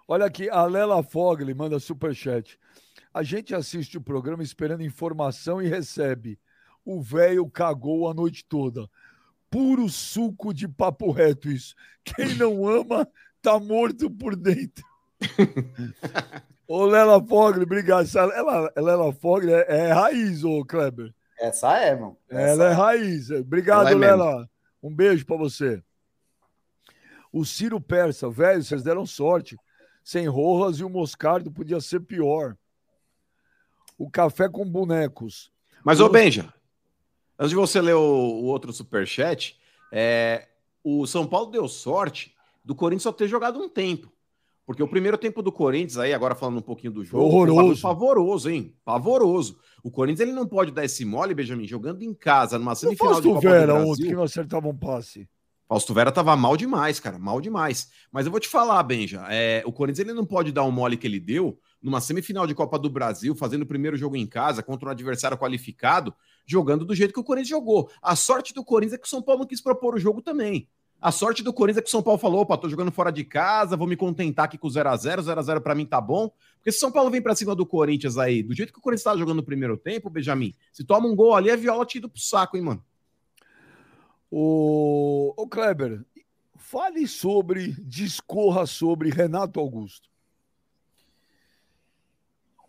Olha 0.07 0.25
aqui, 0.25 0.49
a 0.49 0.63
Lela 0.65 1.03
Fogli 1.03 1.53
manda 1.53 1.79
superchat. 1.79 2.57
A 3.13 3.21
gente 3.23 3.53
assiste 3.53 3.97
o 3.97 4.01
programa 4.01 4.41
esperando 4.41 4.83
informação 4.83 5.61
e 5.61 5.67
recebe. 5.67 6.39
O 6.85 7.01
velho 7.01 7.49
cagou 7.49 8.09
a 8.09 8.13
noite 8.13 8.45
toda. 8.47 8.89
Puro 9.49 9.89
suco 9.89 10.53
de 10.53 10.67
papo 10.67 11.11
reto 11.11 11.49
isso. 11.49 11.75
Quem 12.03 12.35
não 12.35 12.65
ama, 12.67 13.07
tá 13.41 13.59
morto 13.59 14.09
por 14.09 14.35
dentro. 14.35 14.85
Ô, 16.67 16.85
Lela 16.85 17.21
Fogli, 17.25 17.63
obrigado. 17.63 18.03
Essa 18.03 18.25
Lela, 18.25 18.71
Lela 18.77 19.11
Fogli 19.13 19.51
é, 19.51 19.65
é 19.67 19.91
raiz, 19.91 20.43
ô 20.43 20.63
Kleber. 20.65 21.13
Essa 21.39 21.79
é, 21.79 21.89
irmão. 21.89 22.17
Essa 22.29 22.41
Ela 22.41 22.69
é 22.69 22.73
raiz. 22.73 23.29
Obrigado, 23.31 23.81
Ela 23.81 23.91
é 23.91 23.95
mesmo. 23.95 24.23
Lela. 24.23 24.49
Um 24.81 24.93
beijo 24.93 25.25
pra 25.25 25.37
você. 25.37 25.83
O 27.31 27.45
Ciro 27.45 27.79
Persa, 27.79 28.29
velho, 28.29 28.63
vocês 28.63 28.81
deram 28.83 29.05
sorte. 29.05 29.57
Sem 30.03 30.27
Rojas 30.27 30.79
e 30.79 30.83
o 30.83 30.89
Moscardo 30.89 31.51
podia 31.51 31.79
ser 31.81 31.99
pior. 31.99 32.55
O 33.97 34.09
café 34.09 34.47
com 34.47 34.65
bonecos. 34.65 35.51
Mas, 35.83 35.99
ô 35.99 36.05
O- 36.05 36.09
Benja, 36.09 36.53
antes 37.37 37.49
de 37.49 37.55
você 37.55 37.81
ler 37.81 37.95
o, 37.95 37.99
o 37.99 38.45
outro 38.45 38.71
superchat, 38.71 39.59
é, 39.91 40.47
o 40.83 41.05
São 41.05 41.27
Paulo 41.27 41.51
deu 41.51 41.67
sorte 41.67 42.33
do 42.63 42.73
Corinthians 42.73 43.03
só 43.03 43.11
ter 43.11 43.27
jogado 43.27 43.59
um 43.59 43.67
tempo. 43.69 44.11
Porque 44.67 44.83
o 44.83 44.87
primeiro 44.87 45.17
tempo 45.17 45.41
do 45.41 45.49
Corinthians, 45.49 45.97
aí, 45.97 46.13
agora 46.13 46.35
falando 46.35 46.57
um 46.57 46.61
pouquinho 46.61 46.91
do 46.91 47.01
jogo, 47.01 47.23
horroroso. 47.23 47.81
pavoroso, 47.81 48.49
hein? 48.49 48.75
Pavoroso. 48.83 49.57
O 49.81 49.89
Corinthians 49.89 50.27
ele 50.27 50.33
não 50.35 50.45
pode 50.45 50.71
dar 50.71 50.83
esse 50.83 51.05
mole, 51.05 51.33
Benjamin, 51.33 51.65
jogando 51.65 52.01
em 52.03 52.13
casa, 52.13 52.59
numa 52.59 52.73
O 52.73 52.75
semifinal 52.75 53.21
de 53.21 53.29
Copa 53.29 53.39
do 53.39 53.49
Vera 53.49 53.73
Brasil. 53.73 53.91
ontem 53.93 54.07
que 54.07 54.13
não 54.13 54.23
acertava 54.23 54.67
um 54.67 54.75
passe. 54.77 55.25
Fausto 55.69 55.93
Vera 55.93 56.11
tava 56.11 56.35
mal 56.35 56.57
demais, 56.57 56.99
cara, 56.99 57.17
mal 57.17 57.39
demais. 57.39 57.89
Mas 58.11 58.25
eu 58.25 58.31
vou 58.31 58.41
te 58.41 58.49
falar, 58.49 58.83
Benja, 58.83 59.25
é, 59.29 59.63
o 59.65 59.71
Corinthians 59.71 60.05
ele 60.05 60.13
não 60.13 60.25
pode 60.25 60.51
dar 60.51 60.65
um 60.65 60.71
mole 60.71 60.97
que 60.97 61.07
ele 61.07 61.19
deu, 61.19 61.57
numa 61.81 62.01
semifinal 62.01 62.45
de 62.45 62.53
Copa 62.53 62.77
do 62.77 62.89
Brasil, 62.89 63.33
fazendo 63.35 63.61
o 63.61 63.67
primeiro 63.67 63.95
jogo 63.95 64.17
em 64.17 64.27
casa 64.27 64.61
contra 64.61 64.89
um 64.89 64.91
adversário 64.91 65.37
qualificado, 65.37 66.13
jogando 66.45 66.83
do 66.83 66.93
jeito 66.93 67.13
que 67.13 67.19
o 67.21 67.23
Corinthians 67.23 67.49
jogou. 67.49 67.89
A 68.01 68.17
sorte 68.17 68.53
do 68.53 68.65
Corinthians 68.65 68.95
é 68.95 68.97
que 68.97 69.07
o 69.07 69.09
São 69.09 69.21
Paulo 69.21 69.41
não 69.41 69.47
quis 69.47 69.61
propor 69.61 69.95
o 69.95 69.99
jogo 69.99 70.21
também. 70.21 70.67
A 70.99 71.11
sorte 71.11 71.43
do 71.43 71.53
Corinthians 71.53 71.77
é 71.77 71.81
que 71.83 71.89
o 71.89 71.91
São 71.91 72.01
Paulo 72.01 72.19
falou: 72.19 72.41
opa, 72.41 72.57
tô 72.57 72.67
jogando 72.67 72.91
fora 72.91 73.11
de 73.11 73.23
casa, 73.23 73.77
vou 73.77 73.87
me 73.87 73.95
contentar 73.95 74.45
aqui 74.45 74.57
com 74.57 74.67
0x0, 74.67 75.19
0x0 75.19 75.61
para 75.61 75.75
mim 75.75 75.85
tá 75.85 76.01
bom. 76.01 76.31
Porque 76.55 76.71
se 76.71 76.77
o 76.77 76.79
São 76.79 76.91
Paulo 76.91 77.11
vem 77.11 77.21
para 77.21 77.35
cima 77.35 77.55
do 77.55 77.65
Corinthians 77.65 78.17
aí, 78.17 78.41
do 78.41 78.55
jeito 78.55 78.73
que 78.73 78.79
o 78.79 78.81
Corinthians 78.81 79.03
tá 79.03 79.15
jogando 79.15 79.37
no 79.37 79.43
primeiro 79.43 79.77
tempo, 79.77 80.09
Benjamin, 80.09 80.55
se 80.73 80.83
toma 80.83 81.07
um 81.07 81.15
gol 81.15 81.35
ali, 81.35 81.49
é 81.49 81.55
viola 81.55 81.85
tido 81.85 82.09
pro 82.09 82.19
saco, 82.19 82.57
hein, 82.57 82.63
mano? 82.63 82.83
O, 84.29 85.33
o 85.37 85.47
Kleber, 85.47 86.03
fale 86.55 87.07
sobre, 87.07 87.75
discorra 87.79 88.65
sobre 88.65 89.09
Renato 89.09 89.59
Augusto. 89.59 90.09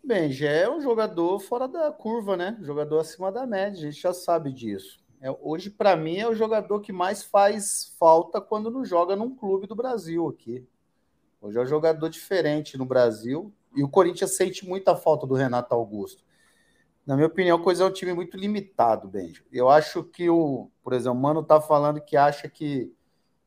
Bem, 0.03 0.31
já 0.31 0.49
é 0.49 0.69
um 0.69 0.81
jogador 0.81 1.39
fora 1.39 1.67
da 1.67 1.91
curva, 1.91 2.37
né? 2.37 2.57
Jogador 2.61 2.99
acima 2.99 3.31
da 3.31 3.45
média, 3.45 3.77
a 3.77 3.91
gente 3.91 4.01
já 4.01 4.13
sabe 4.13 4.53
disso. 4.53 4.98
É, 5.21 5.29
hoje, 5.41 5.69
para 5.69 5.97
mim, 5.97 6.17
é 6.17 6.27
o 6.27 6.33
jogador 6.33 6.79
que 6.79 6.93
mais 6.93 7.23
faz 7.23 7.93
falta 7.99 8.39
quando 8.39 8.71
não 8.71 8.85
joga 8.85 9.15
num 9.15 9.35
clube 9.35 9.67
do 9.67 9.75
Brasil 9.75 10.27
aqui. 10.29 10.65
Hoje 11.41 11.57
é 11.57 11.61
um 11.61 11.65
jogador 11.65 12.09
diferente 12.09 12.77
no 12.77 12.85
Brasil 12.85 13.53
e 13.75 13.83
o 13.83 13.89
Corinthians 13.89 14.35
sente 14.35 14.65
muita 14.65 14.95
falta 14.95 15.27
do 15.27 15.33
Renato 15.33 15.75
Augusto. 15.75 16.23
Na 17.05 17.15
minha 17.15 17.27
opinião, 17.27 17.61
Coisa 17.61 17.83
é 17.83 17.87
um 17.87 17.91
time 17.91 18.13
muito 18.13 18.37
limitado, 18.37 19.07
Benjo. 19.09 19.43
Eu 19.51 19.69
acho 19.69 20.03
que 20.03 20.29
o, 20.29 20.69
por 20.81 20.93
exemplo, 20.93 21.17
o 21.17 21.21
Mano 21.21 21.43
tá 21.43 21.59
falando 21.59 21.99
que 21.99 22.15
acha 22.15 22.47
que 22.47 22.93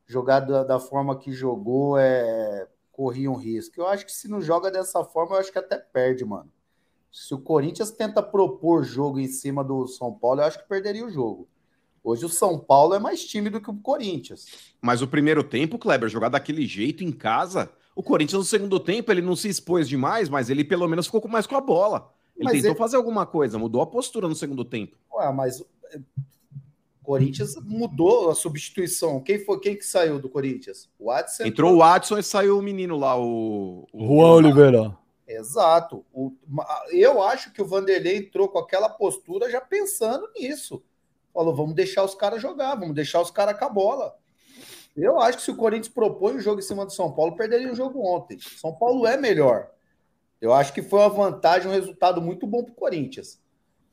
jogar 0.05 0.41
da, 0.41 0.63
da 0.63 0.79
forma 0.79 1.17
que 1.17 1.31
jogou 1.31 1.97
é 1.97 2.67
corria 2.91 3.31
um 3.31 3.35
risco. 3.35 3.79
Eu 3.79 3.87
acho 3.87 4.05
que 4.05 4.11
se 4.11 4.27
não 4.27 4.39
joga 4.39 4.69
dessa 4.69 5.03
forma, 5.03 5.35
eu 5.35 5.39
acho 5.39 5.51
que 5.51 5.57
até 5.57 5.77
perde, 5.77 6.23
mano. 6.23 6.51
Se 7.11 7.33
o 7.33 7.39
Corinthians 7.39 7.89
tenta 7.89 8.21
propor 8.21 8.83
jogo 8.83 9.19
em 9.19 9.27
cima 9.27 9.63
do 9.63 9.87
São 9.87 10.13
Paulo, 10.13 10.41
eu 10.41 10.45
acho 10.45 10.59
que 10.59 10.67
perderia 10.67 11.05
o 11.05 11.09
jogo. 11.09 11.47
Hoje 12.03 12.25
o 12.25 12.29
São 12.29 12.59
Paulo 12.59 12.93
é 12.93 12.99
mais 12.99 13.23
tímido 13.23 13.61
que 13.61 13.69
o 13.69 13.75
Corinthians. 13.75 14.45
Mas 14.81 15.01
o 15.01 15.07
primeiro 15.07 15.43
tempo, 15.43 15.79
Kleber, 15.79 16.09
jogar 16.09 16.27
daquele 16.27 16.65
jeito 16.65 17.03
em 17.03 17.11
casa, 17.11 17.71
o 17.95 18.03
Corinthians 18.03 18.39
no 18.39 18.45
segundo 18.45 18.79
tempo 18.79 19.09
ele 19.09 19.21
não 19.21 19.35
se 19.35 19.47
expôs 19.47 19.87
demais, 19.87 20.27
mas 20.27 20.49
ele 20.49 20.65
pelo 20.65 20.87
menos 20.87 21.05
ficou 21.05 21.25
mais 21.29 21.47
com 21.47 21.55
a 21.55 21.61
bola. 21.61 22.11
Ele 22.35 22.45
mas 22.45 22.53
tentou 22.53 22.71
ele... 22.71 22.77
fazer 22.77 22.97
alguma 22.97 23.25
coisa, 23.25 23.57
mudou 23.57 23.81
a 23.81 23.87
postura 23.87 24.27
no 24.27 24.35
segundo 24.35 24.65
tempo. 24.65 24.97
Ué, 25.13 25.31
mas 25.31 25.61
o 25.61 25.65
Corinthians 27.01 27.55
mudou 27.63 28.29
a 28.29 28.35
substituição. 28.35 29.21
Quem 29.21 29.39
foi 29.39 29.59
quem 29.61 29.77
que 29.77 29.85
saiu 29.85 30.19
do 30.19 30.27
Corinthians? 30.27 30.89
O 30.99 31.09
Adson. 31.09 31.43
Entrou 31.45 31.75
o 31.75 31.83
Adson 31.83 32.17
e 32.17 32.23
saiu 32.23 32.59
o 32.59 32.61
menino 32.61 32.97
lá, 32.97 33.17
o, 33.17 33.87
o... 33.93 34.05
Juan 34.05 34.33
Oliveira. 34.33 34.97
Exato. 35.25 36.05
O... 36.11 36.33
Eu 36.91 37.23
acho 37.23 37.53
que 37.53 37.61
o 37.61 37.65
Vanderlei 37.65 38.17
entrou 38.17 38.49
com 38.49 38.59
aquela 38.59 38.89
postura 38.89 39.49
já 39.49 39.61
pensando 39.61 40.27
nisso 40.35 40.83
falou: 41.33 41.55
vamos 41.55 41.73
deixar 41.73 42.03
os 42.03 42.15
caras 42.15 42.41
jogar, 42.41 42.75
vamos 42.75 42.95
deixar 42.95 43.21
os 43.21 43.31
caras 43.31 43.57
com 43.57 43.65
a 43.65 43.69
bola. 43.69 44.15
Eu 44.95 45.19
acho 45.19 45.39
que 45.39 45.43
se 45.43 45.51
o 45.51 45.55
Corinthians 45.55 45.93
propõe 45.93 46.35
o 46.35 46.39
jogo 46.39 46.59
em 46.59 46.63
cima 46.63 46.85
do 46.85 46.93
São 46.93 47.11
Paulo, 47.11 47.35
perderia 47.35 47.71
o 47.71 47.75
jogo 47.75 48.05
ontem. 48.05 48.37
São 48.39 48.73
Paulo 48.73 49.07
é 49.07 49.17
melhor. 49.17 49.71
Eu 50.39 50.53
acho 50.53 50.71
que 50.71 50.83
foi 50.83 50.99
uma 50.99 51.09
vantagem, 51.09 51.67
um 51.67 51.73
resultado 51.73 52.21
muito 52.21 52.45
bom 52.45 52.63
para 52.63 52.73
o 52.73 52.75
Corinthians. 52.75 53.41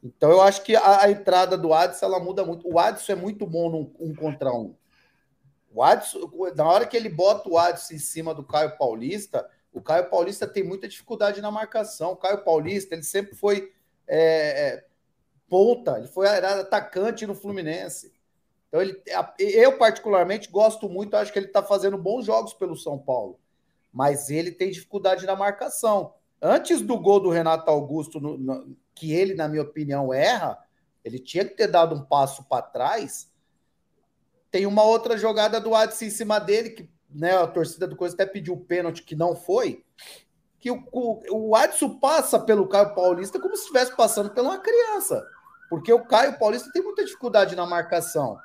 Então 0.03 0.31
eu 0.31 0.41
acho 0.43 0.63
que 0.63 0.75
a, 0.77 1.03
a, 1.03 1.11
entrada 1.11 1.57
do 1.57 1.73
Adson 1.73 2.07
ela 2.07 2.21
muda 2.21 2.45
muito. 2.45 2.69
O 2.69 2.79
Adson 2.79 3.13
é 3.13 3.15
muito 3.15 3.47
bom 3.47 3.71
no 3.71 3.95
um 3.99 4.15
contra 4.15 4.53
um. 4.53 4.75
O 5.73 5.83
Adson, 5.83 6.31
na 6.57 6.67
hora 6.67 6.87
que 6.87 6.97
ele 6.97 7.09
bota 7.09 7.49
o 7.49 7.57
Adson 7.57 7.95
em 7.95 7.99
cima 7.99 8.35
do 8.35 8.43
Caio 8.43 8.77
Paulista, 8.77 9.49
o 9.73 9.81
Caio 9.81 10.11
Paulista 10.11 10.47
tem 10.47 10.65
muita 10.65 10.89
dificuldade 10.89 11.41
na 11.41 11.51
marcação. 11.51 12.13
O 12.13 12.17
Caio 12.17 12.43
Paulista 12.43 12.95
ele 12.95 13.05
sempre 13.05 13.37
foi 13.37 13.73
é, 14.07 14.19
é 14.19 14.85
ponta, 15.51 15.99
ele 15.99 16.07
foi 16.07 16.27
era 16.27 16.61
atacante 16.61 17.27
no 17.27 17.35
Fluminense. 17.35 18.13
Então, 18.69 18.81
ele, 18.81 19.03
eu, 19.39 19.77
particularmente, 19.77 20.49
gosto 20.49 20.89
muito, 20.89 21.17
acho 21.17 21.33
que 21.33 21.39
ele 21.39 21.47
está 21.47 21.61
fazendo 21.61 21.99
bons 21.99 22.25
jogos 22.25 22.55
pelo 22.55 22.77
São 22.77 22.97
Paulo. 22.97 23.39
Mas 23.93 24.31
ele 24.31 24.53
tem 24.53 24.71
dificuldade 24.71 25.27
na 25.27 25.35
marcação. 25.35 26.15
Antes 26.41 26.81
do 26.81 26.97
gol 26.97 27.19
do 27.19 27.31
Renato 27.31 27.69
Augusto, 27.69 28.21
no, 28.21 28.39
no, 28.39 28.77
que 28.95 29.13
ele, 29.13 29.35
na 29.35 29.49
minha 29.49 29.63
opinião, 29.63 30.15
erra, 30.15 30.57
ele 31.05 31.19
tinha 31.19 31.45
que 31.45 31.57
ter 31.57 31.67
dado 31.67 31.97
um 31.97 32.05
passo 32.05 32.45
para 32.45 32.63
trás. 32.63 33.29
Tem 34.53 34.67
uma 34.67 34.85
outra 34.85 35.19
jogada 35.19 35.61
do 35.61 35.75
Adson 35.75 36.05
em 36.05 36.11
cima 36.11 36.39
dele, 36.39 36.71
que 36.71 36.89
né, 37.13 37.37
a 37.37 37.49
torcida 37.49 37.89
do 37.89 37.97
Coisa 37.97 38.15
até 38.15 38.25
pediu 38.25 38.55
o 38.55 38.61
pênalti, 38.61 39.03
que 39.03 39.17
não 39.17 39.35
foi. 39.35 39.85
Que 40.61 40.71
o, 40.71 40.87
o, 40.93 41.49
o 41.49 41.57
Adson 41.57 41.99
passa 41.99 42.39
pelo 42.39 42.69
Caio 42.69 42.95
Paulista 42.95 43.41
como 43.41 43.57
se 43.57 43.63
estivesse 43.63 43.97
passando 43.97 44.31
por 44.31 44.45
uma 44.45 44.59
criança. 44.59 45.27
Porque 45.71 45.93
o 45.93 46.05
Caio 46.05 46.37
Paulista 46.37 46.69
tem 46.73 46.83
muita 46.83 47.05
dificuldade 47.05 47.55
na 47.55 47.65
marcação. 47.65 48.37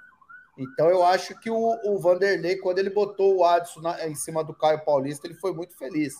Então 0.58 0.88
eu 0.90 1.04
acho 1.04 1.38
que 1.40 1.50
o, 1.50 1.80
o 1.84 2.00
Vanderlei, 2.00 2.58
quando 2.58 2.78
ele 2.78 2.92
botou 2.92 3.38
o 3.38 3.44
Adson 3.44 3.82
na, 3.82 4.08
em 4.08 4.16
cima 4.16 4.44
do 4.44 4.54
Caio 4.54 4.86
Paulista, 4.86 5.26
ele 5.26 5.34
foi 5.34 5.52
muito 5.52 5.76
feliz. 5.76 6.14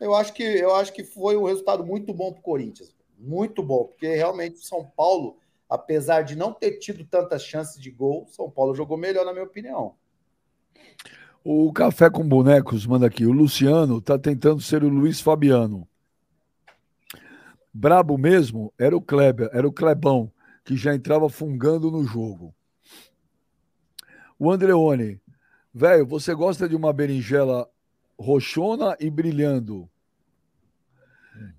Eu 0.00 0.14
acho 0.14 0.32
que, 0.32 0.42
eu 0.42 0.74
acho 0.74 0.92
que 0.92 1.04
foi 1.04 1.36
um 1.36 1.44
resultado 1.44 1.84
muito 1.84 2.12
bom 2.12 2.32
para 2.32 2.40
o 2.40 2.42
Corinthians. 2.42 2.94
Muito 3.16 3.62
bom, 3.62 3.84
porque 3.84 4.14
realmente 4.14 4.56
o 4.56 4.64
São 4.64 4.84
Paulo, 4.84 5.38
apesar 5.68 6.22
de 6.22 6.36
não 6.36 6.52
ter 6.52 6.78
tido 6.78 7.04
tantas 7.04 7.44
chances 7.44 7.80
de 7.80 7.90
gol, 7.90 8.26
São 8.28 8.50
Paulo 8.50 8.74
jogou 8.74 8.96
melhor, 8.96 9.24
na 9.24 9.32
minha 9.32 9.44
opinião. 9.44 9.94
O 11.44 11.72
Café 11.72 12.10
com 12.10 12.26
Bonecos 12.26 12.86
manda 12.86 13.06
aqui. 13.06 13.24
O 13.24 13.32
Luciano 13.32 13.98
está 13.98 14.18
tentando 14.18 14.60
ser 14.60 14.82
o 14.82 14.88
Luiz 14.88 15.20
Fabiano. 15.20 15.86
Brabo 17.72 18.18
mesmo 18.18 18.72
era 18.78 18.96
o 18.96 19.00
Kleber, 19.00 19.48
era 19.52 19.66
o 19.66 19.72
Clebão, 19.72 20.32
que 20.64 20.76
já 20.76 20.94
entrava 20.94 21.28
fungando 21.28 21.90
no 21.90 22.04
jogo. 22.04 22.54
O 24.38 24.50
Andreone, 24.50 25.20
velho, 25.72 26.06
você 26.06 26.34
gosta 26.34 26.68
de 26.68 26.74
uma 26.74 26.92
berinjela 26.92 27.68
roxona 28.18 28.96
e 28.98 29.08
brilhando? 29.08 29.88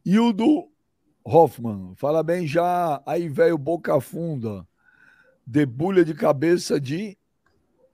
E 0.06 0.20
o 0.20 0.34
do 0.34 0.70
Hoffman, 1.24 1.94
fala 1.96 2.24
bem 2.24 2.46
já, 2.46 3.02
aí, 3.06 3.30
velho, 3.30 3.58
boca 3.58 4.00
funda, 4.02 4.68
debulha 5.46 6.04
de 6.04 6.14
cabeça 6.14 6.80
de 6.80 7.18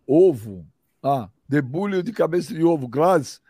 ovo. 0.07 0.65
Ah, 1.03 1.29
debulha 1.47 2.01
de 2.01 2.11
cabeça 2.11 2.53
de 2.53 2.63
ovo. 2.63 2.87
Glass, 2.87 3.41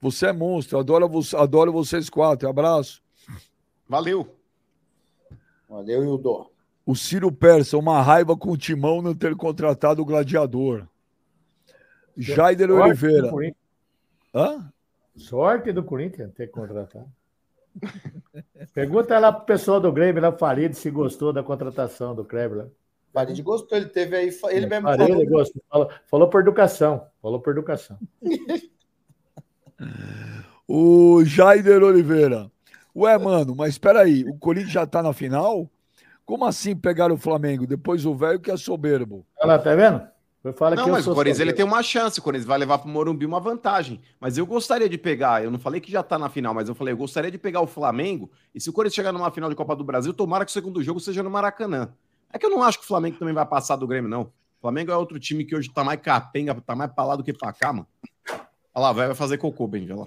você 0.00 0.26
é 0.26 0.32
monstro, 0.32 0.78
adoro, 0.78 1.10
adoro 1.36 1.72
vocês 1.72 2.10
quatro, 2.10 2.48
abraço. 2.48 3.05
Valeu. 3.88 4.34
Valeu, 5.68 6.04
Hildo. 6.04 6.50
O 6.84 6.94
Ciro 6.94 7.32
Persa, 7.32 7.76
uma 7.76 8.00
raiva 8.00 8.36
com 8.36 8.50
o 8.50 8.56
Timão 8.56 9.02
não 9.02 9.14
ter 9.14 9.34
contratado 9.34 10.02
o 10.02 10.04
gladiador. 10.04 10.86
Jaider 12.16 12.70
Oliveira. 12.70 13.30
Hã? 14.34 14.72
Sorte 15.16 15.72
do 15.72 15.82
Corinthians 15.82 16.32
ter 16.34 16.48
contratado. 16.48 17.08
Pergunta 18.72 19.18
lá 19.18 19.32
pro 19.32 19.44
pessoal 19.44 19.80
do 19.80 19.92
Grêmio, 19.92 20.22
lá, 20.22 20.32
Farid, 20.32 20.74
se 20.74 20.90
gostou 20.90 21.32
da 21.32 21.42
contratação 21.42 22.14
do 22.14 22.24
Kleber. 22.24 22.68
Farid 23.12 23.40
gostou, 23.42 23.76
ele 23.78 23.88
teve 23.88 24.16
aí. 24.16 24.30
Ele 24.50 24.66
mesmo 24.66 24.88
Farid 24.88 25.08
falou. 25.08 25.26
Gostou, 25.26 25.62
falou. 25.68 25.90
Falou 26.06 26.28
por 26.28 26.40
educação. 26.40 27.06
Falou 27.20 27.40
por 27.40 27.50
educação. 27.52 27.98
o 30.68 31.24
Jaider 31.24 31.82
Oliveira. 31.82 32.50
Ué, 32.96 33.18
mano, 33.18 33.54
mas 33.54 33.74
espera 33.74 34.00
aí, 34.00 34.24
o 34.24 34.38
Corinthians 34.38 34.72
já 34.72 34.86
tá 34.86 35.02
na 35.02 35.12
final? 35.12 35.68
Como 36.24 36.46
assim 36.46 36.74
pegar 36.74 37.12
o 37.12 37.18
Flamengo? 37.18 37.66
Depois 37.66 38.06
o 38.06 38.14
velho 38.14 38.40
que 38.40 38.50
é 38.50 38.56
soberbo. 38.56 39.26
Olha 39.38 39.52
lá, 39.52 39.58
tá 39.58 39.74
vendo? 39.74 40.00
Fala 40.54 40.76
não, 40.76 40.88
mas 40.88 41.06
o 41.06 41.12
Corinthians 41.12 41.40
ele 41.40 41.52
tem 41.52 41.64
uma 41.64 41.82
chance, 41.82 42.18
o 42.18 42.22
Corinthians 42.22 42.46
vai 42.46 42.56
levar 42.56 42.78
para 42.78 42.88
o 42.88 42.90
Morumbi 42.90 43.26
uma 43.26 43.38
vantagem. 43.38 44.00
Mas 44.18 44.38
eu 44.38 44.46
gostaria 44.46 44.88
de 44.88 44.96
pegar, 44.96 45.44
eu 45.44 45.50
não 45.50 45.58
falei 45.58 45.78
que 45.78 45.92
já 45.92 46.00
está 46.00 46.18
na 46.18 46.30
final, 46.30 46.54
mas 46.54 46.70
eu 46.70 46.74
falei, 46.74 46.94
eu 46.94 46.96
gostaria 46.96 47.30
de 47.30 47.36
pegar 47.36 47.60
o 47.60 47.66
Flamengo, 47.66 48.30
e 48.54 48.60
se 48.60 48.70
o 48.70 48.72
Corinthians 48.72 48.94
chegar 48.94 49.12
numa 49.12 49.30
final 49.30 49.50
de 49.50 49.56
Copa 49.56 49.76
do 49.76 49.84
Brasil, 49.84 50.14
tomara 50.14 50.44
que 50.46 50.50
o 50.50 50.54
segundo 50.54 50.82
jogo 50.82 50.98
seja 50.98 51.22
no 51.22 51.28
Maracanã. 51.28 51.90
É 52.32 52.38
que 52.38 52.46
eu 52.46 52.50
não 52.50 52.62
acho 52.62 52.78
que 52.78 52.84
o 52.84 52.88
Flamengo 52.88 53.18
também 53.18 53.34
vai 53.34 53.44
passar 53.44 53.76
do 53.76 53.86
Grêmio, 53.86 54.08
não. 54.08 54.22
O 54.22 54.60
Flamengo 54.62 54.90
é 54.90 54.96
outro 54.96 55.18
time 55.18 55.44
que 55.44 55.54
hoje 55.54 55.70
tá 55.70 55.84
mais 55.84 56.00
capenga, 56.00 56.54
tá 56.54 56.74
mais 56.74 56.90
pra 56.92 57.04
lá 57.04 57.16
do 57.16 57.22
que 57.22 57.32
pra 57.32 57.52
cá, 57.52 57.72
mano. 57.72 57.86
Olha 58.74 58.86
lá, 58.86 58.92
vai 58.92 59.14
fazer 59.14 59.36
cocô, 59.36 59.66
bem, 59.66 59.84
olha 59.84 60.00
lá. 60.00 60.06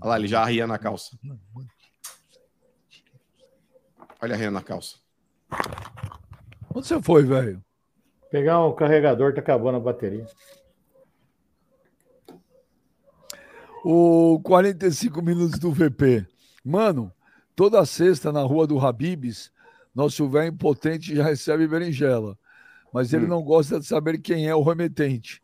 Olha 0.00 0.10
lá, 0.10 0.18
ele 0.18 0.28
já 0.28 0.42
arria 0.42 0.66
na 0.66 0.78
calça. 0.78 1.18
Olha 4.20 4.34
a 4.34 4.36
arria 4.36 4.50
na 4.50 4.62
calça. 4.62 4.96
Onde 6.74 6.86
você 6.86 7.00
foi, 7.02 7.24
velho? 7.24 7.62
Pegar 8.30 8.64
um 8.64 8.74
carregador, 8.74 9.34
tá 9.34 9.40
acabando 9.40 9.76
a 9.76 9.80
bateria. 9.80 10.26
O 13.84 14.40
45 14.42 15.22
minutos 15.22 15.58
do 15.58 15.72
VP. 15.72 16.26
Mano, 16.64 17.12
toda 17.56 17.84
sexta 17.86 18.30
na 18.30 18.42
rua 18.42 18.66
do 18.66 18.78
Habibs, 18.78 19.50
nosso 19.94 20.28
velho 20.28 20.48
impotente 20.48 21.14
já 21.14 21.24
recebe 21.24 21.66
berinjela. 21.66 22.38
Mas 22.92 23.12
ele 23.12 23.24
hum. 23.24 23.28
não 23.28 23.42
gosta 23.42 23.80
de 23.80 23.86
saber 23.86 24.18
quem 24.18 24.46
é 24.48 24.54
o 24.54 24.62
remetente. 24.62 25.42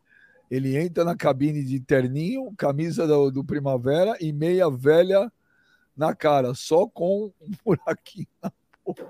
Ele 0.49 0.77
entra 0.77 1.03
na 1.03 1.15
cabine 1.15 1.63
de 1.63 1.79
terninho, 1.79 2.53
camisa 2.57 3.07
do, 3.07 3.31
do 3.31 3.43
Primavera 3.43 4.15
e 4.21 4.31
meia 4.31 4.69
velha 4.69 5.31
na 5.95 6.13
cara, 6.13 6.53
só 6.53 6.87
com 6.87 7.31
um 7.41 7.51
buraquinho 7.65 8.27
na 8.41 8.51
boca. 8.85 9.05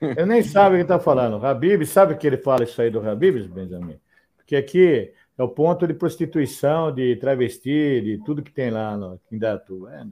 Eu 0.00 0.26
nem 0.26 0.42
sabe 0.42 0.74
o 0.74 0.78
que 0.78 0.82
está 0.82 0.98
falando. 0.98 1.44
Habib, 1.44 1.84
sabe 1.86 2.16
que 2.16 2.26
ele 2.26 2.36
fala 2.36 2.64
isso 2.64 2.80
aí 2.80 2.90
do 2.90 3.00
Habib, 3.08 3.48
Benjamin? 3.48 3.98
Porque 4.36 4.56
aqui 4.56 5.12
é 5.38 5.42
o 5.42 5.48
ponto 5.48 5.86
de 5.86 5.94
prostituição, 5.94 6.92
de 6.92 7.16
travesti, 7.16 8.00
de 8.02 8.22
tudo 8.24 8.42
que 8.42 8.52
tem 8.52 8.70
lá 8.70 8.96
no 8.96 9.18
Indatu. 9.32 9.88
É, 9.88 10.06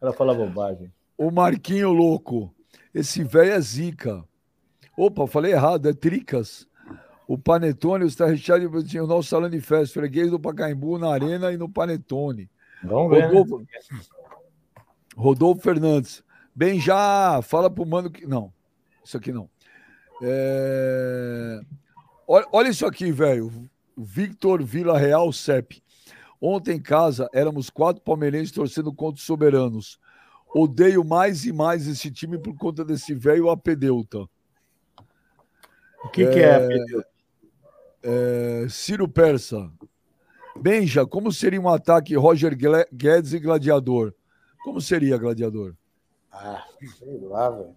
ela 0.00 0.12
fala 0.12 0.34
bobagem. 0.34 0.90
O 1.16 1.30
Marquinho 1.30 1.92
louco. 1.92 2.54
Esse 2.94 3.22
velho 3.22 3.52
é 3.52 3.60
zica. 3.60 4.24
Opa, 4.96 5.26
falei 5.26 5.52
errado, 5.52 5.88
é 5.88 5.92
Tricas. 5.92 6.66
O 7.26 7.38
Panetone 7.38 8.06
está 8.06 8.26
recheado 8.26 8.82
de 8.82 9.00
o 9.00 9.06
nosso 9.06 9.28
salão 9.28 9.48
de 9.48 9.60
festa, 9.60 9.94
freguês 10.00 10.30
do 10.30 10.38
Pacaembu, 10.38 10.98
na 10.98 11.10
Arena 11.10 11.52
e 11.52 11.56
no 11.56 11.68
Panetone. 11.68 12.50
Vamos 12.82 13.10
ver. 13.10 13.26
Rodolfo, 13.26 13.58
né? 13.58 13.66
Rodolfo 15.16 15.62
Fernandes. 15.62 16.22
Bem 16.54 16.78
já, 16.78 17.40
fala 17.42 17.70
pro 17.70 17.86
mano 17.86 18.10
que. 18.10 18.26
Não, 18.26 18.52
isso 19.02 19.16
aqui 19.16 19.32
não. 19.32 19.48
É... 20.22 21.60
Olha, 22.28 22.46
olha 22.52 22.68
isso 22.68 22.86
aqui, 22.86 23.10
velho. 23.10 23.50
Victor 23.96 24.62
Vila 24.62 24.98
Real 24.98 25.32
CEP. 25.32 25.82
Ontem 26.40 26.76
em 26.76 26.82
casa 26.82 27.28
éramos 27.32 27.70
quatro 27.70 28.02
palmeirenses 28.02 28.52
torcendo 28.52 28.92
contra 28.92 29.18
os 29.18 29.26
soberanos. 29.26 29.98
Odeio 30.54 31.02
mais 31.02 31.44
e 31.44 31.52
mais 31.52 31.88
esse 31.88 32.10
time 32.10 32.38
por 32.38 32.54
conta 32.56 32.84
desse 32.84 33.14
velho 33.14 33.50
apedeuta. 33.50 34.28
O 36.04 36.08
que, 36.12 36.22
é, 36.22 36.30
que 36.30 36.38
é 36.38 36.54
apedeuta? 36.54 37.13
É, 38.04 38.66
Ciro 38.68 39.08
Persa. 39.08 39.70
Benja, 40.60 41.06
como 41.06 41.32
seria 41.32 41.60
um 41.60 41.68
ataque 41.68 42.14
Roger 42.14 42.56
Guedes 42.92 43.32
e 43.32 43.40
Gladiador? 43.40 44.14
Como 44.62 44.80
seria 44.80 45.16
Gladiador? 45.16 45.74
Ah, 46.30 46.64
sei 46.98 47.18
lá, 47.22 47.48
velho. 47.48 47.74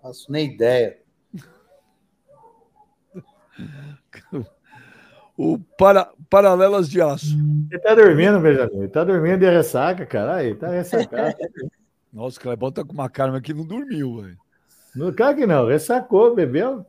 Faço 0.00 0.32
nem 0.32 0.54
ideia. 0.54 0.98
o 5.36 5.58
para, 5.78 6.10
Paralelas 6.30 6.88
de 6.88 7.02
Aço. 7.02 7.36
Ele 7.70 7.80
tá 7.80 7.94
dormindo, 7.94 8.40
Benjamin. 8.40 8.78
Ele 8.78 8.88
tá 8.88 9.04
dormindo 9.04 9.40
de 9.40 9.50
ressaca, 9.50 10.06
cara. 10.06 10.36
Aí, 10.36 10.54
tá 10.54 10.68
ressacado. 10.68 11.36
Nossa, 12.12 12.38
o 12.38 12.42
Clebão 12.42 12.72
tá 12.72 12.84
com 12.84 12.92
uma 12.92 13.08
cara 13.08 13.40
que 13.40 13.54
não 13.54 13.66
dormiu, 13.66 14.22
velho. 14.22 14.38
No 14.94 15.12
cara 15.12 15.34
que 15.34 15.46
não, 15.46 15.66
ressacou, 15.66 16.34
bebeu. 16.34 16.84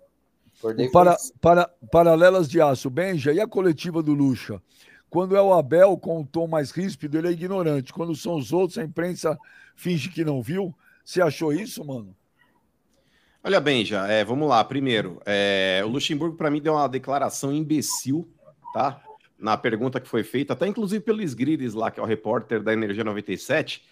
Para, 0.91 1.17
para, 1.41 1.69
paralelas 1.91 2.49
de 2.49 2.61
aço, 2.61 2.89
Benja, 2.89 3.33
e 3.33 3.39
a 3.39 3.47
coletiva 3.47 4.01
do 4.01 4.13
Lucha? 4.13 4.61
Quando 5.09 5.35
é 5.35 5.41
o 5.41 5.53
Abel 5.53 5.97
com 5.97 6.21
o 6.21 6.25
tom 6.25 6.47
mais 6.47 6.71
ríspido, 6.71 7.17
ele 7.17 7.27
é 7.27 7.31
ignorante. 7.31 7.93
Quando 7.93 8.15
são 8.15 8.35
os 8.35 8.51
outros, 8.51 8.77
a 8.77 8.83
imprensa 8.83 9.37
finge 9.75 10.09
que 10.09 10.25
não 10.25 10.41
viu. 10.41 10.73
Você 11.05 11.21
achou 11.21 11.53
isso, 11.53 11.85
mano? 11.85 12.15
Olha, 13.43 13.59
Benja, 13.59 14.07
é, 14.07 14.23
vamos 14.23 14.47
lá. 14.47 14.63
Primeiro, 14.63 15.21
é, 15.25 15.81
o 15.85 15.89
Luxemburgo, 15.89 16.37
para 16.37 16.49
mim, 16.49 16.61
deu 16.61 16.73
uma 16.73 16.87
declaração 16.87 17.53
imbecil, 17.53 18.27
tá? 18.73 19.01
Na 19.37 19.57
pergunta 19.57 19.99
que 19.99 20.07
foi 20.07 20.23
feita, 20.23 20.53
até 20.53 20.65
inclusive 20.65 21.03
pelo 21.03 21.21
Sgrilles 21.21 21.73
lá, 21.73 21.91
que 21.91 21.99
é 21.99 22.03
o 22.03 22.05
repórter 22.05 22.63
da 22.63 22.71
Energia 22.71 23.03
97 23.03 23.83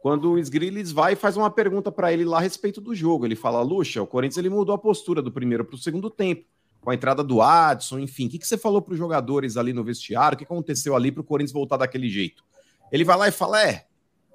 quando 0.00 0.32
o 0.32 0.38
Sgrillis 0.38 0.92
vai 0.92 1.12
e 1.12 1.16
faz 1.16 1.36
uma 1.36 1.50
pergunta 1.50 1.92
para 1.92 2.12
ele 2.12 2.24
lá 2.24 2.38
a 2.38 2.40
respeito 2.40 2.80
do 2.80 2.94
jogo. 2.94 3.26
Ele 3.26 3.36
fala, 3.36 3.60
Luxa, 3.62 4.02
o 4.02 4.06
Corinthians 4.06 4.38
ele 4.38 4.48
mudou 4.48 4.74
a 4.74 4.78
postura 4.78 5.20
do 5.20 5.30
primeiro 5.30 5.64
para 5.64 5.74
o 5.74 5.78
segundo 5.78 6.08
tempo, 6.08 6.46
com 6.80 6.90
a 6.90 6.94
entrada 6.94 7.22
do 7.22 7.42
Adson, 7.42 7.98
enfim. 7.98 8.26
O 8.26 8.30
que, 8.30 8.38
que 8.38 8.46
você 8.46 8.56
falou 8.56 8.80
para 8.80 8.92
os 8.92 8.98
jogadores 8.98 9.56
ali 9.56 9.72
no 9.72 9.84
vestiário? 9.84 10.36
O 10.36 10.38
que 10.38 10.44
aconteceu 10.44 10.96
ali 10.96 11.12
para 11.12 11.20
o 11.20 11.24
Corinthians 11.24 11.52
voltar 11.52 11.76
daquele 11.76 12.08
jeito? 12.08 12.42
Ele 12.90 13.04
vai 13.04 13.16
lá 13.16 13.28
e 13.28 13.30
fala, 13.30 13.62
é, 13.62 13.86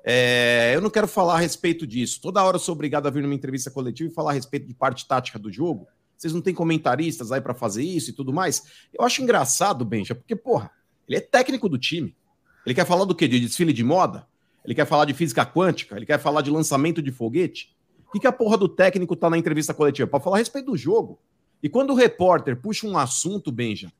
é, 0.04 0.72
eu 0.76 0.82
não 0.82 0.90
quero 0.92 1.08
falar 1.08 1.36
a 1.36 1.40
respeito 1.40 1.88
disso. 1.88 2.22
Toda 2.22 2.44
hora 2.44 2.58
eu 2.58 2.60
sou 2.60 2.76
obrigado 2.76 3.08
a 3.08 3.10
vir 3.10 3.24
numa 3.24 3.34
entrevista 3.34 3.72
coletiva 3.72 4.12
e 4.12 4.14
falar 4.14 4.32
a 4.32 4.34
respeito 4.34 4.68
de 4.68 4.74
parte 4.74 5.08
tática 5.08 5.40
do 5.40 5.52
jogo. 5.52 5.88
Vocês 6.16 6.32
não 6.32 6.42
têm 6.42 6.54
comentaristas 6.54 7.32
aí 7.32 7.42
para 7.42 7.56
fazer 7.56 7.84
isso 7.84 8.12
e 8.12 8.14
tudo 8.14 8.32
mais? 8.32 8.64
Eu 8.94 9.04
acho 9.04 9.22
engraçado, 9.24 9.84
Benja, 9.84 10.14
porque, 10.14 10.36
porra, 10.36 10.70
ele 11.08 11.18
é 11.18 11.22
técnico 11.22 11.68
do 11.68 11.78
time. 11.78 12.16
Ele 12.66 12.76
quer 12.76 12.86
falar 12.86 13.06
do 13.06 13.16
quê? 13.16 13.28
De 13.28 13.40
desfile 13.40 13.74
de 13.74 13.84
moda? 13.84 14.28
Ele 14.66 14.76
quer 14.76 14.86
falar 14.86 15.06
de 15.06 15.14
física 15.14 15.46
quântica? 15.46 15.96
Ele 15.96 16.06
quer 16.06 16.20
falar 16.20 16.42
de 16.42 16.50
lançamento 16.50 17.02
de 17.02 17.12
foguete? 17.12 17.76
O 18.08 18.12
que, 18.12 18.20
que 18.20 18.28
a 18.28 18.32
porra 18.32 18.58
do 18.58 18.68
técnico 18.68 19.16
tá 19.16 19.30
na 19.30 19.38
entrevista 19.38 19.74
coletiva? 19.74 20.08
Para 20.08 20.20
falar 20.20 20.38
a 20.38 20.40
respeito 20.40 20.72
do 20.72 20.78
jogo. 20.78 21.20
E 21.62 21.70
quando 21.70 21.92
o 21.92 21.96
repórter 21.96 22.60
puxa 22.60 22.88
um 22.88 22.98
assunto, 22.98 23.52
Benja, 23.52 23.92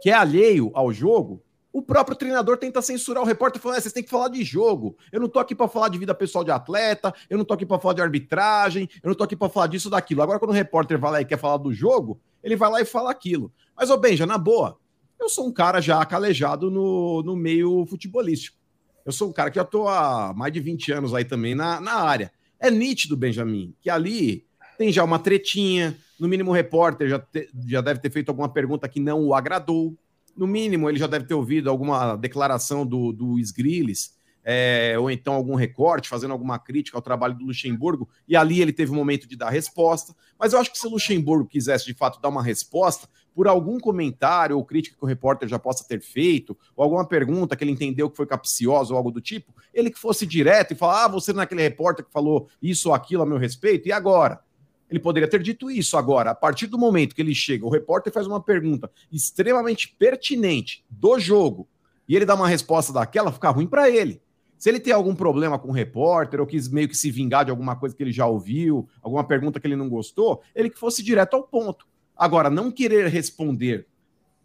que 0.00 0.10
é 0.10 0.12
alheio 0.12 0.70
ao 0.74 0.92
jogo, 0.92 1.42
o 1.72 1.82
próprio 1.82 2.16
treinador 2.16 2.56
tenta 2.56 2.80
censurar 2.80 3.22
o 3.22 3.26
repórter 3.26 3.60
falando: 3.60 3.78
é, 3.78 3.80
vocês 3.80 3.92
têm 3.92 4.02
que 4.02 4.08
falar 4.08 4.28
de 4.28 4.44
jogo. 4.44 4.96
Eu 5.10 5.20
não 5.20 5.28
tô 5.28 5.40
aqui 5.40 5.54
para 5.54 5.66
falar 5.66 5.88
de 5.88 5.98
vida 5.98 6.14
pessoal 6.14 6.44
de 6.44 6.52
atleta, 6.52 7.12
eu 7.28 7.36
não 7.36 7.44
tô 7.44 7.52
aqui 7.52 7.66
para 7.66 7.80
falar 7.80 7.94
de 7.94 8.02
arbitragem, 8.02 8.88
eu 9.02 9.08
não 9.08 9.14
tô 9.14 9.24
aqui 9.24 9.34
para 9.34 9.48
falar 9.48 9.66
disso 9.66 9.90
daquilo. 9.90 10.22
Agora, 10.22 10.38
quando 10.38 10.52
o 10.52 10.54
repórter 10.54 10.98
vai 10.98 11.10
lá 11.10 11.20
e 11.20 11.24
quer 11.24 11.38
falar 11.38 11.56
do 11.56 11.72
jogo, 11.72 12.20
ele 12.42 12.54
vai 12.54 12.70
lá 12.70 12.80
e 12.80 12.84
fala 12.84 13.10
aquilo. 13.10 13.52
Mas, 13.76 13.90
ô 13.90 13.96
Benja, 13.96 14.24
na 14.24 14.38
boa, 14.38 14.78
eu 15.18 15.28
sou 15.28 15.48
um 15.48 15.52
cara 15.52 15.80
já 15.80 16.04
calejado 16.04 16.70
no, 16.70 17.22
no 17.22 17.34
meio 17.34 17.84
futebolístico. 17.86 18.56
Eu 19.04 19.12
sou 19.12 19.28
um 19.28 19.32
cara 19.32 19.50
que 19.50 19.56
já 19.56 19.62
estou 19.62 19.88
há 19.88 20.32
mais 20.34 20.52
de 20.52 20.60
20 20.60 20.92
anos 20.92 21.14
aí 21.14 21.24
também 21.24 21.54
na, 21.54 21.80
na 21.80 21.94
área. 21.94 22.32
É 22.58 22.70
nítido, 22.70 23.16
Benjamin, 23.16 23.74
que 23.80 23.90
ali 23.90 24.46
tem 24.78 24.90
já 24.90 25.04
uma 25.04 25.18
tretinha. 25.18 25.96
No 26.18 26.28
mínimo, 26.28 26.50
o 26.50 26.54
repórter 26.54 27.08
já, 27.08 27.18
te, 27.18 27.48
já 27.66 27.80
deve 27.80 28.00
ter 28.00 28.10
feito 28.10 28.30
alguma 28.30 28.48
pergunta 28.48 28.88
que 28.88 29.00
não 29.00 29.26
o 29.26 29.34
agradou. 29.34 29.94
No 30.36 30.46
mínimo, 30.46 30.88
ele 30.88 30.98
já 30.98 31.06
deve 31.06 31.26
ter 31.26 31.34
ouvido 31.34 31.68
alguma 31.68 32.16
declaração 32.16 32.86
do, 32.86 33.12
do 33.12 33.38
Sgrilles, 33.38 34.14
é, 34.42 34.96
ou 34.98 35.10
então 35.10 35.34
algum 35.34 35.54
recorte, 35.54 36.08
fazendo 36.08 36.32
alguma 36.32 36.58
crítica 36.58 36.98
ao 36.98 37.02
trabalho 37.02 37.34
do 37.34 37.44
Luxemburgo, 37.44 38.08
e 38.26 38.36
ali 38.36 38.60
ele 38.60 38.72
teve 38.72 38.90
um 38.90 38.96
momento 38.96 39.28
de 39.28 39.36
dar 39.36 39.50
resposta. 39.50 40.14
Mas 40.38 40.52
eu 40.52 40.58
acho 40.58 40.72
que 40.72 40.78
se 40.78 40.86
o 40.86 40.90
Luxemburgo 40.90 41.48
quisesse 41.48 41.86
de 41.86 41.94
fato 41.94 42.20
dar 42.20 42.28
uma 42.28 42.42
resposta, 42.42 43.08
por 43.34 43.48
algum 43.48 43.80
comentário 43.80 44.56
ou 44.56 44.64
crítica 44.64 44.96
que 44.96 45.04
o 45.04 45.08
repórter 45.08 45.48
já 45.48 45.58
possa 45.58 45.84
ter 45.86 46.00
feito, 46.00 46.56
ou 46.76 46.84
alguma 46.84 47.06
pergunta 47.06 47.56
que 47.56 47.64
ele 47.64 47.72
entendeu 47.72 48.08
que 48.08 48.16
foi 48.16 48.26
capciosa 48.26 48.92
ou 48.92 48.96
algo 48.96 49.10
do 49.10 49.20
tipo, 49.20 49.52
ele 49.72 49.90
que 49.90 49.98
fosse 49.98 50.26
direto 50.26 50.72
e 50.72 50.76
falar: 50.76 51.04
ah, 51.04 51.08
você 51.08 51.32
não 51.32 51.42
é 51.42 51.48
repórter 51.56 52.04
que 52.04 52.12
falou 52.12 52.48
isso 52.62 52.88
ou 52.88 52.94
aquilo 52.94 53.22
a 53.22 53.26
meu 53.26 53.38
respeito, 53.38 53.88
e 53.88 53.92
agora? 53.92 54.40
Ele 54.88 55.00
poderia 55.00 55.28
ter 55.28 55.42
dito 55.42 55.70
isso 55.70 55.96
agora. 55.96 56.30
A 56.30 56.34
partir 56.34 56.66
do 56.66 56.78
momento 56.78 57.14
que 57.14 57.22
ele 57.22 57.34
chega, 57.34 57.66
o 57.66 57.70
repórter 57.70 58.12
faz 58.12 58.26
uma 58.26 58.40
pergunta 58.40 58.90
extremamente 59.10 59.94
pertinente 59.98 60.84
do 60.88 61.18
jogo 61.18 61.66
e 62.08 62.14
ele 62.14 62.26
dá 62.26 62.34
uma 62.34 62.46
resposta 62.46 62.92
daquela, 62.92 63.32
fica 63.32 63.50
ruim 63.50 63.66
para 63.66 63.90
ele. 63.90 64.22
Se 64.58 64.68
ele 64.68 64.80
tem 64.80 64.92
algum 64.92 65.14
problema 65.14 65.58
com 65.58 65.68
o 65.68 65.72
repórter 65.72 66.40
ou 66.40 66.46
quis 66.46 66.68
meio 66.68 66.88
que 66.88 66.96
se 66.96 67.10
vingar 67.10 67.44
de 67.44 67.50
alguma 67.50 67.76
coisa 67.76 67.94
que 67.94 68.02
ele 68.02 68.12
já 68.12 68.26
ouviu, 68.26 68.88
alguma 69.02 69.24
pergunta 69.24 69.58
que 69.58 69.66
ele 69.66 69.76
não 69.76 69.88
gostou, 69.88 70.42
ele 70.54 70.70
que 70.70 70.78
fosse 70.78 71.02
direto 71.02 71.34
ao 71.34 71.42
ponto. 71.42 71.86
Agora, 72.16 72.48
não 72.48 72.70
querer 72.70 73.08
responder 73.08 73.86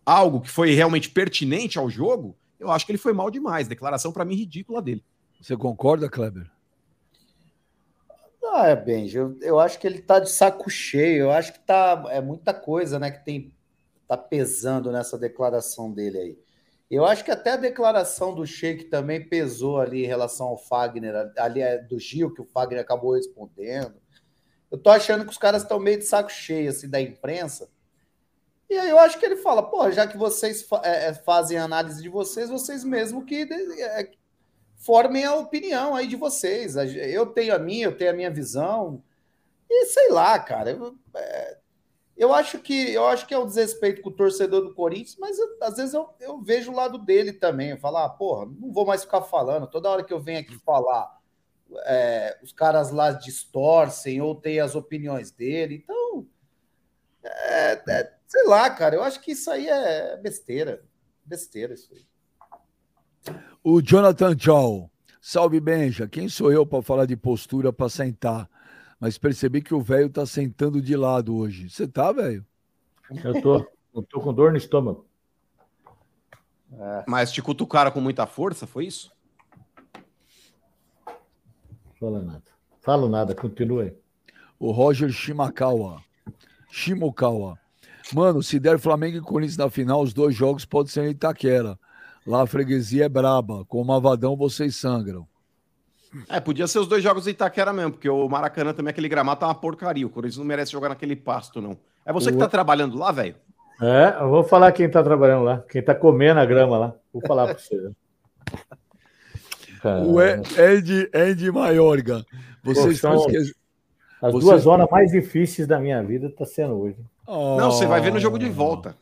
algo 0.05 0.41
que 0.41 0.49
foi 0.49 0.71
realmente 0.73 1.09
pertinente 1.09 1.77
ao 1.77 1.89
jogo, 1.89 2.35
eu 2.59 2.71
acho 2.71 2.85
que 2.85 2.91
ele 2.91 2.97
foi 2.97 3.13
mal 3.13 3.29
demais. 3.29 3.67
Declaração 3.67 4.11
para 4.11 4.25
mim 4.25 4.35
ridícula 4.35 4.81
dele. 4.81 5.03
Você 5.39 5.55
concorda, 5.55 6.09
Kleber? 6.09 6.49
Ah, 8.51 8.67
é, 8.67 8.75
Benji, 8.75 9.17
eu, 9.17 9.37
eu 9.41 9.59
acho 9.59 9.79
que 9.79 9.85
ele 9.85 10.01
tá 10.01 10.19
de 10.19 10.29
saco 10.29 10.69
cheio. 10.69 11.25
Eu 11.25 11.31
acho 11.31 11.53
que 11.53 11.59
tá 11.59 12.03
é 12.09 12.19
muita 12.19 12.53
coisa, 12.53 12.97
né, 12.97 13.11
que 13.11 13.23
tem 13.23 13.53
tá 14.07 14.17
pesando 14.17 14.91
nessa 14.91 15.19
declaração 15.19 15.91
dele 15.91 16.17
aí. 16.17 16.37
Eu 16.89 17.05
acho 17.05 17.23
que 17.23 17.29
até 17.29 17.51
a 17.51 17.57
declaração 17.57 18.33
do 18.33 18.43
Sheik 18.47 18.85
também 18.85 19.23
pesou 19.23 19.79
ali 19.79 20.03
em 20.03 20.07
relação 20.07 20.47
ao 20.47 20.57
Fagner, 20.57 21.31
ali 21.37 21.61
é 21.61 21.77
do 21.77 21.99
Gil, 21.99 22.33
que 22.33 22.41
o 22.41 22.45
Fagner 22.45 22.81
acabou 22.81 23.13
respondendo. 23.13 23.93
Eu 24.71 24.77
tô 24.77 24.89
achando 24.89 25.25
que 25.25 25.31
os 25.31 25.37
caras 25.37 25.63
estão 25.63 25.79
meio 25.79 25.97
de 25.97 26.05
saco 26.05 26.31
cheio 26.31 26.69
assim, 26.69 26.87
da 26.87 27.01
imprensa. 27.01 27.69
E 28.69 28.77
aí 28.77 28.89
eu 28.89 28.99
acho 28.99 29.17
que 29.17 29.25
ele 29.25 29.37
fala, 29.37 29.63
pô, 29.63 29.89
já 29.89 30.05
que 30.05 30.15
vocês 30.15 30.65
é, 30.83 31.07
é, 31.07 31.13
fazem 31.13 31.57
análise 31.57 32.01
de 32.03 32.09
vocês, 32.09 32.49
vocês 32.49 32.83
mesmo 32.83 33.25
que 33.25 33.47
é, 33.51 34.11
formem 34.77 35.25
a 35.25 35.33
opinião 35.35 35.95
aí 35.95 36.05
de 36.07 36.15
vocês. 36.15 36.75
Eu 36.75 37.25
tenho 37.25 37.55
a 37.55 37.59
minha, 37.59 37.87
eu 37.87 37.97
tenho 37.97 38.11
a 38.11 38.13
minha 38.13 38.29
visão. 38.29 39.03
E 39.67 39.85
sei 39.87 40.11
lá, 40.11 40.37
cara. 40.37 40.71
Eu, 40.71 40.95
é, 41.15 41.57
eu 42.15 42.31
acho 42.31 42.59
que 42.59 42.93
eu 42.93 43.07
acho 43.07 43.25
que 43.25 43.33
é 43.33 43.39
um 43.39 43.47
desrespeito 43.47 44.03
com 44.03 44.09
o 44.09 44.15
torcedor 44.15 44.61
do 44.61 44.75
Corinthians, 44.75 45.17
mas 45.19 45.39
eu, 45.39 45.57
às 45.61 45.77
vezes 45.77 45.93
eu, 45.95 46.09
eu 46.19 46.39
vejo 46.39 46.71
o 46.71 46.75
lado 46.75 46.99
dele 46.99 47.33
também. 47.33 47.75
Falo, 47.77 47.97
ah, 47.97 48.09
porra, 48.09 48.45
não 48.45 48.71
vou 48.71 48.85
mais 48.85 49.03
ficar 49.03 49.23
falando. 49.23 49.67
Toda 49.67 49.89
hora 49.89 50.03
que 50.03 50.13
eu 50.13 50.19
venho 50.19 50.41
aqui 50.41 50.55
falar 50.59 51.18
é, 51.85 52.37
os 52.41 52.51
caras 52.51 52.91
lá 52.91 53.11
distorcem 53.11 54.21
ou 54.21 54.35
tem 54.35 54.59
as 54.59 54.75
opiniões 54.75 55.31
dele. 55.31 55.83
Então, 55.83 56.27
é, 57.23 57.73
é, 57.89 58.13
sei 58.27 58.45
lá, 58.45 58.69
cara, 58.69 58.95
eu 58.95 59.03
acho 59.03 59.21
que 59.21 59.31
isso 59.31 59.49
aí 59.49 59.67
é 59.67 60.17
besteira. 60.17 60.83
Besteira 61.25 61.73
isso 61.73 61.93
aí. 61.93 63.35
O 63.63 63.81
Jonathan 63.81 64.37
Chow. 64.37 64.89
Salve, 65.21 65.59
Benja. 65.59 66.07
Quem 66.07 66.29
sou 66.29 66.51
eu 66.51 66.65
para 66.65 66.81
falar 66.81 67.05
de 67.05 67.15
postura 67.15 67.73
para 67.73 67.89
sentar? 67.89 68.49
Mas 68.99 69.17
percebi 69.17 69.61
que 69.61 69.73
o 69.73 69.81
velho 69.81 70.09
tá 70.09 70.25
sentando 70.25 70.81
de 70.81 70.95
lado 70.95 71.35
hoje. 71.35 71.69
Você 71.69 71.87
tá, 71.87 72.11
velho? 72.11 72.45
Eu 73.23 73.41
tô. 73.41 73.67
Eu 73.93 74.03
tô 74.03 74.21
com 74.21 74.33
dor 74.33 74.51
no 74.51 74.57
estômago. 74.57 75.07
É. 76.71 77.03
Mas 77.07 77.31
te 77.31 77.41
cutucaram 77.41 77.91
com 77.91 77.99
muita 77.99 78.27
força, 78.27 78.67
foi 78.67 78.85
isso? 78.85 79.11
Fala 81.99 82.21
nada. 82.21 82.43
Falo 82.81 83.09
nada, 83.09 83.35
continue. 83.35 83.93
O 84.57 84.71
Roger 84.71 85.09
Shimakawa. 85.11 86.01
Shimokawa. 86.71 87.57
Mano, 88.13 88.41
se 88.41 88.59
der 88.59 88.79
Flamengo 88.79 89.17
e 89.17 89.21
Corinthians 89.21 89.57
na 89.57 89.69
final, 89.69 90.01
os 90.01 90.13
dois 90.13 90.33
jogos 90.33 90.65
podem 90.65 90.91
ser 90.91 91.05
em 91.05 91.11
Itaquera. 91.11 91.77
Lá 92.25 92.43
a 92.43 92.47
freguesia 92.47 93.05
é 93.05 93.09
braba. 93.09 93.65
Com 93.65 93.81
o 93.81 93.85
Mavadão 93.85 94.35
vocês 94.35 94.75
sangram. 94.75 95.27
É, 96.27 96.39
podia 96.39 96.67
ser 96.67 96.79
os 96.79 96.87
dois 96.87 97.03
jogos 97.03 97.27
em 97.27 97.31
Itaquera 97.31 97.71
mesmo, 97.71 97.91
porque 97.91 98.09
o 98.09 98.27
Maracanã 98.27 98.73
também, 98.73 98.91
aquele 98.91 99.09
gramado 99.09 99.41
tá 99.41 99.47
uma 99.47 99.55
porcaria. 99.55 100.07
O 100.07 100.09
Corinthians 100.09 100.37
não 100.37 100.45
merece 100.45 100.71
jogar 100.71 100.89
naquele 100.89 101.15
pasto, 101.15 101.61
não. 101.61 101.77
É 102.05 102.13
você 102.13 102.31
que 102.31 102.37
tá 102.37 102.47
trabalhando 102.47 102.97
lá, 102.97 103.11
velho? 103.11 103.35
É, 103.81 104.17
eu 104.21 104.29
vou 104.29 104.43
falar 104.43 104.71
quem 104.71 104.89
tá 104.89 105.03
trabalhando 105.03 105.43
lá, 105.43 105.63
quem 105.69 105.81
tá 105.81 105.93
comendo 105.93 106.39
a 106.39 106.45
grama 106.45 106.77
lá. 106.77 106.93
Vou 107.13 107.21
falar 107.25 107.47
pra 107.47 107.57
você. 107.57 107.91
O 110.07 110.21
Ed, 110.21 111.09
Ed 111.13 111.51
Maiorga. 111.51 112.25
Vocês 112.63 113.01
esquecendo. 113.03 113.53
As 114.21 114.33
Vocês- 114.33 114.43
duas 114.43 114.67
horas 114.67 114.87
mais 114.91 115.11
difíceis 115.11 115.67
da 115.67 115.79
minha 115.79 116.03
vida 116.03 116.29
tá 116.29 116.45
sendo 116.45 116.73
hoje. 116.77 116.97
Não, 117.27 117.71
você 117.71 117.85
vai 117.85 118.01
ver 118.01 118.11
no 118.11 118.19
jogo 118.19 118.37
de 118.37 118.49
volta. 118.49 118.95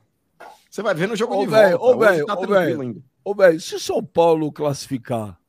Você 0.69 0.83
vai 0.83 0.93
ver 0.93 1.07
no 1.07 1.15
jogo 1.15 1.35
Ô, 1.35 1.39
de 1.45 1.47
velho, 1.47 1.77
volta. 1.77 1.95
ô, 1.95 1.99
velho, 1.99 2.25
tá 2.25 2.33
ô, 2.33 2.37
tranquilo 2.45 3.03
velho. 3.35 3.59
se 3.59 3.75
o 3.75 3.79
São 3.79 4.03
Paulo 4.03 4.51
classificar, 4.51 5.39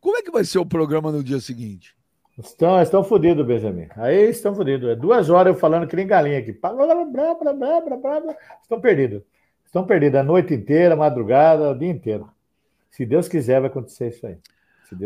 como 0.00 0.16
é 0.16 0.22
que 0.22 0.30
vai 0.30 0.44
ser 0.44 0.58
o 0.58 0.66
programa 0.66 1.10
no 1.10 1.24
dia 1.24 1.40
seguinte? 1.40 1.96
Estão, 2.38 2.80
estão 2.80 3.02
fodidos, 3.02 3.44
Benjamin. 3.44 3.88
Aí 3.96 4.30
estão 4.30 4.54
fodidos. 4.54 4.88
É 4.90 4.94
duas 4.94 5.28
horas 5.28 5.52
eu 5.54 5.58
falando 5.58 5.88
que 5.88 5.96
nem 5.96 6.06
galinha 6.06 6.38
aqui. 6.38 6.52
Blá, 6.52 6.72
blá, 6.72 6.86
blá, 6.86 7.04
blá, 7.04 7.34
blá, 7.34 7.80
blá, 7.80 7.96
blá, 7.96 8.20
blá. 8.20 8.36
Estão 8.62 8.80
perdidos. 8.80 9.22
Estão 9.66 9.84
perdidos 9.84 10.20
a 10.20 10.22
noite 10.22 10.54
inteira, 10.54 10.94
a 10.94 10.96
madrugada, 10.96 11.70
o 11.72 11.74
dia 11.76 11.90
inteiro. 11.90 12.30
Se 12.92 13.04
Deus 13.04 13.26
quiser, 13.26 13.60
vai 13.60 13.68
acontecer 13.68 14.08
isso 14.10 14.24
aí. 14.26 14.38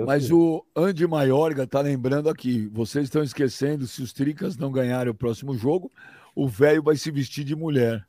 Mas 0.06 0.24
quiser. 0.24 0.34
o 0.34 0.64
Andy 0.76 1.06
Maiorga 1.06 1.66
tá 1.66 1.80
lembrando 1.80 2.28
aqui, 2.28 2.68
vocês 2.68 3.04
estão 3.04 3.22
esquecendo, 3.22 3.86
se 3.86 4.02
os 4.02 4.12
Tricas 4.12 4.56
não 4.56 4.70
ganharem 4.70 5.10
o 5.10 5.14
próximo 5.14 5.56
jogo, 5.56 5.90
o 6.34 6.48
velho 6.48 6.82
vai 6.82 6.96
se 6.96 7.10
vestir 7.10 7.44
de 7.44 7.56
mulher. 7.56 8.06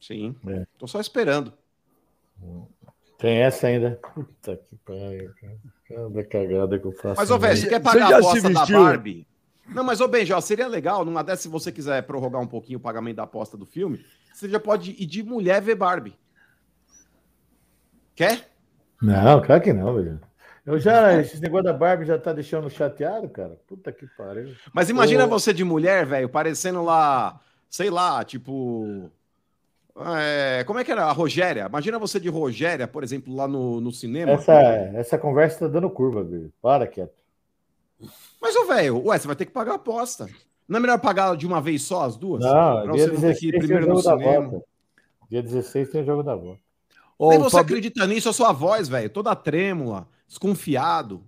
Sim. 0.00 0.34
É. 0.46 0.66
Tô 0.78 0.86
só 0.86 1.00
esperando. 1.00 1.52
Tem 3.18 3.38
essa 3.38 3.66
ainda. 3.66 4.00
Puta 4.14 4.56
que 4.56 4.76
pariu, 4.76 5.32
cara. 5.40 5.58
Cada 5.86 6.24
cagada 6.24 6.78
que 6.78 6.86
eu 6.86 6.92
faço. 6.92 7.20
Mas, 7.20 7.30
ô, 7.30 7.38
velho, 7.38 7.56
você 7.56 7.68
quer 7.68 7.80
pagar 7.80 8.14
a 8.14 8.18
aposta 8.18 8.48
da 8.48 8.64
Barbie? 8.64 9.26
Não, 9.66 9.84
mas, 9.84 10.00
ô, 10.00 10.08
Benjo, 10.08 10.34
ó, 10.34 10.40
seria 10.40 10.66
legal, 10.66 11.04
numa 11.04 11.22
dessas, 11.22 11.42
se 11.42 11.48
você 11.48 11.70
quiser 11.70 12.02
prorrogar 12.02 12.40
um 12.40 12.46
pouquinho 12.46 12.78
o 12.78 12.82
pagamento 12.82 13.16
da 13.16 13.24
aposta 13.24 13.56
do 13.56 13.66
filme, 13.66 14.04
você 14.32 14.48
já 14.48 14.58
pode 14.58 14.92
ir 14.92 15.06
de 15.06 15.22
mulher 15.22 15.60
ver 15.60 15.74
Barbie. 15.74 16.18
Quer? 18.14 18.49
Não, 19.00 19.40
claro 19.40 19.62
que 19.62 19.72
não, 19.72 19.94
velho. 19.94 20.20
Eu 20.64 20.78
já, 20.78 21.18
esse 21.18 21.40
negócio 21.40 21.64
da 21.64 21.72
Barbie 21.72 22.04
já 22.04 22.18
tá 22.18 22.32
deixando 22.32 22.68
chateado, 22.68 23.28
cara. 23.28 23.58
Puta 23.66 23.90
que 23.90 24.06
pariu. 24.06 24.54
Mas 24.72 24.90
imagina 24.90 25.26
você 25.26 25.52
de 25.52 25.64
mulher, 25.64 26.04
velho, 26.04 26.28
parecendo 26.28 26.84
lá, 26.84 27.40
sei 27.68 27.90
lá, 27.90 28.22
tipo. 28.24 29.10
é, 30.16 30.62
como 30.64 30.78
é 30.78 30.84
que 30.84 30.92
era? 30.92 31.06
A 31.06 31.12
Rogéria. 31.12 31.66
Imagina 31.66 31.98
você 31.98 32.20
de 32.20 32.28
Rogéria, 32.28 32.86
por 32.86 33.02
exemplo, 33.02 33.34
lá 33.34 33.48
no, 33.48 33.80
no 33.80 33.90
cinema. 33.90 34.32
Essa, 34.32 34.52
essa 34.94 35.18
conversa 35.18 35.60
tá 35.60 35.68
dando 35.68 35.88
curva, 35.88 36.22
velho. 36.22 36.52
Para 36.60 36.86
quieto. 36.86 37.14
Mas, 38.40 38.54
ô, 38.54 38.66
velho, 38.66 39.06
ué, 39.06 39.18
você 39.18 39.26
vai 39.26 39.36
ter 39.36 39.46
que 39.46 39.52
pagar 39.52 39.72
a 39.72 39.76
aposta. 39.76 40.28
Não 40.68 40.76
é 40.78 40.80
melhor 40.80 41.00
pagar 41.00 41.36
de 41.36 41.46
uma 41.46 41.60
vez 41.60 41.82
só 41.82 42.04
as 42.04 42.16
duas? 42.16 42.44
Não, 42.44 42.82
pra 42.84 42.92
dia 42.92 43.08
você 43.08 43.12
não 43.12 43.20
ter 43.20 43.34
que 43.34 43.40
16 43.40 43.42
ir 43.42 43.58
primeiro 43.58 43.86
no 43.88 44.00
cinema. 44.00 44.62
Dia 45.28 45.42
16 45.42 45.90
tem 45.90 46.02
o 46.02 46.04
jogo 46.04 46.22
da 46.22 46.34
volta. 46.36 46.60
Nem 47.28 47.38
você 47.38 47.58
acredita 47.58 48.06
nisso, 48.06 48.28
a 48.28 48.32
sua 48.32 48.52
voz, 48.52 48.88
velho, 48.88 49.10
toda 49.10 49.34
trêmula, 49.36 50.08
desconfiado. 50.26 51.22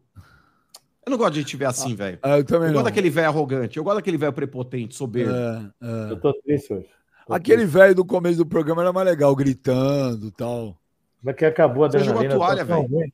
Eu 1.04 1.10
não 1.10 1.18
gosto 1.18 1.34
de 1.34 1.44
te 1.44 1.56
ver 1.56 1.66
assim, 1.66 1.94
velho. 1.94 2.18
Ah, 2.22 2.38
eu 2.38 2.44
também 2.44 2.68
eu 2.68 2.68
não. 2.68 2.74
gosto 2.74 2.84
daquele 2.86 3.10
velho 3.10 3.28
arrogante, 3.28 3.76
eu 3.76 3.84
gosto 3.84 3.96
daquele 3.96 4.16
velho 4.16 4.32
prepotente, 4.32 4.94
soberbo. 4.94 5.32
É, 5.32 5.70
é. 5.82 6.12
Eu 6.12 6.20
tô 6.20 6.32
triste 6.32 6.72
hoje. 6.72 6.88
Aquele 7.28 7.66
velho 7.66 7.94
do 7.94 8.04
começo 8.04 8.38
do 8.38 8.46
programa 8.46 8.82
era 8.82 8.92
mais 8.92 9.06
legal, 9.06 9.34
gritando 9.34 10.28
e 10.28 10.30
tal. 10.30 10.76
Mas 11.22 11.36
que 11.36 11.44
acabou 11.44 11.84
a 11.84 11.90
Você 11.90 11.98
jogou 12.00 12.20
adrenalina. 12.20 12.34
toalha, 12.36 12.60
eu 12.60 12.66
tô 12.66 12.72
tão 12.72 12.88
velho. 12.98 13.12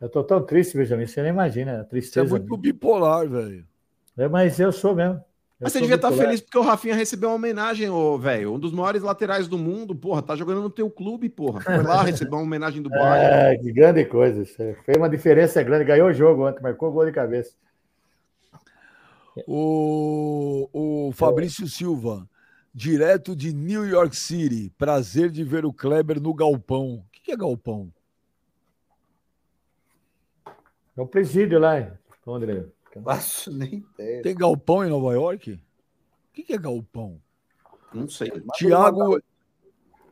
Eu 0.00 0.08
tô 0.08 0.24
tão 0.24 0.42
triste, 0.42 0.76
Benjamin. 0.76 1.06
Você 1.06 1.22
nem 1.22 1.30
imagina 1.30 1.72
a 1.72 1.76
Você 1.76 1.80
é 1.80 1.84
tristeza. 1.84 2.30
muito 2.30 2.56
bipolar, 2.56 3.28
velho. 3.28 3.66
É, 4.16 4.28
mas 4.28 4.58
eu 4.60 4.70
sou 4.72 4.94
mesmo. 4.94 5.20
Mas 5.60 5.72
você 5.72 5.80
devia 5.80 5.96
estar 5.96 6.10
bipolar. 6.10 6.28
feliz 6.28 6.40
porque 6.40 6.58
o 6.58 6.62
Rafinha 6.62 6.94
recebeu 6.94 7.30
uma 7.30 7.34
homenagem, 7.34 7.90
ô, 7.90 8.16
velho. 8.16 8.54
Um 8.54 8.58
dos 8.60 8.72
maiores 8.72 9.02
laterais 9.02 9.48
do 9.48 9.58
mundo, 9.58 9.94
porra. 9.94 10.22
Tá 10.22 10.36
jogando 10.36 10.62
no 10.62 10.70
teu 10.70 10.88
clube, 10.88 11.28
porra. 11.28 11.60
Foi 11.60 11.82
lá 11.82 12.02
receber 12.04 12.34
uma 12.36 12.42
homenagem 12.42 12.80
do 12.80 12.88
Bayern. 12.88 13.56
É, 13.56 13.58
que 13.58 13.72
grande 13.72 14.04
coisa. 14.04 14.42
isso. 14.42 14.56
Fez 14.56 14.96
uma 14.96 15.08
diferença 15.08 15.60
grande. 15.62 15.84
Ganhou 15.84 16.08
o 16.08 16.12
jogo 16.12 16.46
ontem, 16.46 16.62
marcou 16.62 16.92
gol 16.92 17.06
de 17.06 17.12
cabeça. 17.12 17.56
O, 19.48 20.68
o 20.72 21.12
Fabrício 21.12 21.66
Silva, 21.66 22.28
direto 22.72 23.34
de 23.34 23.52
New 23.52 23.84
York 23.84 24.16
City. 24.16 24.72
Prazer 24.78 25.28
de 25.28 25.42
ver 25.42 25.64
o 25.64 25.72
Kleber 25.72 26.20
no 26.20 26.32
galpão. 26.32 26.94
O 26.94 27.04
que 27.10 27.32
é 27.32 27.36
galpão? 27.36 27.92
É 30.96 31.02
um 31.02 31.06
presídio 31.06 31.58
lá. 31.58 31.92
Onde 32.24 32.44
ele... 32.44 32.66
Faço 33.04 33.52
nem 33.52 33.84
ideia. 33.94 34.22
Tem 34.22 34.34
galpão 34.34 34.84
em 34.84 34.90
Nova 34.90 35.12
York? 35.12 35.52
O 35.52 35.58
que 36.32 36.42
que 36.42 36.52
é 36.52 36.58
galpão? 36.58 37.20
Não 37.92 38.08
sei. 38.08 38.30
Tiago, 38.54 39.20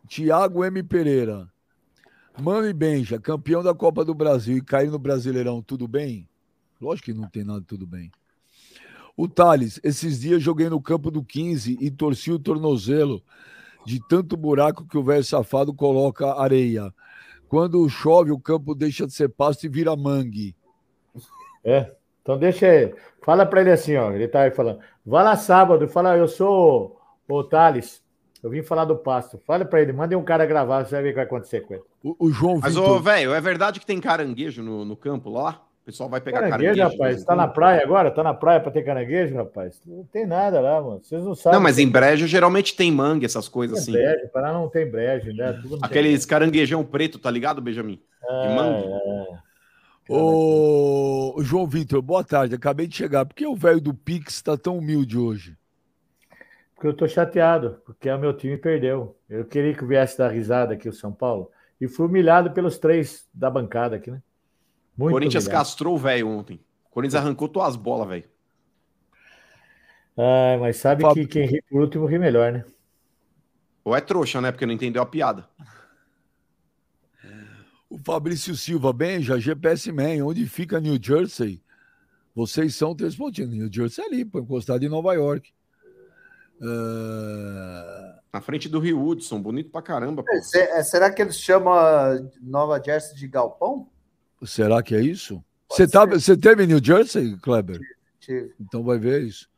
Tiago 0.07 0.65
M. 0.65 0.82
Pereira. 0.82 1.51
Mano 2.39 2.69
e 2.69 2.73
Benja, 2.73 3.19
campeão 3.19 3.62
da 3.62 3.74
Copa 3.74 4.05
do 4.05 4.15
Brasil 4.15 4.59
e 4.59 4.62
cair 4.62 4.90
no 4.90 4.98
Brasileirão, 4.98 5.62
tudo 5.62 5.89
bem? 5.89 6.28
Lógico 6.81 7.07
que 7.07 7.15
não 7.15 7.28
tem 7.28 7.44
nada 7.44 7.65
tudo 7.66 7.86
bem. 7.86 8.11
O 9.16 9.27
Thales, 9.27 9.81
esses 9.82 10.20
dias 10.20 10.43
joguei 10.43 10.69
no 10.69 10.81
campo 10.81 11.11
do 11.11 11.24
15 11.24 11.78
e 11.81 11.90
torci 11.90 12.31
o 12.31 12.39
tornozelo 12.39 13.23
de 13.86 13.98
tanto 14.07 14.36
buraco 14.36 14.86
que 14.86 14.98
o 14.98 15.03
velho 15.03 15.24
safado 15.24 15.73
coloca 15.73 16.35
areia. 16.35 16.93
Quando 17.48 17.89
chove, 17.89 18.31
o 18.31 18.39
campo 18.39 18.74
deixa 18.74 19.07
de 19.07 19.15
ser 19.15 19.31
pasto 19.31 19.65
e 19.65 19.69
vira 19.69 19.97
mangue. 19.97 20.55
É. 21.65 21.94
Então 22.27 22.36
deixa 22.36 22.66
ele. 22.66 22.93
Fala 23.23 23.47
pra 23.47 23.61
ele 23.61 23.70
assim, 23.70 23.94
ó. 23.97 24.11
Ele 24.11 24.27
tá 24.27 24.40
aí 24.40 24.51
falando. 24.51 24.81
Vai 25.05 25.23
lá 25.23 25.36
sábado, 25.36 25.86
fala, 25.86 26.16
eu 26.16 26.27
sou 26.27 27.01
o 27.28 27.44
Thales. 27.44 28.03
Eu 28.43 28.51
vim 28.51 28.65
falar 28.65 28.85
do 28.85 28.97
pasto. 28.97 29.40
Fala 29.47 29.65
pra 29.65 29.81
ele, 29.81 29.93
manda 29.93 30.19
um 30.19 30.24
cara 30.24 30.44
gravar, 30.44 30.85
você 30.85 30.97
vai 30.97 31.03
ver 31.05 31.09
o 31.11 31.12
que 31.12 31.16
vai 31.16 31.24
acontecer 31.24 31.61
com 31.61 31.74
ele. 31.74 31.82
O, 32.03 32.31
João 32.31 32.59
Mas, 32.59 32.77
ô, 32.77 32.98
velho, 32.98 33.32
é 33.32 33.40
verdade 33.40 33.78
que 33.78 33.86
tem 33.86 34.01
caranguejo 34.01 34.61
no, 34.61 34.85
no 34.85 34.97
campo 34.97 35.31
lá? 35.31 35.62
O 35.82 35.86
pessoal 35.86 36.09
vai 36.09 36.20
pegar 36.20 36.40
Caranguejo, 36.40 36.77
caranguejo. 36.77 36.98
rapaz. 37.01 37.24
Tá 37.24 37.36
na 37.36 37.47
praia 37.47 37.82
agora? 37.85 38.11
Tá 38.11 38.24
na 38.24 38.35
praia 38.35 38.59
pra 38.59 38.73
ter 38.73 38.82
caranguejo, 38.82 39.36
rapaz? 39.36 39.81
Não 39.86 40.03
tem 40.03 40.27
nada 40.27 40.61
lá, 40.61 40.82
mano. 40.82 41.01
Vocês 41.01 41.23
não 41.23 41.36
sabem. 41.36 41.57
Não, 41.57 41.62
mas 41.62 41.78
em 41.78 41.89
brejo 41.89 42.27
geralmente 42.27 42.74
tem 42.74 42.90
mangue, 42.90 43.24
essas 43.24 43.48
coisas 43.48 43.78
assim. 43.78 43.93
Tem 43.93 44.03
brejo, 44.03 44.28
Pará 44.32 44.53
não 44.53 44.69
tem 44.69 44.90
brejo, 44.90 45.32
né? 45.32 45.53
Tudo 45.53 45.70
não 45.70 45.78
tem 45.78 45.86
Aqueles 45.89 46.27
caranguejão 46.27 46.85
preto, 46.85 47.20
tá 47.20 47.31
ligado, 47.31 47.61
Benjamin? 47.61 48.01
De 48.20 48.48
mangue. 48.48 48.85
É, 48.85 49.45
Ô, 50.09 51.35
ô, 51.37 51.43
João 51.43 51.66
Vitor, 51.66 52.01
boa 52.01 52.23
tarde. 52.23 52.55
Acabei 52.55 52.87
de 52.87 52.97
chegar. 52.97 53.27
Por 53.27 53.35
que 53.35 53.47
o 53.47 53.57
velho 53.57 53.81
do 53.81 53.93
Pix 53.93 54.41
tá 54.41 54.57
tão 54.57 54.78
humilde 54.78 55.19
hoje? 55.19 55.57
Porque 56.74 56.87
eu 56.87 56.95
tô 56.95 57.09
chateado, 57.09 57.81
porque 57.85 58.09
o 58.11 58.19
meu 58.19 58.37
time 58.37 58.57
perdeu. 58.57 59.16
Eu 59.28 59.45
queria 59.45 59.74
que 59.74 59.85
viesse 59.85 60.19
dar 60.19 60.28
risada 60.28 60.74
aqui 60.74 60.89
o 60.89 60.93
São 60.93 61.12
Paulo. 61.12 61.51
E 61.81 61.89
fui 61.89 62.07
humilhado 62.07 62.53
pelos 62.53 62.78
três 62.78 63.28
da 63.33 63.51
bancada 63.51 63.97
aqui, 63.97 64.11
né? 64.11 64.23
Muito 64.97 65.12
Corinthians 65.15 65.45
humilhado. 65.45 65.65
castrou 65.65 65.95
o 65.95 65.99
velho 65.99 66.28
ontem. 66.28 66.61
Corinthians 66.91 67.23
arrancou 67.23 67.49
tuas 67.49 67.77
bolas, 67.77 68.09
velho. 68.09 68.24
Ai, 70.16 70.57
mas 70.59 70.77
sabe 70.77 71.05
que 71.12 71.27
quem 71.27 71.47
ri 71.47 71.62
por 71.69 71.81
último 71.83 72.07
ri 72.07 72.19
melhor, 72.19 72.53
né? 72.53 72.65
Ou 73.85 73.95
é 73.95 74.01
trouxa, 74.01 74.41
né? 74.41 74.51
Porque 74.51 74.66
não 74.66 74.74
entendeu 74.74 75.03
a 75.03 75.07
piada. 75.07 75.49
O 77.89 77.99
Fabrício 77.99 78.55
Silva, 78.57 78.93
Benja, 78.93 79.39
GPS 79.39 79.91
Man, 79.93 80.25
onde 80.25 80.47
fica 80.47 80.81
New 80.81 80.99
Jersey? 81.01 81.63
Vocês 82.35 82.75
são 82.75 82.95
três 82.95 83.15
pontinhos. 83.17 83.51
New 83.55 83.73
Jersey 83.73 84.05
é 84.05 84.09
ali, 84.09 84.25
pô, 84.25 84.41
encostado 84.41 84.85
em 84.85 84.89
Nova 84.89 85.15
York. 85.15 85.53
É, 86.61 88.15
Na 88.33 88.41
frente 88.41 88.69
do 88.69 88.79
Rio 88.79 89.03
Hudson, 89.03 89.41
bonito 89.41 89.71
pra 89.71 89.81
caramba, 89.83 90.23
pô. 90.23 90.43
Se- 90.43 90.59
é, 90.59 90.83
será 90.83 91.11
que 91.11 91.23
eles 91.23 91.39
chamam 91.39 91.75
Nova 92.43 92.83
Jersey 92.85 93.17
de 93.17 93.27
galpão? 93.29 93.89
Será 94.45 94.83
que 94.83 94.95
é 94.95 95.01
isso? 95.01 95.43
Você, 95.71 95.87
tá, 95.89 96.05
você 96.05 96.37
teve 96.37 96.65
em 96.65 96.67
New 96.67 96.83
Jersey, 96.85 97.37
Kleber? 97.39 97.81
Tive. 98.21 98.53
Então 98.61 98.83
vai 98.83 98.99
ver 98.99 99.23
isso. 99.23 99.49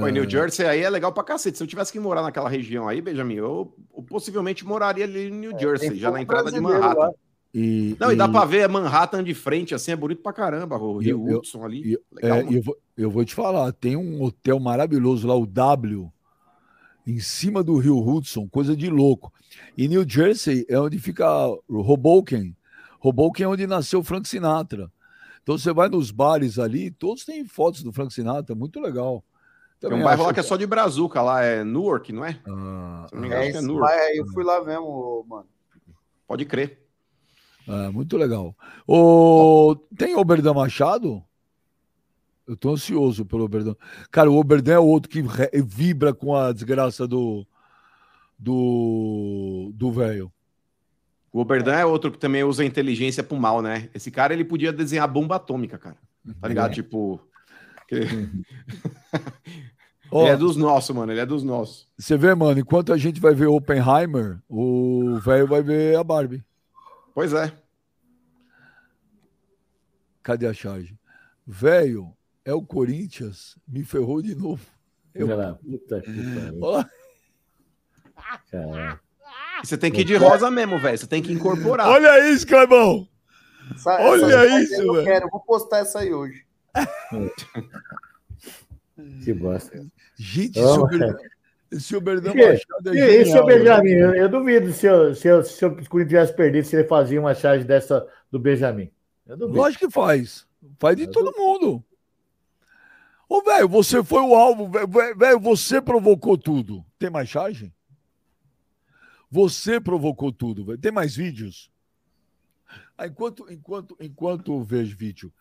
Pô, 0.00 0.06
É, 0.06 0.12
New 0.12 0.28
Jersey 0.28 0.64
aí 0.66 0.80
é 0.80 0.88
legal 0.90 1.12
pra 1.12 1.22
cacete. 1.24 1.58
Se 1.58 1.62
eu 1.64 1.66
tivesse 1.66 1.92
que 1.92 2.00
morar 2.00 2.22
naquela 2.22 2.48
região 2.48 2.88
aí, 2.88 3.00
Benjamin, 3.00 3.34
eu, 3.34 3.74
eu 3.96 4.02
possivelmente 4.02 4.64
moraria 4.64 5.04
ali 5.04 5.28
em 5.28 5.30
New 5.30 5.58
Jersey, 5.58 5.90
tem 5.90 5.98
já 5.98 6.10
na 6.10 6.22
entrada 6.22 6.50
de 6.50 6.60
Manhattan. 6.60 6.98
lá. 6.98 7.10
E, 7.54 7.94
Não, 8.00 8.10
e 8.10 8.16
dá 8.16 8.26
pra 8.26 8.46
ver 8.46 8.66
Manhattan 8.68 9.22
de 9.22 9.34
frente, 9.34 9.74
assim, 9.74 9.92
é 9.92 9.96
bonito 9.96 10.22
pra 10.22 10.32
caramba, 10.32 10.78
o 10.78 10.96
Rio 10.98 11.28
eu- 11.28 11.38
Hudson 11.38 11.62
ali. 11.64 11.92
E- 11.92 12.00
Legal, 12.10 12.38
é, 12.38 12.46
eu, 12.56 12.62
vou, 12.62 12.76
eu 12.96 13.10
vou 13.10 13.24
te 13.26 13.34
falar, 13.34 13.70
tem 13.72 13.94
um 13.94 14.22
hotel 14.22 14.58
maravilhoso 14.58 15.28
lá, 15.28 15.36
o 15.36 15.44
W, 15.44 16.10
em 17.06 17.18
cima 17.20 17.62
do 17.62 17.76
Rio 17.76 17.98
Hudson, 17.98 18.48
coisa 18.48 18.74
de 18.74 18.88
louco. 18.88 19.30
E 19.76 19.86
New 19.88 20.08
Jersey 20.08 20.64
é 20.68 20.80
onde 20.80 20.98
fica 20.98 21.26
o 21.68 21.80
Hoboken. 21.80 22.56
Hoboken 23.02 23.44
é 23.44 23.48
onde 23.48 23.66
nasceu 23.66 24.00
o 24.00 24.04
Frank 24.04 24.26
Sinatra. 24.26 24.90
Então 25.42 25.58
você 25.58 25.72
vai 25.72 25.88
nos 25.90 26.10
bares 26.10 26.58
ali, 26.58 26.90
todos 26.90 27.24
têm 27.24 27.44
fotos 27.44 27.82
do 27.82 27.92
Frank 27.92 28.14
Sinatra, 28.14 28.54
muito 28.54 28.80
legal. 28.80 29.22
Tem 29.88 29.98
um 29.98 30.02
bairro 30.02 30.20
acho 30.22 30.28
lá 30.28 30.34
que 30.34 30.40
é 30.40 30.42
só 30.42 30.56
de 30.56 30.66
Brazuca, 30.66 31.20
lá 31.22 31.42
é 31.42 31.64
Newark, 31.64 32.12
não 32.12 32.24
é? 32.24 32.38
Ah, 32.46 33.06
Se 33.08 33.14
não 33.14 33.20
me 33.22 33.26
engano, 33.28 33.42
É, 33.42 33.50
que 33.50 33.56
é 33.56 33.58
esse 33.60 33.66
Newark. 33.66 33.80
bairro 33.88 34.02
aí 34.10 34.16
eu 34.18 34.26
fui 34.28 34.44
lá 34.44 34.64
mesmo, 34.64 35.26
mano. 35.28 35.46
Pode 36.26 36.44
crer. 36.44 36.82
É, 37.68 37.88
muito 37.90 38.16
legal. 38.16 38.56
O... 38.86 39.76
Tem 39.96 40.16
Oberdan 40.16 40.54
Machado? 40.54 41.22
Eu 42.46 42.56
tô 42.56 42.70
ansioso 42.72 43.24
pelo 43.24 43.44
Oberdan. 43.44 43.74
Cara, 44.10 44.30
o 44.30 44.36
Oberdan 44.36 44.72
é 44.74 44.78
outro 44.78 45.08
que 45.08 45.20
re- 45.22 45.50
vibra 45.64 46.12
com 46.12 46.34
a 46.34 46.52
desgraça 46.52 47.06
do 47.06 47.46
do 48.38 49.70
do 49.74 49.92
velho. 49.92 50.32
O 51.32 51.40
Oberdan 51.40 51.74
é 51.74 51.86
outro 51.86 52.10
que 52.10 52.18
também 52.18 52.42
usa 52.44 52.64
inteligência 52.64 53.22
pro 53.22 53.36
mal, 53.36 53.62
né? 53.62 53.88
Esse 53.94 54.10
cara, 54.10 54.34
ele 54.34 54.44
podia 54.44 54.72
desenhar 54.72 55.06
bomba 55.08 55.36
atômica, 55.36 55.78
cara. 55.78 55.96
Tá 56.40 56.48
ligado? 56.48 56.72
É. 56.72 56.74
Tipo... 56.74 57.20
que- 57.88 58.00
Ó, 60.12 60.22
ele 60.22 60.30
é 60.32 60.36
dos 60.36 60.56
nossos, 60.56 60.94
mano. 60.94 61.10
Ele 61.12 61.20
é 61.20 61.26
dos 61.26 61.42
nossos. 61.42 61.88
Você 61.98 62.16
vê, 62.16 62.34
mano, 62.34 62.60
enquanto 62.60 62.92
a 62.92 62.96
gente 62.98 63.18
vai 63.20 63.34
ver 63.34 63.46
Oppenheimer, 63.46 64.38
o 64.48 65.18
velho 65.18 65.46
vai 65.46 65.62
ver 65.62 65.96
a 65.96 66.04
Barbie. 66.04 66.44
Pois 67.14 67.32
é. 67.32 67.52
Cadê 70.22 70.46
a 70.46 70.52
charge? 70.54 70.96
Velho, 71.46 72.12
é 72.44 72.52
o 72.54 72.62
Corinthians, 72.62 73.56
me 73.66 73.82
ferrou 73.84 74.22
de 74.22 74.34
novo. 74.34 74.64
Eu... 75.14 75.26
Puta 75.56 76.00
que 76.00 76.12
pariu. 76.60 76.84
Caralho. 78.50 79.00
Você 79.64 79.76
tem 79.78 79.90
que 79.90 80.00
ir 80.02 80.04
de 80.04 80.16
rosa 80.16 80.50
mesmo, 80.50 80.78
velho. 80.78 80.96
Você 80.98 81.06
tem 81.06 81.22
que 81.22 81.32
incorporar. 81.32 81.88
Olha 81.88 82.30
isso, 82.30 82.46
Clebão! 82.46 83.08
Essa- 83.74 84.00
Olha 84.00 84.24
essa 84.26 84.60
isso, 84.60 84.74
Eu 84.82 84.92
velho. 84.94 85.04
quero, 85.04 85.26
eu 85.26 85.30
vou 85.30 85.40
postar 85.40 85.78
essa 85.78 86.00
aí 86.00 86.12
hoje. 86.12 86.44
Que 89.24 89.32
bosta. 89.32 89.84
Gente, 90.16 90.58
esse 91.70 91.96
Oberdan 91.96 92.32
Que- 92.32 92.46
Machado 92.52 92.90
é 92.90 93.20
E 93.20 93.24
genial, 93.24 93.42
o 93.42 93.46
Benjamin, 93.46 93.90
eu, 93.90 94.14
eu 94.14 94.28
duvido 94.28 94.72
se, 94.72 94.86
eu, 94.86 95.14
se, 95.14 95.26
eu, 95.28 95.42
se 95.42 95.64
o 95.64 95.70
Corinthians 95.88 96.08
tivesse 96.08 96.36
perdido, 96.36 96.66
se 96.66 96.76
ele 96.76 96.86
fazia 96.88 97.18
uma 97.18 97.34
charge 97.34 97.64
dessa 97.64 98.06
do 98.30 98.38
Benjamin. 98.38 98.90
Eu 99.26 99.36
duvido. 99.36 99.58
Lógico 99.58 99.86
que 99.86 99.92
faz. 99.92 100.46
Faz 100.78 100.96
de 100.96 101.06
todo 101.06 101.34
mundo. 101.36 101.82
Ô, 103.28 103.42
velho, 103.42 103.66
você 103.68 104.04
foi 104.04 104.20
o 104.20 104.34
alvo. 104.34 104.68
velho, 105.16 105.40
você 105.40 105.80
provocou 105.80 106.36
tudo. 106.36 106.84
Tem 106.98 107.08
mais 107.08 107.28
charge? 107.28 107.72
Você 109.30 109.80
provocou 109.80 110.30
tudo, 110.30 110.66
velho. 110.66 110.78
Tem 110.78 110.92
mais 110.92 111.16
vídeos? 111.16 111.70
Ah, 112.98 113.06
enquanto, 113.06 113.50
enquanto, 113.50 113.96
enquanto 113.98 114.52
eu 114.52 114.62
vejo 114.62 114.94
vídeo. 114.94 115.32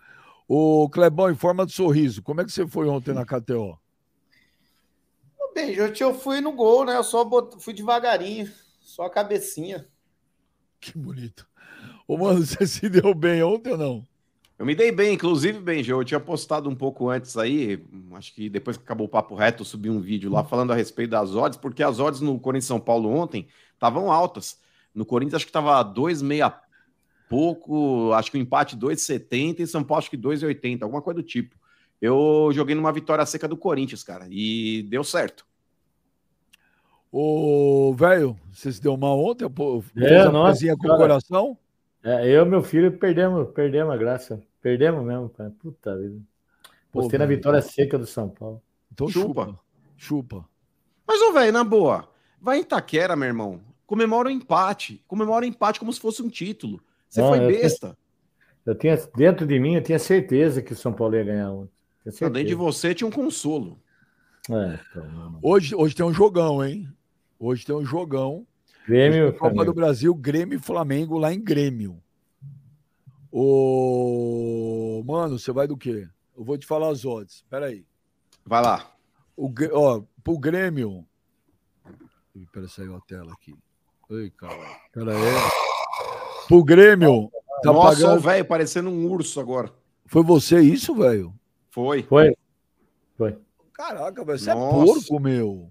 Ô, 0.54 0.90
Clebão, 0.90 1.32
em 1.32 1.36
forma 1.36 1.66
de 1.66 1.72
sorriso, 1.72 2.22
como 2.22 2.42
é 2.42 2.44
que 2.44 2.52
você 2.52 2.68
foi 2.68 2.86
ontem 2.90 3.14
na 3.14 3.26
KTO? 3.26 3.80
Bem, 5.56 5.74
gente, 5.74 6.04
eu 6.04 6.14
fui 6.14 6.42
no 6.42 6.52
gol, 6.52 6.84
né? 6.84 6.98
Eu 6.98 7.06
só 7.06 7.24
bot- 7.24 7.64
fui 7.64 7.74
devagarinho, 7.74 8.52
só 8.82 9.04
a 9.04 9.10
cabecinha. 9.10 9.88
Que 10.82 10.98
bonito. 10.98 11.48
Ô, 12.06 12.18
mano, 12.18 12.44
você 12.46 12.68
se 12.68 12.90
deu 12.90 13.16
bem 13.16 13.42
ontem 13.42 13.72
ou 13.72 13.78
não? 13.78 14.08
Eu 14.60 14.66
me 14.66 14.76
dei 14.76 14.92
bem, 14.92 15.14
inclusive, 15.14 15.58
bem, 15.58 15.88
eu 15.88 16.04
tinha 16.04 16.20
postado 16.20 16.70
um 16.70 16.76
pouco 16.76 17.08
antes 17.08 17.38
aí, 17.38 17.82
acho 18.16 18.36
que 18.36 18.50
depois 18.50 18.76
que 18.76 18.84
acabou 18.84 19.08
o 19.08 19.10
papo 19.10 19.36
reto, 19.36 19.62
eu 19.62 19.66
subi 19.66 19.90
um 19.90 20.02
vídeo 20.02 20.30
lá 20.30 20.44
falando 20.44 20.74
a 20.74 20.76
respeito 20.76 21.12
das 21.12 21.34
odds, 21.34 21.58
porque 21.58 21.82
as 21.82 21.98
odds 21.98 22.20
no 22.20 22.38
Corinthians 22.38 22.66
São 22.68 22.80
Paulo 22.80 23.10
ontem 23.10 23.48
estavam 23.74 24.12
altas. 24.12 24.60
No 24.94 25.06
Corinthians 25.06 25.36
acho 25.36 25.46
que 25.46 25.52
tava 25.54 25.82
2,6 25.82 26.54
pouco, 27.32 28.12
acho 28.12 28.30
que 28.30 28.38
o 28.38 28.42
empate 28.42 28.76
2,70 28.76 29.62
e 29.62 29.68
São 29.68 29.86
Paulo 29.86 30.00
acho 30.00 30.10
que 30.10 30.18
2,80, 30.18 30.84
alguma 30.84 31.02
coisa 31.02 31.22
do 31.22 31.26
tipo. 31.26 31.56
Eu 32.02 32.50
joguei 32.52 32.76
numa 32.76 32.92
vitória 32.92 33.26
seca 33.26 33.48
do 33.48 33.56
Corinthians, 33.56 34.04
cara, 34.04 34.28
e 34.30 34.84
deu 34.90 35.02
certo. 35.02 35.46
Ô, 37.10 37.94
velho, 37.94 38.38
você 38.52 38.70
se 38.70 38.82
deu 38.82 38.98
mal 38.98 39.18
ontem? 39.18 39.50
Pô, 39.50 39.82
É, 39.96 40.30
nossa, 40.30 40.76
com 40.76 40.88
o 40.88 40.98
coração? 40.98 41.58
É, 42.04 42.28
eu 42.28 42.46
e 42.46 42.50
meu 42.50 42.64
filho 42.64 42.92
perdemos, 42.98 43.50
perdemos 43.54 43.94
a 43.94 43.98
graça. 43.98 44.42
Perdemos 44.62 45.06
mesmo, 45.06 45.30
cara. 45.30 45.54
Puta 45.58 45.98
vida. 45.98 46.20
Postei 46.92 47.18
na 47.18 47.26
vitória 47.26 47.62
seca 47.62 47.98
do 47.98 48.06
São 48.06 48.28
Paulo. 48.28 48.62
Então 48.92 49.08
Chupa. 49.08 49.46
chupa. 49.46 49.60
Chupa. 49.96 50.46
Mas, 51.08 51.22
ô, 51.22 51.32
velho, 51.32 51.54
na 51.54 51.64
boa, 51.64 52.10
vai 52.42 52.60
em 52.60 52.64
Taquera, 52.64 53.16
meu 53.16 53.28
irmão. 53.28 53.62
Comemora 53.86 54.28
o 54.28 54.32
empate. 54.32 55.04
Comemora 55.08 55.46
o 55.46 55.48
empate 55.48 55.80
como 55.80 55.94
se 55.94 56.00
fosse 56.00 56.22
um 56.22 56.30
título. 56.30 56.82
Você 57.12 57.20
Não, 57.20 57.28
foi 57.28 57.44
eu 57.44 57.48
besta. 57.48 57.98
Eu 58.66 58.74
tinha, 58.74 58.96
dentro 59.18 59.46
de 59.46 59.60
mim, 59.60 59.76
eu 59.76 59.84
tinha 59.84 60.00
certeza 60.00 60.62
que 60.62 60.72
o 60.72 60.76
São 60.76 60.94
Paulo 60.94 61.16
ia 61.16 61.24
ganhar 61.26 61.52
ontem. 61.52 61.74
Dentro 62.06 62.44
de 62.46 62.56
você 62.56 62.96
tinha 62.96 63.08
um 63.08 63.12
consolo. 63.12 63.78
É, 64.50 64.80
então. 64.90 65.40
Hoje, 65.42 65.76
hoje 65.76 65.94
tem 65.94 66.06
um 66.06 66.14
jogão, 66.14 66.64
hein? 66.64 66.88
Hoje 67.38 67.66
tem 67.66 67.76
um 67.76 67.86
jogão. 67.86 68.48
Grêmio, 68.88 69.34
Copa 69.34 69.40
Flamengo. 69.40 69.66
do 69.66 69.74
Brasil, 69.74 70.16
Grêmio 70.16 70.58
e 70.58 70.62
Flamengo 70.62 71.18
lá 71.18 71.34
em 71.34 71.42
Grêmio. 71.42 72.02
Ô, 73.30 75.04
mano, 75.06 75.38
você 75.38 75.52
vai 75.52 75.68
do 75.68 75.76
quê? 75.78 76.08
Eu 76.36 76.44
vou 76.44 76.58
te 76.58 76.66
falar 76.66 76.90
as 76.90 77.04
odds. 77.04 77.46
Pera 77.50 77.66
aí. 77.68 77.86
Vai 78.46 78.62
lá. 78.62 78.90
O, 79.36 79.52
ó, 79.74 80.02
pro 80.24 80.40
Grêmio. 80.40 81.06
Ih, 82.34 82.48
Pera, 82.54 82.70
saiu 82.70 82.96
a 82.96 83.02
tela 83.02 83.34
aqui. 83.34 83.54
Ei, 84.10 84.30
cara. 84.32 84.56
Pera 84.94 85.12
aí. 85.12 85.71
Pro 86.48 86.64
Grêmio. 86.64 87.32
Tá 87.64 87.72
Nossa, 87.72 88.00
o 88.00 88.08
pagando... 88.08 88.22
velho 88.22 88.46
parecendo 88.46 88.90
um 88.90 89.10
urso 89.10 89.40
agora. 89.40 89.70
Foi 90.06 90.24
você 90.24 90.60
isso, 90.60 90.96
velho? 90.96 91.34
Foi. 91.70 92.04
Foi. 92.04 92.36
Foi. 93.18 93.38
Caraca, 93.74 94.24
velho. 94.24 94.40
Você 94.40 94.52
é 94.52 94.54
Nossa. 94.54 94.86
porco, 94.86 95.20
meu. 95.20 95.70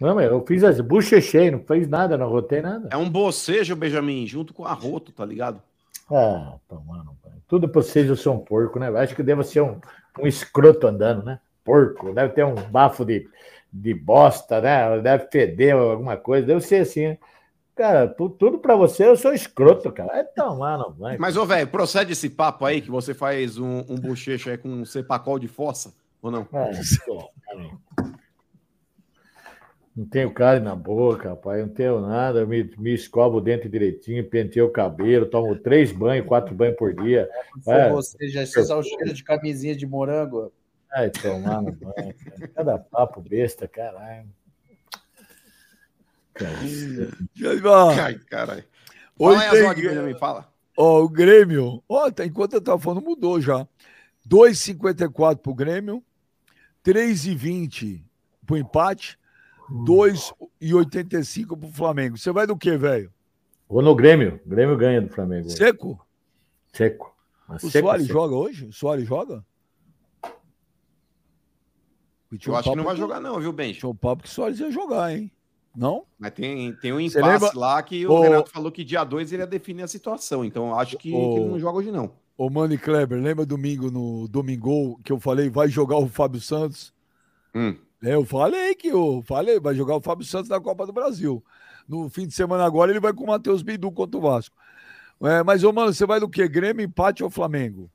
Não, 0.00 0.14
mas 0.14 0.30
eu 0.30 0.44
fiz 0.46 0.64
as 0.64 0.80
buchechei, 0.80 1.50
não 1.50 1.60
fez 1.60 1.88
nada, 1.88 2.18
não 2.18 2.28
rotei 2.28 2.60
nada. 2.60 2.88
É 2.90 2.96
um 2.96 3.08
bocejo, 3.08 3.76
Benjamin, 3.76 4.26
junto 4.26 4.52
com 4.52 4.64
arroto, 4.64 5.12
tá 5.12 5.24
ligado? 5.24 5.62
Ah, 6.10 6.56
tomando. 6.68 7.12
Tudo 7.46 7.68
pra 7.68 7.82
vocês 7.82 8.08
eu 8.08 8.16
sou 8.16 8.34
um 8.34 8.38
porco, 8.38 8.78
né? 8.78 8.88
Acho 8.98 9.14
que 9.14 9.20
eu 9.20 9.26
devo 9.26 9.44
ser 9.44 9.60
um, 9.60 9.78
um 10.18 10.26
escroto 10.26 10.86
andando, 10.86 11.22
né? 11.22 11.38
Porco. 11.62 12.12
Deve 12.14 12.32
ter 12.32 12.44
um 12.44 12.54
bafo 12.54 13.04
de, 13.04 13.28
de 13.70 13.92
bosta, 13.92 14.60
né? 14.60 14.98
Deve 15.00 15.28
feder 15.30 15.76
alguma 15.76 16.16
coisa. 16.16 16.46
Deve 16.46 16.62
ser 16.62 16.76
assim, 16.76 17.08
né? 17.08 17.18
Cara, 17.74 18.06
tu- 18.06 18.28
tudo 18.28 18.58
pra 18.58 18.76
você 18.76 19.06
eu 19.06 19.16
sou 19.16 19.32
escroto, 19.32 19.90
cara. 19.90 20.18
É 20.18 20.22
tomar, 20.24 20.76
não 20.78 20.92
vai. 20.92 21.16
Mas, 21.16 21.36
ô, 21.36 21.46
velho, 21.46 21.66
procede 21.68 22.12
esse 22.12 22.28
papo 22.28 22.64
aí 22.66 22.80
que 22.82 22.90
você 22.90 23.14
faz 23.14 23.56
um, 23.58 23.78
um 23.88 23.96
bochecho 23.96 24.50
aí 24.50 24.58
com 24.58 24.68
um 24.68 24.84
cepacol 24.84 25.38
de 25.38 25.48
fossa, 25.48 25.94
ou 26.20 26.30
não? 26.30 26.42
É, 26.52 26.70
pô, 27.06 27.30
cara. 27.44 27.70
Não 29.94 30.06
tenho 30.06 30.32
cárie 30.32 30.62
na 30.62 30.74
boca, 30.74 31.30
rapaz. 31.30 31.60
Não 31.60 31.68
tenho 31.68 32.00
nada. 32.00 32.40
Eu 32.40 32.46
me, 32.48 32.64
me 32.78 32.94
escovo 32.94 33.36
o 33.36 33.40
dente 33.42 33.68
direitinho, 33.68 34.24
penteio 34.26 34.66
o 34.66 34.70
cabelo, 34.70 35.26
tomo 35.26 35.54
três 35.56 35.92
banhos, 35.92 36.26
quatro 36.26 36.54
banhos 36.54 36.76
por 36.76 36.94
dia. 36.94 37.28
Foi 37.62 37.74
É, 37.74 37.90
você, 37.90 38.28
já 38.28 38.46
só 38.46 38.78
o 38.78 38.82
cheiro 38.82 39.12
de 39.12 39.22
camisinha 39.22 39.76
de 39.76 39.86
morango. 39.86 40.50
Ai, 40.90 41.10
tomar 41.10 41.60
no 41.62 41.72
banho. 41.72 42.14
cara. 42.24 42.48
Cada 42.54 42.78
papo 42.78 43.20
besta, 43.20 43.68
caralho. 43.68 44.26
Ai, 48.04 48.14
caralho. 48.28 48.64
Hoje 49.18 49.38
Fala 49.46 49.60
aí 49.70 49.74
tem- 49.74 49.84
Benjamin, 49.84 50.14
fala. 50.18 50.52
Ó, 50.76 51.02
o 51.02 51.08
Grêmio, 51.08 51.82
ó, 51.88 52.10
tá- 52.10 52.24
enquanto 52.24 52.54
eu 52.54 52.60
tava 52.60 52.78
falando, 52.78 53.04
mudou 53.04 53.40
já. 53.40 53.66
2,54 54.26 55.36
pro 55.42 55.54
Grêmio, 55.54 56.02
3,20 56.82 58.02
pro 58.46 58.56
empate, 58.56 59.18
2,85 59.70 61.56
pro 61.56 61.68
Flamengo. 61.68 62.16
Você 62.16 62.32
vai 62.32 62.46
do 62.46 62.56
que, 62.56 62.76
velho? 62.76 63.12
Vou 63.68 63.82
no 63.82 63.94
Grêmio. 63.94 64.40
O 64.44 64.48
Grêmio 64.48 64.76
ganha 64.76 65.00
do 65.00 65.08
Flamengo. 65.08 65.46
hoje. 65.46 65.56
Seco? 65.56 66.06
Seco. 66.72 67.14
Mas 67.48 67.62
O 67.62 67.70
seco, 67.70 67.86
Soares 67.88 68.06
seco. 68.06 68.18
joga 68.18 68.34
hoje? 68.34 68.66
O 68.66 68.72
Soares 68.72 69.06
joga? 69.06 69.44
Eu 72.46 72.56
acho 72.56 72.70
que 72.70 72.76
não 72.76 72.84
vai 72.84 72.96
jogar, 72.96 73.20
não, 73.20 73.38
viu, 73.38 73.52
Benji? 73.52 73.80
Tinha 73.80 73.90
um 73.90 73.94
papo 73.94 74.22
que 74.22 74.28
o 74.28 74.32
Soares 74.32 74.58
ia 74.58 74.70
jogar, 74.70 75.12
hein? 75.14 75.30
Não? 75.74 76.04
Mas 76.18 76.32
tem, 76.32 76.72
tem 76.74 76.92
um 76.92 77.00
impasse 77.00 77.56
lá 77.56 77.82
que 77.82 78.06
o 78.06 78.12
Ô- 78.12 78.20
Renato 78.20 78.50
falou 78.50 78.70
que 78.70 78.84
dia 78.84 79.04
2 79.04 79.32
ele 79.32 79.42
ia 79.42 79.46
definir 79.46 79.82
a 79.82 79.88
situação. 79.88 80.44
Então 80.44 80.78
acho 80.78 80.96
que, 80.98 81.10
que 81.10 81.16
Ô- 81.16 81.36
ele 81.36 81.46
não 81.48 81.58
joga 81.58 81.78
hoje, 81.78 81.90
não. 81.90 82.12
Ô, 82.36 82.48
Mano 82.50 82.74
e 82.74 82.78
Kleber, 82.78 83.20
lembra 83.20 83.46
domingo 83.46 83.90
no 83.90 84.26
Domingol 84.28 84.98
que 85.04 85.12
eu 85.12 85.20
falei 85.20 85.48
vai 85.48 85.68
jogar 85.68 85.96
o 85.98 86.08
Fábio 86.08 86.40
Santos? 86.40 86.92
Hum. 87.54 87.76
É, 88.02 88.14
eu 88.14 88.24
falei 88.24 88.74
que 88.74 88.88
eu 88.88 89.22
falei, 89.26 89.60
vai 89.60 89.74
jogar 89.74 89.96
o 89.96 90.00
Fábio 90.00 90.26
Santos 90.26 90.48
na 90.48 90.60
Copa 90.60 90.84
do 90.86 90.92
Brasil. 90.92 91.42
No 91.88 92.08
fim 92.08 92.26
de 92.26 92.34
semana 92.34 92.64
agora 92.64 92.90
ele 92.90 93.00
vai 93.00 93.12
com 93.12 93.24
o 93.24 93.28
Matheus 93.28 93.62
Bidu 93.62 93.90
contra 93.92 94.18
o 94.18 94.20
Vasco. 94.20 94.56
É, 95.22 95.42
mas, 95.42 95.62
ô, 95.62 95.72
mano, 95.72 95.92
você 95.92 96.04
vai 96.04 96.18
do 96.18 96.28
quê? 96.28 96.48
Grêmio, 96.48 96.84
empate 96.84 97.22
ou 97.22 97.30
Flamengo? 97.30 97.88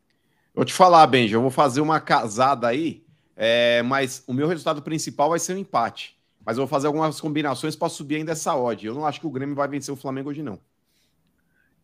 Vou 0.55 0.63
te 0.63 0.73
falar, 0.73 1.05
Benji, 1.07 1.33
eu 1.33 1.41
vou 1.41 1.51
fazer 1.51 1.81
uma 1.81 1.99
casada 1.99 2.67
aí, 2.67 3.03
é, 3.35 3.83
mas 3.83 4.23
o 4.25 4.33
meu 4.33 4.47
resultado 4.47 4.81
principal 4.81 5.29
vai 5.29 5.39
ser 5.39 5.53
um 5.53 5.57
empate. 5.57 6.16
Mas 6.47 6.55
eu 6.57 6.61
vou 6.61 6.67
fazer 6.69 6.87
algumas 6.87 7.19
combinações 7.19 7.75
para 7.75 7.89
subir 7.89 8.15
ainda 8.15 8.31
essa 8.31 8.55
odd. 8.55 8.87
Eu 8.87 8.93
não 8.93 9.05
acho 9.05 9.19
que 9.19 9.27
o 9.27 9.29
Grêmio 9.29 9.53
vai 9.53 9.67
vencer 9.67 9.93
o 9.93 9.97
Flamengo 9.97 10.29
hoje, 10.29 10.41
não. 10.41 10.57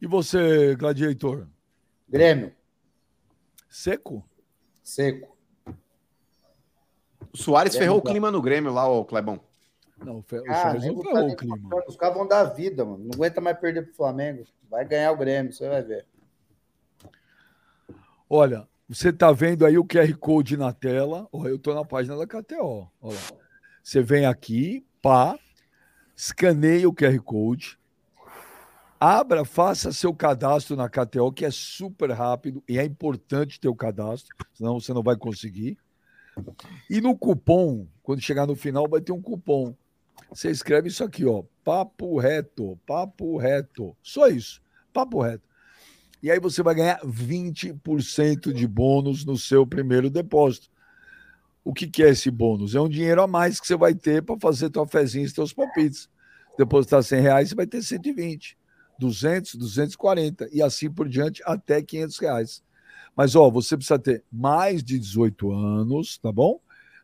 E 0.02 0.08
você, 0.08 0.74
Gladiator? 0.78 1.48
Grêmio. 2.08 2.54
Seco? 3.70 4.24
Seco. 4.82 5.36
O 7.34 7.38
Soares 7.38 7.76
É, 7.76 7.80
ferrou 7.80 7.98
o 7.98 8.00
então. 8.00 8.10
clima 8.14 8.32
no 8.32 8.42
Grêmio 8.42 8.72
lá, 8.72 8.88
ô 8.88 9.04
Clebão. 9.04 9.42
Não, 9.98 10.20
o, 10.20 10.22
Fe- 10.22 10.40
o 10.40 10.50
Ah, 10.50 10.62
Soares 10.62 10.86
não 10.86 10.96
tá 10.96 11.10
ferrou 11.10 11.30
o 11.32 11.36
clima. 11.36 11.70
Os 11.86 11.98
caras 11.98 12.16
vão 12.16 12.26
dar 12.26 12.46
vida, 12.46 12.86
mano. 12.86 13.04
Não 13.04 13.12
aguenta 13.16 13.42
mais 13.42 13.60
perder 13.60 13.82
pro 13.82 13.96
Flamengo. 13.96 14.46
Vai 14.70 14.86
ganhar 14.88 15.12
o 15.12 15.18
Grêmio, 15.18 15.52
você 15.52 15.68
vai 15.68 15.82
ver. 15.84 16.06
Olha, 18.30 18.66
você 18.88 19.12
tá 19.12 19.30
vendo 19.34 19.66
aí 19.66 19.78
o 19.78 19.84
QR 19.86 20.16
Code 20.18 20.56
na 20.56 20.72
tela. 20.72 21.28
Ó, 21.34 21.46
eu 21.50 21.60
tô 21.60 21.74
na 21.74 21.84
página 21.84 22.16
da 22.16 22.26
KTO. 22.26 22.90
Olha 23.02 23.14
lá. 23.18 23.43
Você 23.84 24.02
vem 24.02 24.26
aqui, 24.26 24.86
pá, 25.02 25.38
escaneia 26.16 26.88
o 26.88 26.94
QR 26.94 27.20
Code, 27.20 27.78
abra, 28.98 29.44
faça 29.44 29.92
seu 29.92 30.14
cadastro 30.14 30.78
na 30.78 30.88
KTO, 30.88 31.34
que 31.34 31.44
é 31.44 31.52
super 31.52 32.10
rápido 32.12 32.64
e 32.66 32.80
é 32.80 32.86
importante 32.86 33.60
ter 33.60 33.68
o 33.68 33.76
cadastro, 33.76 34.34
senão 34.54 34.80
você 34.80 34.94
não 34.94 35.04
vai 35.04 35.18
conseguir. 35.18 35.78
E 36.90 37.02
no 37.02 37.18
cupom, 37.18 37.86
quando 38.02 38.22
chegar 38.22 38.48
no 38.48 38.56
final, 38.56 38.88
vai 38.88 39.02
ter 39.02 39.12
um 39.12 39.22
cupom. 39.22 39.76
Você 40.30 40.50
escreve 40.50 40.88
isso 40.88 41.04
aqui, 41.04 41.26
ó, 41.26 41.44
papo 41.62 42.18
reto, 42.18 42.80
papo 42.88 43.38
reto. 43.38 43.94
Só 44.02 44.28
isso, 44.28 44.62
papo 44.94 45.22
reto. 45.22 45.44
E 46.22 46.32
aí 46.32 46.40
você 46.40 46.64
vai 46.64 46.74
ganhar 46.74 47.02
20% 47.02 48.54
de 48.54 48.66
bônus 48.66 49.26
no 49.26 49.38
seu 49.38 49.68
primeiro 49.68 50.10
depósito. 50.10 50.73
O 51.64 51.74
que, 51.74 51.88
que 51.88 52.04
é 52.04 52.10
esse 52.10 52.30
bônus? 52.30 52.76
É 52.76 52.82
um 52.82 52.90
dinheiro 52.90 53.22
a 53.22 53.28
mais 53.28 53.60
que 53.60 53.66
você 53.66 53.76
vai 53.76 53.96
ter 53.96 54.22
para 54.22 54.38
fazer 54.40 54.70
tua 54.70 54.86
fezinha 54.86 55.26
e 55.26 55.32
teus 55.32 55.54
palpites. 55.54 56.10
Depositar 56.58 57.02
100 57.02 57.22
reais, 57.22 57.50
você 57.50 57.56
vai 57.56 57.66
ter 57.66 57.82
120, 57.82 58.58
200, 59.00 59.56
240 59.56 60.50
e 60.52 60.62
assim 60.62 60.92
por 60.92 61.08
diante 61.08 61.42
até 61.46 61.82
500 61.82 62.20
reais. 62.20 62.62
Mas, 63.16 63.36
ó, 63.36 63.50
você 63.50 63.78
precisa 63.78 63.98
ter 63.98 64.24
mais 64.32 64.84
de 64.84 65.00
18 65.00 65.52
anos, 65.52 66.18
tá 66.18 66.32
bom? 66.32 66.60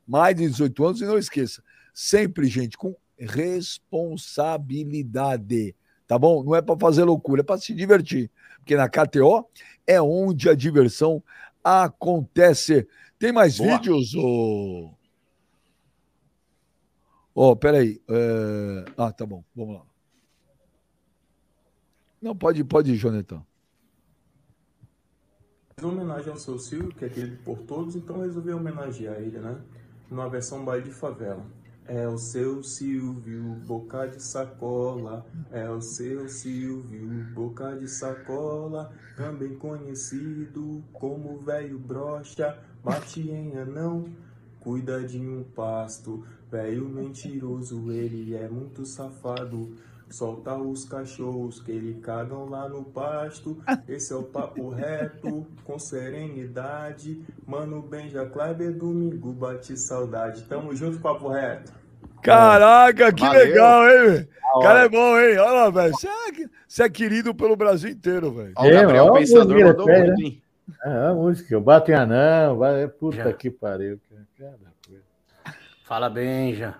Mais 0.07 0.35
de 0.35 0.47
18 0.47 0.85
anos 0.85 1.01
e 1.01 1.05
não 1.05 1.17
esqueça, 1.17 1.63
sempre, 1.93 2.47
gente, 2.47 2.77
com 2.77 2.95
responsabilidade, 3.17 5.75
tá 6.07 6.17
bom? 6.17 6.41
Não 6.43 6.55
é 6.55 6.61
para 6.61 6.79
fazer 6.79 7.03
loucura, 7.03 7.41
é 7.41 7.43
para 7.43 7.59
se 7.59 7.73
divertir. 7.73 8.31
Porque 8.57 8.75
na 8.75 8.89
KTO 8.89 9.47
é 9.85 10.01
onde 10.01 10.49
a 10.49 10.55
diversão 10.55 11.21
acontece. 11.63 12.87
Tem 13.19 13.33
mais 13.33 13.57
Boa. 13.57 13.77
vídeos, 13.77 14.15
ô? 14.15 14.91
Ó, 17.35 17.55
peraí. 17.55 18.01
é, 18.09 18.85
Ah, 18.97 19.11
tá 19.11 19.25
bom, 19.25 19.43
vamos 19.53 19.75
lá. 19.75 19.85
Não, 22.21 22.35
pode, 22.35 22.63
pode 22.63 22.91
ir, 22.93 22.95
Jonathan. 22.95 23.45
Em 25.81 25.85
homenagem 25.85 26.29
ao 26.31 26.37
seu 26.37 26.57
Silvio, 26.59 26.93
que 26.93 27.05
é 27.05 27.09
querido 27.09 27.37
por 27.43 27.59
todos, 27.59 27.95
então 27.95 28.19
resolvi 28.19 28.51
homenagear 28.51 29.15
ele, 29.21 29.39
né? 29.39 29.61
Numa 30.09 30.29
versão 30.29 30.65
baile 30.65 30.83
de 30.85 30.91
favela. 30.91 31.45
É 31.91 32.07
o 32.07 32.19
seu 32.19 32.61
Silvio, 32.61 33.41
boca 33.65 34.05
de 34.07 34.21
sacola. 34.21 35.25
É 35.51 35.67
o 35.71 35.81
seu 35.81 36.29
Silvio, 36.29 37.25
boca 37.33 37.75
de 37.75 37.87
sacola. 37.87 38.93
Também 39.17 39.55
conhecido 39.55 40.83
como 40.93 41.39
velho 41.39 41.79
brocha. 41.79 42.59
Bate 42.83 43.27
em 43.31 43.57
anão, 43.57 44.05
cuida 44.59 45.01
de 45.01 45.19
um 45.19 45.43
pasto. 45.43 46.23
Velho 46.51 46.87
mentiroso, 46.87 47.91
ele 47.91 48.35
é 48.35 48.47
muito 48.47 48.85
safado. 48.85 49.75
Solta 50.11 50.55
os 50.55 50.85
cachorros 50.85 51.59
que 51.59 51.71
ele 51.71 51.99
cagam 52.01 52.47
lá 52.47 52.69
no 52.69 52.83
pasto. 52.83 53.57
Esse 53.87 54.13
é 54.13 54.15
o 54.15 54.23
papo 54.23 54.69
reto, 54.69 55.47
com 55.63 55.79
serenidade. 55.79 57.25
Mano 57.47 57.81
Benja 57.81 58.27
Kleber, 58.27 58.77
domingo 58.77 59.33
bate 59.33 59.75
saudade. 59.75 60.43
Tamo 60.43 60.75
junto, 60.75 60.99
papo 60.99 61.29
reto. 61.29 61.78
Caraca, 62.21 63.11
que 63.13 63.21
Valeu. 63.21 63.39
legal, 63.45 63.89
hein, 63.89 63.97
velho? 64.09 64.29
O 64.55 64.59
cara 64.61 64.79
é 64.85 64.89
bom, 64.89 65.19
hein? 65.19 65.37
Olha 65.37 65.51
lá, 65.51 65.69
velho. 65.69 65.93
Você 65.93 66.07
é, 66.07 66.11
você 66.67 66.83
é 66.83 66.89
querido 66.89 67.33
pelo 67.35 67.55
Brasil 67.55 67.89
inteiro, 67.91 68.31
velho. 68.31 68.53
O 68.57 68.69
Gabriel 68.69 69.05
ó, 69.05 69.13
Pensador 69.13 69.47
música, 69.47 69.65
mandou 69.67 69.85
pera. 69.85 70.05
muito, 70.07 70.21
hein? 70.21 70.41
Ah, 70.83 71.09
a 71.09 71.13
música. 71.13 71.53
Eu 71.53 71.61
bato 71.61 71.91
em 71.91 71.93
anão. 71.95 72.57
vai- 72.57 72.87
Puta 72.87 73.15
Já. 73.17 73.33
que 73.33 73.49
pariu. 73.49 73.99
Fala, 75.85 76.09
Benja. 76.09 76.75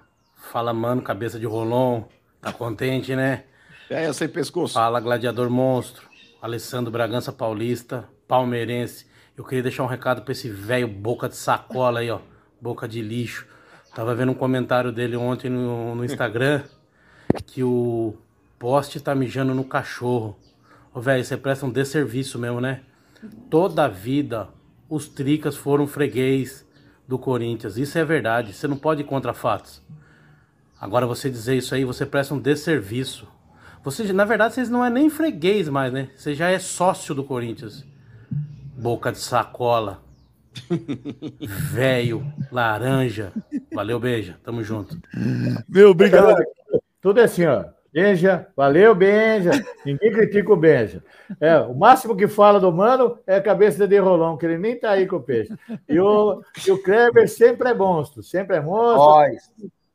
Fala, 0.51 0.73
mano, 0.73 1.01
cabeça 1.01 1.39
de 1.39 1.45
rolon. 1.45 2.03
Tá 2.41 2.51
contente, 2.53 3.15
né? 3.15 3.43
É, 3.89 4.07
eu 4.07 4.13
sei 4.13 4.27
pescoço. 4.27 4.73
Fala, 4.75 4.99
gladiador 4.99 5.49
monstro. 5.49 6.07
Alessandro 6.41 6.91
Bragança 6.91 7.31
Paulista, 7.33 8.05
palmeirense. 8.27 9.05
Eu 9.35 9.43
queria 9.43 9.63
deixar 9.63 9.83
um 9.83 9.87
recado 9.87 10.21
pra 10.21 10.31
esse 10.31 10.49
velho 10.49 10.87
boca 10.87 11.27
de 11.27 11.35
sacola 11.35 11.99
aí, 11.99 12.09
ó. 12.09 12.19
Boca 12.61 12.87
de 12.87 13.01
lixo. 13.01 13.47
Tava 13.99 14.15
vendo 14.15 14.31
um 14.31 14.35
comentário 14.35 14.93
dele 14.93 15.17
ontem 15.17 15.49
no, 15.49 15.93
no 15.93 16.05
Instagram 16.05 16.63
que 17.45 17.61
o 17.61 18.15
poste 18.57 18.97
tá 18.97 19.13
mijando 19.13 19.53
no 19.53 19.65
cachorro. 19.65 20.37
Ô, 20.93 21.01
velho, 21.01 21.21
você 21.21 21.35
presta 21.35 21.65
um 21.65 21.69
desserviço 21.69 22.39
mesmo, 22.39 22.61
né? 22.61 22.79
Toda 23.49 23.83
a 23.83 23.87
vida 23.89 24.47
os 24.87 25.09
tricas 25.09 25.57
foram 25.57 25.85
freguês 25.85 26.65
do 27.05 27.19
Corinthians. 27.19 27.77
Isso 27.77 27.97
é 27.97 28.05
verdade. 28.05 28.53
Você 28.53 28.69
não 28.69 28.77
pode 28.77 29.01
ir 29.01 29.03
contra 29.03 29.33
fatos. 29.33 29.83
Agora 30.79 31.05
você 31.05 31.29
dizer 31.29 31.57
isso 31.57 31.75
aí, 31.75 31.83
você 31.83 32.05
presta 32.05 32.33
um 32.33 32.39
desserviço. 32.39 33.27
Você, 33.83 34.13
na 34.13 34.23
verdade, 34.23 34.53
vocês 34.53 34.69
não 34.69 34.85
é 34.85 34.89
nem 34.89 35.09
freguês 35.09 35.67
mais, 35.67 35.91
né? 35.91 36.07
Você 36.15 36.33
já 36.33 36.49
é 36.49 36.57
sócio 36.57 37.13
do 37.13 37.25
Corinthians. 37.25 37.85
Boca 38.77 39.11
de 39.11 39.19
sacola. 39.19 40.01
Velho, 41.71 42.25
laranja. 42.51 43.31
Valeu, 43.73 43.99
beija. 43.99 44.37
Tamo 44.43 44.63
junto. 44.63 44.97
Meu, 45.67 45.91
obrigado. 45.91 46.43
Tudo 47.01 47.19
é 47.19 47.23
assim, 47.23 47.45
ó. 47.45 47.65
Benja, 47.91 48.47
valeu, 48.55 48.93
Benja. 48.93 49.51
Ninguém 49.83 50.11
critica 50.11 50.53
o 50.53 50.55
Benja. 50.55 51.03
É, 51.39 51.57
o 51.57 51.73
máximo 51.73 52.15
que 52.15 52.27
fala 52.27 52.59
do 52.59 52.71
mano 52.71 53.17
é 53.25 53.35
a 53.35 53.41
cabeça 53.41 53.87
de 53.87 53.97
Rolão, 53.97 54.37
que 54.37 54.45
ele 54.45 54.57
nem 54.59 54.79
tá 54.79 54.91
aí 54.91 55.07
com 55.07 55.15
o 55.15 55.23
peixe. 55.23 55.53
E 55.87 55.99
o, 55.99 56.41
e 56.67 56.71
o 56.71 56.81
Kleber 56.81 57.27
sempre 57.27 57.69
é 57.69 57.73
monstro, 57.73 58.21
sempre 58.21 58.57
é 58.57 58.61
monstro. 58.61 59.05
Nós. 59.05 59.51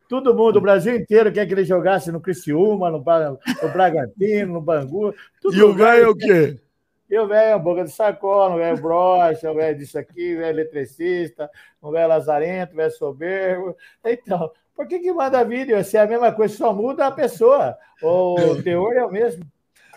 Todo 0.09 0.35
mundo, 0.35 0.57
o 0.57 0.61
Brasil 0.61 0.95
inteiro 0.97 1.32
quer 1.32 1.47
que 1.47 1.55
ele 1.55 1.65
jogasse 1.65 2.12
no 2.12 2.20
Criciúma, 2.20 2.91
no, 2.91 2.99
no 2.99 3.69
Bragantino, 3.73 4.55
no 4.55 4.61
Bangu. 4.61 5.15
E 5.53 5.62
o 5.62 5.73
velho 5.73 6.05
é 6.05 6.09
o 6.09 6.15
quê? 6.15 6.61
E 7.10 7.18
o 7.18 7.28
velho 7.28 7.52
é 7.52 7.56
um 7.56 7.60
boca 7.60 7.85
de 7.85 7.90
sacola, 7.90 8.55
um 8.55 8.59
velho 8.59 8.81
broxa, 8.81 9.51
um 9.51 9.55
velho 9.55 9.78
disso 9.78 9.98
aqui, 9.98 10.35
um 10.35 10.39
velho 10.39 10.60
eletricista, 10.60 11.51
um 11.82 11.90
velho 11.90 12.09
lazarento, 12.09 12.72
um 12.72 12.76
velho 12.76 12.90
soberbo. 12.90 13.76
Então, 14.05 14.51
por 14.74 14.86
que 14.89 14.98
que 14.98 15.12
manda 15.12 15.44
vídeo? 15.44 15.82
Se 15.85 15.97
é 15.97 16.01
a 16.01 16.06
mesma 16.06 16.32
coisa, 16.32 16.56
só 16.56 16.72
muda 16.72 17.06
a 17.06 17.10
pessoa. 17.10 17.76
O 18.02 18.36
teor 18.62 18.94
é 18.94 19.05
o 19.05 19.10
mesmo. 19.10 19.44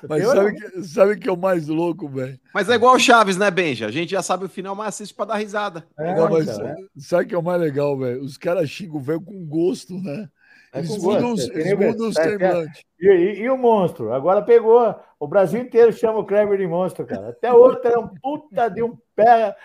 O 0.04 0.08
Mas 0.08 0.24
é 0.24 0.28
o 0.28 0.32
sabe 0.32 0.54
que, 0.54 0.84
sabe 0.84 1.18
que 1.18 1.30
é 1.30 1.32
o 1.32 1.38
mais 1.38 1.68
louco, 1.68 2.08
velho? 2.08 2.40
Mas 2.54 2.70
é 2.70 2.76
igual 2.76 2.96
o 2.96 3.00
Chaves, 3.00 3.38
né, 3.38 3.50
Benja? 3.50 3.88
A 3.88 3.92
gente 3.92 4.12
já 4.12 4.22
sabe 4.22 4.46
o 4.46 4.50
final, 4.50 4.76
mas 4.76 4.90
assiste 4.90 5.14
pra 5.14 5.26
dar 5.26 5.38
risada. 5.38 5.88
Não, 5.98 6.30
mas 6.30 6.48
sabe 6.98 7.24
o 7.24 7.28
que 7.28 7.36
é 7.36 7.38
o 7.38 7.44
mais 7.44 7.60
legal, 7.60 7.98
velho? 7.98 8.22
Os 8.22 8.38
caras 8.38 8.70
xingam 8.70 8.98
o 8.98 9.02
velho 9.02 9.22
com 9.22 9.46
gosto, 9.46 9.98
né? 9.98 10.30
É 10.80 10.88
gosto, 10.88 11.26
os- 11.34 11.50
é 11.50 11.74
o- 11.76 11.84
é, 11.84 11.90
é. 12.08 12.12
semblantes. 12.12 12.82
E, 13.00 13.08
e- 13.08 13.40
e 13.42 13.50
o 13.50 13.58
monstro? 13.58 14.14
Agora 14.14 14.42
pegou. 14.42 14.96
O 15.20 15.28
Brasil 15.28 15.62
inteiro 15.62 15.92
chama 15.94 16.20
o 16.20 16.26
Kleber 16.26 16.58
de 16.58 16.68
monstro, 16.68 17.06
cara. 17.06 17.30
Até 17.30 17.52
o 17.52 17.58
outro 17.58 17.88
era 17.88 18.00
um 18.00 18.08
puta 18.22 18.70
de 18.70 18.84
um 18.84 18.98
pé, 19.16 19.56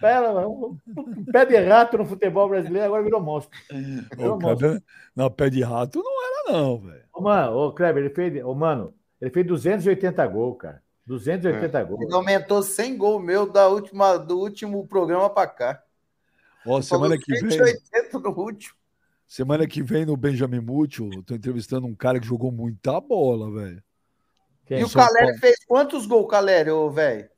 pé, 0.00 0.20
um, 0.20 0.78
um 0.96 1.24
pé 1.30 1.44
de 1.44 1.56
rato 1.56 1.98
no 1.98 2.04
futebol 2.06 2.48
brasileiro, 2.48 2.86
agora 2.86 3.02
virou 3.02 3.20
monstro. 3.20 3.56
Virou 3.70 4.36
Ô, 4.36 4.40
monstro. 4.40 4.68
cara, 4.68 4.82
não, 5.14 5.30
pé 5.30 5.50
de 5.50 5.62
rato 5.62 6.02
não 6.02 6.24
era, 6.24 6.58
não, 6.58 6.78
velho. 6.78 7.02
Ô, 7.14 7.20
mano, 7.20 7.56
o 7.68 7.72
Kleber, 7.72 8.04
ele 8.04 8.14
fez. 8.14 8.44
Ô, 8.44 8.54
mano, 8.54 8.94
ele 9.20 9.30
fez 9.30 9.46
280 9.46 10.26
gols, 10.26 10.56
cara. 10.58 10.82
280 11.06 11.82
gols. 11.84 12.00
Ele 12.02 12.14
aumentou 12.14 12.62
100 12.62 12.96
gols 12.96 13.22
meu 13.22 13.50
da 13.50 13.68
última, 13.68 14.16
do 14.16 14.38
último 14.38 14.86
programa 14.86 15.28
pra 15.28 15.46
cá. 15.46 15.82
Ó, 16.66 16.80
semana 16.80 17.18
que 17.18 17.32
vem. 17.32 17.50
180 17.50 18.18
no 18.20 18.30
último. 18.38 18.74
Semana 19.32 19.66
que 19.66 19.82
vem 19.82 20.04
no 20.04 20.14
Benjamin 20.14 20.60
Mútil, 20.60 21.08
eu 21.10 21.22
tô 21.22 21.34
entrevistando 21.34 21.86
um 21.86 21.94
cara 21.94 22.20
que 22.20 22.26
jogou 22.26 22.52
muita 22.52 23.00
bola, 23.00 23.50
velho. 23.50 23.82
E 24.68 24.84
o 24.84 24.90
Caleri 24.90 25.38
fez 25.38 25.64
quantos 25.64 26.04
gols, 26.04 26.30
Caleri, 26.30 26.70
ô, 26.70 26.90
velho? 26.90 27.30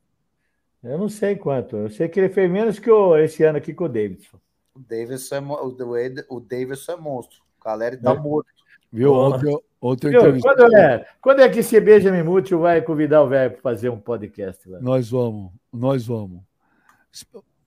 Eu 0.82 0.98
não 0.98 1.08
sei 1.08 1.36
quanto. 1.36 1.76
Eu 1.76 1.88
sei 1.88 2.08
que 2.08 2.18
ele 2.18 2.30
fez 2.30 2.50
menos 2.50 2.80
que 2.80 2.90
o, 2.90 3.16
esse 3.16 3.44
ano 3.44 3.58
aqui 3.58 3.72
com 3.72 3.84
o 3.84 3.88
Davidson. 3.88 4.40
O 4.74 4.80
Davidson 4.80 5.36
é, 5.36 5.40
o 5.40 6.36
o 6.36 6.40
Davidson 6.40 6.92
é 6.92 6.96
monstro. 6.96 7.38
O 7.60 7.62
Caleri 7.62 7.96
tá 7.96 8.10
É. 8.10 8.18
morto. 8.18 8.48
Viu? 8.92 9.12
Ontem, 9.12 9.56
ontem 9.80 10.06
eu 10.08 10.10
Viu? 10.10 10.20
entrevistei. 10.20 10.52
Quando 10.52 10.76
é, 10.76 11.06
quando 11.20 11.40
é 11.42 11.48
que 11.48 11.60
esse 11.60 11.80
Benjamin 11.80 12.24
Mútil 12.24 12.58
vai 12.58 12.82
convidar 12.82 13.22
o 13.22 13.28
velho 13.28 13.52
para 13.52 13.62
fazer 13.62 13.88
um 13.90 14.00
podcast? 14.00 14.68
Velho? 14.68 14.82
Nós 14.82 15.10
vamos, 15.10 15.52
nós 15.72 16.04
vamos. 16.04 16.42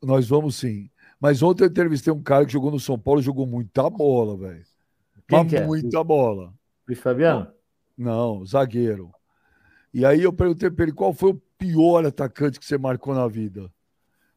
Nós 0.03 0.27
vamos 0.27 0.57
sim. 0.57 0.89
Mas 1.19 1.41
ontem 1.41 1.63
eu 1.63 1.67
entrevistei 1.67 2.13
um 2.13 2.21
cara 2.21 2.45
que 2.45 2.51
jogou 2.51 2.71
no 2.71 2.79
São 2.79 2.97
Paulo 2.97 3.19
e 3.19 3.23
jogou 3.23 3.47
muita 3.47 3.89
bola, 3.89 4.37
velho. 4.37 4.63
É? 5.31 5.65
Muita 5.65 6.03
bola. 6.03 6.53
Luiz 6.87 6.99
Fabiano? 6.99 7.47
Não, 7.97 8.45
zagueiro. 8.45 9.11
E 9.93 10.05
aí 10.05 10.21
eu 10.21 10.31
perguntei 10.31 10.69
pra 10.69 10.83
ele 10.83 10.93
qual 10.93 11.13
foi 11.13 11.31
o 11.31 11.41
pior 11.57 12.05
atacante 12.05 12.59
que 12.59 12.65
você 12.65 12.77
marcou 12.77 13.15
na 13.15 13.27
vida. 13.27 13.69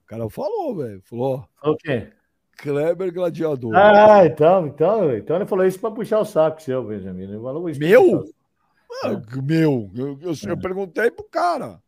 cara 0.07 0.29
falou, 0.31 0.77
velho. 0.77 1.01
Falou. 1.03 1.47
O 1.63 1.77
quê? 1.77 2.11
Kleber 2.57 3.13
Gladiador. 3.13 3.75
Ah, 3.75 4.27
então, 4.27 4.67
então, 4.67 5.17
então 5.17 5.37
ele 5.37 5.47
falou 5.47 5.65
isso 5.65 5.79
para 5.79 5.91
puxar 5.91 6.21
o 6.21 6.25
saco 6.25 6.63
seu, 6.63 6.85
Benjamin. 6.85 7.23
Ele 7.23 7.41
falou 7.41 7.69
isso 7.69 7.81
Meu? 7.81 8.21
o. 8.21 8.35
Ah, 9.05 9.21
Meu, 9.43 9.91
eu, 9.95 10.19
eu, 10.21 10.33
eu 10.47 10.59
perguntei 10.59 11.11
pro 11.11 11.25
cara. 11.25 11.81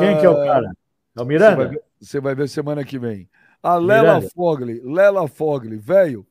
Quem 0.00 0.18
que 0.18 0.26
é 0.26 0.30
o 0.30 0.36
cara? 0.36 0.72
É 1.16 1.20
o 1.20 1.24
Miranda? 1.24 1.80
Você 2.00 2.20
vai, 2.20 2.34
ver, 2.34 2.48
semana 2.48 2.84
que 2.84 2.98
vem. 2.98 3.28
A 3.62 3.76
Lela 3.76 4.14
Miranda. 4.14 4.30
Fogli, 4.34 4.80
Lela 4.84 5.26
Fogli, 5.28 5.76
velho. 5.76 6.26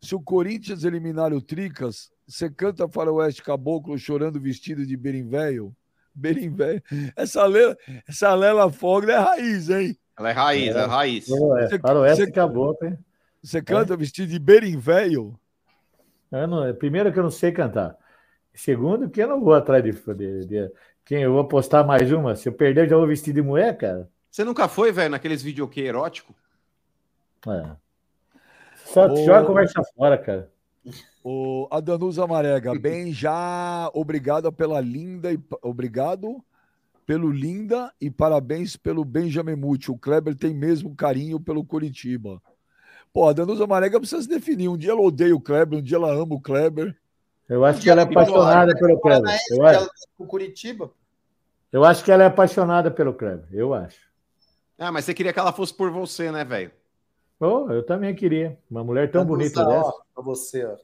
Se 0.00 0.14
o 0.14 0.20
Corinthians 0.20 0.84
eliminar 0.84 1.32
o 1.32 1.40
Tricas, 1.40 2.10
você 2.26 2.50
canta 2.50 2.88
Faroeste 2.88 3.42
Caboclo 3.42 3.98
chorando 3.98 4.38
vestido 4.40 4.86
de? 4.86 4.96
Berim 4.96 6.50
velho. 6.54 6.82
Essa 7.16 7.44
Lela, 7.46 7.76
essa 8.08 8.34
Lela 8.34 8.70
Fogli 8.70 9.10
é 9.10 9.16
raiz, 9.18 9.68
hein? 9.70 9.96
Ela 10.18 10.30
é 10.30 10.32
raiz, 10.32 10.74
é, 10.74 10.86
raiz. 10.86 11.28
É, 11.74 11.78
faroeste 11.78 12.22
caboclo, 12.32 12.88
hein? 12.88 12.98
Você 13.42 13.60
canta 13.60 13.96
vestido 13.96 14.28
de? 14.28 14.38
Eu 16.32 16.46
não- 16.48 16.74
primeiro 16.74 17.12
que 17.12 17.18
eu 17.18 17.22
não 17.22 17.30
sei 17.30 17.52
cantar. 17.52 17.96
Segundo 18.54 19.10
que 19.10 19.22
eu 19.22 19.28
não 19.28 19.40
vou 19.42 19.54
atrás 19.54 19.82
de, 19.84 19.92
de- 19.92 20.46
de- 20.46 20.72
quem 21.04 21.22
eu 21.22 21.32
vou 21.32 21.46
postar 21.46 21.84
mais 21.84 22.10
uma. 22.10 22.34
Se 22.34 22.48
eu 22.48 22.52
perder, 22.52 22.84
eu 22.86 22.88
já 22.90 22.96
vou 22.96 23.06
vestir 23.06 23.32
de 23.34 23.42
mulher, 23.42 23.76
cara. 23.76 24.08
Você 24.36 24.44
nunca 24.44 24.68
foi, 24.68 24.92
velho, 24.92 25.12
naqueles 25.12 25.40
videokê 25.40 25.80
erótico? 25.80 26.34
É. 27.48 27.70
Só 28.84 29.06
Ô- 29.06 29.16
joga 29.24 29.40
a 29.40 29.44
conversa 29.46 29.82
fora, 29.96 30.18
cara. 30.18 30.50
O, 31.24 31.66
a 31.70 31.80
Danusa 31.80 32.26
Marega, 32.26 32.78
bem 32.78 33.14
já, 33.14 33.90
obrigado 33.94 34.52
pela 34.52 34.78
linda 34.78 35.32
e 35.32 35.40
obrigado 35.62 36.44
pelo 37.06 37.30
linda 37.30 37.90
e 37.98 38.10
parabéns 38.10 38.76
pelo 38.76 39.06
Benjamin 39.06 39.56
Muti. 39.56 39.90
O 39.90 39.96
Kleber 39.96 40.36
tem 40.36 40.52
mesmo 40.52 40.94
carinho 40.94 41.40
pelo 41.40 41.64
Curitiba. 41.64 42.38
Pô, 43.14 43.30
a 43.30 43.32
Danusa 43.32 43.66
Marega 43.66 43.98
precisa 43.98 44.20
se 44.20 44.28
definir. 44.28 44.68
Um 44.68 44.76
dia 44.76 44.90
ela 44.90 45.00
odeia 45.00 45.34
o 45.34 45.40
Kleber, 45.40 45.78
um 45.78 45.82
dia 45.82 45.96
ela 45.96 46.12
ama 46.12 46.34
o 46.34 46.40
Kleber. 46.42 46.94
Eu 47.48 47.64
acho 47.64 47.80
que 47.80 47.88
ela 47.88 48.02
é 48.02 48.04
apaixonada 48.04 48.76
pelo 48.76 49.00
Kleber. 49.00 49.34
Eu 49.50 49.66
acho, 49.66 49.90
O 50.18 50.26
Curitiba. 50.26 50.90
eu 51.72 51.86
acho 51.86 52.04
que 52.04 52.12
ela 52.12 52.24
é 52.24 52.26
apaixonada 52.26 52.90
pelo 52.90 53.14
Kleber. 53.14 53.46
Eu 53.50 53.72
acho. 53.72 54.04
Ah, 54.78 54.92
mas 54.92 55.04
você 55.04 55.14
queria 55.14 55.32
que 55.32 55.38
ela 55.38 55.52
fosse 55.52 55.72
por 55.72 55.90
você, 55.90 56.30
né, 56.30 56.44
velho? 56.44 56.70
Oh, 57.40 57.70
eu 57.70 57.84
também 57.84 58.14
queria. 58.14 58.58
Uma 58.70 58.82
mulher 58.84 59.10
tão 59.10 59.24
bonita 59.24 59.62
Ó, 59.62 59.68
dessa. 59.68 59.92
Pra 60.14 60.22
você, 60.22 60.64
ó. 60.64 60.76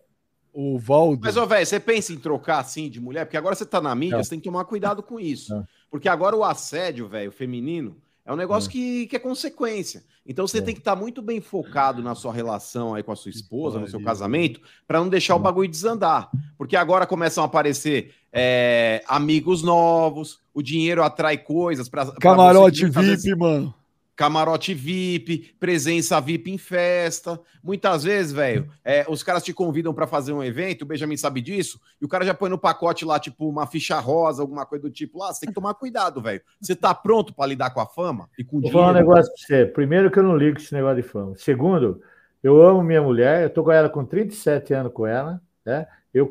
O 0.53 0.79
Valdo. 0.79 1.23
Mas, 1.25 1.37
ô, 1.37 1.47
velho, 1.47 1.65
você 1.65 1.81
pensa 1.81 2.13
em 2.13 2.19
trocar 2.19 2.59
assim 2.59 2.91
de 2.91 3.01
mulher? 3.01 3.25
Porque 3.25 3.39
agora 3.39 3.55
você 3.55 3.65
tá 3.65 3.81
na 3.81 3.95
mídia, 3.95 4.19
Não. 4.19 4.25
você 4.25 4.31
tem 4.31 4.39
que 4.39 4.45
tomar 4.45 4.65
cuidado 4.67 5.03
com 5.03 5.19
isso. 5.19 5.55
Não. 5.55 5.67
Porque 5.91 6.09
agora 6.09 6.37
o 6.37 6.45
assédio, 6.45 7.09
velho, 7.09 7.33
feminino, 7.33 7.97
é 8.25 8.33
um 8.33 8.37
negócio 8.37 8.71
que, 8.71 9.07
que 9.07 9.17
é 9.17 9.19
consequência. 9.19 10.05
Então 10.25 10.47
você 10.47 10.63
tem 10.63 10.75
que 10.75 10.81
estar 10.81 10.95
muito 10.95 11.21
bem 11.21 11.41
focado 11.41 12.03
na 12.03 12.15
sua 12.15 12.33
relação 12.33 12.95
aí 12.95 13.03
com 13.03 13.11
a 13.11 13.17
sua 13.17 13.31
esposa, 13.31 13.81
no 13.81 13.89
seu 13.89 14.01
casamento, 14.03 14.61
para 14.87 15.01
não 15.01 15.09
deixar 15.09 15.35
o 15.35 15.39
bagulho 15.41 15.69
desandar. 15.69 16.31
Porque 16.57 16.77
agora 16.77 17.07
começam 17.07 17.43
a 17.43 17.47
aparecer 17.47 18.15
é, 18.33 19.03
amigos 19.09 19.63
novos, 19.63 20.39
o 20.55 20.63
dinheiro 20.63 21.03
atrai 21.03 21.39
coisas 21.39 21.89
para 21.89 22.13
Camarote 22.13 22.87
VIP, 22.87 23.35
mano. 23.35 23.75
Camarote 24.15 24.75
VIP, 24.75 25.55
presença 25.59 26.21
VIP 26.21 26.51
em 26.51 26.59
festa. 26.59 27.41
Muitas 27.63 28.05
vezes, 28.05 28.33
velho, 28.33 28.69
é, 28.85 29.07
os 29.09 29.23
caras 29.23 29.43
te 29.43 29.53
convidam 29.53 29.95
pra 29.95 30.07
fazer 30.07 30.33
um 30.33 30.43
evento, 30.43 30.83
o 30.83 30.87
Benjamin 30.87 31.17
sabe 31.17 31.41
disso, 31.41 31.81
e 32.01 32.05
o 32.05 32.09
cara 32.09 32.25
já 32.25 32.35
põe 32.35 32.51
no 32.51 32.59
pacote 32.59 33.05
lá, 33.05 33.19
tipo, 33.19 33.49
uma 33.49 33.67
ficha 33.67 33.99
rosa, 33.99 34.43
alguma 34.43 34.67
coisa 34.67 34.83
do 34.83 34.91
tipo. 34.91 35.19
Lá, 35.19 35.33
você 35.33 35.41
tem 35.41 35.49
que 35.49 35.55
tomar 35.55 35.75
cuidado, 35.75 36.21
velho. 36.21 36.43
Você 36.61 36.77
tá 36.77 36.95
pronto 36.95 37.35
pra 37.35 37.47
lidar 37.47 37.71
com 37.71 37.81
a 37.81 37.87
fama 37.87 38.29
e 38.39 38.45
com 38.45 38.59
o 38.59 38.61
Vou 38.61 38.71
falar 38.71 38.91
um 38.91 38.95
negócio 38.95 39.33
pra 39.33 39.47
você. 39.47 39.67
Primeiro, 39.67 40.11
que 40.11 40.19
eu 40.19 40.23
não 40.23 40.37
ligo 40.37 40.57
com 40.57 40.63
esse 40.63 40.75
negócio 40.75 41.03
de 41.03 41.09
fama. 41.09 41.35
Segundo, 41.37 42.03
eu 42.43 42.63
amo 42.63 42.83
minha 42.83 43.03
mulher. 43.03 43.45
Eu 43.45 43.51
tô 43.51 43.65
com 43.65 43.73
ela 43.73 43.89
com 43.89 44.05
37 44.05 44.75
anos 44.75 44.93
com 44.93 45.07
ela. 45.07 45.41
Né? 45.65 45.87
Eu, 46.13 46.31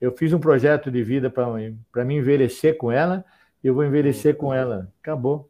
eu 0.00 0.12
fiz 0.12 0.32
um 0.32 0.38
projeto 0.38 0.90
de 0.90 1.02
vida 1.02 1.30
para 1.30 2.04
me 2.04 2.14
envelhecer 2.14 2.76
com 2.76 2.92
ela. 2.92 3.24
e 3.62 3.66
Eu 3.66 3.74
vou 3.74 3.84
envelhecer 3.84 4.36
com 4.36 4.52
ela. 4.52 4.92
Acabou. 5.00 5.48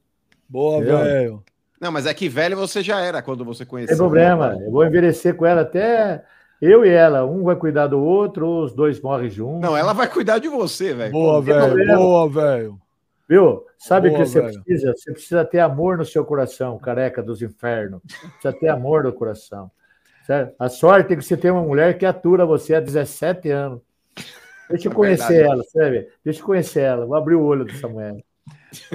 Boa, 0.48 0.82
velho. 0.82 1.42
Não, 1.84 1.92
mas 1.92 2.06
é 2.06 2.14
que 2.14 2.30
velho 2.30 2.56
você 2.56 2.82
já 2.82 2.98
era 3.02 3.20
quando 3.20 3.44
você 3.44 3.62
Não 3.62 3.68
conheceu. 3.68 3.94
tem 3.94 3.98
problema. 3.98 4.56
Eu 4.58 4.70
vou 4.70 4.86
envelhecer 4.86 5.34
com 5.36 5.44
ela 5.44 5.60
até 5.60 6.24
eu 6.58 6.82
e 6.82 6.88
ela. 6.88 7.26
Um 7.26 7.42
vai 7.44 7.56
cuidar 7.56 7.88
do 7.88 8.02
outro, 8.02 8.48
ou 8.48 8.64
os 8.64 8.72
dois 8.72 8.98
morrem 9.02 9.28
juntos. 9.28 9.60
Não, 9.60 9.76
ela 9.76 9.92
vai 9.92 10.08
cuidar 10.08 10.38
de 10.38 10.48
você, 10.48 10.94
velho. 10.94 11.12
Boa, 11.12 11.42
velho. 11.42 11.86
Boa, 11.94 12.26
velho. 12.30 12.78
Viu? 13.28 13.66
Sabe 13.76 14.08
o 14.08 14.12
que 14.12 14.24
você 14.24 14.40
velho. 14.40 14.62
precisa? 14.62 14.94
Você 14.96 15.12
precisa 15.12 15.44
ter 15.44 15.58
amor 15.60 15.98
no 15.98 16.06
seu 16.06 16.24
coração, 16.24 16.78
careca 16.78 17.22
dos 17.22 17.42
infernos. 17.42 18.00
Precisa 18.40 18.52
ter 18.58 18.68
amor 18.68 19.04
no 19.04 19.12
coração. 19.12 19.70
Certo? 20.26 20.54
A 20.58 20.70
sorte 20.70 21.12
é 21.12 21.16
que 21.16 21.22
você 21.22 21.36
tem 21.36 21.50
uma 21.50 21.60
mulher 21.62 21.98
que 21.98 22.06
atura 22.06 22.46
você 22.46 22.76
há 22.76 22.80
17 22.80 23.50
anos. 23.50 23.82
Deixa 24.70 24.88
eu 24.88 24.92
É 24.92 24.94
conhecer 24.94 25.34
verdade. 25.34 25.52
ela, 25.52 25.62
sabe? 25.64 26.08
Deixa 26.24 26.40
eu 26.40 26.46
conhecer 26.46 26.80
ela. 26.80 27.04
Vou 27.04 27.14
abrir 27.14 27.34
o 27.34 27.44
olho 27.44 27.66
dessa 27.66 27.86
mulher. 27.86 28.14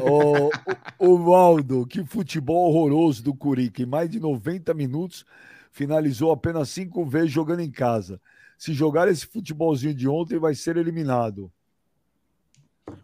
O, 0.02 0.50
o 0.98 1.18
Valdo, 1.18 1.86
que 1.86 2.04
futebol 2.04 2.70
horroroso 2.70 3.24
do 3.24 3.34
Curica. 3.34 3.82
Em 3.82 3.86
mais 3.86 4.10
de 4.10 4.20
90 4.20 4.74
minutos, 4.74 5.26
finalizou 5.72 6.32
apenas 6.32 6.70
cinco 6.70 7.06
vezes 7.06 7.32
jogando 7.32 7.62
em 7.62 7.72
casa. 7.72 8.22
Se 8.58 8.74
jogar 8.74 9.08
esse 9.08 9.26
futebolzinho 9.26 9.94
de 9.94 10.08
ontem, 10.08 10.38
vai 10.38 10.54
ser 10.54 10.78
eliminado. 10.78 11.52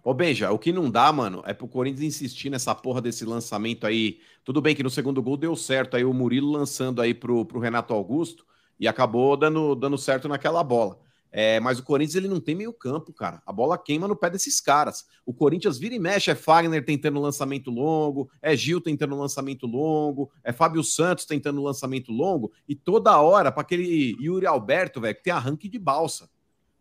Ô, 0.03 0.13
Benja, 0.13 0.51
o 0.51 0.59
que 0.59 0.71
não 0.71 0.89
dá, 0.89 1.11
mano, 1.11 1.43
é 1.45 1.53
pro 1.53 1.67
Corinthians 1.67 2.03
insistir 2.03 2.49
nessa 2.49 2.73
porra 2.73 3.01
desse 3.01 3.25
lançamento 3.25 3.85
aí. 3.85 4.19
Tudo 4.43 4.61
bem 4.61 4.75
que 4.75 4.83
no 4.83 4.89
segundo 4.89 5.21
gol 5.21 5.37
deu 5.37 5.55
certo 5.55 5.95
aí 5.95 6.03
o 6.03 6.13
Murilo 6.13 6.51
lançando 6.51 7.01
aí 7.01 7.13
pro, 7.13 7.45
pro 7.45 7.59
Renato 7.59 7.93
Augusto 7.93 8.45
e 8.79 8.87
acabou 8.87 9.37
dando, 9.37 9.75
dando 9.75 9.97
certo 9.97 10.27
naquela 10.27 10.63
bola. 10.63 10.99
É, 11.37 11.59
mas 11.59 11.77
o 11.77 11.83
Corinthians 11.83 12.15
ele 12.15 12.29
não 12.29 12.39
tem 12.39 12.55
meio 12.55 12.71
campo, 12.71 13.11
cara. 13.11 13.41
A 13.45 13.51
bola 13.51 13.77
queima 13.77 14.07
no 14.07 14.15
pé 14.15 14.29
desses 14.29 14.61
caras. 14.61 15.03
O 15.25 15.33
Corinthians 15.33 15.77
vira 15.77 15.93
e 15.93 15.99
mexe, 15.99 16.31
é 16.31 16.35
Fagner 16.35 16.85
tentando 16.85 17.19
lançamento 17.19 17.69
longo, 17.69 18.29
é 18.41 18.55
Gil 18.55 18.79
tentando 18.79 19.17
lançamento 19.17 19.67
longo, 19.67 20.31
é 20.41 20.53
Fábio 20.53 20.81
Santos 20.81 21.25
tentando 21.25 21.61
lançamento 21.61 22.09
longo, 22.09 22.53
e 22.69 22.73
toda 22.73 23.19
hora 23.19 23.51
para 23.51 23.63
aquele 23.63 24.15
Yuri 24.17 24.47
Alberto, 24.47 25.01
velho, 25.01 25.13
que 25.13 25.23
tem 25.23 25.33
arranque 25.33 25.67
de 25.67 25.77
balsa. 25.77 26.29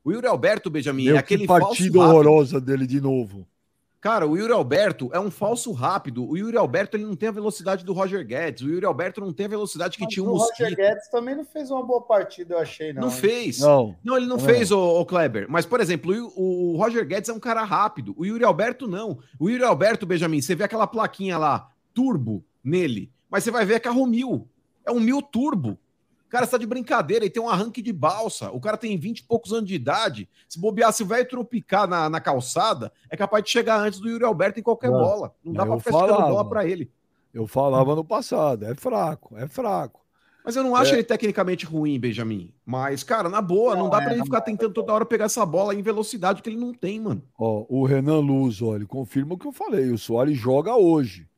O 0.05 0.13
Yuri 0.13 0.29
Alberto, 0.29 0.71
Benjamin, 0.71 1.07
Meu, 1.07 1.17
é 1.17 1.19
aquele 1.19 1.43
que 1.43 1.49
partida 1.49 1.99
horrorosa 1.99 2.61
dele 2.61 2.87
de 2.87 3.01
novo. 3.01 3.49
Cara, 4.05 4.27
o 4.29 4.37
Yuri 4.37 4.53
Alberto 4.53 5.09
é 5.15 5.19
um 5.19 5.31
falso 5.31 5.73
rápido. 5.73 6.29
O 6.29 6.37
Yuri 6.37 6.59
Alberto 6.59 6.95
ele 6.95 7.07
não 7.07 7.17
tem 7.17 7.31
a 7.31 7.33
velocidade 7.33 7.87
do 7.87 7.95
Roger 7.95 8.23
Guedes. 8.23 8.63
O 8.63 8.69
Yuri 8.69 8.85
Alberto 8.85 9.19
não 9.19 9.33
tem 9.33 9.47
a 9.47 9.49
velocidade 9.49 9.97
que 9.97 10.07
tinha 10.07 10.23
o 10.23 10.27
o 10.29 10.33
Roger 10.33 10.47
Mosquito. 10.47 10.77
Guedes 10.77 11.09
também 11.09 11.35
não 11.35 11.45
fez 11.47 11.71
uma 11.71 11.83
boa 11.83 12.03
partida, 12.03 12.53
eu 12.53 12.59
achei, 12.59 12.93
não. 12.93 13.01
Não 13.01 13.09
hein? 13.09 13.15
fez. 13.15 13.61
Não. 13.61 13.97
ele 14.05 14.27
não 14.27 14.37
Não. 14.37 14.39
fez, 14.39 14.71
o, 14.71 14.79
o 14.79 15.07
Kleber. 15.07 15.47
Mas, 15.49 15.65
por 15.65 15.81
exemplo, 15.81 16.13
o, 16.37 16.75
o 16.75 16.77
Roger 16.77 17.03
Guedes 17.07 17.31
é 17.31 17.33
um 17.33 17.41
cara 17.41 17.65
rápido. 17.65 18.15
O 18.19 18.27
Yuri 18.27 18.45
Alberto 18.45 18.87
não. 18.87 19.21
O 19.41 19.49
Yuri 19.49 19.65
Alberto, 19.65 20.05
Benjamin, 20.05 20.43
você 20.43 20.55
vê 20.55 20.65
aquela 20.65 20.87
plaquinha 20.87 21.39
lá, 21.39 21.71
turbo, 21.95 22.45
nele. 22.63 23.11
Mas 23.31 23.43
você 23.43 23.51
vai 23.51 23.65
ver 23.65 23.77
é 23.77 23.81
carro 23.81 24.05
mil. 24.05 24.47
É 24.85 24.93
um 24.93 25.01
mil 25.01 25.23
turbo. 25.23 25.79
O 26.35 26.37
cara 26.37 26.47
está 26.47 26.59
de 26.59 26.67
brincadeira, 26.67 27.25
ele 27.25 27.31
tem 27.31 27.41
um 27.41 27.49
arranque 27.49 27.81
de 27.81 27.93
balsa. 27.93 28.51
O 28.51 28.59
cara 28.61 28.77
tem 28.77 28.99
20 28.99 29.21
e 29.21 29.23
poucos 29.23 29.53
anos 29.53 29.69
de 29.69 29.75
idade. 29.77 30.29
Se 30.49 30.59
bobear, 30.59 30.93
se 30.93 31.05
o 31.05 31.07
velho 31.07 31.29
tropicar 31.29 31.87
na, 31.87 32.11
na 32.11 32.21
calçada, 32.21 32.93
é 33.09 33.17
capaz 33.17 33.45
de 33.45 33.51
chegar 33.51 33.79
antes 33.79 34.01
do 34.01 34.09
Yuri 34.09 34.25
Alberto 34.25 34.59
em 34.59 34.63
qualquer 34.65 34.91
Não. 34.91 34.99
bola. 34.99 35.33
Não 35.45 35.53
dá 35.53 35.65
pra 35.65 35.79
ficar 35.79 35.93
chegando 35.93 36.09
falava. 36.09 36.31
bola 36.33 36.49
pra 36.49 36.67
ele. 36.67 36.91
Eu 37.33 37.47
falava 37.47 37.95
no 37.95 38.05
passado, 38.05 38.65
é 38.65 38.75
fraco, 38.75 39.37
é 39.39 39.47
fraco. 39.47 40.01
Mas 40.45 40.57
eu 40.57 40.65
não 40.65 40.75
acho 40.75 40.91
É. 40.91 40.95
ele 40.97 41.05
tecnicamente 41.05 41.65
ruim, 41.67 42.01
Benjamin. 42.01 42.53
Mas, 42.67 43.05
cara, 43.05 43.29
na 43.29 43.41
boa, 43.41 43.77
não, 43.77 43.89
dá 43.89 43.99
pra 44.01 44.11
é, 44.11 44.15
ele 44.15 44.25
ficar 44.25 44.41
tentando 44.41 44.75
toda 44.75 44.93
hora 44.93 45.07
pegar 45.07 45.27
essa 45.27 45.47
bola 45.47 45.73
em 45.73 45.83
velocidade 45.83 46.43
que 46.43 46.51
ele 46.51 46.59
não 46.59 46.75
tem, 46.75 46.99
mano. 47.01 47.23
Ó, 47.39 47.65
o 47.69 47.87
Renan 47.87 48.19
Luz, 48.19 48.61
olha, 48.61 48.79
ele 48.79 48.87
confirma 48.87 49.35
o 49.35 49.39
que 49.39 49.47
eu 49.47 49.53
falei. 49.53 49.91
O 49.93 49.97
Soares 49.99 50.37
joga 50.37 50.75
hoje. 50.75 51.29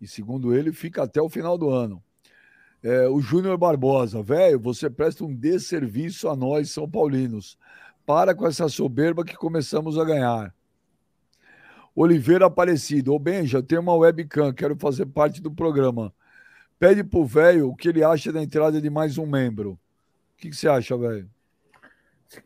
E 0.00 0.08
segundo 0.08 0.52
ele, 0.52 0.72
fica 0.72 1.04
até 1.04 1.22
o 1.22 1.28
final 1.28 1.56
do 1.56 1.70
ano. 1.70 2.02
É, 2.82 3.06
o 3.06 3.20
Júnior 3.20 3.56
Barbosa, 3.56 4.22
velho, 4.22 4.58
você 4.58 4.90
presta 4.90 5.24
um 5.24 5.32
desserviço 5.32 6.28
a 6.28 6.34
nós, 6.34 6.70
São 6.70 6.88
Paulinos. 6.88 7.56
Para 8.04 8.34
com 8.34 8.46
essa 8.46 8.68
soberba 8.68 9.24
que 9.24 9.36
começamos 9.36 9.96
a 9.96 10.04
ganhar. 10.04 10.52
Oliveira 11.94 12.46
Aparecido, 12.46 13.14
ô 13.14 13.18
Benja, 13.18 13.62
tenho 13.62 13.82
uma 13.82 13.94
webcam, 13.94 14.52
quero 14.52 14.74
fazer 14.76 15.06
parte 15.06 15.40
do 15.40 15.50
programa. 15.50 16.12
Pede 16.78 17.04
pro 17.04 17.24
velho 17.24 17.68
o 17.68 17.76
que 17.76 17.88
ele 17.88 18.02
acha 18.02 18.32
da 18.32 18.42
entrada 18.42 18.80
de 18.80 18.90
mais 18.90 19.16
um 19.16 19.26
membro. 19.26 19.72
O 19.72 19.78
que, 20.38 20.50
que 20.50 20.56
você 20.56 20.68
acha, 20.68 20.96
velho? 20.96 21.28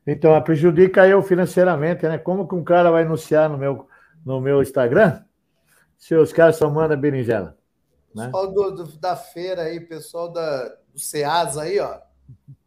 Então, 0.05 0.39
prejudica 0.41 1.07
eu 1.07 1.23
financeiramente, 1.23 2.05
né? 2.05 2.17
Como 2.17 2.45
que 2.45 2.55
um 2.55 2.63
cara 2.63 2.91
vai 2.91 3.03
anunciar 3.03 3.49
no 3.49 3.57
meu, 3.57 3.87
no 4.25 4.41
meu 4.41 4.61
Instagram 4.61 5.21
se 5.97 6.13
os 6.13 6.33
caras 6.33 6.57
só 6.57 6.69
mandam 6.69 6.99
berinjela? 6.99 7.57
Né? 8.13 8.25
Pessoal 8.25 8.51
do, 8.51 8.71
do, 8.71 8.83
da 8.97 9.15
feira 9.15 9.63
aí, 9.63 9.79
pessoal 9.79 10.31
da, 10.31 10.69
do 10.93 10.99
Ceasa 10.99 11.63
aí, 11.63 11.79
ó. 11.79 11.99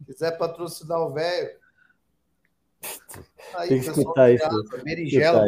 Quiser 0.05 0.37
patrocinar 0.37 0.99
o 0.99 1.13
velho. 1.13 1.49
Tem 3.67 3.81
que 3.81 3.89
escutar 3.89 4.31
isso. 4.31 4.43
Ceasa, 4.43 4.83
berinjela. 4.83 5.45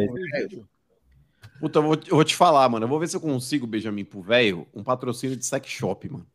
Puta, 1.60 1.80
eu 1.80 1.84
vou, 1.84 1.96
eu 2.08 2.16
vou 2.16 2.24
te 2.24 2.36
falar, 2.36 2.68
mano. 2.70 2.86
Eu 2.86 2.90
vou 2.90 3.00
ver 3.00 3.10
se 3.10 3.16
eu 3.18 3.22
consigo, 3.22 3.68
Benjamin, 3.68 4.06
pro 4.06 4.22
velho, 4.22 4.66
um 4.74 4.84
patrocínio 4.84 5.36
de 5.36 5.46
sex 5.46 5.68
shop, 5.68 6.10
mano. 6.10 6.26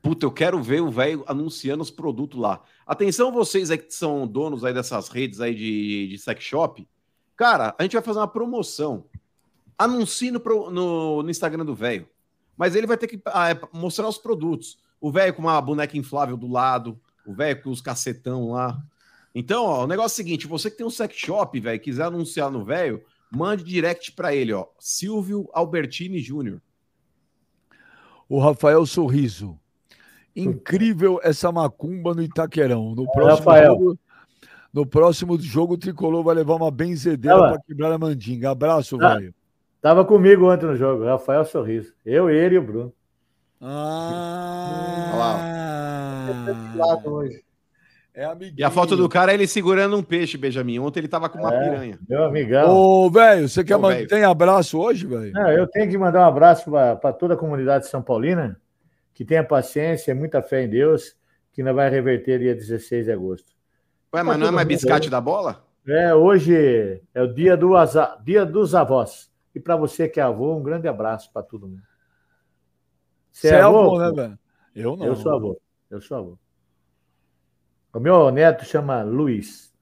Puta, 0.00 0.26
eu 0.26 0.32
quero 0.32 0.60
ver 0.60 0.82
o 0.82 0.90
velho 0.90 1.22
anunciando 1.28 1.82
os 1.82 1.90
produtos 1.90 2.40
lá. 2.40 2.60
Atenção, 2.84 3.30
vocês 3.30 3.70
aí 3.70 3.78
que 3.78 3.94
são 3.94 4.26
donos 4.26 4.64
aí 4.64 4.74
dessas 4.74 5.08
redes 5.08 5.40
aí 5.40 5.54
de, 5.54 6.08
de 6.08 6.18
sex 6.18 6.42
shop. 6.42 6.88
Cara, 7.36 7.74
a 7.78 7.82
gente 7.82 7.92
vai 7.92 8.02
fazer 8.02 8.18
uma 8.18 8.26
promoção. 8.26 9.04
Anuncie 9.78 10.30
no, 10.30 10.40
no, 10.70 11.22
no 11.22 11.30
Instagram 11.30 11.64
do 11.64 11.74
velho. 11.74 12.08
Mas 12.62 12.76
ele 12.76 12.86
vai 12.86 12.96
ter 12.96 13.08
que 13.08 13.20
ah, 13.26 13.58
mostrar 13.72 14.06
os 14.06 14.18
produtos. 14.18 14.78
O 15.00 15.10
velho 15.10 15.34
com 15.34 15.42
uma 15.42 15.60
boneca 15.60 15.98
inflável 15.98 16.36
do 16.36 16.46
lado, 16.46 16.96
o 17.26 17.34
velho 17.34 17.60
com 17.60 17.70
os 17.70 17.80
cacetão 17.80 18.52
lá. 18.52 18.80
Então, 19.34 19.64
ó, 19.64 19.82
o 19.82 19.86
negócio 19.88 20.12
é 20.12 20.14
o 20.14 20.24
seguinte: 20.24 20.46
você 20.46 20.70
que 20.70 20.76
tem 20.76 20.86
um 20.86 20.90
sex 20.90 21.12
shop, 21.16 21.58
velho, 21.58 21.80
quiser 21.80 22.04
anunciar 22.04 22.52
no 22.52 22.64
velho, 22.64 23.02
mande 23.32 23.64
direct 23.64 24.12
para 24.12 24.32
ele, 24.32 24.52
ó. 24.52 24.64
Silvio 24.78 25.50
Albertini 25.52 26.20
Júnior. 26.20 26.62
O 28.28 28.38
Rafael 28.38 28.86
Sorriso. 28.86 29.58
Incrível 30.36 31.18
essa 31.24 31.50
macumba 31.50 32.14
no 32.14 32.22
Itaquerão. 32.22 32.94
No 32.94 33.10
próximo, 33.10 33.50
Rafael. 33.50 33.72
jogo, 33.72 33.98
no 34.72 34.86
próximo 34.86 35.36
jogo, 35.40 35.74
o 35.74 35.78
Tricolor 35.78 36.22
vai 36.22 36.36
levar 36.36 36.54
uma 36.54 36.70
benzedeira 36.70 37.40
para 37.40 37.60
quebrar 37.60 37.90
a 37.90 37.98
mandinga. 37.98 38.52
Abraço, 38.52 38.96
Tá. 38.98 39.16
velho. 39.16 39.34
Tava 39.82 40.04
comigo 40.04 40.50
ontem 40.50 40.66
no 40.66 40.76
jogo, 40.76 41.04
Rafael 41.04 41.44
Sorriso. 41.44 41.92
Eu, 42.06 42.30
ele 42.30 42.54
e 42.54 42.58
o 42.58 42.62
Bruno. 42.62 42.92
Ah, 43.60 45.10
hoje. 47.04 47.42
é 48.14 48.24
amiguinho. 48.24 48.54
E 48.58 48.64
a 48.64 48.70
foto 48.70 48.96
do 48.96 49.08
cara 49.08 49.32
é 49.32 49.34
ele 49.34 49.46
segurando 49.46 49.96
um 49.96 50.02
peixe, 50.02 50.38
Benjamin. 50.38 50.78
Ontem 50.78 51.00
ele 51.00 51.08
tava 51.08 51.28
com 51.28 51.38
uma 51.38 51.52
É. 51.52 51.62
piranha. 51.68 51.98
Meu 52.08 52.24
amigão. 52.24 52.70
Ô, 52.70 53.10
velho, 53.10 53.48
você 53.48 53.64
quer 53.64 53.76
mandar 53.76 54.06
tem 54.06 54.22
abraço 54.24 54.78
hoje, 54.80 55.04
velho? 55.06 55.32
Não, 55.32 55.50
eu 55.50 55.66
tenho 55.66 55.90
que 55.90 55.98
mandar 55.98 56.20
um 56.20 56.28
abraço 56.28 56.70
para 56.70 57.12
toda 57.12 57.34
a 57.34 57.36
comunidade 57.36 57.88
São 57.88 58.00
Paulina, 58.02 58.56
que 59.14 59.24
tenha 59.24 59.42
paciência, 59.42 60.14
muita 60.14 60.40
fé 60.42 60.62
em 60.64 60.68
Deus, 60.68 61.16
que 61.52 61.60
ainda 61.60 61.72
vai 61.72 61.90
reverter 61.90 62.38
dia 62.38 62.54
16 62.54 63.06
de 63.06 63.12
agosto. 63.12 63.50
Ué, 64.14 64.22
mas 64.22 64.34
Tá 64.34 64.38
não 64.38 64.48
é 64.48 64.50
mais 64.52 64.68
biscate 64.68 65.10
da 65.10 65.20
bola? 65.20 65.64
É, 65.86 66.14
hoje 66.14 67.02
é 67.12 67.22
o 67.22 67.34
dia, 67.34 67.56
do 67.56 67.76
aza- 67.76 68.16
dia 68.24 68.46
dos 68.46 68.72
avós. 68.74 69.30
E 69.54 69.60
para 69.60 69.76
você 69.76 70.08
que 70.08 70.20
é 70.20 70.22
avô, 70.22 70.56
um 70.56 70.62
grande 70.62 70.88
abraço 70.88 71.30
para 71.32 71.42
todo 71.42 71.68
mundo. 71.68 71.82
Você 73.30 73.48
é 73.48 73.60
avô, 73.60 73.98
né, 73.98 74.10
velho? 74.10 74.38
Eu 74.74 74.96
não. 74.96 75.06
Eu 75.06 75.16
sou 75.16 75.32
avô. 75.32 75.60
Eu 75.90 76.00
sou 76.00 76.16
avô. 76.16 76.38
O 77.92 78.00
meu 78.00 78.30
neto 78.30 78.64
chama 78.64 79.02
Luiz. 79.02 79.72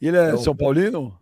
Ele 0.00 0.16
é 0.16 0.28
Então, 0.28 0.38
São 0.38 0.56
Paulino? 0.56 1.18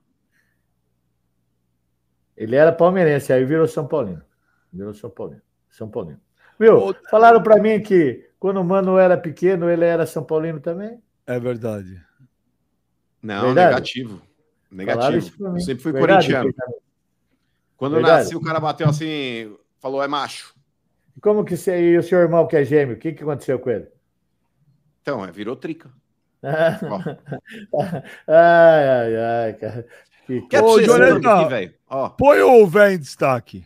Ele 2.37 2.55
era 2.55 2.71
palmeirense, 2.71 3.33
aí 3.33 3.45
virou 3.45 3.67
São 3.67 3.87
Paulino. 3.87 4.23
Virou 4.71 4.93
São 4.93 5.09
Paulino. 5.09 5.41
São 5.71 5.89
Paulino. 5.89 6.21
Viu? 6.59 6.95
Falaram 7.11 7.43
para 7.43 7.61
mim 7.61 7.81
que 7.81 8.31
quando 8.39 8.59
o 8.61 8.65
Mano 8.65 8.99
era 8.99 9.17
pequeno, 9.17 9.71
ele 9.71 9.85
era 9.85 10.07
São 10.07 10.23
Paulino 10.23 10.61
também. 10.61 11.03
É 11.27 11.41
verdade. 11.41 12.03
Não, 13.23 13.47
Verdade? 13.47 13.71
negativo. 13.71 14.23
Negativo. 14.71 15.47
Eu 15.57 15.61
sempre 15.61 15.83
fui 15.83 15.93
Verdade, 15.93 16.27
corintiano. 16.27 16.53
Fernando? 16.53 16.86
Quando 17.77 17.97
eu 17.97 18.03
Verdade. 18.03 18.25
nasci, 18.25 18.37
o 18.37 18.41
cara 18.41 18.61
bateu 18.61 18.89
assim, 18.89 19.55
falou, 19.79 20.03
é 20.03 20.09
macho. 20.09 20.55
E 21.17 21.21
Como 21.21 21.45
que 21.45 21.57
você 21.57 21.93
e 21.93 21.99
o 21.99 22.03
seu 22.03 22.19
irmão 22.19 22.47
que 22.47 22.57
é 22.57 22.65
gêmeo? 22.65 22.97
O 22.97 22.99
que, 22.99 23.13
que 23.13 23.23
aconteceu 23.23 23.59
com 23.59 23.71
ele? 23.71 23.87
Então, 25.03 25.25
é, 25.25 25.31
virou 25.31 25.57
trica. 25.57 25.91
ai, 26.43 26.79
ai, 28.89 29.17
ai, 29.17 29.53
cara. 29.55 29.87
Que 30.27 30.43
Quer 30.43 30.63
Ô, 30.63 30.81
Jonathan, 30.81 31.49
velho? 31.49 31.75
Ó, 31.89 32.09
Põe 32.11 32.41
o 32.41 32.67
velho 32.67 32.95
em 32.95 32.99
destaque. 32.99 33.65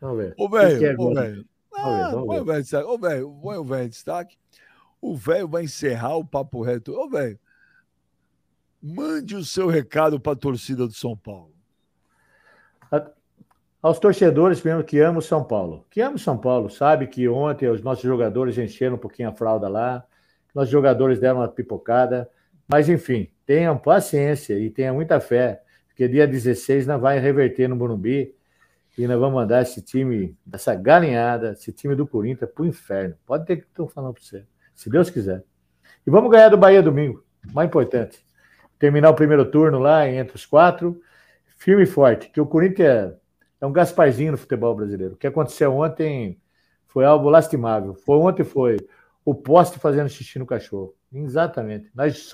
Vamos 0.00 0.18
ver. 0.18 0.34
Ô, 0.36 0.44
O 0.46 0.50
que 0.50 0.58
que 0.58 0.64
é 0.64 0.68
velho, 0.78 1.00
ô, 1.00 1.10
agora? 1.10 1.20
velho. 1.22 1.46
Vamos 1.70 1.96
ver, 1.96 2.04
Ah, 2.04 2.10
põe 2.26 2.40
o 2.40 2.44
velho 2.44 2.58
em 2.58 2.62
destaque. 2.62 2.86
Ô, 2.88 2.98
velho, 2.98 3.38
põe 3.42 3.56
o 3.56 3.64
velho 3.64 3.84
em 3.84 3.88
destaque. 3.88 4.36
O 5.00 5.16
velho 5.16 5.48
vai 5.48 5.64
encerrar 5.64 6.16
o 6.16 6.24
papo 6.24 6.62
reto. 6.62 6.92
Ô, 6.92 7.08
velho, 7.08 7.38
mande 8.82 9.36
o 9.36 9.44
seu 9.44 9.68
recado 9.68 10.20
para 10.20 10.32
a 10.32 10.36
torcida 10.36 10.86
do 10.86 10.92
São 10.92 11.16
Paulo. 11.16 11.51
Aos 13.82 13.98
torcedores 13.98 14.62
mesmo 14.62 14.84
que 14.84 15.00
amam 15.00 15.20
São 15.20 15.42
Paulo. 15.42 15.84
Que 15.90 16.00
amam 16.00 16.16
São 16.16 16.38
Paulo, 16.38 16.70
sabe 16.70 17.08
que 17.08 17.28
ontem 17.28 17.68
os 17.68 17.82
nossos 17.82 18.04
jogadores 18.04 18.56
encheram 18.56 18.94
um 18.94 18.98
pouquinho 18.98 19.28
a 19.28 19.32
fralda 19.32 19.68
lá, 19.68 20.04
nossos 20.54 20.70
jogadores 20.70 21.18
deram 21.18 21.40
uma 21.40 21.48
pipocada, 21.48 22.30
mas 22.68 22.88
enfim, 22.88 23.28
tenham 23.44 23.76
paciência 23.76 24.56
e 24.56 24.70
tenham 24.70 24.94
muita 24.94 25.18
fé, 25.18 25.62
porque 25.88 26.06
dia 26.06 26.28
16 26.28 26.86
nós 26.86 27.00
vai 27.00 27.18
reverter 27.18 27.66
no 27.66 27.74
Morumbi 27.74 28.32
e 28.96 29.04
nós 29.08 29.18
vamos 29.18 29.34
mandar 29.34 29.62
esse 29.62 29.82
time, 29.82 30.38
essa 30.52 30.76
galinhada, 30.76 31.50
esse 31.50 31.72
time 31.72 31.96
do 31.96 32.06
Corinthians 32.06 32.52
pro 32.54 32.64
inferno. 32.64 33.16
Pode 33.26 33.46
ter 33.46 33.56
que 33.56 33.64
estou 33.64 33.88
falando 33.88 34.14
para 34.14 34.22
você, 34.22 34.44
se 34.76 34.88
Deus 34.88 35.10
quiser. 35.10 35.42
E 36.06 36.10
vamos 36.10 36.30
ganhar 36.30 36.50
do 36.50 36.56
Bahia 36.56 36.82
domingo, 36.82 37.24
mais 37.52 37.66
importante. 37.66 38.24
Terminar 38.78 39.10
o 39.10 39.14
primeiro 39.14 39.44
turno 39.44 39.80
lá 39.80 40.08
entre 40.08 40.36
os 40.36 40.46
quatro, 40.46 41.00
firme 41.58 41.82
e 41.82 41.86
forte, 41.86 42.30
que 42.30 42.40
o 42.40 42.46
Corinthians 42.46 43.14
é 43.62 43.66
um 43.66 43.72
Gasparzinho 43.72 44.32
no 44.32 44.38
futebol 44.38 44.74
brasileiro. 44.74 45.14
O 45.14 45.16
que 45.16 45.26
aconteceu 45.26 45.72
ontem 45.72 46.36
foi 46.88 47.04
algo 47.04 47.30
lastimável. 47.30 47.94
Foi 47.94 48.16
ontem 48.16 48.42
foi 48.42 48.76
o 49.24 49.32
poste 49.32 49.78
fazendo 49.78 50.08
xixi 50.08 50.36
no 50.40 50.44
cachorro. 50.44 50.96
Exatamente. 51.14 51.88
Nós 51.94 52.28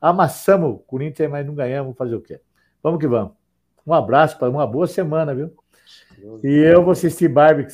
amassamos 0.00 0.70
o 0.70 0.78
Corinthians, 0.78 1.30
mas 1.30 1.46
não 1.46 1.54
ganhamos. 1.54 1.88
Vamos 1.88 1.98
fazer 1.98 2.14
o 2.14 2.20
quê? 2.22 2.40
Vamos 2.82 2.98
que 2.98 3.06
vamos. 3.06 3.34
Um 3.86 3.92
abraço 3.92 4.38
para 4.38 4.48
uma 4.48 4.66
boa 4.66 4.86
semana, 4.86 5.34
viu? 5.34 5.52
E 6.42 6.48
eu 6.48 6.82
vou 6.82 6.92
assistir 6.92 7.28
Barbie 7.28 7.66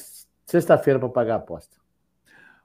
sexta-feira 0.45 0.99
para 0.99 1.09
pagar 1.09 1.35
a 1.35 1.37
aposta. 1.37 1.77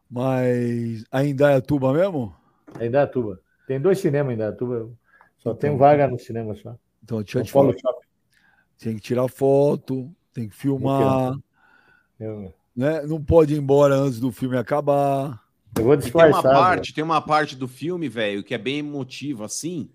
Mas 0.10 1.06
ainda 1.12 1.52
é 1.52 1.62
tuba 1.62 1.94
mesmo? 1.94 2.36
Em 2.80 2.88
Indaiatuba. 2.88 3.40
Tem 3.68 3.80
dois 3.80 4.00
cinemas 4.00 4.32
em 4.32 4.36
Indaiatuba. 4.38 4.90
Só 5.38 5.54
tem 5.54 5.78
vaga 5.78 6.08
no 6.08 6.18
cinema 6.18 6.56
só. 6.56 6.76
Então, 7.04 7.22
deixa 7.22 7.38
eu 7.38 7.44
te 7.44 7.52
falar. 7.52 7.76
Tem 8.80 8.96
que 8.96 9.02
tirar 9.02 9.28
foto, 9.28 10.12
tem 10.34 10.48
que 10.50 10.56
filmar, 10.56 11.38
Eu, 12.20 12.54
né? 12.76 13.02
Não 13.04 13.24
pode 13.24 13.54
ir 13.54 13.58
embora 13.58 13.96
antes 13.96 14.20
do 14.20 14.32
filme 14.32 14.58
acabar. 14.58 15.44
eu 15.78 15.84
vou 15.84 15.96
e 16.04 16.12
tem 16.12 16.26
uma 16.26 16.44
disfarçar. 16.44 16.44
parte, 16.44 16.94
tem 16.94 17.04
uma 17.04 17.22
parte 17.22 17.56
do 17.56 17.68
filme, 17.68 18.10
velho, 18.10 18.44
que 18.44 18.54
é 18.54 18.58
bem 18.58 18.80
emotiva, 18.80 19.46
assim. 19.46 19.90